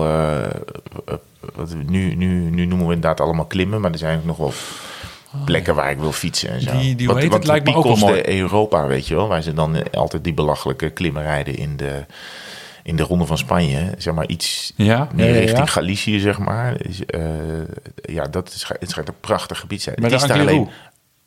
wat 1.56 1.70
we 1.72 1.78
nu, 1.88 2.16
nu, 2.16 2.50
nu 2.50 2.66
noemen 2.66 2.88
we 2.88 2.94
inderdaad 2.94 3.20
allemaal 3.22 3.46
klimmen, 3.46 3.82
maar 3.82 3.92
er 3.92 3.98
zijn 3.98 4.18
ook 4.18 4.26
nog 4.26 4.38
wel 4.38 4.54
plekken 5.46 5.76
waar 5.76 5.92
ik 5.92 5.98
wil 5.98 6.12
fietsen 6.12 6.50
en 6.50 6.62
zo. 6.62 6.70
Oh, 6.70 6.80
Die- 6.80 6.96
die 6.96 7.10
het, 7.14 7.46
lijkt 7.46 7.66
me 7.68 7.76
ook 7.76 7.84
wel 7.84 7.96
mooi. 7.96 8.40
Europa, 8.40 8.86
weet 8.88 9.08
je 9.08 9.16
wel, 9.16 9.28
waar 9.28 9.42
ze 9.42 9.54
dan 9.54 9.92
altijd 9.92 10.24
die 10.24 10.34
belachelijke 10.34 10.90
klimmen 10.90 11.24
rijden 11.24 11.56
in 11.58 11.78
de, 11.78 12.06
in 12.84 12.96
de 12.96 13.04
Ronde 13.04 13.26
van 13.26 13.38
Spanje. 13.38 13.94
Zeg 13.98 14.14
maar 14.14 14.28
iets 14.28 14.74
Ja, 14.76 15.08
meer 15.14 15.28
ja, 15.28 15.34
ja, 15.34 15.40
richting. 15.40 15.72
Galicië, 15.72 16.20
zeg 16.20 16.40
maar. 16.40 16.82
Is, 16.86 17.06
eh, 17.06 17.22
ja, 17.96 18.24
dat 18.24 18.48
is, 18.48 18.66
het 18.80 18.90
schijnt 18.90 19.08
een 19.10 19.20
prachtig 19.20 19.60
gebied 19.60 19.82
zijn. 19.82 19.96
Bij 20.00 20.10
het 20.10 20.22
is 20.22 20.28
daar 20.28 20.40
alleen, 20.40 20.70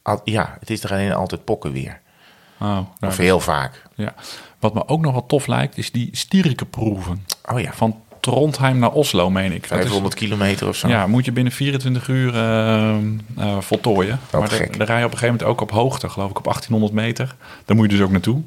al- 0.02 0.20
ja, 0.24 0.56
het 0.60 0.70
is 0.70 0.84
er 0.84 0.90
alleen 0.90 1.12
altijd 1.12 1.44
pokken 1.44 1.72
weer. 1.72 2.00
Oh, 2.58 2.68
nou, 2.70 2.86
Of 3.00 3.16
heel 3.16 3.40
vaak. 3.40 3.82
ja. 3.94 4.14
Wat 4.58 4.74
me 4.74 4.88
ook 4.88 5.00
nog 5.00 5.12
wel 5.12 5.26
tof 5.26 5.46
lijkt, 5.46 5.78
is 5.78 5.92
die 5.92 6.08
stierenproeven 6.12 7.26
Oh 7.52 7.60
ja. 7.60 7.72
van 7.72 8.02
Trondheim 8.24 8.78
naar 8.78 8.90
Oslo, 8.92 9.30
meen 9.30 9.52
ik. 9.52 9.68
Dat 9.68 9.78
is- 9.78 9.84
500 9.84 10.14
kilometer 10.14 10.68
of 10.68 10.76
zo. 10.76 10.88
ja, 10.88 11.06
moet 11.06 11.24
je 11.24 11.32
binnen 11.32 11.52
24 11.52 12.08
uur 12.08 12.34
eh, 12.34 12.96
voltooien. 13.60 14.18
Oh, 14.32 14.40
maar 14.40 14.48
dan 14.48 14.58
dan 14.78 14.86
rij 14.86 14.98
je 14.98 15.04
op 15.04 15.12
een 15.12 15.18
gegeven 15.18 15.26
moment 15.26 15.42
ook 15.42 15.60
op 15.60 15.70
hoogte, 15.70 16.08
geloof 16.08 16.30
ik, 16.30 16.38
op 16.38 16.44
1800 16.44 16.92
meter. 16.92 17.34
Daar 17.64 17.76
moet 17.76 17.90
je 17.90 17.96
dus 17.96 18.04
ook 18.06 18.10
naartoe. 18.12 18.42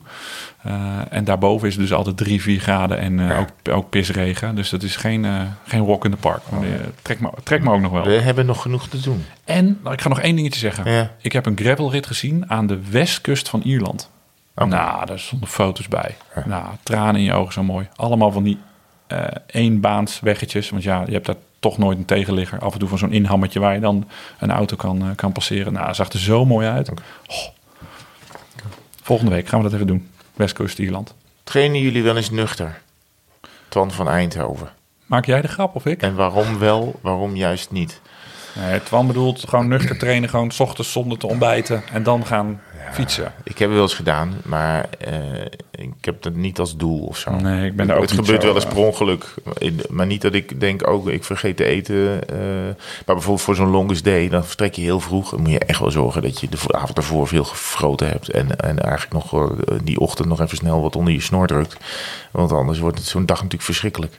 Eh, 0.64 0.74
en 1.10 1.24
daarboven 1.24 1.68
is 1.68 1.74
het 1.74 1.82
dus 1.84 1.94
altijd 1.94 2.18
3, 2.18 2.42
4 2.42 2.60
graden 2.60 2.98
en 3.00 3.18
Ja. 3.18 3.38
ook, 3.40 3.74
ook 3.76 3.90
pisregen. 3.90 4.56
Dus 4.56 4.70
dat 4.70 4.84
is 4.84 4.96
geen, 4.96 5.26
geen 5.68 5.86
walk 5.86 6.06
in 6.06 6.12
the 6.12 6.18
park. 6.18 6.42
Maar, 6.50 6.62
trek, 7.02 7.20
me, 7.20 7.30
trek 7.44 7.64
me 7.64 7.72
ook 7.72 7.82
nog 7.82 7.92
wel. 7.92 8.04
We 8.04 8.12
hebben 8.22 8.46
nog 8.46 8.62
genoeg 8.62 8.88
te 8.88 9.00
doen. 9.02 9.26
En 9.46 9.80
nou, 9.84 9.94
ik 9.94 10.02
ga 10.02 10.10
nog 10.10 10.20
één 10.20 10.36
dingetje 10.36 10.60
zeggen. 10.60 10.92
Ja. 10.92 11.12
Ik 11.22 11.32
heb 11.32 11.46
een 11.46 11.58
gravelrit 11.58 12.06
gezien 12.08 12.50
aan 12.50 12.68
de 12.68 12.80
westkust 12.90 13.50
van 13.50 13.62
Ierland. 13.62 14.10
Oké. 14.56 14.66
Nou, 14.70 15.06
daar 15.06 15.20
stonden 15.20 15.50
foto's 15.50 15.88
bij. 15.88 16.16
Nou, 16.46 16.66
tranen 16.84 17.16
in 17.16 17.22
je 17.24 17.34
ogen, 17.34 17.54
zo 17.54 17.64
mooi. 17.64 17.88
Allemaal 17.96 18.32
van 18.32 18.44
die 18.44 18.58
eh 19.08 19.26
eenbaans 19.48 20.20
weggetjes. 20.20 20.70
Want 20.70 20.84
ja, 20.84 21.04
je 21.06 21.14
hebt 21.14 21.26
daar 21.26 21.36
toch 21.60 21.78
nooit 21.78 21.98
een 21.98 22.06
tegenligger. 22.06 22.60
Af 22.60 22.74
en 22.74 22.80
toe 22.80 22.90
van 22.90 22.98
zo'n 22.98 23.12
inhammetje 23.12 23.60
waar 23.60 23.74
je 23.74 23.80
dan 23.80 24.08
een 24.40 24.52
auto 24.52 24.76
kan, 24.76 25.02
eh, 25.02 25.08
kan 25.16 25.32
passeren. 25.32 25.74
Nou, 25.74 25.86
dat 25.86 25.96
zag 25.96 26.10
er 26.10 26.20
zo 26.20 26.46
mooi 26.46 26.68
uit. 26.68 26.90
Oh. 26.90 26.96
Volgende 29.02 29.32
week 29.32 29.48
gaan 29.48 29.60
we 29.60 29.66
dat 29.66 29.74
even 29.74 29.88
doen. 29.88 30.10
Westkust 30.34 30.80
Ierland. 30.80 31.14
Trainen 31.44 31.82
jullie 31.82 32.04
wel 32.04 32.16
eens 32.16 32.30
nuchter? 32.30 32.82
Twan 33.68 33.92
van 33.92 34.10
Eindhoven. 34.10 34.70
Maak 35.06 35.26
jij 35.26 35.42
de 35.42 35.48
grap 35.48 35.76
of 35.76 35.86
ik? 35.86 36.02
En 36.02 36.16
waarom 36.16 36.60
wel, 36.60 37.00
waarom 37.02 37.36
juist 37.36 37.72
niet? 37.72 38.02
Nee, 38.56 38.84
Twan 38.84 39.08
bedoelt 39.08 39.50
gewoon 39.50 39.68
nuchter 39.68 39.98
trainen. 39.98 40.30
Gewoon 40.30 40.52
's 40.52 40.60
ochtends 40.60 40.92
zonder 40.92 41.18
te 41.18 41.28
ontbijten. 41.28 41.84
En 41.92 42.04
dan 42.04 42.26
gaan 42.26 42.62
fietsen. 42.92 43.34
Ik 43.44 43.58
heb 43.58 43.68
het 43.68 43.78
wel 43.78 43.82
eens 43.82 43.94
gedaan, 43.96 44.34
maar 44.44 44.86
eh, 45.00 45.14
ik 45.72 45.94
heb 46.02 46.22
dat 46.22 46.34
niet 46.36 46.60
als 46.60 46.78
doel 46.78 47.00
of 47.00 47.18
zo. 47.18 47.32
Nee, 47.32 47.66
ik 47.66 47.76
ben 47.76 47.88
daar 47.88 47.96
ook 47.96 48.02
Het 48.02 48.12
gebeurt 48.12 48.42
zo, 48.42 48.48
wel 48.48 48.56
eens 48.56 48.66
eh, 48.66 48.72
per 48.72 48.80
ongeluk. 48.80 49.26
Maar 49.90 50.06
niet 50.06 50.22
dat 50.22 50.34
ik 50.34 50.60
denk, 50.60 50.88
ook 50.88 51.08
ik 51.10 51.24
vergeet 51.24 51.58
te 51.58 51.64
eten. 51.66 52.30
eh, 52.30 52.38
maar 53.06 53.16
bijvoorbeeld 53.16 53.42
voor 53.42 53.56
zo'n 53.56 53.70
longest 53.70 54.04
day, 54.04 54.30
dan 54.30 54.46
vertrek 54.46 54.74
je 54.76 54.82
heel 54.82 55.00
vroeg. 55.00 55.30
Dan 55.30 55.40
moet 55.42 55.52
je 55.52 55.60
echt 55.60 55.80
wel 55.80 55.92
zorgen 55.92 56.22
dat 56.22 56.40
je 56.40 56.50
de 56.50 56.58
vo- 56.58 56.72
avond 56.78 56.98
ervoor 56.98 57.28
veel 57.28 57.44
gefroten 57.44 58.08
hebt. 58.08 58.30
En, 58.30 58.60
en 58.60 58.80
eigenlijk 58.84 59.14
nog 59.14 59.52
die 59.84 60.00
ochtend 60.00 60.28
nog 60.28 60.42
even 60.42 60.58
snel 60.58 60.82
wat 60.82 60.96
onder 60.96 61.14
je 61.14 61.22
snor 61.22 61.48
drukt. 61.48 61.78
Want 62.32 62.52
anders 62.52 62.80
wordt 62.80 62.98
het 62.98 63.08
zo'n 63.08 63.26
dag 63.26 63.38
natuurlijk 63.38 63.64
verschrikkelijk. 63.64 64.18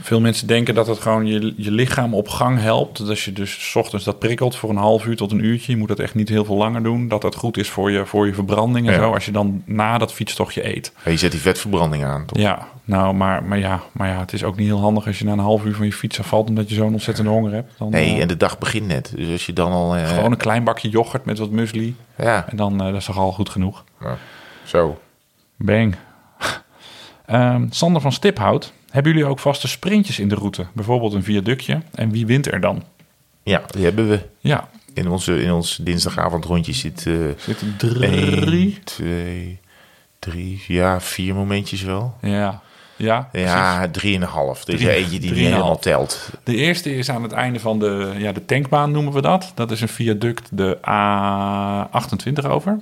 Veel 0.00 0.20
mensen 0.20 0.46
denken 0.46 0.74
dat 0.74 0.86
het 0.86 0.98
gewoon 0.98 1.26
je, 1.26 1.54
je 1.56 1.70
lichaam 1.70 2.14
op 2.14 2.28
gang 2.28 2.60
helpt. 2.60 2.98
Dat 2.98 3.08
als 3.08 3.24
je 3.24 3.32
dus 3.32 3.70
's 3.70 3.74
ochtends 3.74 4.04
dat 4.04 4.18
prikkelt 4.18 4.56
voor 4.56 4.70
een 4.70 4.76
half 4.76 5.06
uur 5.06 5.16
tot 5.16 5.32
een 5.32 5.44
uurtje, 5.44 5.72
je 5.72 5.78
moet 5.78 5.88
dat 5.88 5.98
echt 5.98 6.14
niet 6.14 6.28
heel 6.28 6.44
veel 6.44 6.56
langer 6.56 6.82
doen. 6.82 7.08
Dat 7.08 7.22
dat 7.22 7.34
goed 7.34 7.56
is 7.56 7.68
voor 7.70 7.90
je, 7.90 8.06
voor 8.06 8.26
je 8.26 8.34
verbranding 8.34 8.86
en 8.86 8.92
Ja. 8.92 8.98
zo. 8.98 9.12
Als 9.14 9.24
je 9.24 9.32
dan 9.32 9.62
na 9.64 9.98
dat 9.98 10.12
fietstochtje 10.12 10.76
eet. 10.76 10.92
Je 11.04 11.16
zet 11.16 11.30
die 11.30 11.40
vetverbranding 11.40 12.04
aan. 12.04 12.24
Toch? 12.26 12.38
Ja, 12.38 12.66
nou, 12.84 13.14
maar, 13.14 13.42
maar, 13.44 13.58
ja, 13.58 13.80
maar 13.92 14.08
ja, 14.08 14.18
het 14.18 14.32
is 14.32 14.44
ook 14.44 14.56
niet 14.56 14.66
heel 14.66 14.80
handig 14.80 15.06
als 15.06 15.18
je 15.18 15.24
na 15.24 15.32
een 15.32 15.38
half 15.38 15.64
uur 15.64 15.74
van 15.74 15.86
je 15.86 15.92
fiets 15.92 16.18
afvalt 16.18 16.48
omdat 16.48 16.68
je 16.68 16.74
zo'n 16.74 16.92
ontzettende 16.92 17.30
honger 17.30 17.52
hebt. 17.52 17.72
Dan, 17.78 17.90
Nee, 17.90 18.14
eh, 18.14 18.20
en 18.22 18.28
de 18.28 18.36
dag 18.36 18.58
begint 18.58 18.86
net. 18.86 19.12
Dus 19.16 19.30
als 19.30 19.46
je 19.46 19.52
dan 19.52 19.72
al... 19.72 19.96
eh, 19.96 20.08
Gewoon 20.08 20.30
een 20.32 20.36
klein 20.38 20.64
bakje 20.64 20.88
yoghurt 20.88 21.24
met 21.24 21.38
wat 21.38 21.50
muesli. 21.50 21.96
Ja, 22.18 22.46
En 22.48 22.56
dan 22.56 22.80
eh, 22.80 22.86
dat 22.86 22.94
is 22.96 23.04
toch 23.04 23.18
al 23.18 23.32
goed 23.32 23.48
genoeg. 23.48 23.84
nou, 24.00 24.16
zo. 24.64 24.98
Bang. 25.56 25.94
Ehm, 27.26 27.66
Sander 27.70 28.00
van 28.02 28.12
Stiphout, 28.12 28.72
hebben 28.90 29.12
jullie 29.12 29.26
ook 29.28 29.38
vaste 29.38 29.68
sprintjes 29.68 30.18
in 30.18 30.28
de 30.28 30.34
route? 30.34 30.66
Bijvoorbeeld 30.72 31.12
een 31.12 31.22
viaductje. 31.22 31.82
En 31.94 32.10
wie 32.10 32.26
wint 32.26 32.52
er 32.52 32.60
dan? 32.60 32.82
Ja, 33.42 33.62
die 33.70 33.84
hebben 33.84 34.08
we. 34.08 34.20
Ja, 34.38 34.68
In, 34.94 35.08
onze, 35.08 35.42
in 35.42 35.52
ons 35.52 35.78
dinsdagavondrondje 35.82 36.72
zit... 36.72 37.06
eh 37.06 37.14
zitten 37.38 37.76
één, 38.02 38.40
drie. 38.40 38.78
twee, 38.84 39.58
drie, 40.18 40.64
ja, 40.66 41.00
vier 41.00 41.34
momentjes 41.34 41.82
wel. 41.82 42.14
Ja, 42.20 42.60
ja, 42.96 43.28
precies. 43.32 43.50
Ja, 43.50 43.88
drieënhalf. 43.88 44.62
Er 44.66 44.74
is 44.74 44.80
Drie- 44.80 44.90
eentje 44.90 45.18
die 45.20 45.30
niet 45.32 45.40
helemaal 45.44 45.78
telt. 45.78 46.30
De 46.44 46.54
eerste 46.56 46.94
is 46.96 47.10
aan 47.10 47.22
het 47.22 47.32
einde 47.32 47.60
van 47.60 47.78
de, 47.78 48.14
ja, 48.16 48.32
de 48.32 48.44
tankbaan, 48.44 48.90
noemen 48.90 49.12
we 49.12 49.20
dat. 49.22 49.52
Dat 49.54 49.70
is 49.70 49.80
een 49.80 49.88
viaduct 49.88 50.48
de 50.52 50.78
A28 50.80 52.46
over. 52.50 52.80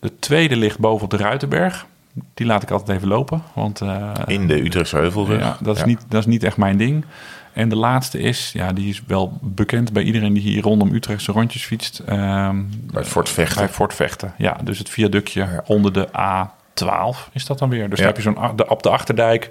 De 0.00 0.18
tweede 0.18 0.56
ligt 0.56 0.78
boven 0.78 1.04
op 1.04 1.10
de 1.10 1.16
Ruitenberg. 1.16 1.86
Die 2.34 2.46
laat 2.46 2.62
ik 2.62 2.70
altijd 2.70 2.96
even 2.96 3.08
lopen, 3.08 3.42
want 3.54 3.80
eh, 3.80 4.12
In 4.26 4.46
de 4.46 4.64
Utrechtse 4.64 4.96
Heuvelrug. 4.96 5.40
ja, 5.40 5.56
dat, 5.60 5.74
is 5.74 5.80
Ja. 5.80 5.86
Niet, 5.86 6.04
dat 6.08 6.20
is 6.20 6.26
niet 6.26 6.42
echt 6.42 6.56
mijn 6.56 6.76
ding. 6.76 7.04
En 7.52 7.68
de 7.68 7.76
laatste 7.76 8.18
is, 8.18 8.50
ja, 8.52 8.72
die 8.72 8.88
is 8.88 9.02
wel 9.06 9.38
bekend 9.42 9.92
bij 9.92 10.02
iedereen 10.02 10.32
die 10.32 10.42
hier 10.42 10.62
rondom 10.62 10.92
Utrechtse 10.94 11.32
rondjes 11.32 11.64
fietst. 11.64 11.98
ehm, 11.98 12.56
Bij 12.92 13.04
Fort 13.04 13.28
Vechten. 13.28 13.58
Bij 13.58 13.68
Fort 13.68 13.94
Vechten, 13.94 14.34
ja. 14.38 14.56
Dus 14.64 14.78
het 14.78 14.88
viaductje 14.90 15.62
onder 15.66 15.92
de 15.92 16.08
A12 16.08 17.28
is 17.32 17.46
dat 17.46 17.58
dan 17.58 17.68
weer. 17.68 17.90
Dus 17.90 17.98
Ja. 17.98 18.04
dan 18.04 18.14
heb 18.14 18.16
je 18.16 18.22
zo'n 18.22 18.68
op 18.70 18.82
de 18.82 18.88
Achterdijk. 18.90 19.48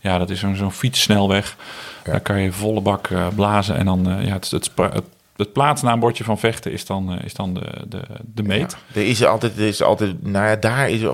Ja, 0.00 0.18
dat 0.18 0.30
is 0.30 0.40
zo'n 0.40 0.56
zo'n 0.56 0.72
fietssnelweg. 0.72 1.56
Daar 2.02 2.20
kan 2.20 2.40
je 2.40 2.52
volle 2.52 2.80
bak 2.80 3.06
eh, 3.06 3.26
blazen. 3.34 3.76
En 3.76 3.84
dan, 3.84 4.10
eh, 4.10 4.26
ja, 4.26 4.32
het, 4.32 4.50
het, 4.50 4.70
het, 4.76 5.02
het 5.42 5.52
plaatsnaambordje 5.52 6.24
van 6.24 6.38
Vechten 6.38 6.72
is 6.72 6.86
dan, 6.86 7.12
eh, 7.12 7.24
is 7.24 7.34
dan 7.34 7.54
de, 7.54 7.84
de, 7.88 8.02
de 8.34 8.42
meet. 8.42 8.76
Er 8.94 9.06
is 9.06 9.24
altijd, 9.24 9.58
is 9.58 9.82
altijd, 9.82 10.22
nou 10.26 10.46
ja, 10.46 10.56
daar 10.56 10.90
is 10.90 11.04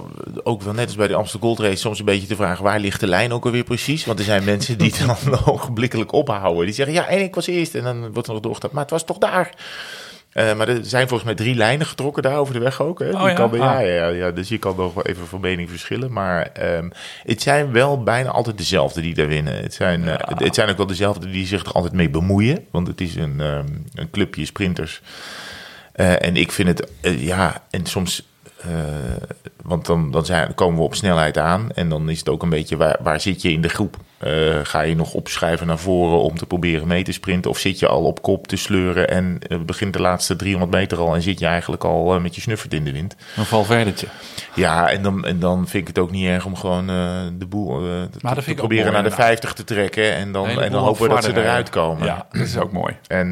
ook 0.43 0.62
wel 0.62 0.72
net 0.72 0.87
als 0.87 0.97
bij 0.97 1.09
de 1.09 1.14
Amsterdam 1.14 1.49
Gold 1.49 1.61
Race 1.61 1.76
soms 1.76 1.99
een 1.99 2.05
beetje 2.05 2.26
de 2.26 2.37
vraag, 2.37 2.59
waar 2.59 2.81
ligt 2.81 3.01
de 3.01 3.07
lijn 3.07 3.33
ook 3.33 3.45
alweer 3.45 3.64
precies? 3.64 4.05
Want 4.05 4.18
er 4.18 4.24
zijn 4.24 4.45
mensen 4.45 4.79
die 4.79 4.95
dan 5.07 5.16
ogenblikkelijk 5.55 6.12
ophouden. 6.12 6.64
Die 6.64 6.74
zeggen, 6.74 6.95
ja, 6.95 7.07
en 7.07 7.22
ik 7.22 7.35
was 7.35 7.47
eerst. 7.47 7.74
En 7.74 7.85
dan 7.85 8.12
wordt 8.12 8.26
er 8.29 8.33
nog 8.33 8.43
doorgestapt, 8.43 8.72
maar 8.72 8.83
het 8.83 8.93
was 8.93 9.05
toch 9.05 9.18
daar? 9.18 9.55
Eh, 10.39 10.55
maar 10.55 10.68
er 10.68 10.78
zijn 10.82 11.09
volgens 11.09 11.24
mij 11.24 11.34
drie 11.34 11.55
lijnen 11.55 11.86
getrokken 11.86 12.22
daar 12.22 12.36
over 12.36 12.55
de 12.55 12.61
weg 12.61 12.82
ook. 12.82 12.99
Hè? 12.99 13.11
Oh 13.11 13.20
Je 13.22 13.28
ja? 13.28 13.34
kan, 13.34 13.51
ja, 13.53 13.76
Ah. 13.76 13.86
ja, 13.86 14.07
ja, 14.09 14.30
dus 14.30 14.49
je 14.49 14.59
kan 14.59 14.76
nog 14.76 14.95
wel 14.95 15.05
even 15.07 15.26
van 15.26 15.41
mening 15.41 15.70
verschillen. 15.70 16.12
Maar 16.12 16.43
ehm, 16.43 16.89
het 17.22 17.43
zijn 17.43 17.72
wel 17.72 18.03
bijna 18.03 18.30
altijd 18.30 18.59
dezelfde 18.59 19.01
die 19.01 19.14
daar 19.14 19.28
winnen. 19.28 19.62
Het 19.62 19.74
zijn, 19.74 20.09
eh, 20.09 20.14
het 20.39 20.55
zijn 20.55 20.68
ook 20.68 20.76
wel 20.76 20.86
dezelfde 20.86 21.30
die 21.30 21.47
zich 21.47 21.64
er 21.64 21.72
altijd 21.72 21.93
mee 21.93 22.11
bemoeien. 22.11 22.66
Want 22.70 22.86
het 22.86 23.01
is 23.01 23.14
een, 23.14 23.41
ehm, 23.41 23.66
een 23.95 24.11
clubje 24.11 24.45
sprinters. 24.45 25.01
Eh, 25.93 26.24
en 26.24 26.36
ik 26.36 26.53
vind 26.53 26.68
het, 26.68 26.91
ja, 27.18 27.62
en 27.70 27.86
soms, 27.86 28.28
want 29.62 29.86
dan, 29.86 30.11
dan 30.11 30.26
zijn, 30.26 30.55
komen 30.55 30.78
we 30.78 30.84
op 30.84 30.95
snelheid 30.95 31.39
aan. 31.39 31.70
En 31.74 31.89
dan 31.89 32.11
is 32.11 32.18
het 32.18 32.28
ook 32.28 32.43
een 32.43 32.49
beetje, 32.49 32.76
waar, 32.76 32.97
waar 33.01 33.20
zit 33.20 33.43
je 33.43 33.53
in 33.53 33.61
de 33.61 33.68
groep? 33.68 33.97
Eh, 34.19 34.59
ga 34.62 34.81
je 34.81 34.97
nog 34.97 35.14
opschuiven 35.14 35.66
naar 35.66 35.79
voren 35.79 36.21
om 36.21 36.37
te 36.37 36.47
proberen 36.47 36.89
mee 36.89 37.03
te 37.03 37.12
sprinten? 37.12 37.51
Of 37.51 37.59
zit 37.59 37.79
je 37.79 37.87
al 37.89 38.05
op 38.05 38.23
kop 38.23 38.47
te 38.47 38.57
sleuren 38.57 39.09
en 39.09 39.39
eh, 39.49 39.59
begint 39.59 39.93
de 39.93 40.01
laatste 40.01 40.37
300 40.37 40.73
meter 40.73 40.99
al... 40.99 41.14
en 41.14 41.23
zit 41.23 41.39
je 41.39 41.47
eigenlijk 41.47 41.85
al 41.85 42.14
eh, 42.14 42.21
met 42.21 42.35
je 42.35 42.41
snuffert 42.41 42.75
in 42.75 42.85
de 42.85 42.93
wind? 42.93 43.16
Een 43.37 43.45
valverdetje. 43.45 44.07
Ja, 44.55 44.91
en 44.91 45.03
dan, 45.03 45.25
en 45.25 45.39
dan 45.39 45.69
vind 45.69 45.83
ik 45.83 45.89
het 45.89 45.99
ook 45.99 46.11
niet 46.11 46.27
erg 46.27 46.45
om 46.45 46.57
gewoon 46.57 46.87
de 47.39 47.47
boel 47.49 47.81
te, 48.11 48.19
proberen 48.55 48.93
naar 48.93 49.03
de 49.03 49.09
inderdaad. 49.09 49.14
50 49.14 49.53
te 49.53 49.64
trekken. 49.64 50.14
En 50.14 50.33
dan, 50.33 50.49
en 50.49 50.73
dan 50.73 50.83
hopen 50.83 51.03
we 51.03 51.09
dat 51.09 51.25
ze 51.25 51.37
eruit 51.37 51.71
komen. 51.71 52.07
Ja, 52.07 52.27
dat 52.31 52.41
is 52.43 52.59
ook 52.59 52.73
mooi. 52.73 52.97
En, 53.07 53.27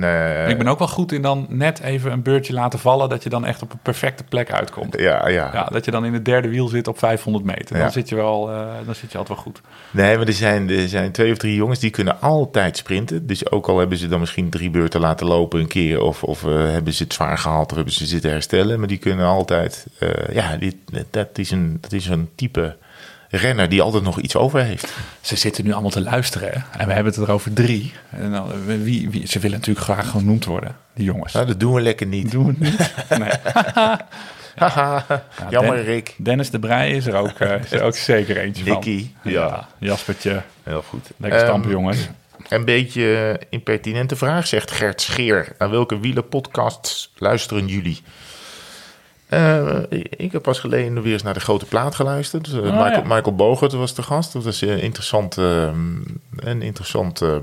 Ik 0.49 0.59
ben 0.59 0.69
ook 0.69 0.79
wel 0.79 0.89
goed 0.89 1.13
in 1.13 1.23
dan 1.23 1.47
net 1.49 1.81
even 1.81 2.13
een 2.13 2.23
beurtje 2.23 2.53
laten 2.53 2.79
vallen... 2.79 3.09
dat 3.09 3.23
je 3.23 3.29
dan 3.29 3.45
echt 3.47 3.63
op 3.63 3.73
een 3.73 3.79
perfecte 3.83 4.25
plek 4.25 4.53
uitkomt. 4.53 4.99
ja, 4.99 5.29
ja. 5.29 5.51
Ja, 5.53 5.65
dat 5.65 5.85
je 5.85 5.91
dan 5.91 6.05
in 6.05 6.13
het 6.13 6.25
derde 6.25 6.49
wiel 6.49 6.69
zit 6.69 6.89
op 6.89 6.99
500 6.99 7.45
meter. 7.45 7.77
Dan, 7.77 7.79
Ja. 7.79 7.91
zit, 7.91 8.09
je 8.09 8.15
wel, 8.15 8.47
dan 8.87 8.95
zit 8.95 9.13
je 9.13 9.19
altijd 9.19 9.39
wel 9.39 9.47
goed. 9.47 9.61
Nee, 9.91 10.17
maar 10.17 10.27
er 10.27 10.33
zijn, 10.33 10.71
er 10.77 10.89
zijn 10.89 11.13
twee 11.13 11.33
of 11.33 11.39
drie 11.39 11.55
jongens 11.55 11.79
die 11.79 11.91
kunnen 11.91 12.21
altijd 12.21 12.77
sprinten. 12.77 13.27
Dus 13.27 13.51
ook 13.51 13.69
al 13.69 13.79
hebben 13.79 13.99
ze 13.99 14.09
dan 14.09 14.21
misschien 14.21 14.51
drie 14.51 14.71
beurten 14.71 15.01
laten 15.01 15.27
lopen 15.27 15.61
een 15.61 15.67
keer... 15.67 16.01
of, 16.01 16.23
of 16.23 16.45
eh, 16.45 16.53
hebben 16.53 16.93
ze 16.93 17.03
het 17.03 17.13
zwaar 17.13 17.39
gehaald 17.39 17.71
of 17.71 17.77
hebben 17.77 17.95
ze 17.95 18.07
zitten 18.07 18.31
herstellen... 18.31 18.79
maar 18.79 18.89
die 18.89 18.99
kunnen 18.99 19.27
altijd... 19.27 19.87
eh, 19.99 20.35
ja, 20.35 20.57
die, 20.57 20.81
dat, 21.11 21.39
is 21.39 21.51
een, 21.51 21.79
dat 21.81 21.93
is 21.93 22.07
een 22.07 22.29
type 22.35 22.77
renner 23.29 23.69
die 23.69 23.83
altijd 23.83 24.03
nog 24.03 24.21
iets 24.21 24.37
over 24.37 24.63
heeft. 24.63 24.93
Ze 25.21 25.37
zitten 25.37 25.65
nu 25.65 25.73
allemaal 25.73 25.91
te 25.91 26.01
luisteren 26.01 26.49
hè? 26.49 26.79
en 26.79 26.87
we 26.87 26.93
hebben 26.93 27.13
het 27.13 27.23
er 27.23 27.31
over 27.31 27.53
drie. 27.53 27.93
En 28.11 28.31
dan, 28.31 28.53
eh, 28.53 28.59
wie, 28.83 29.11
wie, 29.11 29.27
ze 29.27 29.39
willen 29.39 29.59
natuurlijk 29.59 29.87
graag 29.87 30.11
genoemd 30.11 30.45
worden, 30.45 30.77
die 30.95 31.05
jongens. 31.05 31.33
Nou, 31.33 31.47
dat 31.47 31.61
doen 31.61 31.75
we 31.75 31.81
lekker 31.81 32.07
niet. 32.07 32.31
Doen 32.31 32.47
we 32.47 32.55
niet? 32.59 32.95
Nee. 33.09 33.31
Haha, 34.75 35.23
jammer 35.51 35.77
Den- 35.77 35.85
Rick. 35.85 36.15
Dennis 36.19 36.51
de 36.51 36.59
Brij 36.59 36.91
is 36.91 37.07
er 37.07 37.15
ook, 37.15 37.29
eh, 37.41 37.61
is 37.65 37.73
er 37.73 37.83
ook 37.83 37.95
zeker 37.97 38.37
eentje 38.37 38.65
van. 38.65 38.73
Nicky, 38.73 39.11
ja. 39.23 39.69
Jaspertje, 39.79 40.43
Heel 40.63 40.83
goed. 40.83 41.11
lekker 41.17 41.41
stampen 41.41 41.71
Ehm, 41.71 41.79
jongens. 41.79 42.09
Een 42.49 42.65
beetje 42.65 43.41
impertinente 43.51 44.17
vraag, 44.17 44.47
zegt 44.47 44.71
Gert 44.71 45.01
Scheer. 45.01 45.53
Aan 45.59 45.71
welke 45.71 45.99
wielerpodcasts 46.01 47.13
luisteren 47.19 47.67
jullie? 47.67 48.03
Eh, 49.27 49.77
ik 50.11 50.33
heb 50.33 50.43
pas 50.43 50.59
geleden 50.59 51.03
weer 51.03 51.13
eens 51.13 51.23
naar 51.23 51.35
de 51.35 51.41
grote 51.41 51.65
plaat 51.67 51.95
geluisterd. 51.95 52.47
Eh, 52.49 52.55
Michael, 52.63 52.91
ja. 52.91 53.03
Michael 53.03 53.35
Bogert 53.35 53.73
was 53.73 53.95
de 53.95 54.03
gast. 54.03 54.33
Dat 54.33 54.45
was 54.45 54.63
eh, 54.63 54.83
interessant, 54.83 55.39
eh, 55.39 55.69
een 56.37 56.63
interessant 56.63 57.23
eh, 57.23 57.37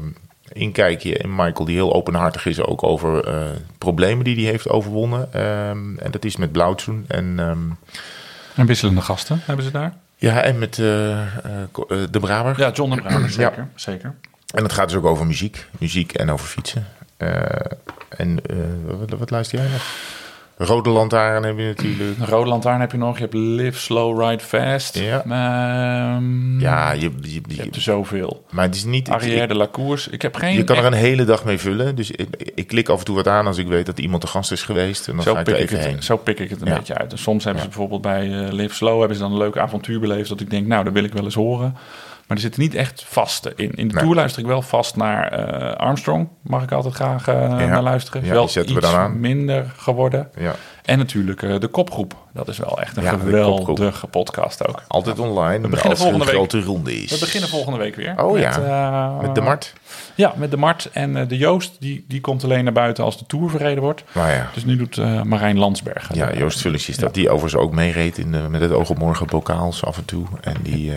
inkijkje 0.53 1.13
in 1.13 1.35
Michael, 1.35 1.65
die 1.65 1.75
heel 1.75 1.93
openhartig 1.93 2.45
is 2.45 2.61
ook 2.61 2.83
over 2.83 3.27
eh, 3.27 3.45
problemen 3.77 4.23
die 4.23 4.35
hij 4.35 4.43
heeft 4.43 4.69
overwonnen. 4.69 5.33
Ehm, 5.33 5.97
en 5.97 6.11
dat 6.11 6.25
is 6.25 6.35
met 6.37 6.51
Blauwtsoen. 6.51 7.05
En, 7.07 7.39
ehm, 7.39 7.59
En 8.55 8.65
wisselende 8.65 9.01
gasten 9.01 9.41
hebben 9.45 9.65
ze 9.65 9.71
daar? 9.71 9.93
ja, 10.15 10.41
en 10.41 10.59
met 10.59 10.79
eh, 10.79 11.21
eh, 11.21 11.27
De 12.11 12.19
Braber. 12.19 12.59
Ja, 12.59 12.71
John 12.71 12.95
de 12.95 13.01
Brij, 13.01 13.29
zeker. 13.29 13.67
zeker. 13.75 14.13
En 14.55 14.63
het 14.63 14.73
gaat 14.73 14.87
dus 14.87 14.97
ook 14.97 15.05
over 15.05 15.25
muziek. 15.25 15.67
Muziek 15.79 16.13
en 16.13 16.31
over 16.31 16.47
fietsen. 16.47 16.87
En 18.09 18.39
wat, 18.85 19.19
wat 19.19 19.29
luister 19.29 19.59
jij 19.59 19.67
nog? 19.71 19.83
Rode 20.57 20.89
lantaarn 20.89 21.43
heb 21.43 21.57
je 21.57 21.63
natuurlijk. 21.63 22.19
Een 22.19 22.25
rode 22.25 22.49
lantaarn 22.49 22.79
heb 22.79 22.91
je 22.91 22.97
nog. 22.97 23.15
Je 23.15 23.21
hebt 23.21 23.33
Live 23.33 23.79
Slow 23.79 24.21
Ride 24.21 24.43
Fast. 24.43 24.99
Ja. 24.99 25.23
Ehm, 25.23 26.59
Ja, 26.59 26.91
je, 26.91 26.99
je, 27.01 27.09
Je 27.21 27.41
je- 27.47 27.61
hebt 27.61 27.75
er 27.75 27.81
zoveel. 27.81 28.45
maar 28.51 28.65
het 28.65 28.75
is 28.75 28.83
niet... 28.83 29.09
Arrière 29.09 29.47
de 29.47 29.55
la 29.55 29.67
Course. 29.71 30.09
Ik 30.11 30.21
heb 30.21 30.35
geen... 30.35 30.53
je 30.55 30.63
kan 30.63 30.77
er 30.77 30.85
een 30.85 30.93
hele 30.93 31.25
dag 31.25 31.45
mee 31.45 31.57
vullen. 31.57 31.95
Dus 31.95 32.11
ik, 32.11 32.51
ik 32.55 32.67
klik 32.67 32.89
af 32.89 32.99
en 32.99 33.05
toe 33.05 33.15
wat 33.15 33.27
aan 33.27 33.47
als 33.47 33.57
ik 33.57 33.67
weet 33.67 33.85
dat 33.85 33.99
iemand 33.99 34.21
te 34.21 34.27
gast 34.27 34.51
is 34.51 34.63
geweest. 34.63 35.07
En 35.07 35.13
dan 35.15 35.23
Zo 35.23 35.33
ga 35.33 35.39
ik 35.39 35.45
pik 35.45 35.53
er 35.55 35.61
ik, 35.61 35.69
even 35.71 35.83
heen. 35.83 35.95
het, 35.95 36.03
zo 36.03 36.17
pik 36.17 36.39
ik 36.39 36.49
het 36.49 36.61
een 36.61 36.67
Ja. 36.67 36.77
beetje 36.77 36.97
uit. 36.97 37.11
En 37.11 37.17
soms 37.17 37.43
hebben 37.43 37.61
ze 37.63 37.67
bijvoorbeeld 37.69 38.01
bij 38.01 38.45
eh, 38.45 38.51
Live 38.51 38.75
Slow 38.75 38.99
hebben 38.99 39.17
ze 39.17 39.23
dan 39.23 39.31
een 39.31 39.37
leuk 39.37 39.57
avontuur 39.57 39.99
beleefd. 39.99 40.29
Dat 40.29 40.39
ik 40.39 40.49
denk, 40.49 40.67
nou, 40.67 40.83
dat 40.83 40.93
wil 40.93 41.03
ik 41.03 41.13
wel 41.13 41.23
eens 41.23 41.35
horen. 41.35 41.75
Maar 42.27 42.37
er 42.37 42.43
zitten 42.43 42.61
niet 42.61 42.75
echt 42.75 43.03
vaste 43.07 43.53
in. 43.55 43.71
In 43.71 43.87
de 43.87 43.93
Nee. 43.93 44.03
tour 44.03 44.15
luister 44.15 44.41
ik 44.41 44.47
wel 44.47 44.61
vast 44.61 44.95
naar 44.95 45.31
eh, 45.31 45.75
Armstrong. 45.75 46.27
Mag 46.41 46.63
ik 46.63 46.71
altijd 46.71 46.93
graag 46.93 47.27
eh, 47.27 47.49
naar 47.57 47.81
luisteren. 47.81 48.21
Is 48.21 48.27
Ja, 48.27 48.33
wel 48.33 48.43
die 48.43 48.51
zetten 48.51 48.75
we 48.75 48.81
iets 48.81 49.13
minder 49.19 49.73
geworden. 49.77 50.29
Ja. 50.37 50.55
En 50.83 50.97
natuurlijk 50.97 51.41
eh, 51.43 51.59
de 51.59 51.67
kopgroep. 51.67 52.15
Dat 52.33 52.47
is 52.47 52.57
wel 52.57 52.81
echt 52.81 52.97
een 52.97 53.03
Ja, 53.03 53.09
geweldige 53.09 54.07
podcast 54.07 54.67
ook. 54.67 54.83
Altijd 54.87 55.19
online. 55.19 55.61
We 55.61 55.67
beginnen 55.67 55.97
volgende 55.97 56.19
een 56.19 56.25
week. 56.25 56.35
grote 56.35 56.61
ronde 56.61 57.01
is. 57.03 57.11
We 57.11 57.19
beginnen 57.19 57.49
volgende 57.49 57.77
week 57.79 57.95
weer. 57.95 58.23
Oh 58.23 58.31
met, 58.33 58.41
ja, 58.41 59.15
eh, 59.15 59.21
Met 59.21 59.35
de 59.35 59.41
Mart. 59.41 59.73
Ja, 60.15 60.33
met 60.37 60.51
de 60.51 60.57
Mart. 60.57 60.89
En 60.93 61.17
eh, 61.17 61.27
de 61.27 61.37
Joost, 61.37 61.75
die, 61.79 62.05
die 62.07 62.21
komt 62.21 62.43
alleen 62.43 62.63
naar 62.63 62.73
buiten 62.73 63.03
als 63.03 63.17
de 63.17 63.25
Tour 63.25 63.49
verreden 63.49 63.83
wordt. 63.83 64.03
Maar 64.11 64.33
ja. 64.33 64.49
Dus 64.53 64.65
nu 64.65 64.75
doet 64.77 65.23
Marijn 65.25 65.57
Landsberg. 65.57 66.09
Ja, 66.13 66.33
Joost 66.37 66.61
Vullings 66.61 66.89
is 66.89 66.97
dat. 66.97 67.13
Die 67.13 67.29
overigens 67.29 67.61
ook 67.63 67.71
meereed 67.71 68.17
in 68.17 68.31
de, 68.31 68.37
met 68.49 68.61
het 68.61 68.71
oog 68.71 68.89
op 68.89 68.97
morgen 68.97 69.27
bokaals 69.27 69.85
af 69.85 69.97
en 69.97 70.05
toe. 70.05 70.25
En 70.41 70.55
die, 70.61 70.91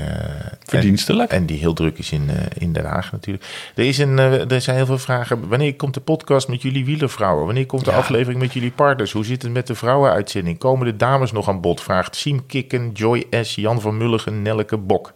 Verdienstelijk. 0.65 1.31
En, 1.31 1.37
en 1.37 1.47
die 1.47 1.59
heel 1.59 1.73
druk 1.73 1.99
is 1.99 2.13
in, 2.13 2.31
in 2.59 2.73
Den 2.73 2.85
Haag 2.85 3.13
natuurlijk. 3.13 3.45
Er, 3.75 3.85
is 3.85 3.99
een, 3.99 4.19
er 4.19 4.61
zijn 4.61 4.77
heel 4.77 4.87
veel 4.87 4.99
vragen. 4.99 5.49
Wanneer 5.49 5.75
komt 5.77 5.95
de 5.95 6.01
podcast 6.01 6.49
met 6.49 6.63
jullie 6.63 6.85
wielervrouwen? 6.85 7.45
Wanneer 7.47 7.67
komt 7.67 7.85
de 7.85 7.91
Ja. 7.91 7.97
aflevering 7.97 8.41
met 8.41 8.53
jullie 8.53 8.71
partners? 8.71 9.13
Hoe 9.13 9.25
zit 9.25 9.43
het 9.43 9.53
met 9.53 9.67
de 9.67 9.75
vrouwenuitzending? 9.77 10.59
Komen 10.59 10.87
de 10.87 10.97
dames 10.97 11.33
nog 11.33 11.49
aan 11.49 11.61
bod? 11.61 11.81
Vraagt 11.83 12.17
Siem 12.17 12.47
Kikken, 12.47 12.91
Joy 12.93 13.27
S., 13.43 13.55
Jan 13.55 13.81
van 13.81 13.97
Mulligen, 13.97 14.43
Nelleke 14.43 14.77
Bok. 14.77 15.13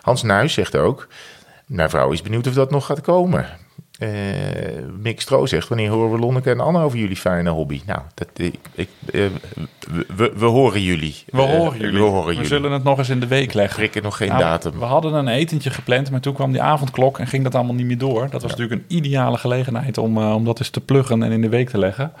Hans 0.00 0.22
Nuis 0.22 0.52
zegt 0.52 0.76
ook... 0.76 1.08
Mijn 1.66 1.90
vrouw 1.90 2.10
is 2.10 2.22
benieuwd 2.22 2.46
of 2.46 2.54
dat 2.54 2.70
nog 2.70 2.86
gaat 2.86 3.00
komen. 3.00 3.46
Eh 3.98 4.08
Mick 5.00 5.20
Stro 5.20 5.46
zegt, 5.46 5.68
wanneer 5.68 5.90
horen 5.90 6.12
we 6.12 6.18
Lonneke 6.18 6.50
en 6.50 6.60
Anne 6.60 6.82
over 6.82 6.98
jullie 6.98 7.16
fijne 7.16 7.50
hobby? 7.50 7.80
Nou, 7.86 8.00
dat, 8.14 8.28
ik, 8.34 8.54
ik, 8.74 8.88
eh, 9.12 9.24
we, 10.36 10.44
horen 10.44 10.82
jullie. 10.82 11.14
We 11.26 11.42
Eh, 11.42 11.48
horen 11.58 11.78
jullie. 11.78 11.98
We 12.00 12.04
horen 12.06 12.26
We 12.26 12.32
jullie. 12.32 12.48
zullen 12.48 12.72
het 12.72 12.84
nog 12.84 12.98
eens 12.98 13.08
in 13.08 13.20
de 13.20 13.26
week 13.26 13.52
leggen. 13.52 13.76
prikken 13.76 14.02
nog 14.02 14.16
geen 14.16 14.28
Nou, 14.28 14.40
datum. 14.40 14.78
We 14.78 14.84
hadden 14.84 15.14
een 15.14 15.28
etentje 15.28 15.70
gepland, 15.70 16.10
maar 16.10 16.20
toen 16.20 16.34
kwam 16.34 16.52
die 16.52 16.62
avondklok 16.62 17.18
en 17.18 17.26
ging 17.26 17.44
dat 17.44 17.54
allemaal 17.54 17.74
niet 17.74 17.86
meer 17.86 17.98
door. 17.98 18.28
Dat 18.30 18.42
was 18.42 18.50
natuurlijk 18.50 18.80
een 18.80 18.96
ideale 18.96 19.38
gelegenheid 19.38 19.98
om, 19.98 20.18
om 20.18 20.44
dat 20.44 20.58
eens 20.58 20.70
te 20.70 20.80
pluggen 20.80 21.22
en 21.22 21.32
in 21.32 21.40
de 21.40 21.48
week 21.48 21.68
te 21.68 21.78
leggen. 21.78 22.12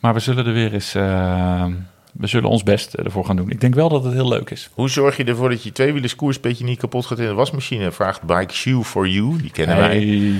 Maar 0.00 0.14
we 0.14 0.20
zullen 0.20 0.46
er 0.46 0.52
weer 0.52 0.72
eens... 0.72 0.94
eh, 0.94 1.64
we 2.12 2.26
zullen 2.26 2.50
ons 2.50 2.62
best 2.62 2.94
ervoor 2.94 3.24
gaan 3.24 3.36
doen. 3.36 3.50
Ik 3.50 3.60
denk 3.60 3.74
wel 3.74 3.88
dat 3.88 4.04
het 4.04 4.12
heel 4.12 4.28
leuk 4.28 4.50
is. 4.50 4.70
Hoe 4.74 4.88
zorg 4.90 5.16
je 5.16 5.24
ervoor 5.24 5.48
dat 5.48 5.62
je 5.62 5.72
tweewielers 5.72 6.16
koerspeetje 6.16 6.64
niet 6.64 6.78
kapot 6.78 7.06
gaat 7.06 7.18
in 7.18 7.26
de 7.26 7.32
wasmachine? 7.34 7.90
Vraagt 7.92 8.22
Bike 8.22 8.54
Shoe 8.54 8.84
for 8.84 9.08
You. 9.08 9.36
Die 9.40 9.50
kennen 9.50 9.76
wij. 9.76 10.32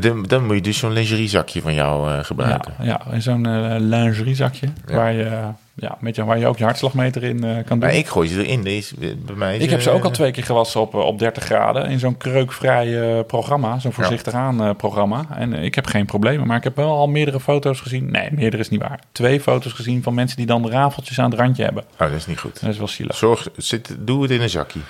Dan, 0.00 0.22
dan 0.22 0.46
moet 0.46 0.54
je 0.54 0.60
dus 0.62 0.78
zo'n 0.78 0.92
lingeriezakje 0.92 1.60
van 1.60 1.74
jou 1.74 2.10
eh, 2.12 2.24
gebruiken. 2.24 2.74
Ja, 2.78 2.84
ja, 2.84 3.12
in 3.12 3.22
zo'n 3.22 3.46
eh, 3.46 3.74
lingeriezakje 3.78 4.68
Ja. 4.86 4.94
waar, 4.94 5.12
je, 5.12 5.40
ja, 5.80 5.96
met 6.00 6.16
je, 6.16 6.24
waar 6.24 6.38
je 6.38 6.46
ook 6.46 6.58
je 6.58 6.64
hartslagmeter 6.64 7.24
in 7.24 7.44
eh, 7.44 7.54
kan 7.54 7.64
doen. 7.66 7.78
Maar 7.78 7.94
ik 7.94 8.06
gooi 8.06 8.28
ze 8.28 8.44
erin. 8.44 8.62
Deze, 8.62 8.94
bij 8.98 9.34
mij 9.34 9.56
Ik 9.58 9.70
heb 9.70 9.80
ze 9.80 9.88
eh, 9.90 9.96
ook 9.96 10.04
al 10.04 10.10
twee 10.10 10.30
keer 10.30 10.44
gewassen 10.44 10.80
op, 10.80 10.94
eh, 10.94 11.00
op 11.00 11.18
30 11.18 11.44
graden 11.44 11.90
in 11.90 11.98
zo'n 11.98 12.16
kreukvrij 12.16 13.16
eh, 13.18 13.24
programma, 13.24 13.78
zo'n 13.78 13.92
voorzichtig 13.92 14.32
aan 14.32 14.62
eh, 14.62 14.70
programma. 14.76 15.26
En 15.36 15.52
eh, 15.52 15.62
ik 15.62 15.74
heb 15.74 15.86
geen 15.86 16.06
problemen, 16.06 16.46
maar 16.46 16.56
ik 16.56 16.64
heb 16.64 16.76
wel 16.76 16.90
al 16.90 17.08
meerdere 17.08 17.40
foto's 17.40 17.80
gezien. 17.80 18.10
Nee, 18.10 18.28
meerdere 18.32 18.62
is 18.62 18.68
niet 18.68 18.80
waar. 18.80 19.00
Twee 19.12 19.40
foto's 19.40 19.72
gezien 19.72 20.02
van 20.02 20.14
mensen 20.14 20.36
die 20.36 20.46
dan 20.46 20.62
de 20.62 20.70
rafeltjes 20.70 21.18
aan 21.20 21.30
het 21.30 21.40
randje 21.40 21.64
hebben. 21.64 21.82
Oh, 21.92 21.98
dat 21.98 22.12
is 22.12 22.26
niet 22.26 22.38
goed. 22.38 22.60
Dat 22.60 22.70
is 22.70 22.78
wel 22.78 22.88
zielig. 22.88 23.16
Zorg, 23.16 23.48
zit, 23.56 23.96
doe 23.98 24.22
het 24.22 24.30
in 24.30 24.40
een 24.40 24.50
zakje. 24.50 24.80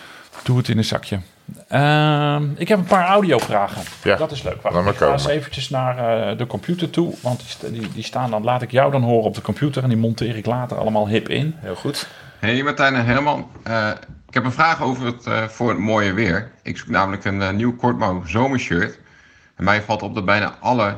Doe 0.43 0.57
het 0.57 0.69
in 0.69 0.79
een 0.79 0.85
zakje. 0.85 1.19
Ehm, 1.69 2.45
ik 2.57 2.69
heb 2.69 2.79
een 2.79 2.85
paar 2.85 3.07
audiovragen. 3.07 3.83
Ja, 4.03 4.17
dat 4.17 4.31
is 4.31 4.43
leuk. 4.43 4.63
Wacht, 4.63 4.89
ik 4.89 4.97
ga 4.97 5.13
eens 5.13 5.27
eventjes 5.27 5.69
naar 5.71 5.99
eh, 6.31 6.39
de 6.39 6.47
computer 6.47 6.91
toe, 6.91 7.15
want 7.21 7.59
die, 7.61 7.71
die, 7.81 7.93
die 7.93 8.03
staan 8.03 8.31
dan, 8.31 8.45
laat 8.45 8.63
ik 8.63 8.71
jou 8.71 8.93
dan 8.93 9.03
horen 9.03 9.25
op 9.25 9.35
de 9.35 9.41
computer 9.41 9.83
en 9.83 9.89
die 9.89 9.99
monteer 9.99 10.37
ik 10.37 10.47
later 10.47 10.77
allemaal 10.79 11.09
hip 11.09 11.29
in. 11.29 11.55
Heel 11.57 11.75
goed. 11.75 12.09
Hey 12.39 12.63
Martijn 12.63 12.95
en 12.95 13.05
Herman, 13.05 13.51
Eh, 13.63 13.91
ik 14.29 14.35
heb 14.35 14.45
een 14.45 14.53
vraag 14.53 14.83
over 14.83 15.07
het, 15.07 15.27
eh, 15.27 15.43
voor 15.45 15.69
het 15.69 15.79
mooie 15.79 16.13
weer. 16.13 16.51
Ik 16.63 16.79
zoek 16.79 16.89
namelijk 16.89 17.25
een 17.25 17.57
nieuw 17.57 17.77
kortmouw 17.77 18.23
zomershirt. 18.27 18.99
En 19.57 19.65
mij 19.65 19.83
valt 19.83 20.03
op 20.03 20.15
dat 20.15 20.25
bijna 20.25 20.55
alle 20.61 20.95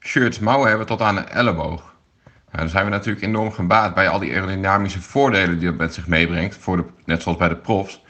shirts 0.00 0.38
mouwen 0.38 0.68
hebben 0.68 0.86
tot 0.86 1.00
aan 1.00 1.14
de 1.14 1.20
elleboog. 1.20 1.94
Nou, 2.24 2.58
dan 2.58 2.68
zijn 2.68 2.84
we 2.84 2.90
natuurlijk 2.90 3.24
enorm 3.24 3.52
gebaat 3.52 3.94
bij 3.94 4.08
al 4.08 4.18
die 4.18 4.32
aerodynamische 4.32 5.00
voordelen 5.02 5.58
die 5.58 5.68
dat 5.68 5.78
met 5.78 5.94
zich 5.94 6.06
meebrengt, 6.06 6.56
voor 6.56 6.76
de, 6.76 6.84
net 7.04 7.22
zoals 7.22 7.38
bij 7.38 7.48
de 7.48 7.56
profs. 7.56 8.04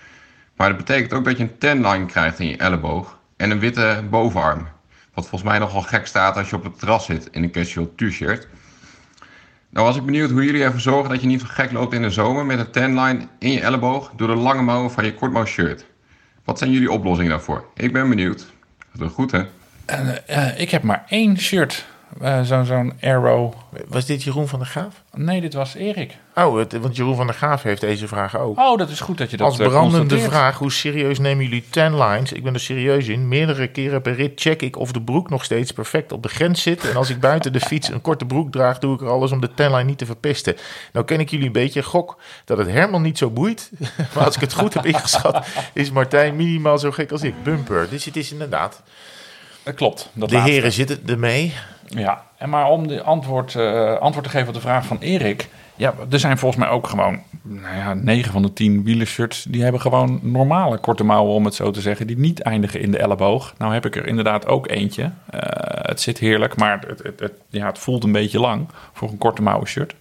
Maar 0.57 0.69
dat 0.69 0.77
betekent 0.77 1.13
ook 1.13 1.25
dat 1.25 1.37
je 1.37 1.43
een 1.43 1.59
tanline 1.59 2.07
krijgt 2.07 2.39
in 2.39 2.49
je 2.49 2.57
elleboog 2.57 3.19
en 3.37 3.51
een 3.51 3.59
witte 3.59 4.03
bovenarm. 4.11 4.69
Wat 5.15 5.29
volgens 5.29 5.51
mij 5.51 5.59
nogal 5.59 5.83
gek 5.83 6.07
staat 6.07 6.37
als 6.37 6.51
je 6.51 6.57
op 6.57 6.65
het 6.65 6.79
terras 6.79 7.05
zit 7.05 7.29
in 7.31 7.43
een 7.43 7.51
casual 7.51 7.93
t-shirt. 7.97 8.49
Nou 9.71 9.87
was 9.87 9.97
ik 9.97 10.05
benieuwd 10.05 10.31
hoe 10.31 10.45
jullie 10.45 10.63
ervoor 10.63 10.81
zorgen 10.81 11.11
dat 11.11 11.21
je 11.21 11.27
niet 11.27 11.43
gek 11.43 11.73
loopt 11.73 11.95
in 11.95 12.03
de 12.03 12.11
zomer 12.11 12.47
met 12.47 12.59
een 12.59 12.71
tanline 12.71 13.27
in 13.39 13.53
je 13.53 13.61
elleboog 13.61 14.13
door 14.17 14.29
de 14.29 14.35
lange 14.35 14.63
mouwen 14.63 14.91
van 14.91 15.05
je 15.05 15.15
kortmouw 15.15 15.45
shirt. 15.45 15.87
Wat 16.45 16.59
zijn 16.59 16.71
jullie 16.71 16.91
oplossingen 16.91 17.31
daarvoor? 17.31 17.65
Ik 17.75 17.93
ben 17.93 18.09
benieuwd. 18.09 18.47
Dat 18.93 19.09
is 19.09 19.15
goed 19.15 19.31
hè? 19.31 19.43
Eh, 20.27 20.61
ik 20.61 20.71
heb 20.71 20.83
maar 20.83 21.05
één 21.09 21.39
shirt, 21.39 21.87
Eh, 22.21 22.43
zo'n 22.43 22.65
zo'n 22.65 22.93
arrow. 23.01 23.53
Was 23.89 24.07
dit 24.07 24.23
Jeroen 24.23 24.49
van 24.49 24.59
der 24.59 24.69
Graaf? 24.69 25.03
Nee, 25.15 25.41
dit 25.41 25.55
was 25.55 25.75
Erik. 25.75 26.17
Oh, 26.35 26.59
het, 26.59 26.81
want 26.81 26.97
Jeroen 26.97 27.17
van 27.17 27.27
der 27.27 27.35
Graaf 27.35 27.63
heeft 27.63 27.81
deze 27.81 28.09
vraag 28.09 28.39
ook. 28.39 28.59
Oh, 28.59 28.79
dat 28.79 28.91
is 28.91 29.01
goed 29.01 29.19
dat 29.19 29.31
je 29.31 29.37
dat 29.37 29.47
Als 29.47 29.59
eh, 29.59 29.67
brandende 29.67 30.19
vraag, 30.19 30.59
hoe 30.59 30.73
serieus 30.73 31.19
nemen 31.19 31.45
jullie 31.45 31.65
ten 31.71 31.99
lines? 31.99 32.33
Ik 32.33 32.43
ben 32.43 32.55
er 32.55 32.61
serieus 32.61 33.09
in. 33.09 33.29
Meerdere 33.29 33.69
keren 33.69 34.03
per 34.03 34.15
rit 34.15 34.41
check 34.41 34.63
ik 34.63 34.77
of 34.77 34.93
de 34.93 35.03
broek 35.03 35.31
nog 35.31 35.45
steeds 35.45 35.73
perfect 35.73 36.13
op 36.13 36.23
de 36.23 36.29
grens 36.29 36.63
zit. 36.63 36.91
En 36.91 36.97
als 36.97 37.11
ik 37.11 37.21
buiten 37.21 37.53
de 37.53 37.61
fiets 37.61 37.89
een 37.89 38.01
korte 38.01 38.25
broek 38.25 38.53
draag, 38.53 38.79
doe 38.79 38.95
ik 38.95 39.01
er 39.01 39.09
alles 39.09 39.33
om 39.33 39.41
de 39.41 39.55
tenline 39.55 39.85
niet 39.85 39.99
te 39.99 40.07
verpesten. 40.07 40.57
Nou 40.93 41.05
ken 41.05 41.21
ik 41.21 41.31
jullie 41.31 41.47
een 41.47 41.53
beetje. 41.53 41.83
Gok 41.83 42.19
dat 42.45 42.59
het 42.59 42.69
Herman 42.69 43.03
niet 43.03 43.19
zo 43.19 43.31
boeit. 43.31 43.71
Maar 44.15 44.25
als 44.25 44.35
ik 44.35 44.41
het 44.41 44.53
goed 44.53 44.75
heb 44.75 44.87
ingeschat, 44.87 45.47
is 45.73 45.91
Martijn 45.91 46.37
minimaal 46.37 46.79
zo 46.79 46.91
gek 46.91 47.13
als 47.13 47.23
ik. 47.23 47.43
Bumper. 47.43 47.89
Dus 47.91 48.05
het 48.05 48.17
is 48.17 48.33
inderdaad. 48.33 48.83
Dat 49.67 49.75
klopt. 49.75 50.11
Dat 50.13 50.29
De 50.29 50.35
laatste. 50.35 50.53
heren 50.53 50.73
zitten 50.73 51.01
ermee. 51.07 51.53
Ja, 51.89 52.25
en 52.39 52.49
maar 52.51 52.69
om 52.69 52.87
de 52.87 53.03
antwoord, 53.03 53.55
eh, 53.55 53.97
antwoord 53.99 54.25
te 54.25 54.31
geven 54.33 54.49
op 54.49 54.55
de 54.55 54.61
vraag 54.61 54.87
van 54.87 54.99
Erik. 54.99 55.49
Ja, 55.77 55.95
er 56.11 56.19
zijn 56.19 56.39
volgens 56.39 56.61
mij 56.65 56.71
ook 56.73 56.87
gewoon, 56.87 57.23
nou 57.43 57.77
ja, 57.77 57.95
9 57.95 58.33
van 58.33 58.43
de 58.43 58.53
10 58.53 58.85
wielershirts. 58.85 59.43
Die 59.49 59.63
hebben 59.63 59.81
gewoon 59.81 60.19
normale 60.23 60.79
korte 60.79 61.05
mouwen, 61.05 61.35
om 61.35 61.45
het 61.45 61.55
zo 61.55 61.71
te 61.71 61.81
zeggen. 61.81 62.07
Die 62.07 62.19
niet 62.19 62.41
eindigen 62.43 62.81
in 62.81 62.91
de 62.91 62.99
elleboog. 62.99 63.55
Nou 63.59 63.73
heb 63.73 63.87
ik 63.87 63.97
er 63.97 64.07
inderdaad 64.07 64.47
ook 64.47 64.69
eentje. 64.69 65.11
Eh, 65.31 65.41
het 65.83 66.01
zit 66.01 66.19
heerlijk, 66.19 66.57
maar 66.57 66.81
het, 66.89 67.03
het, 67.03 67.21
het, 67.21 67.33
ja, 67.49 67.67
het 67.67 67.79
voelt 67.79 68.05
een 68.05 68.13
beetje 68.13 68.41
lang 68.41 68.69
voor 68.93 69.09
een 69.09 69.19
korte 69.19 69.43
mouwen 69.43 69.67
shirt. 69.67 69.95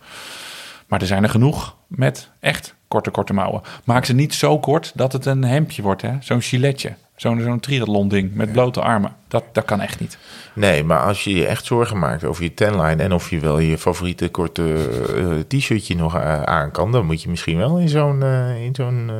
Maar 0.87 1.01
er 1.01 1.07
zijn 1.07 1.23
er 1.23 1.29
genoeg 1.29 1.75
met 1.87 2.29
echt 2.39 2.75
korte, 2.87 3.09
korte 3.09 3.33
mouwen. 3.33 3.61
Maak 3.83 4.05
ze 4.05 4.13
niet 4.13 4.33
zo 4.33 4.59
kort 4.59 4.91
dat 4.95 5.13
het 5.13 5.25
een 5.25 5.43
hemdje 5.43 5.81
wordt, 5.81 6.01
hè? 6.01 6.11
Zo'n 6.19 6.41
giletje. 6.41 6.93
Zo'n 7.15 7.41
zo'n 7.41 7.59
triathlon 7.59 8.07
ding 8.07 8.33
met 8.33 8.51
blote 8.51 8.81
armen. 8.81 9.15
Dat, 9.27 9.43
dat 9.51 9.65
kan 9.65 9.81
echt 9.81 9.99
niet. 9.99 10.17
Nee, 10.53 10.83
maar 10.83 10.99
als 10.99 11.23
je 11.23 11.33
je 11.33 11.45
echt 11.47 11.65
zorgen 11.65 11.99
maakt 11.99 12.23
over 12.23 12.43
je 12.43 12.53
tenline 12.53 13.03
en 13.03 13.13
of 13.13 13.29
je 13.29 13.39
wel 13.39 13.59
je 13.59 13.77
favoriete 13.77 14.29
korte 14.29 14.73
eh, 15.17 15.59
t-shirtje 15.59 15.95
nog 15.95 16.15
eh, 16.15 16.41
aan 16.41 16.71
kan, 16.71 16.91
dan 16.91 17.05
moet 17.05 17.21
je 17.21 17.29
misschien 17.29 17.57
wel 17.57 17.77
in 17.77 17.89
zo'n. 17.89 18.23
eh, 18.23 18.63
in 18.65 18.75
zo'n 18.75 19.11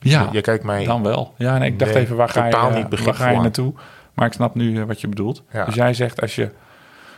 Ja, 0.00 0.28
je 0.32 0.40
kijkt 0.40 0.64
mij. 0.64 0.84
dan 0.84 1.02
wel. 1.02 1.34
Ja, 1.38 1.58
nee, 1.58 1.70
ik 1.70 1.78
dacht 1.78 1.94
Nee, 1.94 2.02
even, 2.02 2.16
waar 2.16 2.28
ga 2.28 2.40
je, 2.46 2.74
niet 2.74 3.00
waar 3.04 3.14
ga 3.14 3.30
je 3.30 3.36
naartoe? 3.40 3.72
Maar 4.14 4.26
ik 4.26 4.32
snap 4.32 4.54
nu 4.54 4.84
wat 4.84 5.00
je 5.00 5.08
bedoelt. 5.08 5.42
Ja. 5.52 5.64
Dus 5.64 5.74
jij 5.74 5.94
zegt, 5.94 6.20
als 6.20 6.34
je 6.34 6.50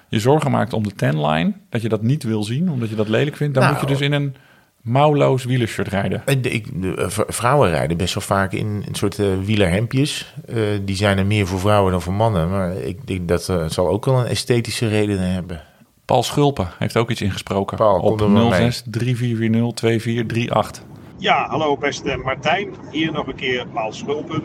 je 0.09 0.21
zorgen 0.21 0.51
maakt 0.51 0.73
om 0.73 0.83
de 0.83 0.95
tenline, 0.95 1.53
dat 1.71 1.83
je 1.83 1.89
dat 1.89 2.03
niet 2.03 2.23
wil 2.23 2.43
zien, 2.43 2.71
omdat 2.71 2.89
je 2.89 2.95
dat 2.97 3.09
lelijk 3.09 3.37
vindt, 3.37 3.55
dan 3.55 3.63
Nou. 3.63 3.75
moet 3.75 3.83
je 3.89 3.95
dus 3.95 4.01
in 4.07 4.13
een 4.13 4.35
mouwloos 4.83 5.45
wielershirt 5.45 5.89
rijden. 5.89 6.23
En 6.27 6.43
de- 6.43 6.51
ik, 6.51 6.67
eh, 6.97 7.07
vrouwen 7.09 7.71
rijden 7.71 7.97
best 7.97 8.15
wel 8.15 8.23
vaak 8.23 8.53
in 8.53 8.67
een 8.89 8.95
soort 8.95 9.19
eh, 9.19 9.27
wielerhempjes. 9.45 10.35
Eh, 10.47 10.57
die 10.83 10.97
zijn 10.97 11.19
er 11.19 11.27
meer 11.27 11.47
voor 11.47 11.61
vrouwen 11.61 11.93
dan 11.93 12.03
voor 12.03 12.13
mannen. 12.13 12.51
Maar 12.51 12.77
ik 12.77 13.07
denk 13.07 13.29
dat 13.29 13.49
eh, 13.49 13.61
het 13.63 13.73
zal 13.73 13.89
ook 13.89 14.05
wel 14.05 14.19
een 14.21 14.27
esthetische 14.27 14.89
reden 14.89 15.33
hebben. 15.33 15.63
Paul 16.05 16.23
Schulpen 16.23 16.69
heeft 16.79 16.97
ook 16.97 17.11
iets 17.11 17.23
ingesproken 17.23 17.77
Paul, 17.77 18.01
op 18.01 18.21
er 18.21 18.31
maar 18.31 18.43
mee. 18.43 18.51
06 18.61 18.83
3440 18.87 19.73
2438. 19.75 20.83
Ja, 21.19 21.47
hallo 21.49 21.77
beste 21.77 22.21
Martijn. 22.25 22.69
Hier 22.91 23.13
nog 23.13 23.27
een 23.27 23.35
keer 23.35 23.67
Paul 23.73 23.93
Schulpen. 23.93 24.43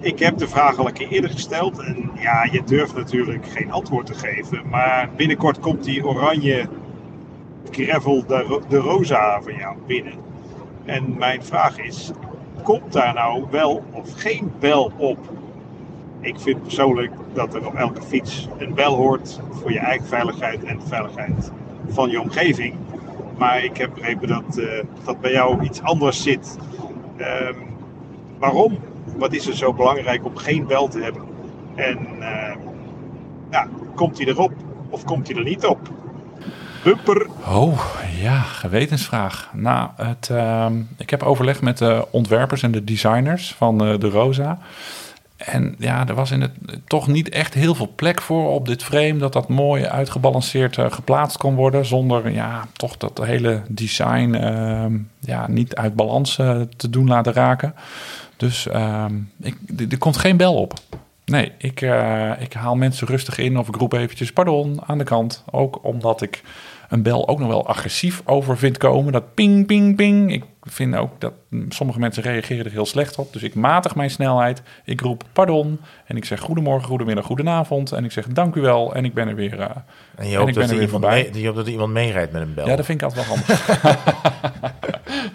Ik 0.00 0.18
heb 0.18 0.38
de 0.38 0.48
vraag 0.48 0.78
al 0.78 0.86
een 0.86 0.92
keer 0.92 1.08
eerder 1.08 1.30
gesteld. 1.30 1.78
En 1.78 2.10
ja, 2.20 2.48
je 2.52 2.62
durft 2.66 2.94
natuurlijk 2.96 3.46
geen 3.54 3.72
antwoord 3.72 4.06
te 4.06 4.14
geven. 4.14 4.62
Maar 4.70 5.10
binnenkort 5.16 5.58
komt 5.60 5.84
die 5.84 6.04
oranje 6.06 6.68
gravel 7.70 8.26
de, 8.26 8.60
de 8.68 8.76
Rosa 8.76 9.42
van 9.42 9.54
jou 9.54 9.76
binnen. 9.86 10.12
En 10.84 11.14
mijn 11.18 11.44
vraag 11.44 11.78
is, 11.78 12.10
komt 12.62 12.92
daar 12.92 13.14
nou 13.14 13.44
wel 13.50 13.84
of 13.90 14.12
geen 14.12 14.52
bel 14.58 14.92
op? 14.96 15.18
Ik 16.20 16.40
vind 16.40 16.62
persoonlijk 16.62 17.12
dat 17.32 17.54
er 17.54 17.66
op 17.66 17.74
elke 17.74 18.02
fiets 18.02 18.48
een 18.58 18.74
bel 18.74 18.94
hoort 18.94 19.40
voor 19.50 19.72
je 19.72 19.78
eigen 19.78 20.06
veiligheid 20.06 20.64
en 20.64 20.78
de 20.78 20.86
veiligheid 20.86 21.50
van 21.88 22.10
je 22.10 22.20
omgeving. 22.20 22.74
Maar 23.38 23.64
ik 23.64 23.76
heb 23.76 23.94
begrepen 23.94 24.28
dat, 24.28 24.58
uh, 24.58 24.68
dat 25.04 25.20
bij 25.20 25.32
jou 25.32 25.62
iets 25.62 25.82
anders 25.82 26.22
zit. 26.22 26.56
Ehm, 27.16 27.54
waarom? 28.38 28.78
Wat 29.16 29.32
is 29.32 29.46
er 29.46 29.56
zo 29.56 29.72
belangrijk 29.72 30.24
om 30.24 30.36
geen 30.36 30.66
bel 30.66 30.88
te 30.88 31.00
hebben? 31.00 31.22
En 31.74 31.98
nou, 33.50 33.68
komt 33.94 34.18
hij 34.18 34.26
erop 34.26 34.52
of 34.88 35.04
komt 35.04 35.28
hij 35.28 35.36
er 35.36 35.44
niet 35.44 35.66
op? 35.66 35.78
Oh, 37.48 37.94
ja, 38.20 38.40
gewetensvraag. 38.40 39.50
Nou, 39.52 39.88
het, 39.96 40.28
uh, 40.32 40.66
ik 40.96 41.10
heb 41.10 41.22
overleg 41.22 41.60
met 41.60 41.78
de 41.78 42.06
ontwerpers 42.10 42.62
en 42.62 42.70
de 42.70 42.84
designers 42.84 43.54
van 43.54 43.88
uh, 43.88 43.98
de 43.98 44.08
Rosa. 44.08 44.58
En 45.36 45.74
ja, 45.78 46.08
er 46.08 46.14
was 46.14 46.30
in 46.30 46.40
het 46.40 46.52
toch 46.86 47.06
niet 47.06 47.28
echt 47.28 47.54
heel 47.54 47.74
veel 47.74 47.92
plek 47.96 48.20
voor 48.20 48.50
op 48.50 48.66
dit 48.66 48.82
frame. 48.82 49.16
Dat 49.16 49.32
dat 49.32 49.48
mooi 49.48 49.86
uitgebalanceerd 49.86 50.76
uh, 50.76 50.92
geplaatst 50.92 51.36
kon 51.36 51.54
worden. 51.54 51.86
Zonder 51.86 52.30
ja, 52.30 52.66
toch 52.72 52.96
dat 52.96 53.20
hele 53.22 53.62
design 53.68 54.34
uh, 54.34 55.00
ja, 55.20 55.48
niet 55.48 55.74
uit 55.74 55.94
balans 55.94 56.38
uh, 56.38 56.60
te 56.76 56.90
doen 56.90 57.08
laten 57.08 57.32
raken. 57.32 57.74
Dus 58.36 58.68
ehm, 58.68 59.14
ik, 59.40 59.56
er 59.90 59.98
komt 59.98 60.16
geen 60.16 60.36
bel 60.36 60.54
op. 60.54 60.74
Nee, 61.24 61.52
ik, 61.58 61.80
ik 62.38 62.52
haal 62.52 62.76
mensen 62.76 63.06
rustig 63.06 63.38
in 63.38 63.58
of 63.58 63.68
ik 63.68 63.76
roep 63.76 63.92
eventjes 63.92 64.32
pardon 64.32 64.80
aan 64.86 64.98
de 64.98 65.04
kant. 65.04 65.44
Ook 65.50 65.84
omdat 65.84 66.22
ik 66.22 66.42
een 66.88 67.02
bel 67.02 67.28
ook 67.28 67.38
nog 67.38 67.48
wel 67.48 67.66
agressief 67.66 68.22
over 68.24 68.58
vind 68.58 68.78
komen. 68.78 69.12
Dat 69.12 69.34
ping, 69.34 69.66
ping, 69.66 69.96
ping. 69.96 70.32
Ik 70.32 70.44
vind 70.62 70.96
ook 70.96 71.20
dat 71.20 71.32
sommige 71.68 71.98
mensen 71.98 72.22
reageren 72.22 72.64
er 72.64 72.70
heel 72.70 72.86
slecht 72.86 73.18
op. 73.18 73.32
Dus 73.32 73.42
ik 73.42 73.54
matig 73.54 73.94
mijn 73.94 74.10
snelheid. 74.10 74.62
Ik 74.84 75.00
roep 75.00 75.24
pardon. 75.32 75.80
En 76.06 76.16
ik 76.16 76.24
zeg 76.24 76.40
goedemorgen, 76.40 76.88
goedemiddag, 76.88 77.24
goedenavond. 77.24 77.92
En 77.92 78.04
ik 78.04 78.12
zeg 78.12 78.26
dank 78.26 78.54
u 78.54 78.60
wel. 78.60 78.94
En 78.94 79.04
ik 79.04 79.14
ben 79.14 79.28
er 79.28 79.34
weer. 79.34 79.58
Uh, 79.58 79.66
en 80.14 80.28
je 80.28 80.36
hoopt, 80.36 80.54
dat, 80.54 80.70
er 80.70 80.80
iemand 80.80 81.04
mee, 81.04 81.30
je 81.32 81.44
hoopt 81.44 81.56
dat 81.56 81.68
iemand 81.68 81.92
meerijdt 81.92 82.32
met 82.32 82.42
een 82.42 82.54
bel. 82.54 82.66
Ja, 82.66 82.76
dat 82.76 82.84
vind 82.84 83.02
ik 83.02 83.06
altijd 83.06 83.26
wel 83.26 83.36
handig. 83.36 83.82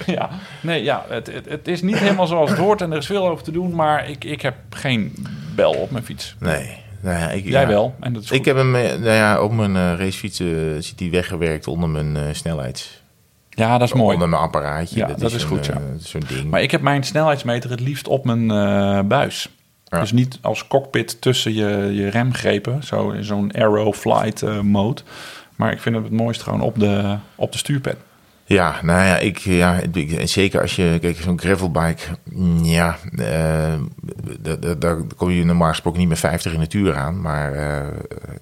ja, 0.18 0.30
nee, 0.62 0.84
ja, 0.84 1.06
het, 1.08 1.28
het, 1.34 1.50
het, 1.50 1.68
is 1.68 1.82
niet 1.82 2.00
helemaal 2.00 2.28
zoals 2.28 2.50
het 2.50 2.60
hoort. 2.60 2.82
En 2.82 2.92
er 2.92 2.98
is 2.98 3.06
veel 3.06 3.28
over 3.28 3.44
te 3.44 3.52
doen. 3.52 3.76
Maar 3.76 4.10
ik, 4.10 4.24
ik 4.24 4.42
heb 4.42 4.56
geen 4.70 5.14
bel 5.56 5.74
op 5.74 5.92
mijn 5.92 6.04
fiets. 6.04 6.36
Nee. 6.40 6.88
Nou 7.02 7.18
ja, 7.20 7.30
ik, 7.30 7.46
Jij 7.46 7.68
wel. 7.68 7.96
En 8.00 8.14
dat 8.14 8.24
is 8.24 8.32
ik 8.32 8.46
heb 8.46 8.56
hem 8.56 8.72
nou 8.72 9.04
ja, 9.04 9.42
op 9.42 9.52
mijn 9.52 9.76
uh, 9.76 9.94
racefiets 9.98 10.40
uh, 10.40 10.50
zit 10.80 11.00
hij 11.00 11.10
weggewerkt 11.10 11.68
onder 11.68 11.90
mijn 11.90 12.16
uh, 12.16 12.22
snelheids. 12.32 13.02
Ja, 13.50 13.78
dat 13.78 13.88
is 13.88 13.94
mooi. 13.94 14.14
Onder 14.14 14.30
mijn 14.30 14.42
apparaatje. 14.42 14.98
Ja, 14.98 15.08
dat, 15.08 15.20
dat 15.20 15.32
is, 15.32 15.44
goed. 15.44 15.66
Ja. 15.66 15.82
Zo'n 16.00 16.24
ding. 16.28 16.50
Maar 16.50 16.62
ik 16.62 16.72
heb 16.72 16.82
mijn 16.82 17.04
snelheidsmeter 17.04 17.70
het 17.70 17.80
liefst 17.80 18.08
op 18.08 18.26
mijn 18.26 18.48
buis. 19.08 19.50
Ja. 19.86 20.00
Dus 20.00 20.12
niet 20.12 20.40
als 20.42 20.68
cockpit 20.68 21.22
tussen 21.22 21.54
je, 21.54 21.90
je 21.94 22.10
remgrepen, 22.10 22.84
zo 22.84 23.10
in 23.10 23.24
zo'n 23.24 23.54
aero 23.54 23.94
flight 23.94 24.64
mode. 24.64 25.02
Maar 25.56 25.72
ik 25.72 25.80
vind 25.80 25.96
het 25.96 26.04
het 26.04 26.14
mooist 26.14 26.42
gewoon 26.42 26.62
op 26.62 26.80
de, 26.80 27.16
op 27.36 27.52
de 27.52 27.58
stuurpad. 27.58 27.96
Ja, 28.50 28.80
nou 28.82 29.06
ja, 29.06 29.18
ik, 29.18 29.38
ja, 29.38 29.82
zeker 30.24 30.62
als 30.62 30.76
je, 30.76 30.98
kijk, 31.02 31.18
zo'n 31.18 31.40
gravelbike, 31.40 32.04
mm, 32.24 32.64
ja, 32.64 32.98
uh, 33.12 33.74
daar 34.78 34.98
kom 35.16 35.30
je 35.30 35.46
normaal 35.46 35.70
gesproken 35.70 36.00
niet 36.00 36.10
met 36.10 36.20
50 36.20 36.54
in 36.54 36.60
de 36.60 36.78
uur 36.78 36.96
aan, 36.96 37.22
maar... 37.22 37.56
Uh, 37.56 37.88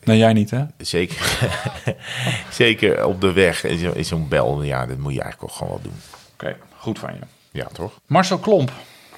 nee, 0.04 0.18
jij 0.18 0.34
niet, 0.34 0.50
hè? 0.50 0.64
Zeker, 0.78 1.50
zeker 2.50 3.06
op 3.06 3.22
de 3.22 3.34
weg 3.34 3.64
is 3.64 4.08
zo'n 4.08 4.28
bel, 4.28 4.64
ja, 4.64 4.86
dat 4.86 4.98
moet 4.98 5.14
je 5.14 5.22
eigenlijk 5.22 5.52
ook 5.52 5.58
gewoon 5.58 5.74
wel 5.74 5.82
doen. 5.84 6.00
Oké, 6.34 6.56
goed 6.78 7.00
van 7.00 7.14
je. 7.14 7.20
Ja, 7.52 7.68
toch? 7.74 8.00
Marcel 8.06 8.38
Klomp, 8.38 8.72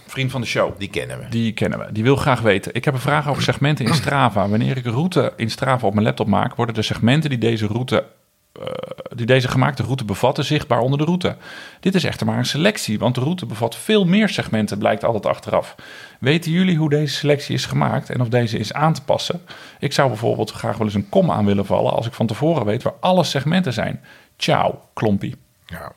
vriend 0.07 0.31
van 0.31 0.41
de 0.41 0.47
show. 0.47 0.79
Die 0.79 0.89
kennen 0.89 1.19
we. 1.19 1.29
Die 1.29 1.53
kennen 1.53 1.79
we. 1.79 1.91
Die 1.91 2.03
wil 2.03 2.15
graag 2.15 2.41
weten. 2.41 2.73
Ik 2.73 2.85
heb 2.85 2.93
een 2.93 2.99
vraag 2.99 3.29
over 3.29 3.43
segmenten 3.43 3.85
in 3.85 3.93
Strava. 3.93 4.47
Wanneer 4.47 4.77
ik 4.77 4.85
een 4.85 4.91
route 4.91 5.33
in 5.35 5.49
Strava 5.49 5.87
op 5.87 5.93
mijn 5.93 6.05
laptop 6.05 6.27
maak, 6.27 6.55
worden 6.55 6.75
de 6.75 6.81
segmenten 6.81 7.29
die 7.29 7.39
deze 7.39 7.67
route 7.67 8.05
uh, 8.60 8.66
die 9.16 9.26
deze 9.26 9.47
gemaakte 9.47 9.84
route 9.84 10.06
bevatten 10.06 10.45
zichtbaar 10.45 10.80
onder 10.80 10.97
de 11.00 11.06
route. 11.06 11.38
Dit 11.80 11.95
is 11.95 12.04
echter 12.04 12.26
maar 12.26 12.38
een 12.38 12.45
selectie, 12.45 13.00
want 13.00 13.16
de 13.16 13.22
route 13.22 13.45
bevat 13.45 13.76
veel 13.76 14.06
meer 14.06 14.30
segmenten, 14.30 14.78
blijkt 14.78 15.04
altijd 15.04 15.26
achteraf. 15.26 15.76
Weten 16.20 16.52
jullie 16.52 16.78
hoe 16.78 16.89
deze 16.89 17.14
selectie 17.14 17.56
is 17.56 17.66
gemaakt 17.66 18.10
en 18.10 18.22
of 18.22 18.28
deze 18.28 18.58
is 18.58 18.74
aan 18.74 18.93
te 18.93 19.04
passen? 19.04 19.41
Ik 19.80 19.93
zou 19.93 20.08
bijvoorbeeld 20.08 20.52
graag 20.52 20.78
wel 20.78 20.88
eens 20.88 20.95
een 20.95 21.10
kom 21.10 21.32
aan 21.32 21.45
willen 21.45 21.66
vallen 21.66 21.93
als 21.93 22.08
ik 22.08 22.14
van 22.14 22.28
tevoren 22.28 22.66
weet 22.66 22.84
waar 22.84 22.95
alle 23.00 23.24
segmenten 23.24 23.74
zijn. 23.74 24.02
Ciao, 24.38 24.82
klompie. 24.93 25.36
Ja, 25.66 25.91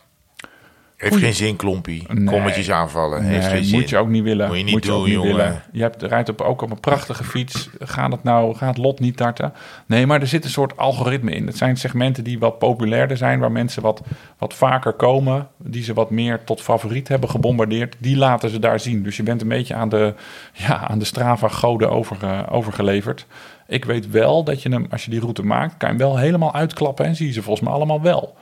heeft 1.03 1.17
geen 1.17 1.35
zin, 1.35 1.57
klompie. 1.57 2.07
Nee. 2.09 2.25
Kommetjes 2.25 2.71
aanvallen. 2.71 3.23
Heeft 3.23 3.47
nee, 3.47 3.57
geen 3.57 3.65
zin. 3.65 3.79
moet 3.79 3.89
je 3.89 3.97
ook 3.97 4.09
niet 4.09 4.23
willen. 4.23 4.47
Moet 4.49 4.57
je 4.57 4.63
niet 4.63 4.73
moet 4.73 4.83
doen, 4.83 5.05
niet 5.05 5.13
jongen. 5.13 5.37
willen. 5.37 5.63
Je 5.73 5.83
hebt, 5.83 6.03
rijdt 6.03 6.29
op, 6.29 6.41
ook 6.41 6.63
op 6.63 6.71
een 6.71 6.81
prachtige 6.81 7.25
fiets. 7.25 7.69
Gaat 7.79 8.13
het 8.13 8.23
nou, 8.23 8.55
gaat 8.55 8.79
lot 8.79 9.01
niet 9.01 9.19
darten? 9.19 9.53
Nee, 9.87 10.07
maar 10.07 10.21
er 10.21 10.27
zit 10.27 10.45
een 10.45 10.51
soort 10.51 10.77
algoritme 10.77 11.31
in. 11.31 11.47
Het 11.47 11.57
zijn 11.57 11.77
segmenten 11.77 12.25
die 12.25 12.39
wat 12.39 12.59
populairder 12.59 13.17
zijn, 13.17 13.39
waar 13.39 13.53
mensen 13.53 13.83
wat, 13.83 14.03
wat 14.39 14.55
vaker 14.55 14.93
komen, 14.93 15.49
die 15.57 15.83
ze 15.83 15.95
wat 15.95 16.11
meer 16.11 16.45
tot 16.45 16.61
favoriet 16.61 17.09
hebben 17.09 17.31
gebombardeerd. 17.31 17.97
Die 17.99 18.17
laten 18.17 18.51
ze 18.51 18.59
daar 18.59 18.81
zien. 18.81 19.03
Dus 19.03 19.17
je 19.17 19.23
bent 19.23 19.43
een 19.43 19.49
beetje 19.49 19.75
aan 19.75 19.89
de, 19.89 20.15
ja, 20.53 20.89
aan 20.89 20.99
de 20.99 21.05
Strava-goden 21.05 21.91
over, 21.91 22.51
overgeleverd. 22.51 23.27
Ik 23.67 23.85
weet 23.85 24.11
wel 24.11 24.45
dat 24.45 24.63
je 24.63 24.69
hem, 24.69 24.87
als 24.91 25.05
je 25.05 25.11
die 25.11 25.21
route 25.21 25.43
maakt, 25.43 25.77
kan 25.77 25.93
je 25.93 25.97
hem 25.97 26.07
wel 26.07 26.17
helemaal 26.19 26.55
uitklappen 26.55 27.05
en 27.05 27.17
zie 27.17 27.27
je 27.27 27.33
ze 27.33 27.43
volgens 27.43 27.67
mij 27.67 27.77
allemaal 27.77 28.03
wel. 28.03 28.37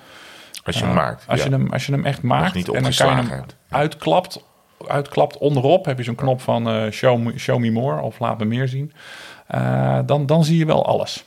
Als 0.65 0.79
je 0.79 0.85
hem 0.85 0.95
maakt. 0.95 1.25
Als, 1.29 1.39
ja. 1.39 1.45
je 1.45 1.51
hem, 1.51 1.73
als 1.73 1.87
je 1.87 1.93
hem 1.93 2.05
echt 2.05 2.23
maakt 2.23 2.55
niet 2.55 2.69
en 2.69 2.83
dan 2.83 2.93
kan 2.93 3.09
je 3.09 3.15
hem 3.15 3.29
hebt. 3.29 3.57
uitklapt, 3.69 4.45
uitklapt 4.89 5.39
onderop, 5.39 5.85
heb 5.85 5.99
je 5.99 6.05
zo'n 6.05 6.15
knop 6.15 6.41
van 6.41 6.69
eh, 6.69 6.91
show, 6.91 7.19
me, 7.19 7.39
show 7.39 7.59
me 7.59 7.71
more 7.71 8.01
of 8.01 8.19
laat 8.19 8.39
me 8.39 8.45
meer 8.45 8.69
zien. 8.69 8.93
Uh, 9.55 9.99
dan, 10.07 10.27
dan 10.27 10.45
zie 10.45 10.59
je 10.59 10.67
wel 10.67 10.87
alles. 10.87 11.25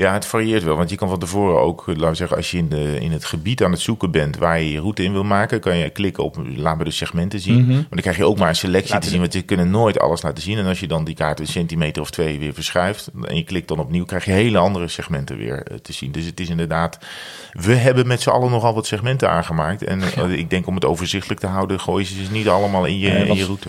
Ja, 0.00 0.12
het 0.12 0.26
varieert 0.26 0.62
wel. 0.62 0.76
Want 0.76 0.90
je 0.90 0.96
kan 0.96 1.08
van 1.08 1.18
tevoren 1.18 1.60
ook, 1.60 1.84
laten 1.86 2.08
we 2.08 2.14
zeggen, 2.14 2.36
als 2.36 2.50
je 2.50 2.58
in, 2.58 2.68
de, 2.68 2.98
in 3.00 3.12
het 3.12 3.24
gebied 3.24 3.62
aan 3.62 3.70
het 3.70 3.80
zoeken 3.80 4.10
bent 4.10 4.36
waar 4.36 4.60
je 4.60 4.72
je 4.72 4.80
route 4.80 5.02
in 5.02 5.12
wil 5.12 5.24
maken, 5.24 5.60
kan 5.60 5.76
je 5.76 5.90
klikken 5.90 6.24
op 6.24 6.36
laat 6.56 6.78
me 6.78 6.84
de 6.84 6.90
segmenten 6.90 7.40
zien. 7.40 7.60
Mhm. 7.60 7.72
Maar 7.72 7.86
dan 7.90 8.00
krijg 8.00 8.16
je 8.16 8.24
ook 8.24 8.38
maar 8.38 8.48
een 8.48 8.56
selectie 8.56 8.98
te 8.98 9.08
zien, 9.08 9.20
want 9.20 9.32
je 9.32 9.42
kunnen 9.42 9.70
nooit 9.70 9.98
alles 9.98 10.22
laten 10.22 10.42
zien. 10.42 10.58
En 10.58 10.66
als 10.66 10.80
je 10.80 10.86
dan 10.86 11.04
die 11.04 11.14
kaart 11.14 11.40
een 11.40 11.46
centimeter 11.46 12.02
of 12.02 12.10
twee 12.10 12.38
weer 12.38 12.54
verschuift 12.54 13.10
en 13.22 13.36
je 13.36 13.44
klikt 13.44 13.68
dan 13.68 13.78
opnieuw, 13.78 14.04
krijg 14.04 14.24
je 14.24 14.32
hele 14.32 14.58
andere 14.58 14.88
segmenten 14.88 15.36
weer 15.36 15.62
eh, 15.62 15.76
te 15.76 15.92
zien. 15.92 16.12
Dus 16.12 16.24
het 16.24 16.40
is 16.40 16.48
inderdaad, 16.48 16.98
we 17.52 17.74
hebben 17.74 18.06
met 18.06 18.20
z'n 18.20 18.30
allen 18.30 18.50
nogal 18.50 18.74
wat 18.74 18.86
segmenten 18.86 19.30
aangemaakt. 19.30 19.82
En 19.82 20.02
eh, 20.02 20.30
ik 20.32 20.50
denk 20.50 20.66
om 20.66 20.74
het 20.74 20.84
overzichtelijk 20.84 21.40
te 21.40 21.46
houden, 21.46 21.80
gooi 21.80 22.04
je 22.04 22.10
ze 22.10 22.18
dus 22.18 22.30
niet 22.30 22.48
allemaal 22.48 22.84
in 22.84 22.98
je, 22.98 23.08
Nee, 23.10 23.26
in 23.26 23.34
je 23.34 23.44
route. 23.44 23.68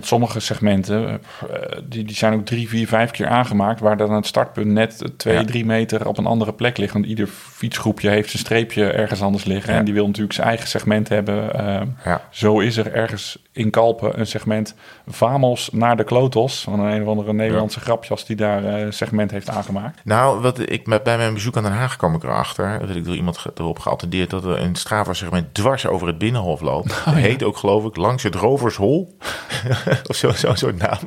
Sommige 0.00 0.40
segmenten, 0.40 1.08
eh, 1.08 1.78
die, 1.84 2.04
die 2.04 2.16
zijn 2.16 2.34
ook 2.34 2.46
drie, 2.46 2.68
vier, 2.68 2.86
vijf 2.86 3.10
keer 3.10 3.26
aangemaakt, 3.26 3.80
waar 3.80 3.96
dan 3.96 4.12
het 4.12 4.26
startpunt 4.26 4.66
net 4.66 5.04
twee, 5.16 5.34
Ja. 5.34 5.44
drie 5.44 5.64
meter 5.66 6.08
op 6.08 6.18
een 6.18 6.26
andere 6.26 6.52
plek 6.52 6.76
ligt. 6.76 6.92
Want 6.92 7.04
ieder 7.06 7.26
fietsgroepje 7.26 8.08
heeft 8.10 8.30
zijn 8.30 8.42
streepje 8.42 8.84
ergens 8.90 9.22
anders 9.22 9.44
liggen. 9.44 9.72
Ja. 9.72 9.78
En 9.78 9.84
die 9.84 9.94
wil 9.94 10.06
natuurlijk 10.06 10.34
zijn 10.34 10.46
eigen 10.48 10.68
segment 10.68 11.08
hebben. 11.08 11.52
Eh, 11.54 11.80
Ja. 12.04 12.20
Zo 12.30 12.58
is 12.60 12.76
er 12.76 12.92
ergens 12.92 13.38
in 13.52 13.70
Kalpen 13.70 14.18
een 14.20 14.26
segment 14.26 14.74
Vamos 15.06 15.68
naar 15.72 15.96
de 15.96 16.04
Klotos. 16.04 16.60
Van 16.60 16.80
een, 16.80 16.92
een 16.94 17.02
of 17.02 17.08
andere 17.08 17.32
Nederlandse 17.32 17.80
grapjas 17.80 18.24
die 18.26 18.36
daar 18.36 18.64
eh, 18.64 18.80
een 18.80 18.92
segment 18.92 19.30
heeft 19.30 19.50
aangemaakt. 19.50 20.00
Nou, 20.04 20.40
wat 20.40 20.70
ik 20.70 20.86
met, 20.86 21.02
bij 21.02 21.16
mijn 21.16 21.34
bezoek 21.34 21.56
aan 21.56 21.62
Den 21.62 21.72
Haag 21.72 21.96
kwam 21.96 22.14
ik 22.14 22.22
erachter. 22.22 22.78
Dat 22.86 22.96
ik 22.96 23.04
door 23.04 23.14
iemand 23.16 23.38
ge- 23.38 23.50
erop 23.54 23.78
geattendeerd 23.78 24.30
dat 24.30 24.44
er 24.44 24.60
een 24.60 24.74
Strava-segment 24.74 25.54
dwars 25.54 25.86
over 25.86 26.06
het 26.06 26.18
binnenhof 26.18 26.60
loopt. 26.60 26.94
Oh, 27.06 27.14
Heet 27.14 27.42
ook, 27.42 27.56
geloof 27.56 27.84
ik, 27.84 27.96
langs 27.96 28.22
het 28.22 28.34
Rovershol. 28.34 29.16
of 30.10 30.16
zo- 30.16 30.32
zo'n 30.32 30.56
soort 30.56 30.78
naam. 30.78 30.98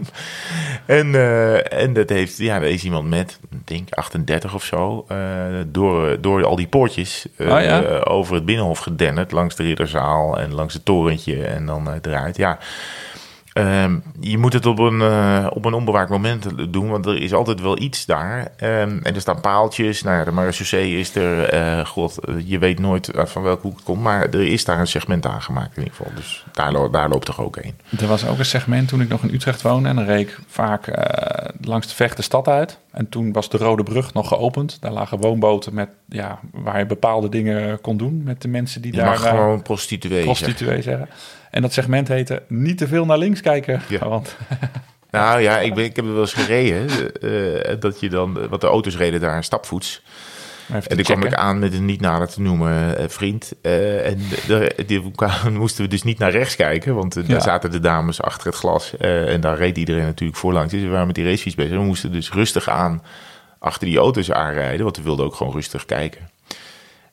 En, 0.86 1.16
eh, 1.16 1.74
en 1.84 1.94
dat 1.94 2.10
heeft, 2.10 2.38
ja, 2.38 2.56
er 2.56 2.64
is 2.64 2.84
iemand 2.84 3.08
met, 3.10 3.40
ik 3.52 3.68
denk 3.68 3.90
38 3.94 4.49
of 4.54 4.64
zo, 4.64 5.06
eh, 5.08 5.18
door, 5.68 6.22
door 6.22 6.46
al 6.46 6.56
die 6.56 6.68
poortjes 6.68 7.26
eh, 7.38 7.54
Oh, 7.54 7.62
ja? 7.62 8.00
over 8.00 8.36
het 8.36 8.46
binnenhof 8.46 8.80
gedennerd. 8.80 9.32
Langs 9.32 9.56
de 9.56 9.64
Ridderzaal 9.64 10.40
en 10.40 10.54
langs 10.54 10.74
het 10.74 10.86
torentje 10.86 11.46
en 11.46 11.66
dan 11.66 11.90
eh, 11.90 11.94
eruit. 12.02 12.38
Ja. 12.38 12.58
Ehm, 13.60 13.96
je 14.20 14.38
moet 14.38 14.54
het 14.54 14.66
op 14.66 14.80
een, 14.80 15.02
eh, 15.02 15.48
op 15.54 15.66
een 15.66 15.74
onbewaakt 15.74 16.10
moment 16.10 16.74
doen, 16.74 16.90
want 16.90 17.06
er 17.06 17.22
is 17.22 17.34
altijd 17.34 17.62
wel 17.62 17.80
iets 17.82 18.06
daar. 18.06 18.48
Ehm, 18.58 18.98
en 19.04 19.16
er 19.16 19.22
staan 19.22 19.42
paaltjes. 19.42 20.04
Nou 20.04 20.18
ja, 20.18 20.24
de 20.24 20.32
marechaussee 20.32 21.00
is 21.00 21.16
er. 21.16 21.44
eh, 21.50 21.86
God, 21.86 22.26
eh, 22.26 22.34
je 22.46 22.58
weet 22.60 22.80
nooit 22.80 23.16
uit 23.16 23.30
van 23.30 23.42
welke 23.42 23.62
hoek 23.62 23.76
het 23.76 23.84
komt. 23.86 24.02
Maar 24.02 24.22
er 24.30 24.48
is 24.48 24.66
daar 24.66 24.80
een 24.80 24.88
segment 24.88 25.26
aangemaakt 25.26 25.78
in 25.78 25.84
ieder 25.84 25.96
geval. 25.98 26.12
Dus 26.16 26.46
daar, 26.52 26.72
lo- 26.72 26.90
daar 26.90 27.10
loopt 27.10 27.26
toch 27.26 27.42
ook 27.42 27.56
een. 27.56 27.74
Er 28.00 28.08
was 28.08 28.26
ook 28.26 28.38
een 28.40 28.46
segment 28.46 28.88
toen 28.88 29.02
ik 29.02 29.10
nog 29.10 29.24
in 29.24 29.34
Utrecht 29.34 29.62
woonde. 29.62 29.90
En 29.90 29.96
dan 29.96 30.06
reed 30.06 30.20
ik 30.28 30.40
vaak 30.48 30.88
eh, 30.88 31.50
langs 31.62 31.88
de 31.88 31.96
Vecht 31.96 32.16
de 32.18 32.24
stad 32.24 32.48
uit. 32.48 32.78
En 32.92 33.10
toen 33.10 33.32
was 33.32 33.50
de 33.50 33.58
Rode 33.58 33.84
Brug 33.84 34.14
nog 34.14 34.28
geopend. 34.28 34.78
Daar 34.82 34.92
lagen 34.92 35.18
woonboten 35.18 35.74
met, 35.74 35.90
ja, 36.10 36.40
waar 36.52 36.80
je 36.80 36.86
bepaalde 36.86 37.30
dingen 37.30 37.82
kon 37.82 37.98
doen 37.98 38.22
met 38.24 38.42
de 38.42 38.48
mensen 38.48 38.82
die 38.82 38.92
Je 38.92 38.98
daar 38.98 39.08
mag 39.10 39.24
eh, 39.24 39.30
gewoon 39.30 39.62
prostituee 39.62 40.24
zeggen. 40.24 40.46
prostituee 40.46 40.82
zeggen. 40.82 41.08
En 41.52 41.62
dat 41.62 41.74
segment 41.74 42.08
heette 42.08 42.42
niet 42.48 42.78
te 42.78 42.88
veel 42.88 43.06
naar 43.06 43.18
links 43.18 43.42
kijken. 43.42 43.82
Ja. 43.90 44.08
Want 44.16 44.36
Nou 45.12 45.42
ja, 45.42 45.60
ik, 45.60 45.74
ben, 45.74 45.84
ik 45.84 45.96
heb 45.96 46.06
er 46.06 46.12
wel 46.14 46.22
eens 46.22 46.34
gereden. 46.34 46.88
eh, 47.22 47.76
dat 47.80 48.00
je 48.00 48.10
dan, 48.10 48.48
want 48.50 48.62
de 48.62 48.68
auto's 48.68 48.98
reden 48.98 49.20
daar 49.20 49.44
stapvoets. 49.44 50.02
En 50.68 50.82
toen 50.88 51.04
kwam 51.04 51.24
ik 51.24 51.34
aan 51.34 51.60
met 51.60 51.74
een 51.74 51.86
niet 51.86 52.02
nader 52.02 52.28
te 52.28 52.42
noemen 52.42 52.98
eh, 52.98 53.06
vriend. 53.08 53.52
Eh, 53.62 54.06
en 54.08 54.18
de, 54.48 54.76
die 54.86 55.12
moesten 55.52 55.84
we 55.84 55.90
dus 55.90 56.04
niet 56.04 56.20
naar 56.20 56.32
rechts 56.32 56.56
kijken, 56.56 56.96
want 56.96 57.16
eh, 57.18 57.24
Ja. 57.24 57.30
daar 57.30 57.42
zaten 57.42 57.72
de 57.72 57.80
dames 57.80 58.22
achter 58.22 58.48
het 58.48 58.56
glas. 58.56 58.98
Eh, 58.98 59.34
en 59.34 59.42
daar 59.42 59.58
reed 59.58 59.78
iedereen 59.78 60.04
natuurlijk 60.06 60.40
voorlangs. 60.40 60.72
Dus 60.72 60.82
we 60.82 60.88
waren 60.88 61.06
met 61.06 61.16
die 61.16 61.26
racefiets 61.26 61.56
bezig. 61.56 61.72
We 61.78 61.84
moesten 61.84 62.12
dus 62.12 62.32
rustig 62.32 62.70
aan 62.70 63.04
achter 63.60 63.88
die 63.88 63.98
auto's 63.98 64.32
aanrijden, 64.32 64.84
want 64.84 64.98
we 64.98 65.04
wilden 65.04 65.26
ook 65.26 65.36
gewoon 65.36 65.54
rustig 65.54 65.86
kijken. 65.86 66.29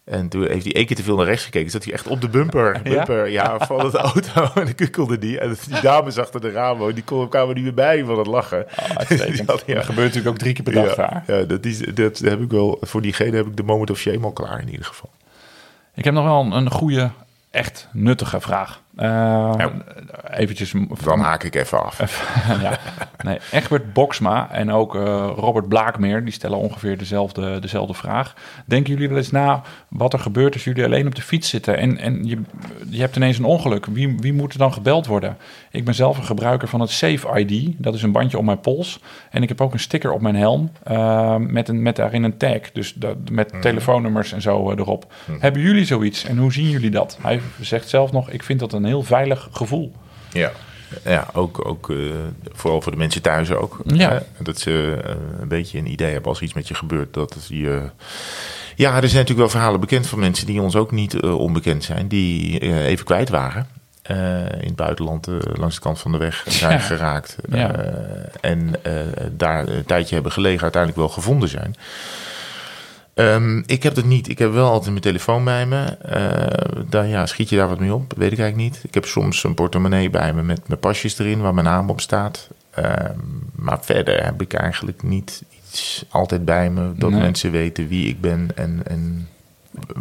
En 0.07 0.29
toen 0.29 0.47
heeft 0.47 0.65
hij 0.65 0.75
één 0.75 0.87
keer 0.87 0.97
te 0.97 1.03
veel 1.03 1.17
naar 1.17 1.27
rechts 1.27 1.45
gekeken. 1.45 1.71
Zat 1.71 1.85
hij 1.85 1.93
echt 1.93 2.07
op 2.07 2.21
de 2.21 2.29
bumper, 2.29 2.81
bumper 2.83 3.29
ja? 3.29 3.59
van 3.59 3.85
het 3.85 3.95
auto. 3.95 4.43
En 4.55 4.65
dan 4.65 4.75
kukkelde 4.75 5.19
die. 5.19 5.39
En 5.39 5.57
die 5.69 5.81
dames 5.81 6.19
achter 6.19 6.41
de 6.41 6.51
ramen, 6.51 6.95
die 6.95 7.05
elkaar 7.07 7.47
niet 7.47 7.63
meer 7.63 7.75
bij 7.75 8.05
van 8.05 8.19
het 8.19 8.27
lachen. 8.27 8.67
Oh, 8.79 8.97
dat 9.47 9.63
gebeurt 9.67 9.97
natuurlijk 9.97 10.27
ook 10.27 10.39
drie 10.39 10.53
keer 10.53 10.65
per 10.65 10.73
dag 10.73 10.97
ja, 10.97 11.23
Ja, 11.27 11.43
dat, 11.43 11.65
is, 11.65 11.79
dat 11.79 12.19
heb 12.19 12.41
ik 12.41 12.51
wel. 12.51 12.79
Voor 12.81 13.03
diegene 13.03 13.37
heb 13.37 13.47
ik 13.47 13.57
de 13.57 13.63
moment 13.63 13.91
of 13.91 13.99
shame 13.99 14.25
al 14.25 14.33
klaar 14.33 14.61
in 14.61 14.71
ieder 14.71 14.87
geval. 14.87 15.11
Ik 15.95 16.05
heb 16.05 16.15
nog 16.15 16.25
wel 16.25 16.41
een, 16.41 16.53
een 16.53 16.71
goede, 16.71 17.11
echt 17.51 17.89
nuttige 17.93 18.41
vraag. 18.41 18.81
Uh, 18.97 19.05
ja. 19.59 19.73
Eventjes. 20.31 20.75
Dan 21.05 21.21
haak 21.21 21.43
ik 21.43 21.55
even 21.55 21.85
af. 21.85 21.99
ja. 22.63 22.79
Nee, 23.23 23.39
Egbert 23.53 23.93
Boksma 23.93 24.51
en 24.51 24.73
ook 24.73 24.95
uh, 24.95 25.03
Robert 25.37 25.69
Blaakmeer, 25.69 26.25
die 26.25 26.33
stellen 26.33 26.59
ongeveer 26.59 26.99
dezelfde, 26.99 27.59
dezelfde 27.59 27.95
vraag. 27.95 28.35
Denken 28.67 28.93
jullie 28.93 29.09
wel 29.09 29.17
eens 29.17 29.31
na 29.31 29.63
wat 29.89 30.13
er 30.13 30.19
gebeurt 30.19 30.55
als 30.55 30.65
jullie 30.65 30.85
alleen 30.85 31.07
op 31.07 31.15
de 31.15 31.23
fiets 31.23 31.49
zitten 31.49 31.79
en, 31.79 31.99
en 31.99 32.25
je, 32.25 32.41
je 32.91 33.01
hebt 33.01 33.17
ineens 33.17 33.39
een 33.39 33.45
ongeluk? 33.45 33.87
Wie, 33.87 34.17
wie 34.19 34.33
moet 34.33 34.53
er 34.53 34.59
dan 34.59 34.73
gebeld 34.73 35.07
worden? 35.07 35.37
Ik 35.71 35.85
ben 35.85 35.95
zelf 35.95 36.19
een 36.19 36.25
gebruiker 36.25 36.69
van 36.69 36.81
het 36.81 36.91
Safe 36.91 37.41
ID. 37.41 37.75
Dat 37.79 37.95
is 37.95 38.03
een 38.03 38.13
bandje 38.13 38.39
om 38.39 38.45
mijn 38.45 38.61
pols. 38.61 39.01
En 39.31 39.43
ik 39.43 39.49
heb 39.49 39.61
ook 39.61 39.73
een 39.73 39.81
sticker 39.81 40.13
op 40.13 40.21
mijn 40.21 40.37
helm 40.37 40.71
uh, 40.91 41.37
met, 41.37 41.69
een, 41.69 41.83
met 41.83 41.97
daarin 41.97 42.23
een 42.23 42.37
tag. 42.37 42.73
Dus 42.73 42.93
dat, 42.95 43.17
met 43.31 43.53
mm. 43.53 43.61
telefoonnummers 43.61 44.33
en 44.33 44.43
zo 44.43 44.71
erop. 44.71 45.13
Mm. 45.25 45.37
Hebben 45.41 45.63
jullie 45.63 45.85
zoiets 45.85 46.25
en 46.25 46.39
hoe 46.39 46.53
zien 46.53 46.69
jullie 46.69 46.91
dat? 46.91 47.19
Hij 47.23 47.41
zegt 47.61 47.89
zelf 47.89 48.13
nog, 48.13 48.31
ik 48.31 48.43
vind 48.43 48.61
dat 48.61 48.73
een 48.73 48.86
heel 48.87 49.03
veilig 49.03 49.49
gevoel. 49.53 49.93
Ja, 50.33 50.53
ja 51.05 51.29
ook, 51.33 51.67
ook 51.67 51.89
uh, 51.89 52.13
vooral 52.53 52.83
voor 52.83 52.93
de 52.93 52.99
mensen 52.99 53.23
thuis 53.23 53.51
ook. 53.51 53.81
Ja. 53.85 54.11
Hè? 54.11 54.19
Dat 54.45 54.59
ze 54.59 55.03
uh, 55.05 55.15
een 55.41 55.49
beetje 55.49 55.79
een 55.79 55.91
idee 55.91 56.13
hebben 56.13 56.31
als 56.31 56.41
iets 56.41 56.55
met 56.55 56.69
je 56.69 56.75
gebeurt. 56.75 57.15
Dat 57.15 57.47
je, 57.49 57.91
ja, 58.77 58.89
er 58.95 59.09
zijn 59.09 59.21
natuurlijk 59.21 59.39
wel 59.39 59.49
verhalen 59.49 59.81
bekend 59.81 60.07
van 60.07 60.19
mensen 60.19 60.47
die 60.47 60.61
ons 60.61 60.77
ook 60.77 60.91
niet 60.91 61.15
uh, 61.15 61.39
onbekend 61.39 61.85
zijn. 61.85 62.09
Die 62.09 62.61
even 62.61 63.05
kwijt 63.05 63.29
waren. 63.29 63.67
in 64.61 64.67
het 64.67 64.77
buitenland 64.77 65.29
langs 65.55 65.75
de 65.75 65.81
kant 65.81 65.99
van 65.99 66.13
de 66.13 66.19
weg 66.19 66.45
zijn 66.49 66.73
ja. 66.73 66.79
geraakt. 66.79 67.37
Ja. 67.51 67.75
en 68.41 68.75
daar 69.31 69.69
een 69.69 69.85
tijdje 69.85 70.15
hebben 70.15 70.33
gelegen, 70.33 70.63
uiteindelijk 70.63 71.03
wel 71.03 71.11
gevonden 71.11 71.49
zijn. 71.49 71.75
Um, 73.19 73.63
ik 73.67 73.83
heb 73.83 73.97
het 73.97 74.05
niet. 74.05 74.29
Ik 74.29 74.39
heb 74.39 74.53
wel 74.53 74.71
altijd 74.71 74.91
mijn 74.91 75.03
telefoon 75.03 75.45
bij 75.45 75.67
me. 75.67 75.97
Uh, 76.15 76.83
dan 76.89 77.09
ja, 77.09 77.27
schiet 77.27 77.49
je 77.49 77.57
daar 77.57 77.69
wat 77.69 77.81
mee 77.81 77.95
op? 77.95 78.13
Weet 78.17 78.33
ik 78.33 78.39
eigenlijk 78.39 78.71
niet. 78.71 78.85
Ik 78.85 78.95
heb 78.95 79.05
soms 79.05 79.45
een 79.45 79.55
portemonnee 79.55 80.11
bij 80.11 80.33
me 80.33 80.43
met 80.43 80.69
mijn 80.69 80.81
pasjes 80.81 81.19
erin 81.19 81.41
waar 81.41 81.55
mijn 81.55 81.67
naam 81.67 81.91
op 81.91 82.01
staat. 82.01 82.49
Uh, 82.79 82.93
maar 83.55 83.79
verder 83.81 84.25
heb 84.25 84.43
ik 84.43 84.53
eigenlijk 84.53 85.03
niet 85.03 85.45
iets 85.67 86.05
altijd 86.09 86.45
bij 86.45 86.71
me 86.71 86.93
dat 86.97 87.11
nee. 87.11 87.21
mensen 87.21 87.51
weten 87.51 87.89
wie 87.89 88.09
ik 88.09 88.21
ben 88.21 88.49
en, 88.55 88.81
en 88.85 89.29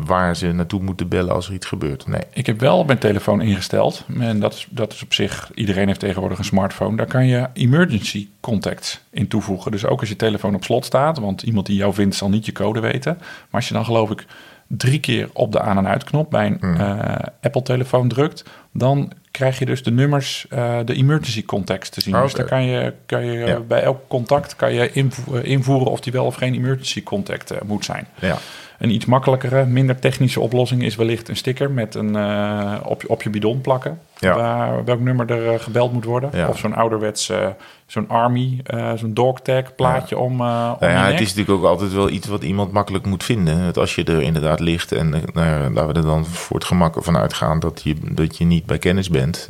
waar 0.06 0.36
ze 0.36 0.52
naartoe 0.52 0.82
moeten 0.82 1.08
bellen 1.08 1.34
als 1.34 1.48
er 1.48 1.54
iets 1.54 1.66
gebeurt. 1.66 2.08
Nee. 2.08 2.22
Ik 2.34 2.46
heb 2.46 2.60
wel 2.60 2.84
mijn 2.84 2.98
telefoon 2.98 3.42
ingesteld. 3.42 4.06
En 4.20 4.40
dat 4.40 4.54
is, 4.54 4.68
dat 4.70 4.94
is 4.94 5.04
op 5.04 5.14
zich, 5.14 5.52
iedereen 5.54 5.88
heeft 5.88 6.00
tegenwoordig 6.00 6.38
een 6.38 6.44
smartphone. 6.44 6.98
Daar 6.98 7.06
kan 7.06 7.28
je 7.28 7.48
emergency 7.54 8.28
contacts 8.40 9.02
in 9.10 9.28
toevoegen. 9.28 9.72
Dus 9.72 9.86
ook 9.86 10.00
als 10.00 10.10
je 10.10 10.16
telefoon 10.16 10.56
op 10.56 10.64
slot 10.64 10.86
staat, 10.86 11.20
want 11.20 11.42
iemand 11.42 11.66
die 11.66 11.78
jou 11.78 11.94
vindt 11.94 12.16
zal 12.16 12.30
niet 12.30 12.46
je 12.46 12.52
code 12.52 12.80
weten. 12.80 13.16
Maar 13.18 13.48
als 13.52 13.68
je 13.68 13.74
dan 13.74 13.86
geloof 13.86 14.12
ik 14.12 14.26
drie 14.68 15.00
keer 15.00 15.30
op 15.34 15.52
de 15.52 15.62
aan- 15.62 15.78
en 15.78 15.88
uitknop 15.88 16.30
bij 16.30 16.46
een 16.46 16.58
hmm. 16.60 16.76
uh, 16.76 17.16
Apple-telefoon 17.42 18.08
drukt, 18.08 18.44
dan 18.72 19.12
krijg 19.32 19.60
je 19.60 19.66
dus 19.66 19.84
de 19.84 19.92
nummers, 19.92 20.46
uh, 20.54 20.80
de 20.86 20.94
emergency 20.94 21.46
contacts 21.46 21.90
te 21.90 22.02
zien. 22.02 22.14
Okay. 22.14 22.26
Dus 22.26 22.34
daar 22.34 22.46
kan 22.46 22.66
je, 22.66 22.94
kan 23.06 23.26
je 23.26 23.46
ja. 23.46 23.60
bij 23.60 23.82
elk 23.82 24.08
contact 24.08 24.56
kan 24.56 24.74
je 24.74 24.92
invoeren, 24.92 25.46
invoeren 25.46 25.92
of 25.92 26.00
die 26.00 26.14
wel 26.14 26.26
of 26.26 26.36
geen 26.36 26.54
emergency 26.54 27.04
contact 27.04 27.52
uh, 27.52 27.58
moet 27.66 27.86
zijn. 27.86 28.08
Ja. 28.20 28.38
Een 28.80 28.92
iets 28.92 29.06
makkelijkere, 29.06 29.66
minder 29.66 30.00
technische 30.00 30.40
oplossing 30.40 30.84
is 30.84 30.96
wellicht 30.96 31.30
een 31.30 31.36
sticker 31.36 31.72
met 31.72 31.96
een 31.96 32.16
uh, 32.16 32.74
op, 32.84 33.04
op 33.08 33.22
je 33.22 33.30
bidon 33.30 33.62
plakken. 33.62 34.00
Ja. 34.20 34.36
Waar, 34.36 34.84
welk 34.84 35.00
nummer 35.00 35.32
er 35.32 35.54
uh, 35.54 35.60
gebeld 35.60 35.94
moet 35.94 36.06
worden. 36.06 36.30
Ja. 36.34 36.48
Of 36.48 36.58
zo'n 36.58 36.76
ouderwets, 36.76 37.30
uh, 37.30 37.48
zo'n 37.86 38.10
army, 38.10 38.62
zo'n 38.96 39.14
dog 39.14 39.42
tag 39.42 39.76
plaatje 39.76 40.18
om, 40.18 40.32
om 40.32 40.38
nou 40.38 40.78
ja, 40.80 41.06
Het 41.06 41.20
is 41.20 41.36
natuurlijk 41.36 41.58
ook 41.58 41.70
altijd 41.72 41.94
wel 41.94 42.10
iets 42.10 42.28
wat 42.28 42.44
iemand 42.44 42.72
makkelijk 42.72 43.06
moet 43.06 43.24
vinden. 43.24 43.64
Dat 43.64 43.78
als 43.78 43.96
je 43.96 44.04
er 44.04 44.22
inderdaad 44.22 44.60
ligt 44.60 44.92
en 44.92 45.10
nou 45.10 45.74
laten 45.74 45.88
we 45.88 45.94
er 45.94 46.06
dan 46.06 46.26
voor 46.26 46.56
het 46.56 46.66
gemak 46.66 46.96
van 46.98 47.18
uitgaan 47.18 47.60
dat 47.60 47.82
je, 47.84 47.96
dat 48.02 48.38
je 48.38 48.46
niet 48.46 48.66
bij 48.66 48.78
kennis 48.78 49.10
bent. 49.10 49.50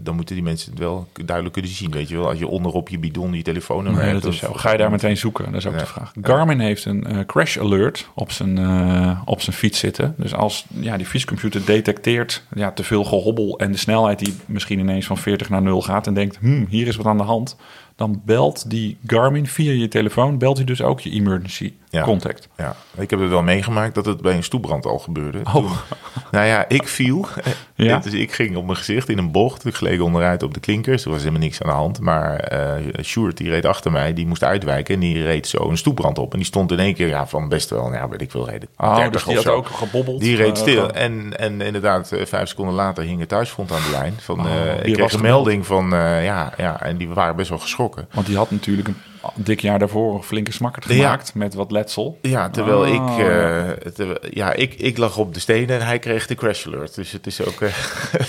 dan 0.00 0.14
moeten 0.16 0.34
die 0.34 0.44
mensen 0.44 0.70
het 0.70 0.78
wel 0.78 1.08
duidelijk 1.12 1.52
kunnen 1.52 1.70
zien. 1.70 1.90
Weet 1.90 2.08
je 2.08 2.16
wel, 2.16 2.28
als 2.28 2.38
je 2.38 2.48
onderop 2.48 2.88
je 2.88 2.98
bidon 2.98 3.32
je 3.32 3.42
telefoonnummer 3.42 4.02
nee, 4.02 4.10
hebt. 4.10 4.22
Dat 4.22 4.32
is 4.32 4.38
zo. 4.38 4.52
Ga 4.52 4.72
je 4.72 4.78
daar 4.78 4.90
meteen 4.90 5.16
zoeken? 5.16 5.44
Dat 5.44 5.54
is 5.54 5.66
ook 5.66 5.78
de 5.78 5.86
vraag. 5.86 6.12
Garmin 6.22 6.60
heeft 6.60 6.84
een 6.84 7.24
crash 7.26 7.58
alert 7.58 8.08
op 8.14 8.32
zijn, 8.32 8.58
uh, 8.58 9.20
op 9.24 9.40
zijn 9.40 9.56
fiets 9.56 9.78
zitten. 9.78 10.14
Dus 10.16 10.34
als 10.34 10.64
ja, 10.68 10.96
die 10.96 11.06
fietscomputer 11.06 11.64
detecteert 11.64 12.42
ja, 12.54 12.72
te 12.72 12.84
veel 12.84 13.04
gehobbel 13.06 13.58
en 13.58 13.72
de 13.72 13.78
snelheid 13.78 14.18
die 14.18 14.34
misschien 14.46 14.78
ineens 14.78 15.06
van 15.06 15.18
40 15.18 15.48
naar 15.48 15.62
0 15.62 15.82
gaat 15.82 16.06
en 16.06 16.14
denkt, 16.14 16.36
hmm, 16.36 16.66
hier 16.68 16.86
is 16.86 16.96
wat 16.96 17.06
aan 17.06 17.16
de 17.16 17.22
hand, 17.22 17.56
dan 17.96 18.22
belt 18.24 18.70
die 18.70 18.96
Garmin 19.06 19.46
via 19.46 19.72
je 19.72 19.88
telefoon, 19.88 20.38
belt 20.38 20.56
hij 20.56 20.66
dus 20.66 20.82
ook 20.82 21.00
je 21.00 21.10
emergency 21.10 21.72
ja, 21.90 22.02
contact. 22.02 22.48
Ja, 22.56 22.76
ik 22.96 23.10
heb 23.10 23.20
het 23.20 23.28
wel 23.28 23.42
meegemaakt 23.42 23.94
dat 23.94 24.06
het 24.06 24.20
bij 24.20 24.34
een 24.34 24.42
stoepbrand 24.42 24.86
al 24.86 24.98
gebeurde. 24.98 25.38
Oh. 25.38 25.52
Toen, 25.52 25.70
nou 26.30 26.46
ja, 26.46 26.68
ik 26.68 26.88
viel. 26.88 27.26
Ja? 27.76 27.98
dus 28.04 28.12
ik 28.12 28.32
ging 28.32 28.56
op 28.56 28.64
mijn 28.64 28.76
gezicht 28.76 29.08
in 29.08 29.18
een 29.18 29.30
bocht. 29.30 29.64
Ik 29.64 29.74
gleed 29.74 30.00
onderuit 30.00 30.42
op 30.42 30.54
de 30.54 30.60
klinkers. 30.60 31.04
Er 31.04 31.10
was 31.10 31.18
helemaal 31.18 31.40
niks 31.40 31.62
aan 31.62 31.68
de 31.68 31.74
hand. 31.74 32.00
Maar 32.00 32.52
uh, 32.52 33.04
Sjoerd, 33.04 33.36
die 33.36 33.48
reed 33.48 33.64
achter 33.64 33.92
mij. 33.92 34.12
Die 34.12 34.26
moest 34.26 34.44
uitwijken. 34.44 34.94
En 34.94 35.00
die 35.00 35.22
reed 35.22 35.46
zo 35.46 35.68
een 35.68 35.76
stoepbrand 35.76 36.18
op. 36.18 36.32
En 36.32 36.38
die 36.38 36.46
stond 36.46 36.72
in 36.72 36.78
één 36.78 36.94
keer 36.94 37.08
ja, 37.08 37.26
van 37.26 37.48
best 37.48 37.70
wel, 37.70 37.92
ja, 37.92 38.08
weet 38.08 38.20
ik 38.20 38.30
veel 38.30 38.48
reden. 38.48 38.68
Oh, 38.76 39.10
dus 39.10 39.24
die 39.24 39.36
had 39.36 39.46
ook 39.46 39.66
gebobbeld. 39.66 40.20
Die 40.20 40.36
reed 40.36 40.58
stil. 40.58 40.84
Uh, 40.84 41.02
en, 41.02 41.38
en 41.38 41.60
inderdaad, 41.60 42.12
uh, 42.12 42.26
vijf 42.26 42.48
seconden 42.48 42.74
later 42.74 43.04
hing 43.04 43.20
het 43.20 43.28
thuisfront 43.28 43.72
aan 43.72 43.82
de 43.82 43.90
lijn. 43.90 44.14
Van, 44.18 44.40
Oh, 44.40 44.46
ik 44.82 44.92
kreeg 44.92 45.12
een 45.12 45.20
melding 45.20 45.66
van, 45.66 45.88
ja, 46.22 46.52
ja. 46.56 46.82
En 46.82 46.96
die 46.96 47.08
waren 47.08 47.36
best 47.36 47.48
wel 47.48 47.58
geschrokken. 47.58 48.08
Want 48.12 48.26
die 48.26 48.36
had 48.36 48.50
natuurlijk 48.50 48.88
een 48.88 48.96
dik 49.34 49.60
jaar 49.60 49.78
daarvoor 49.78 50.14
een 50.14 50.22
flinke 50.22 50.52
smakkerd 50.52 50.84
gemaakt 50.84 51.34
met 51.34 51.54
wat 51.54 51.70
letsel. 51.70 52.18
Ja, 52.22 52.50
terwijl 52.50 52.80
Oh. 52.80 52.88
ik, 52.88 53.26
uh, 53.26 53.70
terwijl, 53.94 54.18
ja, 54.30 54.52
ik, 54.52 54.74
ik 54.74 54.96
lag 54.96 55.18
op 55.18 55.34
de 55.34 55.40
stenen 55.40 55.80
en 55.80 55.86
hij 55.86 55.98
kreeg 55.98 56.26
de 56.26 56.34
crash 56.34 56.66
alert. 56.66 56.94
Dus 56.94 57.12
het 57.12 57.26
is 57.26 57.40
ook... 57.46 57.60
Uh, 57.60 57.68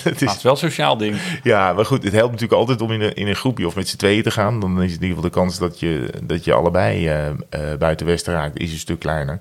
het 0.04 0.06
Ah, 0.06 0.28
het 0.28 0.36
is 0.36 0.42
wel 0.42 0.52
een 0.52 0.58
sociaal 0.58 0.96
ding. 0.96 1.16
Ja, 1.42 1.72
maar 1.72 1.84
goed, 1.84 2.02
het 2.02 2.12
helpt 2.12 2.30
natuurlijk 2.32 2.60
altijd 2.60 2.80
om 2.80 2.92
in 2.92 3.00
een, 3.00 3.14
in 3.14 3.26
een 3.26 3.36
groepje 3.36 3.66
of 3.66 3.74
met 3.74 3.88
z'n 3.88 3.96
tweeën 3.96 4.22
te 4.22 4.30
gaan. 4.30 4.60
Dan 4.60 4.82
is 4.82 4.94
in 4.94 5.02
ieder 5.02 5.08
geval 5.08 5.22
de 5.22 5.30
kans 5.30 5.58
dat 5.58 5.80
je, 5.80 6.10
dat 6.22 6.44
je 6.44 6.52
allebei 6.52 7.08
uh, 7.08 7.74
buiten 7.78 8.06
Westen 8.06 8.32
raakt, 8.34 8.58
is 8.58 8.72
een 8.72 8.78
stuk 8.78 8.98
kleiner. 8.98 9.40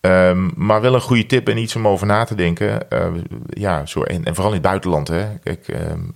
Um, 0.00 0.52
maar 0.56 0.80
wel 0.80 0.94
een 0.94 1.00
goede 1.00 1.26
tip 1.26 1.48
en 1.48 1.58
iets 1.58 1.76
om 1.76 1.88
over 1.88 2.06
na 2.06 2.24
te 2.24 2.34
denken. 2.34 2.80
Uh, 2.92 3.06
ja, 3.48 3.86
zo, 3.86 4.02
en, 4.02 4.24
en, 4.24 4.34
vooral 4.34 4.52
in 4.52 4.58
het 4.58 4.66
buitenland. 4.66 5.08
Hè. 5.08 5.38
Kijk, 5.42 5.68
um, 5.90 6.12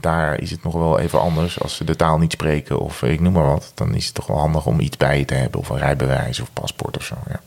daar 0.00 0.40
is 0.40 0.50
het 0.50 0.62
nog 0.62 0.72
wel 0.72 0.98
even 0.98 1.20
anders. 1.20 1.60
Als 1.60 1.76
ze 1.76 1.84
de 1.84 1.96
taal 1.96 2.18
niet 2.18 2.32
spreken 2.32 2.78
of 2.78 3.02
ik 3.02 3.20
noem 3.20 3.32
maar 3.32 3.46
wat. 3.46 3.72
Dan 3.74 3.94
is 3.94 4.04
het 4.04 4.14
toch 4.14 4.26
wel 4.26 4.38
handig 4.38 4.66
om 4.66 4.80
iets 4.80 4.96
bij 4.96 5.18
je 5.18 5.24
te 5.24 5.34
hebben. 5.34 5.60
Of 5.60 5.68
een 5.68 5.78
rijbewijs 5.78 6.40
of 6.40 6.52
paspoort 6.52 6.96
of 6.96 7.04
zo. 7.04 7.14
Ja. 7.28 7.40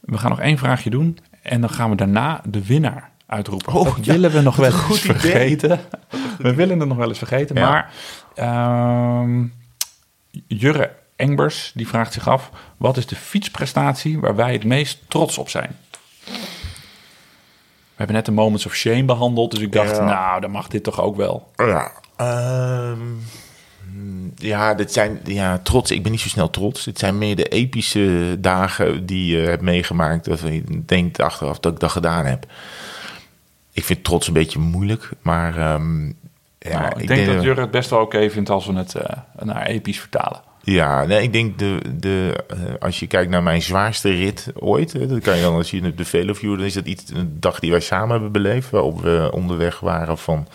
We 0.00 0.18
gaan 0.18 0.30
nog 0.30 0.40
één 0.40 0.58
vraagje 0.58 0.90
doen. 0.90 1.18
En 1.42 1.60
dan 1.60 1.70
gaan 1.70 1.90
we 1.90 1.96
daarna 1.96 2.40
de 2.44 2.66
winnaar 2.66 3.10
uitroepen. 3.26 3.72
Oh, 3.72 3.84
dat 3.84 4.04
ja, 4.04 4.12
willen 4.12 4.30
we 4.30 4.40
nog 4.40 4.56
wel 4.56 4.66
eens 4.66 4.74
goed 4.74 4.98
vergeten. 4.98 5.80
We 6.38 6.54
willen 6.54 6.78
het 6.78 6.88
nog 6.88 6.96
wel 6.96 7.08
eens 7.08 7.18
vergeten. 7.18 7.56
Ja. 7.56 7.90
Maar 8.36 9.22
um, 9.22 9.52
Jurre 10.46 10.92
Engbers 11.16 11.72
die 11.74 11.88
vraagt 11.88 12.12
zich 12.12 12.28
af: 12.28 12.50
wat 12.76 12.96
is 12.96 13.06
de 13.06 13.16
fietsprestatie 13.16 14.20
waar 14.20 14.36
wij 14.36 14.52
het 14.52 14.64
meest 14.64 14.98
trots 15.08 15.38
op 15.38 15.48
zijn? 15.48 15.76
We 17.94 18.00
hebben 18.00 18.16
net 18.16 18.26
de 18.26 18.32
Moments 18.32 18.66
of 18.66 18.74
Shame 18.74 19.04
behandeld, 19.04 19.50
dus 19.50 19.60
ik 19.60 19.72
dacht, 19.72 19.96
Ja. 19.96 20.04
nou, 20.04 20.40
dan 20.40 20.50
mag 20.50 20.68
dit 20.68 20.82
toch 20.82 21.00
ook 21.00 21.16
wel. 21.16 21.50
Ja, 21.56 21.92
um, 22.90 23.22
ja, 24.36 24.74
dit 24.74 24.92
zijn 24.92 25.20
ja, 25.24 25.58
trots. 25.58 25.90
Ik 25.90 26.02
ben 26.02 26.12
niet 26.12 26.20
zo 26.20 26.28
snel 26.28 26.50
trots. 26.50 26.84
Het 26.84 26.98
zijn 26.98 27.18
meer 27.18 27.36
de 27.36 27.48
epische 27.48 28.36
dagen 28.40 29.06
die 29.06 29.36
je 29.36 29.46
hebt 29.46 29.62
meegemaakt. 29.62 30.24
Dat 30.24 30.40
je 30.40 30.82
denkt 30.86 31.20
achteraf 31.20 31.58
dat 31.58 31.72
ik 31.72 31.80
dat 31.80 31.90
gedaan 31.90 32.24
heb. 32.24 32.46
Ik 33.72 33.84
vind 33.84 34.04
trots 34.04 34.26
een 34.26 34.32
beetje 34.32 34.58
moeilijk, 34.58 35.10
maar 35.22 35.74
um, 35.74 36.16
ja, 36.58 36.80
nou, 36.80 36.86
ik, 36.86 37.00
ik, 37.00 37.08
denk, 37.08 37.24
denk 37.24 37.34
dat 37.34 37.44
Jurre 37.44 37.60
het 37.60 37.70
best 37.70 37.90
wel 37.90 38.00
oké 38.00 38.16
okay 38.16 38.30
vindt 38.30 38.50
als 38.50 38.66
we 38.66 38.72
het 38.72 38.94
uh, 38.94 39.02
naar 39.44 39.66
episch 39.66 40.00
vertalen. 40.00 40.40
Ja, 40.64 41.04
nee, 41.04 41.22
ik 41.22 41.32
denk 41.32 41.58
de, 41.58 41.80
de, 41.96 42.44
uh, 42.54 42.58
als 42.80 43.00
je 43.00 43.06
kijkt 43.06 43.30
naar 43.30 43.42
mijn 43.42 43.62
zwaarste 43.62 44.10
rit 44.10 44.52
ooit, 44.54 44.92
hè, 44.92 45.06
dat 45.06 45.20
kan 45.20 45.36
je 45.36 45.42
dan 45.42 45.54
als 45.54 45.70
je 45.70 45.86
op 45.86 45.96
de 45.96 46.04
Velofuur, 46.04 46.56
dan 46.56 46.66
is 46.66 46.74
dat 46.74 46.86
iets 46.86 47.04
een 47.14 47.36
dag 47.40 47.58
die 47.58 47.70
wij 47.70 47.80
samen 47.80 48.10
hebben 48.10 48.32
beleefd, 48.32 48.70
waarop 48.70 49.02
we 49.02 49.30
onderweg 49.32 49.80
waren 49.80 50.18
van 50.18 50.48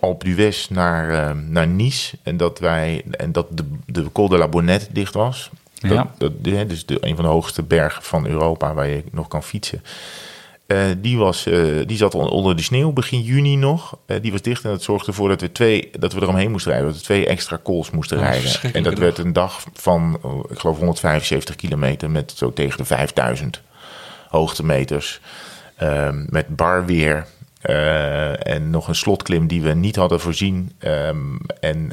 Alpe 0.00 0.24
d'Huez 0.24 0.68
naar, 0.68 1.10
uh, 1.10 1.42
naar 1.48 1.68
Nice 1.68 2.16
en 2.22 2.36
dat 2.36 2.58
wij 2.58 3.02
en 3.10 3.32
dat 3.32 3.46
de, 3.50 3.64
de 3.86 4.12
Col 4.12 4.28
de 4.28 4.38
la 4.38 4.48
Bonnette 4.48 4.86
dicht 4.92 5.14
was. 5.14 5.50
Ja. 5.74 6.10
Dat, 6.18 6.44
dat, 6.44 6.68
dus 6.68 6.86
de, 6.86 6.96
een 7.00 7.14
van 7.14 7.24
de 7.24 7.30
hoogste 7.30 7.62
bergen 7.62 8.02
van 8.02 8.26
Europa 8.26 8.74
waar 8.74 8.88
je 8.88 9.04
nog 9.10 9.28
kan 9.28 9.42
fietsen. 9.42 9.82
Eh, 10.66 10.78
die, 10.98 11.18
was, 11.18 11.46
eh, 11.46 11.62
die 11.86 11.96
zat 11.96 12.14
on- 12.14 12.28
onder 12.28 12.56
de 12.56 12.62
sneeuw 12.62 12.92
begin 12.92 13.20
juni 13.20 13.56
nog. 13.56 13.98
Eh, 14.06 14.16
die 14.22 14.32
was 14.32 14.42
dicht 14.42 14.64
en 14.64 14.70
dat 14.70 14.82
zorgde 14.82 15.06
ervoor 15.06 15.28
dat 15.28 15.40
we, 15.40 15.52
twee, 15.52 15.90
dat 15.98 16.12
we 16.12 16.20
eromheen 16.22 16.50
moesten 16.50 16.70
rijden. 16.72 16.88
Dat 16.90 16.98
we 16.98 17.04
twee 17.04 17.26
extra 17.26 17.60
calls 17.64 17.90
moesten 17.90 18.18
Oh, 18.18 18.22
rijden. 18.24 18.72
En 18.72 18.82
dat 18.82 18.98
werd 18.98 19.18
een 19.18 19.32
dag 19.32 19.64
van, 19.72 20.18
oh, 20.22 20.44
ik 20.50 20.58
geloof, 20.58 20.76
175 20.78 21.56
kilometer 21.56 22.10
met 22.10 22.32
zo 22.36 22.52
tegen 22.52 22.78
de 22.78 22.84
5000 22.84 23.60
hoogtemeters. 24.28 25.20
Ehm, 25.76 26.24
met 26.28 26.56
bar 26.56 26.86
weer. 26.86 27.26
Eh, 27.64 28.46
en 28.54 28.70
nog 28.70 28.88
een 28.88 28.94
slotklim 28.94 29.46
die 29.46 29.62
we 29.62 29.72
niet 29.74 29.96
hadden 29.96 30.20
voorzien. 30.20 30.72
Ehm, 30.78 31.16
en 31.60 31.90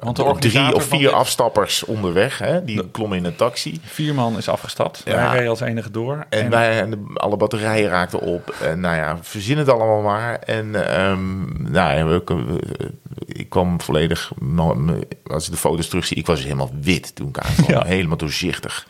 Want 0.00 0.16
de 0.16 0.38
drie 0.38 0.74
of 0.74 0.84
vier 0.84 0.98
dit- 0.98 1.12
afstappers 1.12 1.84
onderweg. 1.84 2.38
Hè? 2.38 2.64
Die 2.64 2.90
klommen 2.90 3.18
in 3.18 3.24
een 3.24 3.36
taxi. 3.36 3.80
Vier 3.84 4.14
man 4.14 4.36
is 4.36 4.48
afgestapt. 4.48 5.02
Ja. 5.04 5.14
Wij 5.14 5.32
reden 5.32 5.48
als 5.50 5.60
enige 5.60 5.90
door. 5.90 6.26
En, 6.28 6.50
wij, 6.50 6.80
en 6.80 6.90
de- 6.90 7.10
alle 7.14 7.36
batterijen 7.36 7.88
raakten 7.88 8.20
op. 8.20 8.54
En 8.62 8.80
nou 8.80 8.96
ja, 8.96 9.18
verzin 9.22 9.58
het 9.58 9.68
allemaal 9.68 10.00
maar. 10.02 10.38
En 10.38 10.88
ehm, 10.94 11.72
nou 11.72 12.04
we- 12.36 12.60
ik 13.26 13.48
kwam 13.48 13.80
volledig, 13.80 14.32
als 15.26 15.44
ik 15.46 15.50
de 15.52 15.58
foto's 15.58 15.88
terugzie, 15.88 16.16
ik 16.16 16.26
was 16.26 16.42
helemaal 16.42 16.70
wit 16.80 17.14
toen 17.14 17.28
ik 17.28 17.38
aankwam. 17.38 17.70
Ja. 17.70 17.84
Helemaal 17.84 18.16
doorzichtig. 18.16 18.86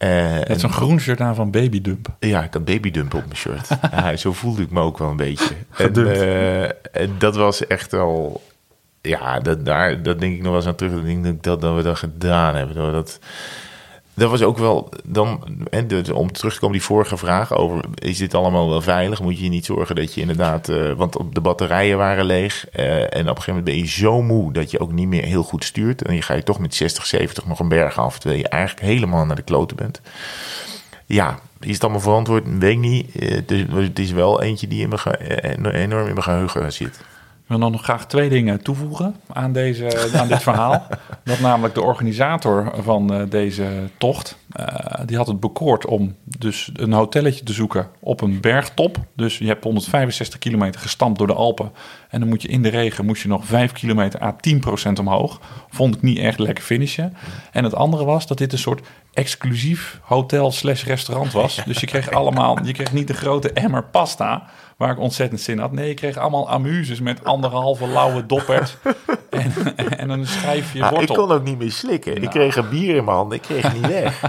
Eh, 0.00 0.32
Met 0.32 0.48
en- 0.48 0.60
zo'n 0.60 0.72
groen 0.72 1.00
shirt 1.00 1.20
aan 1.20 1.34
van 1.34 1.50
Babydump. 1.50 2.08
ja, 2.18 2.42
ik 2.42 2.52
had 2.52 2.64
babydump 2.64 3.14
op 3.14 3.22
mijn 3.24 3.36
shirt. 3.36 3.68
ja, 3.92 4.16
zo 4.16 4.32
voelde 4.32 4.62
ik 4.62 4.70
me 4.70 4.80
ook 4.80 4.98
wel 4.98 5.10
een 5.10 5.16
beetje. 5.16 5.54
En, 5.76 6.06
eh, 6.06 6.62
en 7.02 7.14
dat 7.18 7.36
was 7.36 7.66
echt 7.66 7.92
wel... 7.92 8.42
Ja, 9.02 9.40
dat, 9.40 9.64
daar, 9.64 10.02
dat 10.02 10.20
denk 10.20 10.32
ik 10.32 10.38
nog 10.38 10.46
wel 10.48 10.56
eens 10.56 10.66
aan 10.66 10.74
terug. 10.74 10.92
Dat, 10.92 11.04
denk 11.04 11.26
ik 11.26 11.42
dat, 11.42 11.60
dat 11.60 11.76
we 11.76 11.82
dat 11.82 11.98
gedaan 11.98 12.54
hebben. 12.54 12.74
Dat, 12.76 12.86
we 12.86 12.92
dat, 12.92 13.18
dat 14.20 14.30
was 14.30 14.42
ook 14.42 14.58
wel... 14.58 14.88
Dan, 15.04 15.44
om 16.12 16.32
terug 16.32 16.54
te 16.54 16.60
komen 16.60 16.76
die 16.76 16.86
vorige 16.86 17.16
vraag 17.16 17.54
over... 17.54 17.84
Is 17.94 18.18
dit 18.18 18.34
allemaal 18.34 18.68
wel 18.68 18.80
veilig? 18.82 19.22
Moet 19.22 19.38
je 19.38 19.48
niet 19.48 19.64
zorgen 19.64 19.94
dat 19.96 20.14
je 20.14 20.20
inderdaad... 20.20 20.68
eh, 20.68 20.92
want 20.92 21.16
de 21.32 21.40
batterijen 21.40 21.96
waren 21.96 22.24
leeg. 22.24 22.68
eh, 22.68 23.00
en 23.00 23.04
op 23.04 23.14
een 23.16 23.24
gegeven 23.26 23.46
moment 23.46 23.64
ben 23.64 23.78
je 23.78 23.86
zo 23.86 24.22
moe... 24.22 24.52
dat 24.52 24.70
je 24.70 24.80
ook 24.80 24.92
niet 24.92 25.08
meer 25.08 25.24
heel 25.24 25.42
goed 25.42 25.64
stuurt. 25.64 26.02
En 26.02 26.14
je 26.14 26.22
ga 26.22 26.34
je 26.34 26.42
toch 26.42 26.58
met 26.58 26.74
60, 26.74 27.06
70 27.06 27.46
nog 27.46 27.58
een 27.60 27.68
berg 27.68 27.98
af... 27.98 28.18
terwijl 28.18 28.40
je 28.40 28.48
eigenlijk 28.48 28.86
helemaal 28.86 29.26
naar 29.26 29.36
de 29.36 29.42
kloten 29.42 29.76
bent. 29.76 30.00
Ja, 31.06 31.38
is 31.60 31.74
het 31.74 31.82
allemaal 31.82 32.00
verantwoord? 32.00 32.44
Weet 32.58 32.78
niet. 32.78 33.16
Eh, 33.16 33.30
Het 33.30 33.50
is, 33.50 33.64
is 33.94 34.12
wel 34.12 34.42
eentje 34.42 34.68
die 34.68 34.82
in 34.82 34.88
mijn 34.88 35.74
enorm 35.74 36.06
in 36.06 36.12
mijn 36.12 36.22
geheugen 36.22 36.72
zit. 36.72 37.00
Ik 37.50 37.56
wil 37.56 37.64
dan 37.64 37.74
nog 37.74 37.84
graag 37.84 38.06
twee 38.06 38.28
dingen 38.28 38.62
toevoegen 38.62 39.16
aan, 39.32 39.52
deze, 39.52 40.10
aan 40.14 40.28
dit 40.28 40.42
verhaal. 40.42 40.86
Dat 41.24 41.40
namelijk 41.40 41.74
de 41.74 41.82
organisator 41.82 42.72
van 42.82 43.12
eh, 43.12 43.22
deze 43.28 43.66
tocht, 43.98 44.36
eh, 44.50 44.66
die 45.06 45.16
had 45.16 45.26
het 45.26 45.40
bekoord 45.40 45.86
om 45.86 46.14
dus 46.24 46.70
een 46.74 46.92
hotelletje 46.92 47.44
te 47.44 47.52
zoeken 47.52 47.88
op 48.00 48.20
een 48.20 48.40
bergtop. 48.40 48.98
Dus 49.16 49.38
je 49.38 49.46
hebt 49.46 49.64
165 49.64 50.38
kilometer 50.38 50.80
gestampt 50.80 51.18
door 51.18 51.26
de 51.26 51.32
Alpen. 51.32 51.72
En 52.08 52.20
dan 52.20 52.28
moet 52.28 52.42
je 52.42 52.48
in 52.48 52.62
de 52.62 52.68
regen 52.68 53.06
moest 53.06 53.22
je 53.22 53.28
nog 53.28 53.44
5 53.44 53.72
kilometer 53.72 54.22
à 54.22 54.36
10% 54.88 54.92
omhoog. 54.98 55.40
Vond 55.68 55.94
ik 55.94 56.02
niet 56.02 56.18
echt 56.18 56.38
lekker 56.38 56.64
finishen. 56.64 57.16
En 57.52 57.64
het 57.64 57.74
andere 57.74 58.04
was 58.04 58.26
dat 58.26 58.38
dit 58.38 58.52
een 58.52 58.58
soort 58.58 58.86
exclusief 59.12 60.00
hotel 60.02 60.52
slash 60.52 60.84
restaurant 60.84 61.32
was. 61.32 61.62
Dus 61.66 61.80
je 61.80 61.86
kreeg 61.86 62.10
allemaal, 62.20 62.64
je 62.64 62.72
kreeg 62.72 62.92
niet 62.92 63.06
de 63.06 63.14
grote 63.14 63.52
emmer 63.52 63.84
pasta, 63.84 64.46
waar 64.80 64.90
ik 64.90 64.98
ontzettend 64.98 65.40
zin 65.40 65.54
in 65.54 65.60
had. 65.60 65.72
Nee, 65.72 65.88
je 65.88 65.94
kreeg 65.94 66.16
allemaal 66.16 66.50
amuses 66.50 67.00
met 67.00 67.24
anderhalve 67.24 67.86
lauwe 67.88 68.26
doppert 68.26 68.76
en, 69.30 69.52
en 69.98 70.10
een 70.10 70.26
schijfje 70.26 70.82
Ah, 70.82 70.90
ik 70.90 70.96
wortel. 70.96 71.14
kon 71.26 71.32
ook 71.36 71.44
niet 71.44 71.58
meer 71.58 71.72
slikken. 71.72 72.22
Ik 72.22 72.30
kreeg 72.30 72.56
een 72.56 72.68
bier 72.68 72.96
in 72.96 73.04
mijn 73.04 73.16
hand. 73.16 73.32
Ik 73.32 73.42
kreeg 73.42 73.62
het 73.62 73.72
niet 73.72 73.86
weg. 73.86 74.22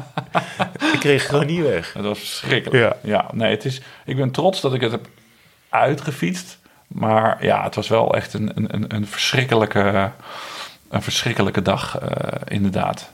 ik 0.93 0.99
kreeg 0.99 1.25
gewoon 1.25 1.45
niet 1.45 1.61
weg. 1.61 1.91
Dat 1.93 2.03
was 2.03 2.19
verschrikkelijk. 2.19 2.83
Ja. 2.83 3.09
Ja. 3.09 3.25
nee, 3.33 3.51
het 3.51 3.65
is, 3.65 3.81
ik 4.05 4.15
ben 4.15 4.31
trots 4.31 4.61
dat 4.61 4.73
ik 4.73 4.81
het 4.81 4.91
heb 4.91 5.07
uitgefietst. 5.69 6.59
Maar 6.87 7.45
ja, 7.45 7.63
het 7.63 7.75
was 7.75 7.87
wel 7.87 8.15
echt 8.15 8.33
een, 8.33 8.51
een, 8.55 8.95
een, 8.95 9.07
verschrikkelijke, 9.07 10.11
een 10.89 11.01
verschrikkelijke 11.01 11.61
dag, 11.61 11.99
eh, 11.99 12.39
inderdaad. 12.47 13.11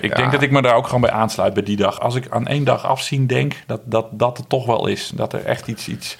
Ik 0.00 0.10
Ja. 0.10 0.16
denk 0.16 0.32
dat 0.32 0.42
ik 0.42 0.50
me 0.50 0.62
daar 0.62 0.74
ook 0.74 0.86
gewoon 0.86 1.00
bij 1.00 1.10
aansluit 1.10 1.54
bij 1.54 1.62
die 1.62 1.76
dag. 1.76 2.00
Als 2.00 2.14
ik 2.14 2.30
aan 2.30 2.46
één 2.46 2.64
dag 2.64 2.84
afzien 2.86 3.26
denk, 3.26 3.54
dat 3.66 3.80
dat, 3.84 4.06
dat 4.10 4.36
het 4.36 4.48
toch 4.48 4.66
wel 4.66 4.86
is. 4.86 5.12
Dat 5.14 5.32
er 5.32 5.44
echt 5.44 5.66
iets, 5.66 5.88
iets, 5.88 6.16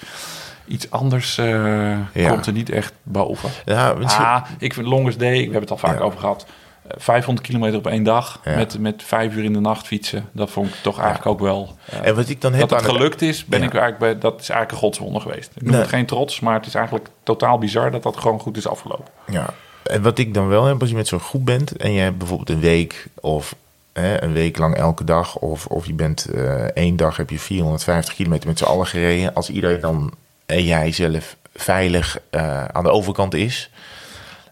iets 0.71 0.89
anders 0.91 1.37
eh, 1.37 1.45
Ja. 2.13 2.29
komt 2.29 2.45
er 2.45 2.53
niet 2.53 2.69
echt 2.69 2.93
boven. 3.03 3.49
Ja, 3.65 3.93
misschien- 3.93 4.25
Ah, 4.25 4.45
ik 4.59 4.73
vind 4.73 4.87
Longest 4.87 5.19
Day, 5.19 5.31
we 5.35 5.41
hebben 5.41 5.61
het 5.61 5.71
al 5.71 5.77
vaak 5.77 5.97
Ja. 5.97 6.03
over 6.03 6.19
gehad. 6.19 6.45
eh, 6.87 6.91
500 6.97 7.47
kilometer 7.47 7.77
op 7.77 7.87
één 7.87 8.03
dag 8.03 8.39
Ja. 8.43 8.55
met, 8.55 8.79
met 8.79 9.03
vijf 9.03 9.35
uur 9.35 9.43
in 9.43 9.53
de 9.53 9.59
nacht 9.59 9.87
fietsen. 9.87 10.29
Dat 10.31 10.49
vond 10.51 10.67
ik 10.67 10.73
toch 10.81 10.97
eigenlijk 10.99 11.27
ook 11.27 11.39
wel... 11.39 11.75
eh, 11.85 12.07
en 12.07 12.15
wat 12.15 12.29
ik 12.29 12.41
dan 12.41 12.53
heb 12.53 12.69
dat 12.69 12.81
het 12.81 12.89
gelukt 12.91 13.21
is, 13.21 13.45
ben 13.45 13.63
ik 13.63 13.69
eigenlijk 13.73 13.99
bij, 13.99 14.17
dat 14.31 14.41
is 14.41 14.49
eigenlijk 14.49 14.71
een 14.71 14.77
godswonder 14.87 15.21
geweest. 15.21 15.51
Ik 15.55 15.61
noem 15.61 15.71
Nee. 15.71 15.81
het 15.81 15.89
geen 15.89 16.05
trots, 16.05 16.39
maar 16.39 16.53
het 16.53 16.65
is 16.65 16.75
eigenlijk 16.75 17.07
totaal 17.23 17.57
bizar 17.57 17.91
dat 17.91 18.03
dat 18.03 18.17
gewoon 18.17 18.39
goed 18.39 18.57
is 18.57 18.67
afgelopen. 18.67 19.05
Ja, 19.27 19.45
en 19.83 20.01
wat 20.01 20.17
ik 20.17 20.33
dan 20.33 20.47
wel 20.47 20.65
heb 20.65 20.79
als 20.81 20.89
je 20.89 20.95
met 20.95 21.07
zo'n 21.07 21.19
groep 21.19 21.45
bent 21.45 21.77
en 21.77 21.91
je 21.93 21.99
hebt 22.01 22.17
bijvoorbeeld 22.17 22.49
een 22.49 22.59
week 22.59 23.07
of 23.19 23.55
hè, 23.93 24.23
een 24.23 24.33
week 24.33 24.57
lang 24.57 24.75
elke 24.75 25.03
dag, 25.03 25.35
of, 25.37 25.65
of 25.65 25.85
je 25.85 25.93
bent 25.93 26.25
eh, 26.25 26.53
één 26.63 26.95
dag 26.95 27.17
heb 27.17 27.29
je 27.29 27.39
450 27.39 28.13
kilometer 28.13 28.47
met 28.47 28.57
z'n 28.57 28.63
allen 28.65 28.87
gereden. 28.87 29.33
Als 29.33 29.49
iedereen 29.49 29.79
dan 29.79 30.11
en 30.51 30.63
jij 30.63 30.91
zelf 30.91 31.35
veilig 31.55 32.17
eh, 32.29 32.65
aan 32.65 32.83
de 32.83 32.89
overkant 32.91 33.33
is. 33.33 33.69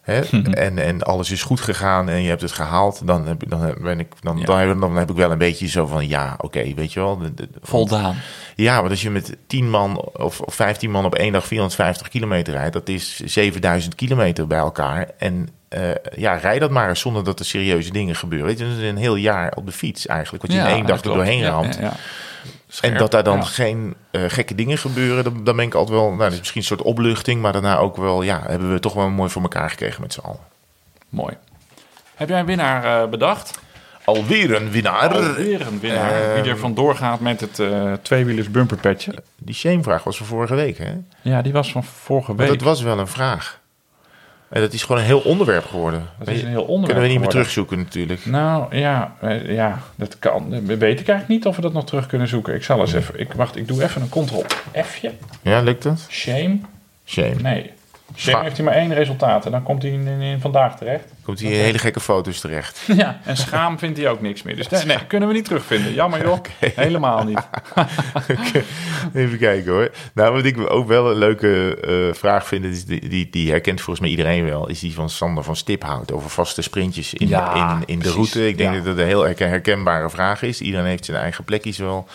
Hè, 0.02 0.20
en, 0.66 0.78
en 0.78 1.04
alles 1.04 1.32
is 1.32 1.44
goed 1.44 1.62
gegaan 1.62 2.10
en 2.10 2.22
je 2.22 2.30
hebt 2.30 2.42
het 2.42 2.52
gehaald, 2.52 3.08
dan 3.08 3.28
heb, 3.28 3.44
ik- 3.44 3.50
dan 3.50 3.62
heb- 3.62 3.78
ben 3.82 4.00
ik, 4.00 4.08
dan, 4.22 4.38
Ja. 4.38 4.46
dan, 4.46 4.58
heb, 4.58 4.80
dan 4.80 4.96
heb 4.98 5.10
ik 5.10 5.16
wel 5.16 5.32
een 5.32 5.38
beetje 5.38 5.68
zo 5.68 5.86
van 5.86 6.08
ja, 6.08 6.36
oké, 6.38 6.74
weet 6.74 6.94
je 6.94 7.00
wel. 7.00 7.18
de- 7.18 7.34
de- 7.34 7.50
Voldaan. 7.62 8.16
ja, 8.56 8.82
maar 8.82 8.90
als 8.90 9.02
je 9.02 9.10
met 9.10 9.38
10 9.48 9.70
man 9.70 9.98
of, 10.14 10.42
of 10.42 10.54
15 10.56 10.92
man 10.92 11.06
op 11.06 11.16
één 11.16 11.32
dag 11.34 11.48
450 11.48 12.08
kilometer 12.08 12.54
rijdt, 12.54 12.74
dat 12.74 12.88
is 12.90 13.16
7000 13.20 13.96
kilometer 13.96 14.48
bij 14.48 14.58
elkaar. 14.60 15.08
En 15.18 15.50
eh, 15.70 15.82
ja, 16.16 16.34
rij 16.34 16.60
dat 16.60 16.72
maar 16.72 16.98
zonder 16.98 17.24
dat 17.24 17.40
er 17.40 17.46
serieuze 17.46 17.92
dingen 17.92 18.16
gebeuren. 18.16 18.48
Weet 18.48 18.60
je, 18.60 18.68
dat 18.70 18.78
is 18.78 18.90
een 18.90 18.98
heel 18.98 19.16
jaar 19.16 19.52
op 19.56 19.66
de 19.66 19.72
fiets 19.72 20.08
eigenlijk, 20.08 20.44
wat 20.44 20.52
je 20.56 20.60
in 20.62 20.66
één 20.66 20.86
dag 20.86 20.96
er 20.96 21.02
klopt. 21.02 21.18
doorheen 21.18 21.44
ramt. 21.44 21.78
ja, 21.82 21.94
En 22.82 22.98
dat 22.98 23.12
daar 23.12 23.24
dan 23.24 23.38
ja. 23.38 23.44
geen 23.44 23.96
eh, 24.12 24.22
gekke 24.28 24.56
dingen 24.56 24.78
gebeuren, 24.78 25.24
dan, 25.24 25.44
dan 25.44 25.56
ben 25.56 25.66
ik 25.66 25.74
altijd 25.74 25.98
wel, 25.98 26.08
nou, 26.08 26.20
dat 26.20 26.32
is 26.32 26.38
misschien 26.38 26.62
een 26.62 26.68
soort 26.68 26.82
opluchting, 26.82 27.42
maar 27.42 27.52
daarna 27.52 27.78
ook 27.78 27.98
wel, 27.98 28.22
ja, 28.22 28.42
hebben 28.48 28.74
we 28.74 28.80
toch 28.80 28.94
wel 28.94 29.10
mooi 29.10 29.30
voor 29.30 29.42
elkaar 29.42 29.70
gekregen 29.70 30.02
met 30.02 30.14
z'n 30.14 30.20
allen. 30.20 30.40
Mooi. 31.10 31.38
Heb 32.16 32.30
jij 32.30 32.40
een 32.40 32.46
winnaar 32.46 33.04
eh, 33.04 33.10
bedacht? 33.10 33.60
Alweer 34.04 34.56
een 34.56 34.72
winnaar. 34.72 35.14
Alweer 35.14 35.68
een 35.68 35.80
winnaar. 35.80 36.12
Eh, 36.12 36.42
Wie 36.42 36.52
er 36.52 36.58
vandoor 36.58 36.96
gaat 36.96 37.20
met 37.20 37.42
het 37.42 37.62
tweewielers 38.04 38.52
bumperpetje. 38.52 39.14
Die 39.38 39.56
shame-vraag 39.56 40.04
was 40.04 40.18
van 40.18 40.26
vorige 40.26 40.56
week, 40.56 40.78
hè? 40.78 40.92
Ja, 41.22 41.42
die 41.42 41.54
was 41.54 41.72
van 41.72 41.84
vorige 41.84 42.36
week. 42.36 42.48
dat 42.48 42.62
was 42.62 42.82
wel 42.82 43.00
een 43.00 43.08
vraag. 43.08 43.59
En 44.50 44.62
dat 44.62 44.74
is 44.74 44.84
gewoon 44.84 44.98
een 44.98 45.08
heel 45.08 45.20
onderwerp 45.20 45.66
geworden. 45.66 46.10
Dat 46.20 46.28
is 46.28 46.42
een 46.42 46.48
heel 46.48 46.62
onderwerp 46.62 46.86
Kunnen 46.86 47.04
we 47.04 47.10
niet 47.10 47.20
meer 47.20 47.30
terugzoeken 47.30 47.78
natuurlijk. 47.78 48.26
Nou 48.26 48.76
ja, 48.76 49.16
eh, 49.22 49.54
ja, 49.54 49.80
dat 49.96 50.20
kan. 50.20 50.66
Weet 50.66 51.00
ik 51.00 51.08
eigenlijk 51.08 51.28
niet 51.28 51.46
of 51.46 51.56
we 51.56 51.62
dat 51.62 51.74
nog 51.74 51.86
terug 51.86 52.08
kunnen 52.08 52.28
zoeken. 52.28 52.56
Ik 52.56 52.64
zal 52.64 52.80
eens 52.80 52.94
even. 52.94 53.20
Ik, 53.20 53.34
wacht, 53.34 53.56
ik 53.56 53.68
doe 53.68 53.84
even 53.84 54.02
een 54.02 54.10
ctrl 54.10 54.44
F'je. 54.84 55.12
Ja, 55.42 55.62
lukt 55.62 55.84
dat? 55.84 56.06
Shame. 56.10 56.60
Shame. 57.06 57.36
Nee. 57.42 57.72
Shame 58.20 58.32
Scha- 58.38 58.44
heeft 58.44 58.56
hij 58.58 58.66
maar 58.66 58.76
één 58.76 58.94
resultaat 58.94 59.46
en 59.46 59.52
dan 59.52 59.64
komt 59.64 59.82
hij 59.82 59.92
in, 59.92 60.08
in, 60.08 60.22
in 60.22 60.40
vandaag 60.40 60.78
terecht. 60.78 61.04
Komt 61.24 61.40
hier 61.40 61.52
hele 61.52 61.78
gekke 61.78 62.00
foto's 62.00 62.40
terecht. 62.40 62.82
Ja, 62.96 63.20
en 63.26 63.38
schaam 63.38 63.80
vindt 63.80 63.98
hij 63.98 64.10
ook 64.10 64.22
niks 64.22 64.44
meer. 64.44 64.56
Dus 64.56 64.68
nee, 64.68 64.86
nee, 64.86 65.06
kunnen 65.08 65.28
we 65.28 65.34
niet 65.34 65.46
terugvinden. 65.46 65.94
Jammer 65.94 66.24
joh. 66.24 66.38
Helemaal 66.76 67.24
niet. 67.24 67.48
Even 69.14 69.38
kijken 69.38 69.72
hoor. 69.72 69.92
Nou, 70.14 70.34
wat 70.34 70.46
ik 70.46 70.70
ook 70.72 70.88
wel 70.88 71.12
een 71.12 71.18
leuke 71.18 71.76
eh, 71.80 72.14
vraag 72.20 72.48
vind, 72.48 72.66
is 72.66 72.86
die, 72.86 73.10
die, 73.10 73.30
die 73.30 73.50
herkent 73.50 73.78
volgens 73.82 74.00
mij 74.00 74.10
iedereen 74.10 74.46
wel, 74.46 74.68
is 74.70 74.80
die 74.80 74.94
van 74.94 75.10
Sander 75.10 75.44
van 75.44 75.56
Stiphout 75.56 76.12
over 76.12 76.30
vaste 76.30 76.62
sprintjes 76.62 77.14
in, 77.14 77.28
Ja, 77.28 77.76
in, 77.78 77.84
in 77.86 78.00
de 78.00 78.12
route. 78.12 78.48
Ik 78.48 78.58
denk 78.58 78.70
Ja. 78.70 78.76
dat 78.76 78.86
dat 78.86 78.98
een 78.98 79.06
heel 79.06 79.24
herken- 79.24 79.50
herkenbare 79.50 80.10
vraag 80.10 80.42
is. 80.42 80.62
Iedereen 80.62 80.86
heeft 80.86 81.06
zijn 81.06 81.18
eigen 81.18 81.44
plekjes 81.44 81.78
wel. 81.78 82.08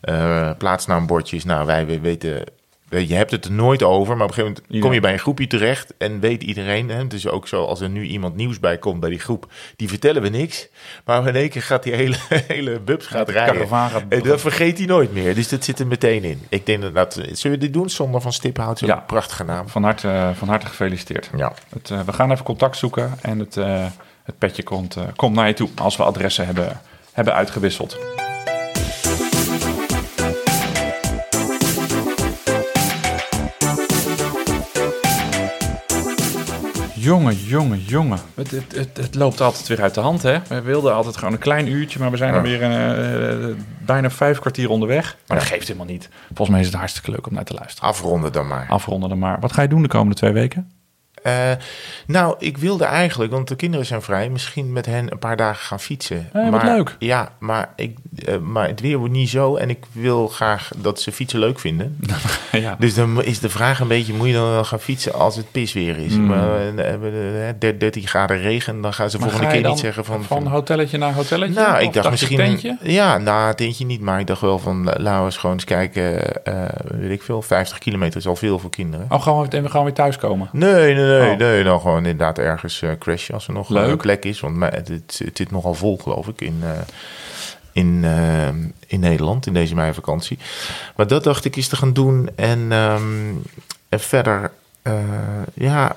Eh 0.00 0.50
plaatsnaambordjes. 0.58 1.44
Nou, 1.44 1.66
wij 1.66 1.86
we 1.86 2.00
weten. 2.00 2.44
Je 2.90 3.14
hebt 3.14 3.30
het 3.30 3.44
er 3.44 3.52
nooit 3.52 3.82
over, 3.82 4.16
maar 4.16 4.24
op 4.26 4.30
een 4.30 4.34
gegeven 4.36 4.62
moment 4.66 4.82
kom 4.84 4.92
je 4.92 5.00
bij 5.00 5.12
een 5.12 5.18
groepje 5.18 5.46
terecht 5.46 5.94
en 5.98 6.20
weet 6.20 6.42
iedereen. 6.42 6.88
Hè, 6.88 7.06
dus 7.06 7.28
ook 7.28 7.48
zo 7.48 7.64
als 7.64 7.80
er 7.80 7.88
nu 7.88 8.04
iemand 8.04 8.36
nieuws 8.36 8.60
bij 8.60 8.78
komt 8.78 9.00
bij 9.00 9.10
die 9.10 9.18
groep, 9.18 9.46
die 9.76 9.88
vertellen 9.88 10.22
we 10.22 10.28
niks. 10.28 10.68
Maar 11.04 11.26
in 11.28 11.34
één 11.36 11.48
keer 11.48 11.62
gaat 11.62 11.82
die 11.82 11.92
hele, 11.94 12.16
hele 12.46 12.80
bubs 12.80 13.06
gaat 13.06 13.26
de 13.26 13.32
rijden. 13.32 13.68
gaat- 13.68 14.02
En 14.08 14.22
dat 14.22 14.40
vergeet 14.40 14.78
hij 14.78 14.86
nooit 14.86 15.12
meer. 15.12 15.34
Dus 15.34 15.48
dat 15.48 15.64
zit 15.64 15.78
er 15.78 15.86
meteen 15.86 16.24
in. 16.24 16.40
Ik 16.48 16.66
denk 16.66 16.82
dat 16.82 16.94
dat. 16.94 17.12
Zullen 17.32 17.58
we 17.58 17.64
dit 17.64 17.72
doen? 17.72 17.90
Zonder 17.90 18.20
van 18.20 18.32
Stiphout, 18.32 18.80
Ja. 18.80 18.96
prachtige 18.96 19.44
naam. 19.44 19.68
Van 19.68 19.82
harte, 19.82 20.08
eh, 20.08 20.30
van 20.34 20.48
harte 20.48 20.66
gefeliciteerd. 20.66 21.30
Ja. 21.36 21.52
Het, 21.68 21.90
eh, 21.90 22.00
we 22.00 22.12
gaan 22.12 22.30
even 22.32 22.44
contact 22.44 22.76
zoeken 22.76 23.12
en 23.22 23.38
het, 23.38 23.56
eh, 23.56 23.84
het 24.22 24.38
petje 24.38 24.62
komt, 24.62 24.96
eh, 24.96 25.02
komt 25.16 25.34
naar 25.34 25.46
je 25.46 25.54
toe 25.54 25.68
als 25.74 25.96
we 25.96 26.02
adressen 26.02 26.46
hebben, 26.46 26.80
hebben 27.12 27.34
uitgewisseld. 27.34 27.96
Jongen, 37.08 37.34
jongen, 37.36 37.80
jongen. 37.80 38.18
Het, 38.34 38.50
het, 38.50 38.74
het, 38.76 38.96
het 38.96 39.14
loopt 39.14 39.40
altijd 39.40 39.66
weer 39.68 39.82
uit 39.82 39.94
de 39.94 40.00
hand, 40.00 40.22
hè? 40.22 40.38
We 40.48 40.60
wilden 40.60 40.94
altijd 40.94 41.16
gewoon 41.16 41.32
een 41.32 41.38
klein 41.38 41.68
uurtje, 41.68 41.98
maar 41.98 42.10
we 42.10 42.16
zijn 42.16 42.30
Ja. 42.32 42.36
alweer 42.36 42.62
eh, 42.62 43.54
bijna 43.84 44.10
vijf 44.10 44.38
kwartier 44.38 44.70
onderweg. 44.70 45.16
Maar 45.26 45.36
dat 45.38 45.46
geeft 45.46 45.66
helemaal 45.66 45.86
niet. 45.88 46.08
Volgens 46.26 46.48
mij 46.48 46.60
is 46.60 46.66
het 46.66 46.74
hartstikke 46.74 47.10
leuk 47.10 47.26
om 47.26 47.34
naar 47.34 47.44
te 47.44 47.54
luisteren. 47.54 47.88
Afronden 47.88 48.32
dan 48.32 48.46
maar. 48.46 48.66
Afronden 48.68 49.08
dan 49.08 49.18
maar. 49.18 49.40
Wat 49.40 49.52
ga 49.52 49.62
je 49.62 49.68
doen 49.68 49.82
de 49.82 49.88
komende 49.88 50.14
twee 50.14 50.32
weken? 50.32 50.70
Eh, 51.22 51.50
nou, 52.06 52.34
ik 52.38 52.58
wilde 52.58 52.84
eigenlijk, 52.84 53.32
want 53.32 53.48
de 53.48 53.56
kinderen 53.56 53.86
zijn 53.86 54.02
vrij, 54.02 54.28
misschien 54.28 54.72
met 54.72 54.86
hen 54.86 55.12
een 55.12 55.18
paar 55.18 55.36
dagen 55.36 55.66
gaan 55.66 55.80
fietsen. 55.80 56.28
Eh, 56.32 56.42
wat 56.42 56.62
maar, 56.62 56.76
leuk. 56.76 56.96
Ja, 56.98 57.32
maar, 57.38 57.72
ik, 57.76 57.96
eh, 58.24 58.36
maar 58.38 58.68
het 58.68 58.80
weer 58.80 58.98
wordt 58.98 59.12
niet 59.12 59.28
zo 59.28 59.56
en 59.56 59.70
ik 59.70 59.84
wil 59.92 60.28
graag 60.28 60.70
dat 60.76 61.00
ze 61.00 61.12
fietsen 61.12 61.38
leuk 61.38 61.58
vinden. 61.58 61.96
ja. 62.52 62.76
Dus 62.78 62.94
dan 62.94 63.22
is 63.24 63.38
de 63.40 63.48
vraag 63.48 63.80
een 63.80 63.88
beetje, 63.88 64.14
moet 64.14 64.26
je 64.26 64.32
dan 64.32 64.50
wel 64.50 64.64
gaan 64.64 64.80
fietsen 64.80 65.14
als 65.14 65.36
het 65.36 65.50
pisweer 65.52 65.98
is? 65.98 66.16
We 66.16 67.54
de 67.58 67.76
13 67.76 68.06
graden 68.06 68.38
regen, 68.40 68.80
dan 68.80 68.92
gaan 68.92 69.10
ze 69.10 69.18
Maar 69.18 69.28
volgende 69.28 69.52
ga 69.54 69.60
keer 69.60 69.70
niet 69.70 69.78
zeggen 69.78 70.04
van... 70.04 70.24
van 70.24 70.46
hotelletje 70.46 70.98
naar 70.98 71.12
hotelletje? 71.14 71.60
nou, 71.60 71.82
ik 71.82 71.92
dacht 71.92 72.10
misschien... 72.10 72.36
tentje? 72.36 72.76
Ja, 72.82 73.18
nou, 73.18 73.54
tentje 73.54 73.84
niet, 73.84 74.00
maar 74.00 74.20
ik 74.20 74.26
dacht 74.26 74.40
wel 74.40 74.58
van, 74.58 74.84
la- 74.84 74.94
laten 74.98 75.18
we 75.18 75.24
eens 75.24 75.36
gewoon 75.36 75.54
eens 75.54 75.64
kijken, 75.64 76.44
eh, 76.44 76.62
weet 76.84 77.10
ik 77.10 77.22
veel, 77.22 77.42
50 77.42 77.78
kilometer 77.78 78.16
is 78.20 78.26
al 78.26 78.36
veel 78.36 78.58
voor 78.58 78.70
kinderen. 78.70 79.06
Oh, 79.08 79.22
gewoon, 79.22 79.50
en 79.50 79.62
we 79.62 79.68
gewoon 79.68 79.84
weer 79.84 79.94
thuiskomen. 79.94 80.48
Nee, 80.52 80.94
nee, 80.94 81.04
nee, 81.08 81.30
Oh. 81.32 81.38
nee. 81.38 81.62
Dan 81.64 81.80
gewoon 81.80 81.96
inderdaad 82.06 82.38
ergens 82.38 82.82
eh, 82.82 82.90
crashen 82.98 83.34
als 83.34 83.46
er 83.46 83.52
nog 83.52 83.68
Leuk. 83.68 83.90
een 83.90 83.96
plek 83.96 84.24
is. 84.24 84.40
Want 84.40 84.60
het, 84.62 84.88
het, 84.88 85.20
zit 85.34 85.50
nogal 85.50 85.74
vol, 85.74 85.98
geloof 86.02 86.28
ik, 86.28 86.40
in, 86.40 86.58
eh, 86.62 86.70
in, 87.72 88.00
eh, 88.04 88.48
in 88.86 89.00
Nederland 89.00 89.46
in 89.46 89.52
deze 89.54 89.74
meivakantie. 89.74 90.38
Maar 90.96 91.06
dat 91.06 91.24
dacht 91.24 91.44
ik 91.44 91.56
eens 91.56 91.68
te 91.68 91.76
gaan 91.76 91.92
doen. 91.92 92.28
En, 92.36 92.66
ehm, 92.72 93.02
en 93.88 94.00
verder, 94.00 94.50
eh, 94.82 94.94
ja, 95.54 95.96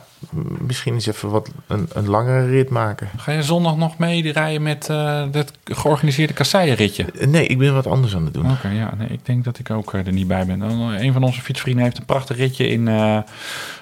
misschien 0.60 0.94
eens 0.94 1.06
even 1.08 1.30
wat 1.30 1.50
een, 1.68 1.90
een 1.94 2.08
langere 2.10 2.46
rit 2.46 2.70
maken. 2.70 3.10
Ga 3.18 3.32
je 3.32 3.44
zondag 3.44 3.76
nog 3.78 3.98
mee 3.98 4.32
rijden 4.32 4.62
met 4.62 4.90
eh 4.90 5.24
het 5.32 5.52
georganiseerde 5.64 6.34
kasseienritje? 6.34 7.06
Eh, 7.20 7.28
Nee, 7.28 7.48
ik 7.48 7.58
ben 7.58 7.74
wat 7.74 7.88
anders 7.88 8.16
aan 8.16 8.24
het 8.26 8.34
doen. 8.34 8.52
Oké, 8.52 8.68
ja. 8.70 8.94
Nee, 8.98 9.08
ik 9.08 9.26
denk 9.26 9.44
dat 9.44 9.60
ik 9.60 9.70
ook 9.70 9.94
eh, 9.94 10.06
er 10.06 10.14
niet 10.14 10.28
bij 10.28 10.46
ben. 10.46 10.60
Dan, 10.60 10.94
eh, 10.94 11.04
Een 11.04 11.14
van 11.14 11.24
onze 11.24 11.42
fietsvrienden 11.42 11.84
heeft 11.84 11.98
een 11.98 12.06
prachtig 12.06 12.38
ritje 12.38 12.68
in 12.68 12.88
eh, 12.88 13.18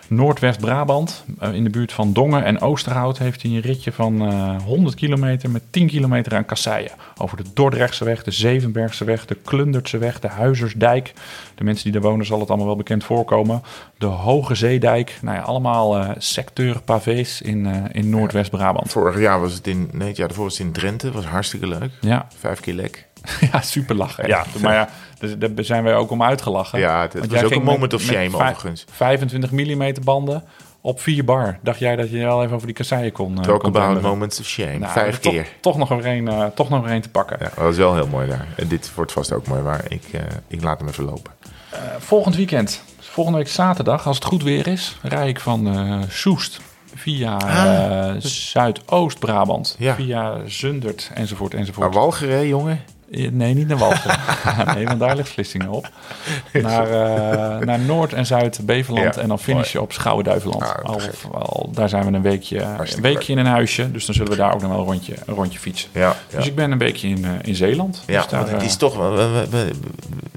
Noordwest-Brabant. 0.09 1.23
Eh, 1.39 1.53
in 1.53 1.63
de 1.63 1.69
buurt 1.69 1.93
van 1.93 2.13
Dongen 2.13 2.43
en 2.43 2.61
Oosterhout 2.61 3.17
heeft 3.17 3.41
hij 3.41 3.51
een 3.51 3.59
ritje 3.59 3.91
van 3.91 4.21
eh 4.21 4.55
100 4.63 4.95
kilometer 4.95 5.49
met 5.49 5.61
10 5.69 5.87
kilometer 5.87 6.35
aan 6.35 6.45
kasseien. 6.45 6.91
Over 7.17 7.37
de 7.37 7.43
Dordrechtseweg, 7.53 8.15
weg, 8.15 8.23
de 8.23 8.31
Zevenbergse 8.31 9.03
weg, 9.03 9.25
de 9.25 9.35
Klundertse 9.35 9.97
weg, 9.97 10.19
de 10.19 10.27
Huizersdijk. 10.27 11.13
De 11.55 11.63
mensen 11.63 11.83
die 11.83 12.01
daar 12.01 12.09
wonen 12.09 12.25
zal 12.25 12.39
het 12.39 12.49
allemaal 12.49 12.67
wel 12.67 12.75
bekend 12.75 13.03
voorkomen. 13.03 13.63
De 13.97 14.05
Hoge 14.05 14.55
Zeedijk. 14.55 15.17
Nou 15.21 15.37
ja, 15.37 15.43
allemaal 15.43 15.97
eh 15.97 16.09
secteur 16.17 16.81
pavés 16.81 17.41
in, 17.41 17.65
eh, 17.65 17.83
in 17.91 18.09
Noordwest-Brabant. 18.09 18.91
Vorig 18.91 19.19
jaar 19.19 19.41
was 19.41 19.53
het 19.53 19.67
in, 19.67 19.89
nee, 19.91 20.07
het 20.07 20.17
jaar 20.17 20.27
daarvoor 20.27 20.45
was 20.45 20.57
het 20.57 20.67
in 20.67 20.73
Drenthe. 20.73 21.11
was 21.11 21.25
hartstikke 21.25 21.67
leuk. 21.67 21.91
Ja, 22.01 22.27
Vijf 22.37 22.59
keer 22.59 22.73
lek. 22.73 23.07
ja, 23.51 23.61
super 23.61 23.95
lachen. 23.95 24.27
Ja, 24.27 24.45
maar 24.61 24.73
ja, 24.73 24.89
daar 25.37 25.49
zijn 25.55 25.83
wij 25.83 25.95
ook 25.95 26.11
om 26.11 26.23
uitgelachen. 26.23 26.79
Ja, 26.79 27.01
het, 27.01 27.13
het 27.13 27.19
Want 27.21 27.31
was 27.31 27.41
jij 27.41 27.49
ook 27.49 27.55
een 27.55 27.67
moment 27.67 27.93
of 27.93 28.01
shame 28.01 28.35
overigens. 28.35 28.85
25 28.91 29.51
mm 29.51 29.93
banden 30.03 30.43
op 30.81 31.01
4 31.01 31.25
bar. 31.25 31.59
Dacht 31.61 31.79
jij 31.79 31.95
dat 31.95 32.09
je 32.09 32.17
wel 32.17 32.43
even 32.43 32.55
over 32.55 32.67
die 32.67 32.75
kasseien 32.75 33.11
kon 33.11 33.37
uh, 33.37 33.41
Talk 33.41 33.59
kon 33.59 33.75
about 33.75 34.01
moments 34.01 34.39
of 34.39 34.45
shame. 34.45 34.77
Nou, 34.77 34.91
Vijf 34.91 35.19
keer. 35.19 35.47
Toch 35.59 35.77
nog 35.77 35.89
weer 35.89 36.05
een, 36.05 36.27
eh, 36.27 36.45
toch 36.45 36.69
nog 36.69 36.89
een 36.89 37.01
te 37.01 37.09
pakken. 37.09 37.37
Ja, 37.39 37.45
dat 37.45 37.63
was 37.63 37.77
wel 37.77 37.95
heel 37.95 38.07
mooi 38.07 38.27
daar. 38.27 38.47
En 38.55 38.67
dit 38.67 38.91
wordt 38.95 39.11
vast 39.11 39.33
ook 39.33 39.47
mooi, 39.47 39.61
maar 39.61 39.85
ik, 39.87 40.03
eh, 40.11 40.21
ik 40.47 40.63
laat 40.63 40.79
hem 40.79 40.87
even 40.87 41.05
lopen. 41.05 41.31
Eh, 41.69 41.79
volgend 41.99 42.35
weekend, 42.35 42.83
volgende 42.99 43.39
week 43.39 43.47
zaterdag, 43.47 44.07
als 44.07 44.15
het 44.15 44.25
goed 44.25 44.43
weer 44.43 44.67
is, 44.67 44.97
rij 45.01 45.27
ik 45.27 45.39
van 45.39 45.67
eh, 45.67 45.99
Soest 46.09 46.59
via 46.95 47.37
eh, 47.39 48.15
Zuidoost-Brabant. 48.21 49.75
Ja. 49.79 49.95
Via 49.95 50.37
Zundert 50.45 51.11
enzovoort 51.13 51.51
Maar 51.51 51.61
enzovoort. 51.61 51.93
Walcheren, 51.93 52.47
jongen. 52.47 52.81
Eh, 53.11 53.27
Nee, 53.31 53.53
niet 53.53 53.67
naar 53.67 53.77
Walcheren. 53.77 54.17
nee, 54.75 54.85
want 54.85 54.99
daar 54.99 55.15
ligt 55.15 55.29
Vlissingen 55.29 55.69
op. 55.69 55.89
Naar, 56.53 56.87
eh, 56.91 57.65
naar 57.65 57.79
Noord- 57.79 58.13
en 58.13 58.25
Zuid-Beveland 58.25 59.15
Ja, 59.15 59.21
en 59.21 59.27
dan 59.27 59.39
finishen 59.39 59.81
op 59.81 59.91
Schouwen-Duiveland. 59.91 60.61
Ah, 60.63 60.83
al, 60.83 60.99
al- 61.31 61.69
daar 61.73 61.89
zijn 61.89 62.05
we 62.05 62.11
een 62.17 62.21
weekje, 62.21 62.59
een 62.61 62.75
Hartstikke 62.75 63.07
weekje 63.07 63.31
in 63.33 63.37
een 63.39 63.45
huisje. 63.45 63.91
Dus 63.91 64.05
dan 64.05 64.15
zullen 64.15 64.31
we 64.31 64.37
daar 64.37 64.53
ook 64.53 64.61
nog 64.61 64.69
wel 64.71 64.79
een 64.79 64.85
rondje, 64.85 65.13
een 65.25 65.33
rondje 65.33 65.59
fietsen. 65.59 65.89
Ja, 65.93 66.15
ja. 66.29 66.37
Dus 66.37 66.47
ik 66.47 66.55
ben 66.55 66.71
een 66.71 66.77
weekje 66.77 67.07
in, 67.07 67.25
eh, 67.25 67.31
in 67.41 67.55
Zeeland. 67.55 68.03
ja 68.07 68.21
dus 68.21 68.29
daar, 68.29 68.39
want 68.39 68.51
het 68.51 68.61
eh, 68.61 68.67
is 68.67 68.75
toch 68.75 68.95
wel... 68.95 69.11
we- 69.15 69.29
we- 69.31 69.49
we- 69.49 69.69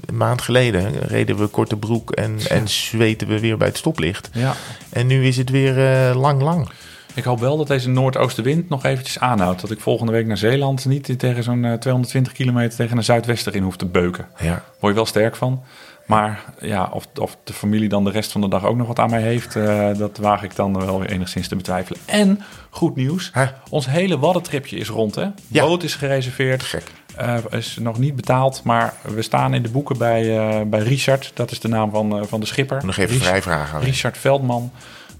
een 0.05 0.17
maand 0.17 0.41
geleden 0.41 0.91
reden 0.99 1.37
we 1.37 1.47
korte 1.47 1.75
broek 1.77 2.11
en, 2.11 2.37
en 2.49 2.67
zweten 2.67 3.27
we 3.27 3.39
weer 3.39 3.57
bij 3.57 3.67
het 3.67 3.77
stoplicht. 3.77 4.29
ja. 4.33 4.53
En 4.89 5.07
nu 5.07 5.25
is 5.27 5.37
het 5.37 5.49
weer 5.49 5.93
eh, 6.09 6.15
lang, 6.15 6.41
lang. 6.41 6.69
Ik 7.15 7.23
hoop 7.23 7.39
wel 7.39 7.57
dat 7.57 7.67
deze 7.67 7.89
noordoostenwind 7.89 8.69
nog 8.69 8.85
eventjes 8.85 9.19
aanhoudt. 9.19 9.61
Dat 9.61 9.71
ik 9.71 9.79
volgende 9.79 10.11
week 10.11 10.25
naar 10.27 10.37
Zeeland 10.37 10.85
niet 10.85 11.19
tegen 11.19 11.43
zo'n 11.43 11.65
eh, 11.65 11.73
220 11.73 12.33
kilometer 12.33 12.77
tegen 12.77 12.97
een 12.97 13.03
zuidwester 13.03 13.55
in 13.55 13.63
hoef 13.63 13.77
te 13.77 13.85
beuken. 13.85 14.27
Ja. 14.39 14.63
Word 14.79 14.91
je 14.93 14.93
wel 14.93 15.05
sterk 15.05 15.35
van. 15.35 15.63
Maar 16.05 16.43
ja, 16.59 16.89
of, 16.93 17.07
of 17.19 17.37
de 17.43 17.53
familie 17.53 17.89
dan 17.89 18.03
de 18.03 18.11
rest 18.11 18.31
van 18.31 18.41
de 18.41 18.47
dag 18.47 18.65
ook 18.65 18.75
nog 18.75 18.87
wat 18.87 18.99
aan 18.99 19.09
mij 19.09 19.21
heeft, 19.21 19.55
eh, 19.55 19.89
dat 19.97 20.17
waag 20.17 20.43
ik 20.43 20.55
dan 20.55 20.85
wel 20.85 20.99
weer 20.99 21.09
enigszins 21.09 21.47
te 21.47 21.55
betwijfelen. 21.55 21.99
En 22.05 22.39
goed 22.69 22.95
nieuws, 22.95 23.31
ons 23.69 23.85
hele 23.85 24.19
waddentripje 24.19 24.77
is 24.77 24.89
rond. 24.89 25.15
Hè? 25.15 25.27
Ja. 25.47 25.63
Boot 25.65 25.83
is 25.83 25.95
gereserveerd, 25.95 26.63
Gek. 26.63 26.83
eh, 27.15 27.37
is 27.49 27.77
nog 27.81 27.97
niet 27.99 28.15
betaald, 28.15 28.63
maar 28.63 28.93
we 29.01 29.21
staan 29.21 29.53
in 29.53 29.61
de 29.63 29.69
boeken 29.69 29.97
bij, 29.97 30.37
eh, 30.37 30.61
bij 30.65 30.79
Richard. 30.79 31.31
Dat 31.33 31.51
is 31.51 31.59
de 31.59 31.67
naam 31.67 31.91
van, 31.91 32.17
eh, 32.19 32.23
van 32.27 32.39
de 32.39 32.45
schipper. 32.45 32.85
Nog 32.85 32.97
even 32.97 33.09
Richard- 33.15 33.27
vrijvragen. 33.29 33.79
Richard 33.79 34.17
Veldman. 34.17 34.71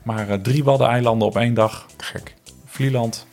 Maar 0.03 0.29
eh, 0.29 0.35
drie 0.37 0.63
waddeneilanden 0.63 1.27
op 1.27 1.37
één 1.37 1.53
dag. 1.53 1.85
Gek. 1.97 2.33
Vlieland. 2.65 3.27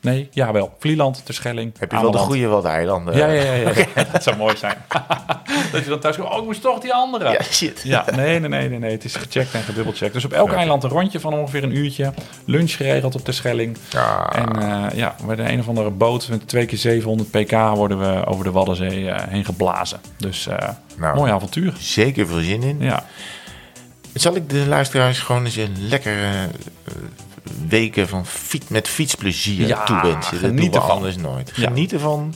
Nee, 0.00 0.28
jawel. 0.30 0.76
Vlieland, 0.78 1.24
Terschelling. 1.24 1.72
Heb 1.78 1.92
je 1.92 2.00
wel 2.00 2.10
de 2.10 2.18
goede 2.18 2.48
wel 2.48 2.60
de 2.60 2.68
eilanden? 2.68 3.16
Ja, 3.16 3.26
ja, 3.26 3.52
ja. 3.52 3.70
ja. 3.94 4.04
Dat 4.12 4.22
zou 4.22 4.36
mooi 4.36 4.56
zijn. 4.56 4.76
dat 5.72 5.84
je 5.84 5.88
dan 5.90 5.98
thuis 5.98 6.16
komt. 6.16 6.28
Oh, 6.30 6.38
ik 6.38 6.44
moest 6.44 6.60
toch 6.62 6.78
die 6.80 6.94
andere. 6.94 7.30
Ja, 7.30 7.42
shit. 7.42 7.80
Ja, 7.84 8.04
nee, 8.16 8.38
nee, 8.40 8.48
nee, 8.48 8.68
nee, 8.68 8.78
nee. 8.78 8.90
Het 8.90 9.04
is 9.04 9.14
gecheckt 9.16 9.54
en 9.54 9.62
gedubbelcheckt. 9.62 10.12
Dus 10.12 10.24
op 10.24 10.32
elk 10.32 10.52
eiland 10.52 10.82
een 10.84 10.90
rondje 10.90 11.20
van 11.20 11.34
ongeveer 11.34 11.62
een 11.62 11.76
uurtje. 11.76 12.12
Lunch 12.44 12.76
geregeld 12.76 13.14
op 13.14 13.24
de 13.24 13.32
Schelling. 13.32 13.76
Ja. 13.90 14.32
En 14.32 14.62
eh, 14.62 14.98
ja, 14.98 15.14
met 15.26 15.38
een 15.38 15.60
of 15.60 15.68
andere 15.68 15.90
boot 15.90 16.28
met 16.28 16.48
twee 16.48 16.66
keer 16.66 16.78
700 16.78 17.30
pk 17.30 17.50
worden 17.74 17.98
we 17.98 18.26
over 18.26 18.44
de 18.44 18.50
Waddenzee 18.50 19.10
eh, 19.10 19.28
heen 19.28 19.44
geblazen. 19.44 20.00
Dus 20.16 20.48
Nou. 20.96 21.16
mooi 21.16 21.32
avontuur. 21.32 21.72
Zeker 21.78 22.26
veel 22.26 22.40
zin 22.40 22.62
in. 22.62 22.76
Ja. 22.80 23.04
Zal 24.20 24.36
ik 24.36 24.50
de 24.50 24.66
luisteraars 24.66 25.18
gewoon 25.18 25.44
eens 25.44 25.56
een 25.56 25.88
lekkere 25.88 26.48
eh, 26.84 26.92
weken 27.68 28.08
van 28.08 28.26
fiets, 28.26 28.68
met 28.68 28.88
fietsplezier 28.88 29.66
Ja, 29.66 29.84
toewensen? 29.84 30.42
Dat 30.42 30.56
doen 30.56 30.70
we 30.70 30.76
ervan. 30.76 30.90
anders 30.90 31.16
nooit. 31.16 31.52
Ja. 31.54 31.68
Geniet 31.68 31.92
ervan. 31.92 32.34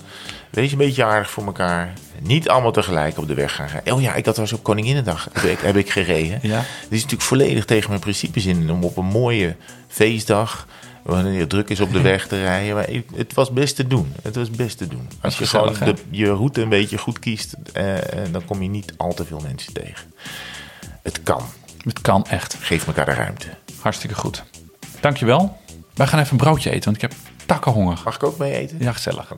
Wees 0.51 0.73
een 0.73 0.79
beetje 0.79 1.05
aardig 1.05 1.31
voor 1.31 1.45
elkaar. 1.45 1.93
Niet 2.21 2.49
allemaal 2.49 2.73
tegelijk 2.73 3.19
op 3.19 3.29
de 3.29 3.35
weg 3.35 3.55
gaan. 3.55 3.69
Oh 3.85 4.01
ja, 4.01 4.15
ik 4.15 4.27
had 4.27 4.37
was 4.37 4.53
op 4.53 4.63
Koninginnedag 4.63 5.29
heb 5.33 5.45
ik, 5.45 5.59
heb 5.61 5.77
ik 5.77 5.91
gereden. 5.91 6.39
Ja. 6.43 6.59
Dit 6.59 6.91
is 6.91 7.03
natuurlijk 7.03 7.23
volledig 7.23 7.65
tegen 7.65 7.89
mijn 7.89 8.01
principes 8.01 8.47
in 8.47 8.71
om 8.71 8.85
op 8.85 8.97
een 8.97 9.05
mooie 9.05 9.57
feestdag, 9.89 10.67
wanneer 11.03 11.41
het 11.41 11.51
druk 11.51 11.69
is 11.69 11.81
op 11.81 11.93
de 11.93 12.01
weg 12.13 12.27
te 12.27 12.41
rijden. 12.43 12.75
Maar 12.75 12.89
het 13.15 13.35
was 13.35 13.51
best 13.51 13.77
te 13.77 13.87
doen. 13.87 14.13
Het 14.23 14.37
was 14.37 14.51
best 14.51 14.79
te 14.79 14.87
doen. 14.87 15.09
Als 15.21 15.39
je 15.39 15.47
gewoon 15.47 15.75
de, 15.85 15.95
je 16.11 16.27
route 16.27 16.61
een 16.61 16.69
beetje 16.69 16.99
goed 16.99 17.19
kiest, 17.19 17.55
eh, 17.73 17.97
eh, 17.99 18.03
dan 18.31 18.45
kom 18.45 18.63
je 18.63 18.69
niet 18.69 18.93
al 18.97 19.15
te 19.15 19.25
veel 19.25 19.41
mensen 19.47 19.73
tegen. 19.73 20.13
Het 21.03 21.23
kan. 21.23 21.43
Het 21.85 22.01
kan 22.01 22.27
echt. 22.27 22.57
Geef 22.61 22.87
elkaar 22.87 23.05
de 23.05 23.13
ruimte. 23.13 23.47
Hartstikke 23.81 24.15
goed. 24.15 24.45
Dankjewel. 25.01 25.61
Wij 25.95 26.07
gaan 26.07 26.19
even 26.19 26.33
een 26.33 26.37
broodje 26.37 26.71
eten, 26.71 26.85
want 26.85 26.97
ik 26.97 27.03
heb 27.03 27.13
takkenhonger. 27.47 28.01
Mag 28.05 28.15
ik 28.15 28.23
ook 28.23 28.39
mee 28.39 28.53
eten? 28.53 28.77
Ja, 28.81 28.93
gezellig. 28.93 29.33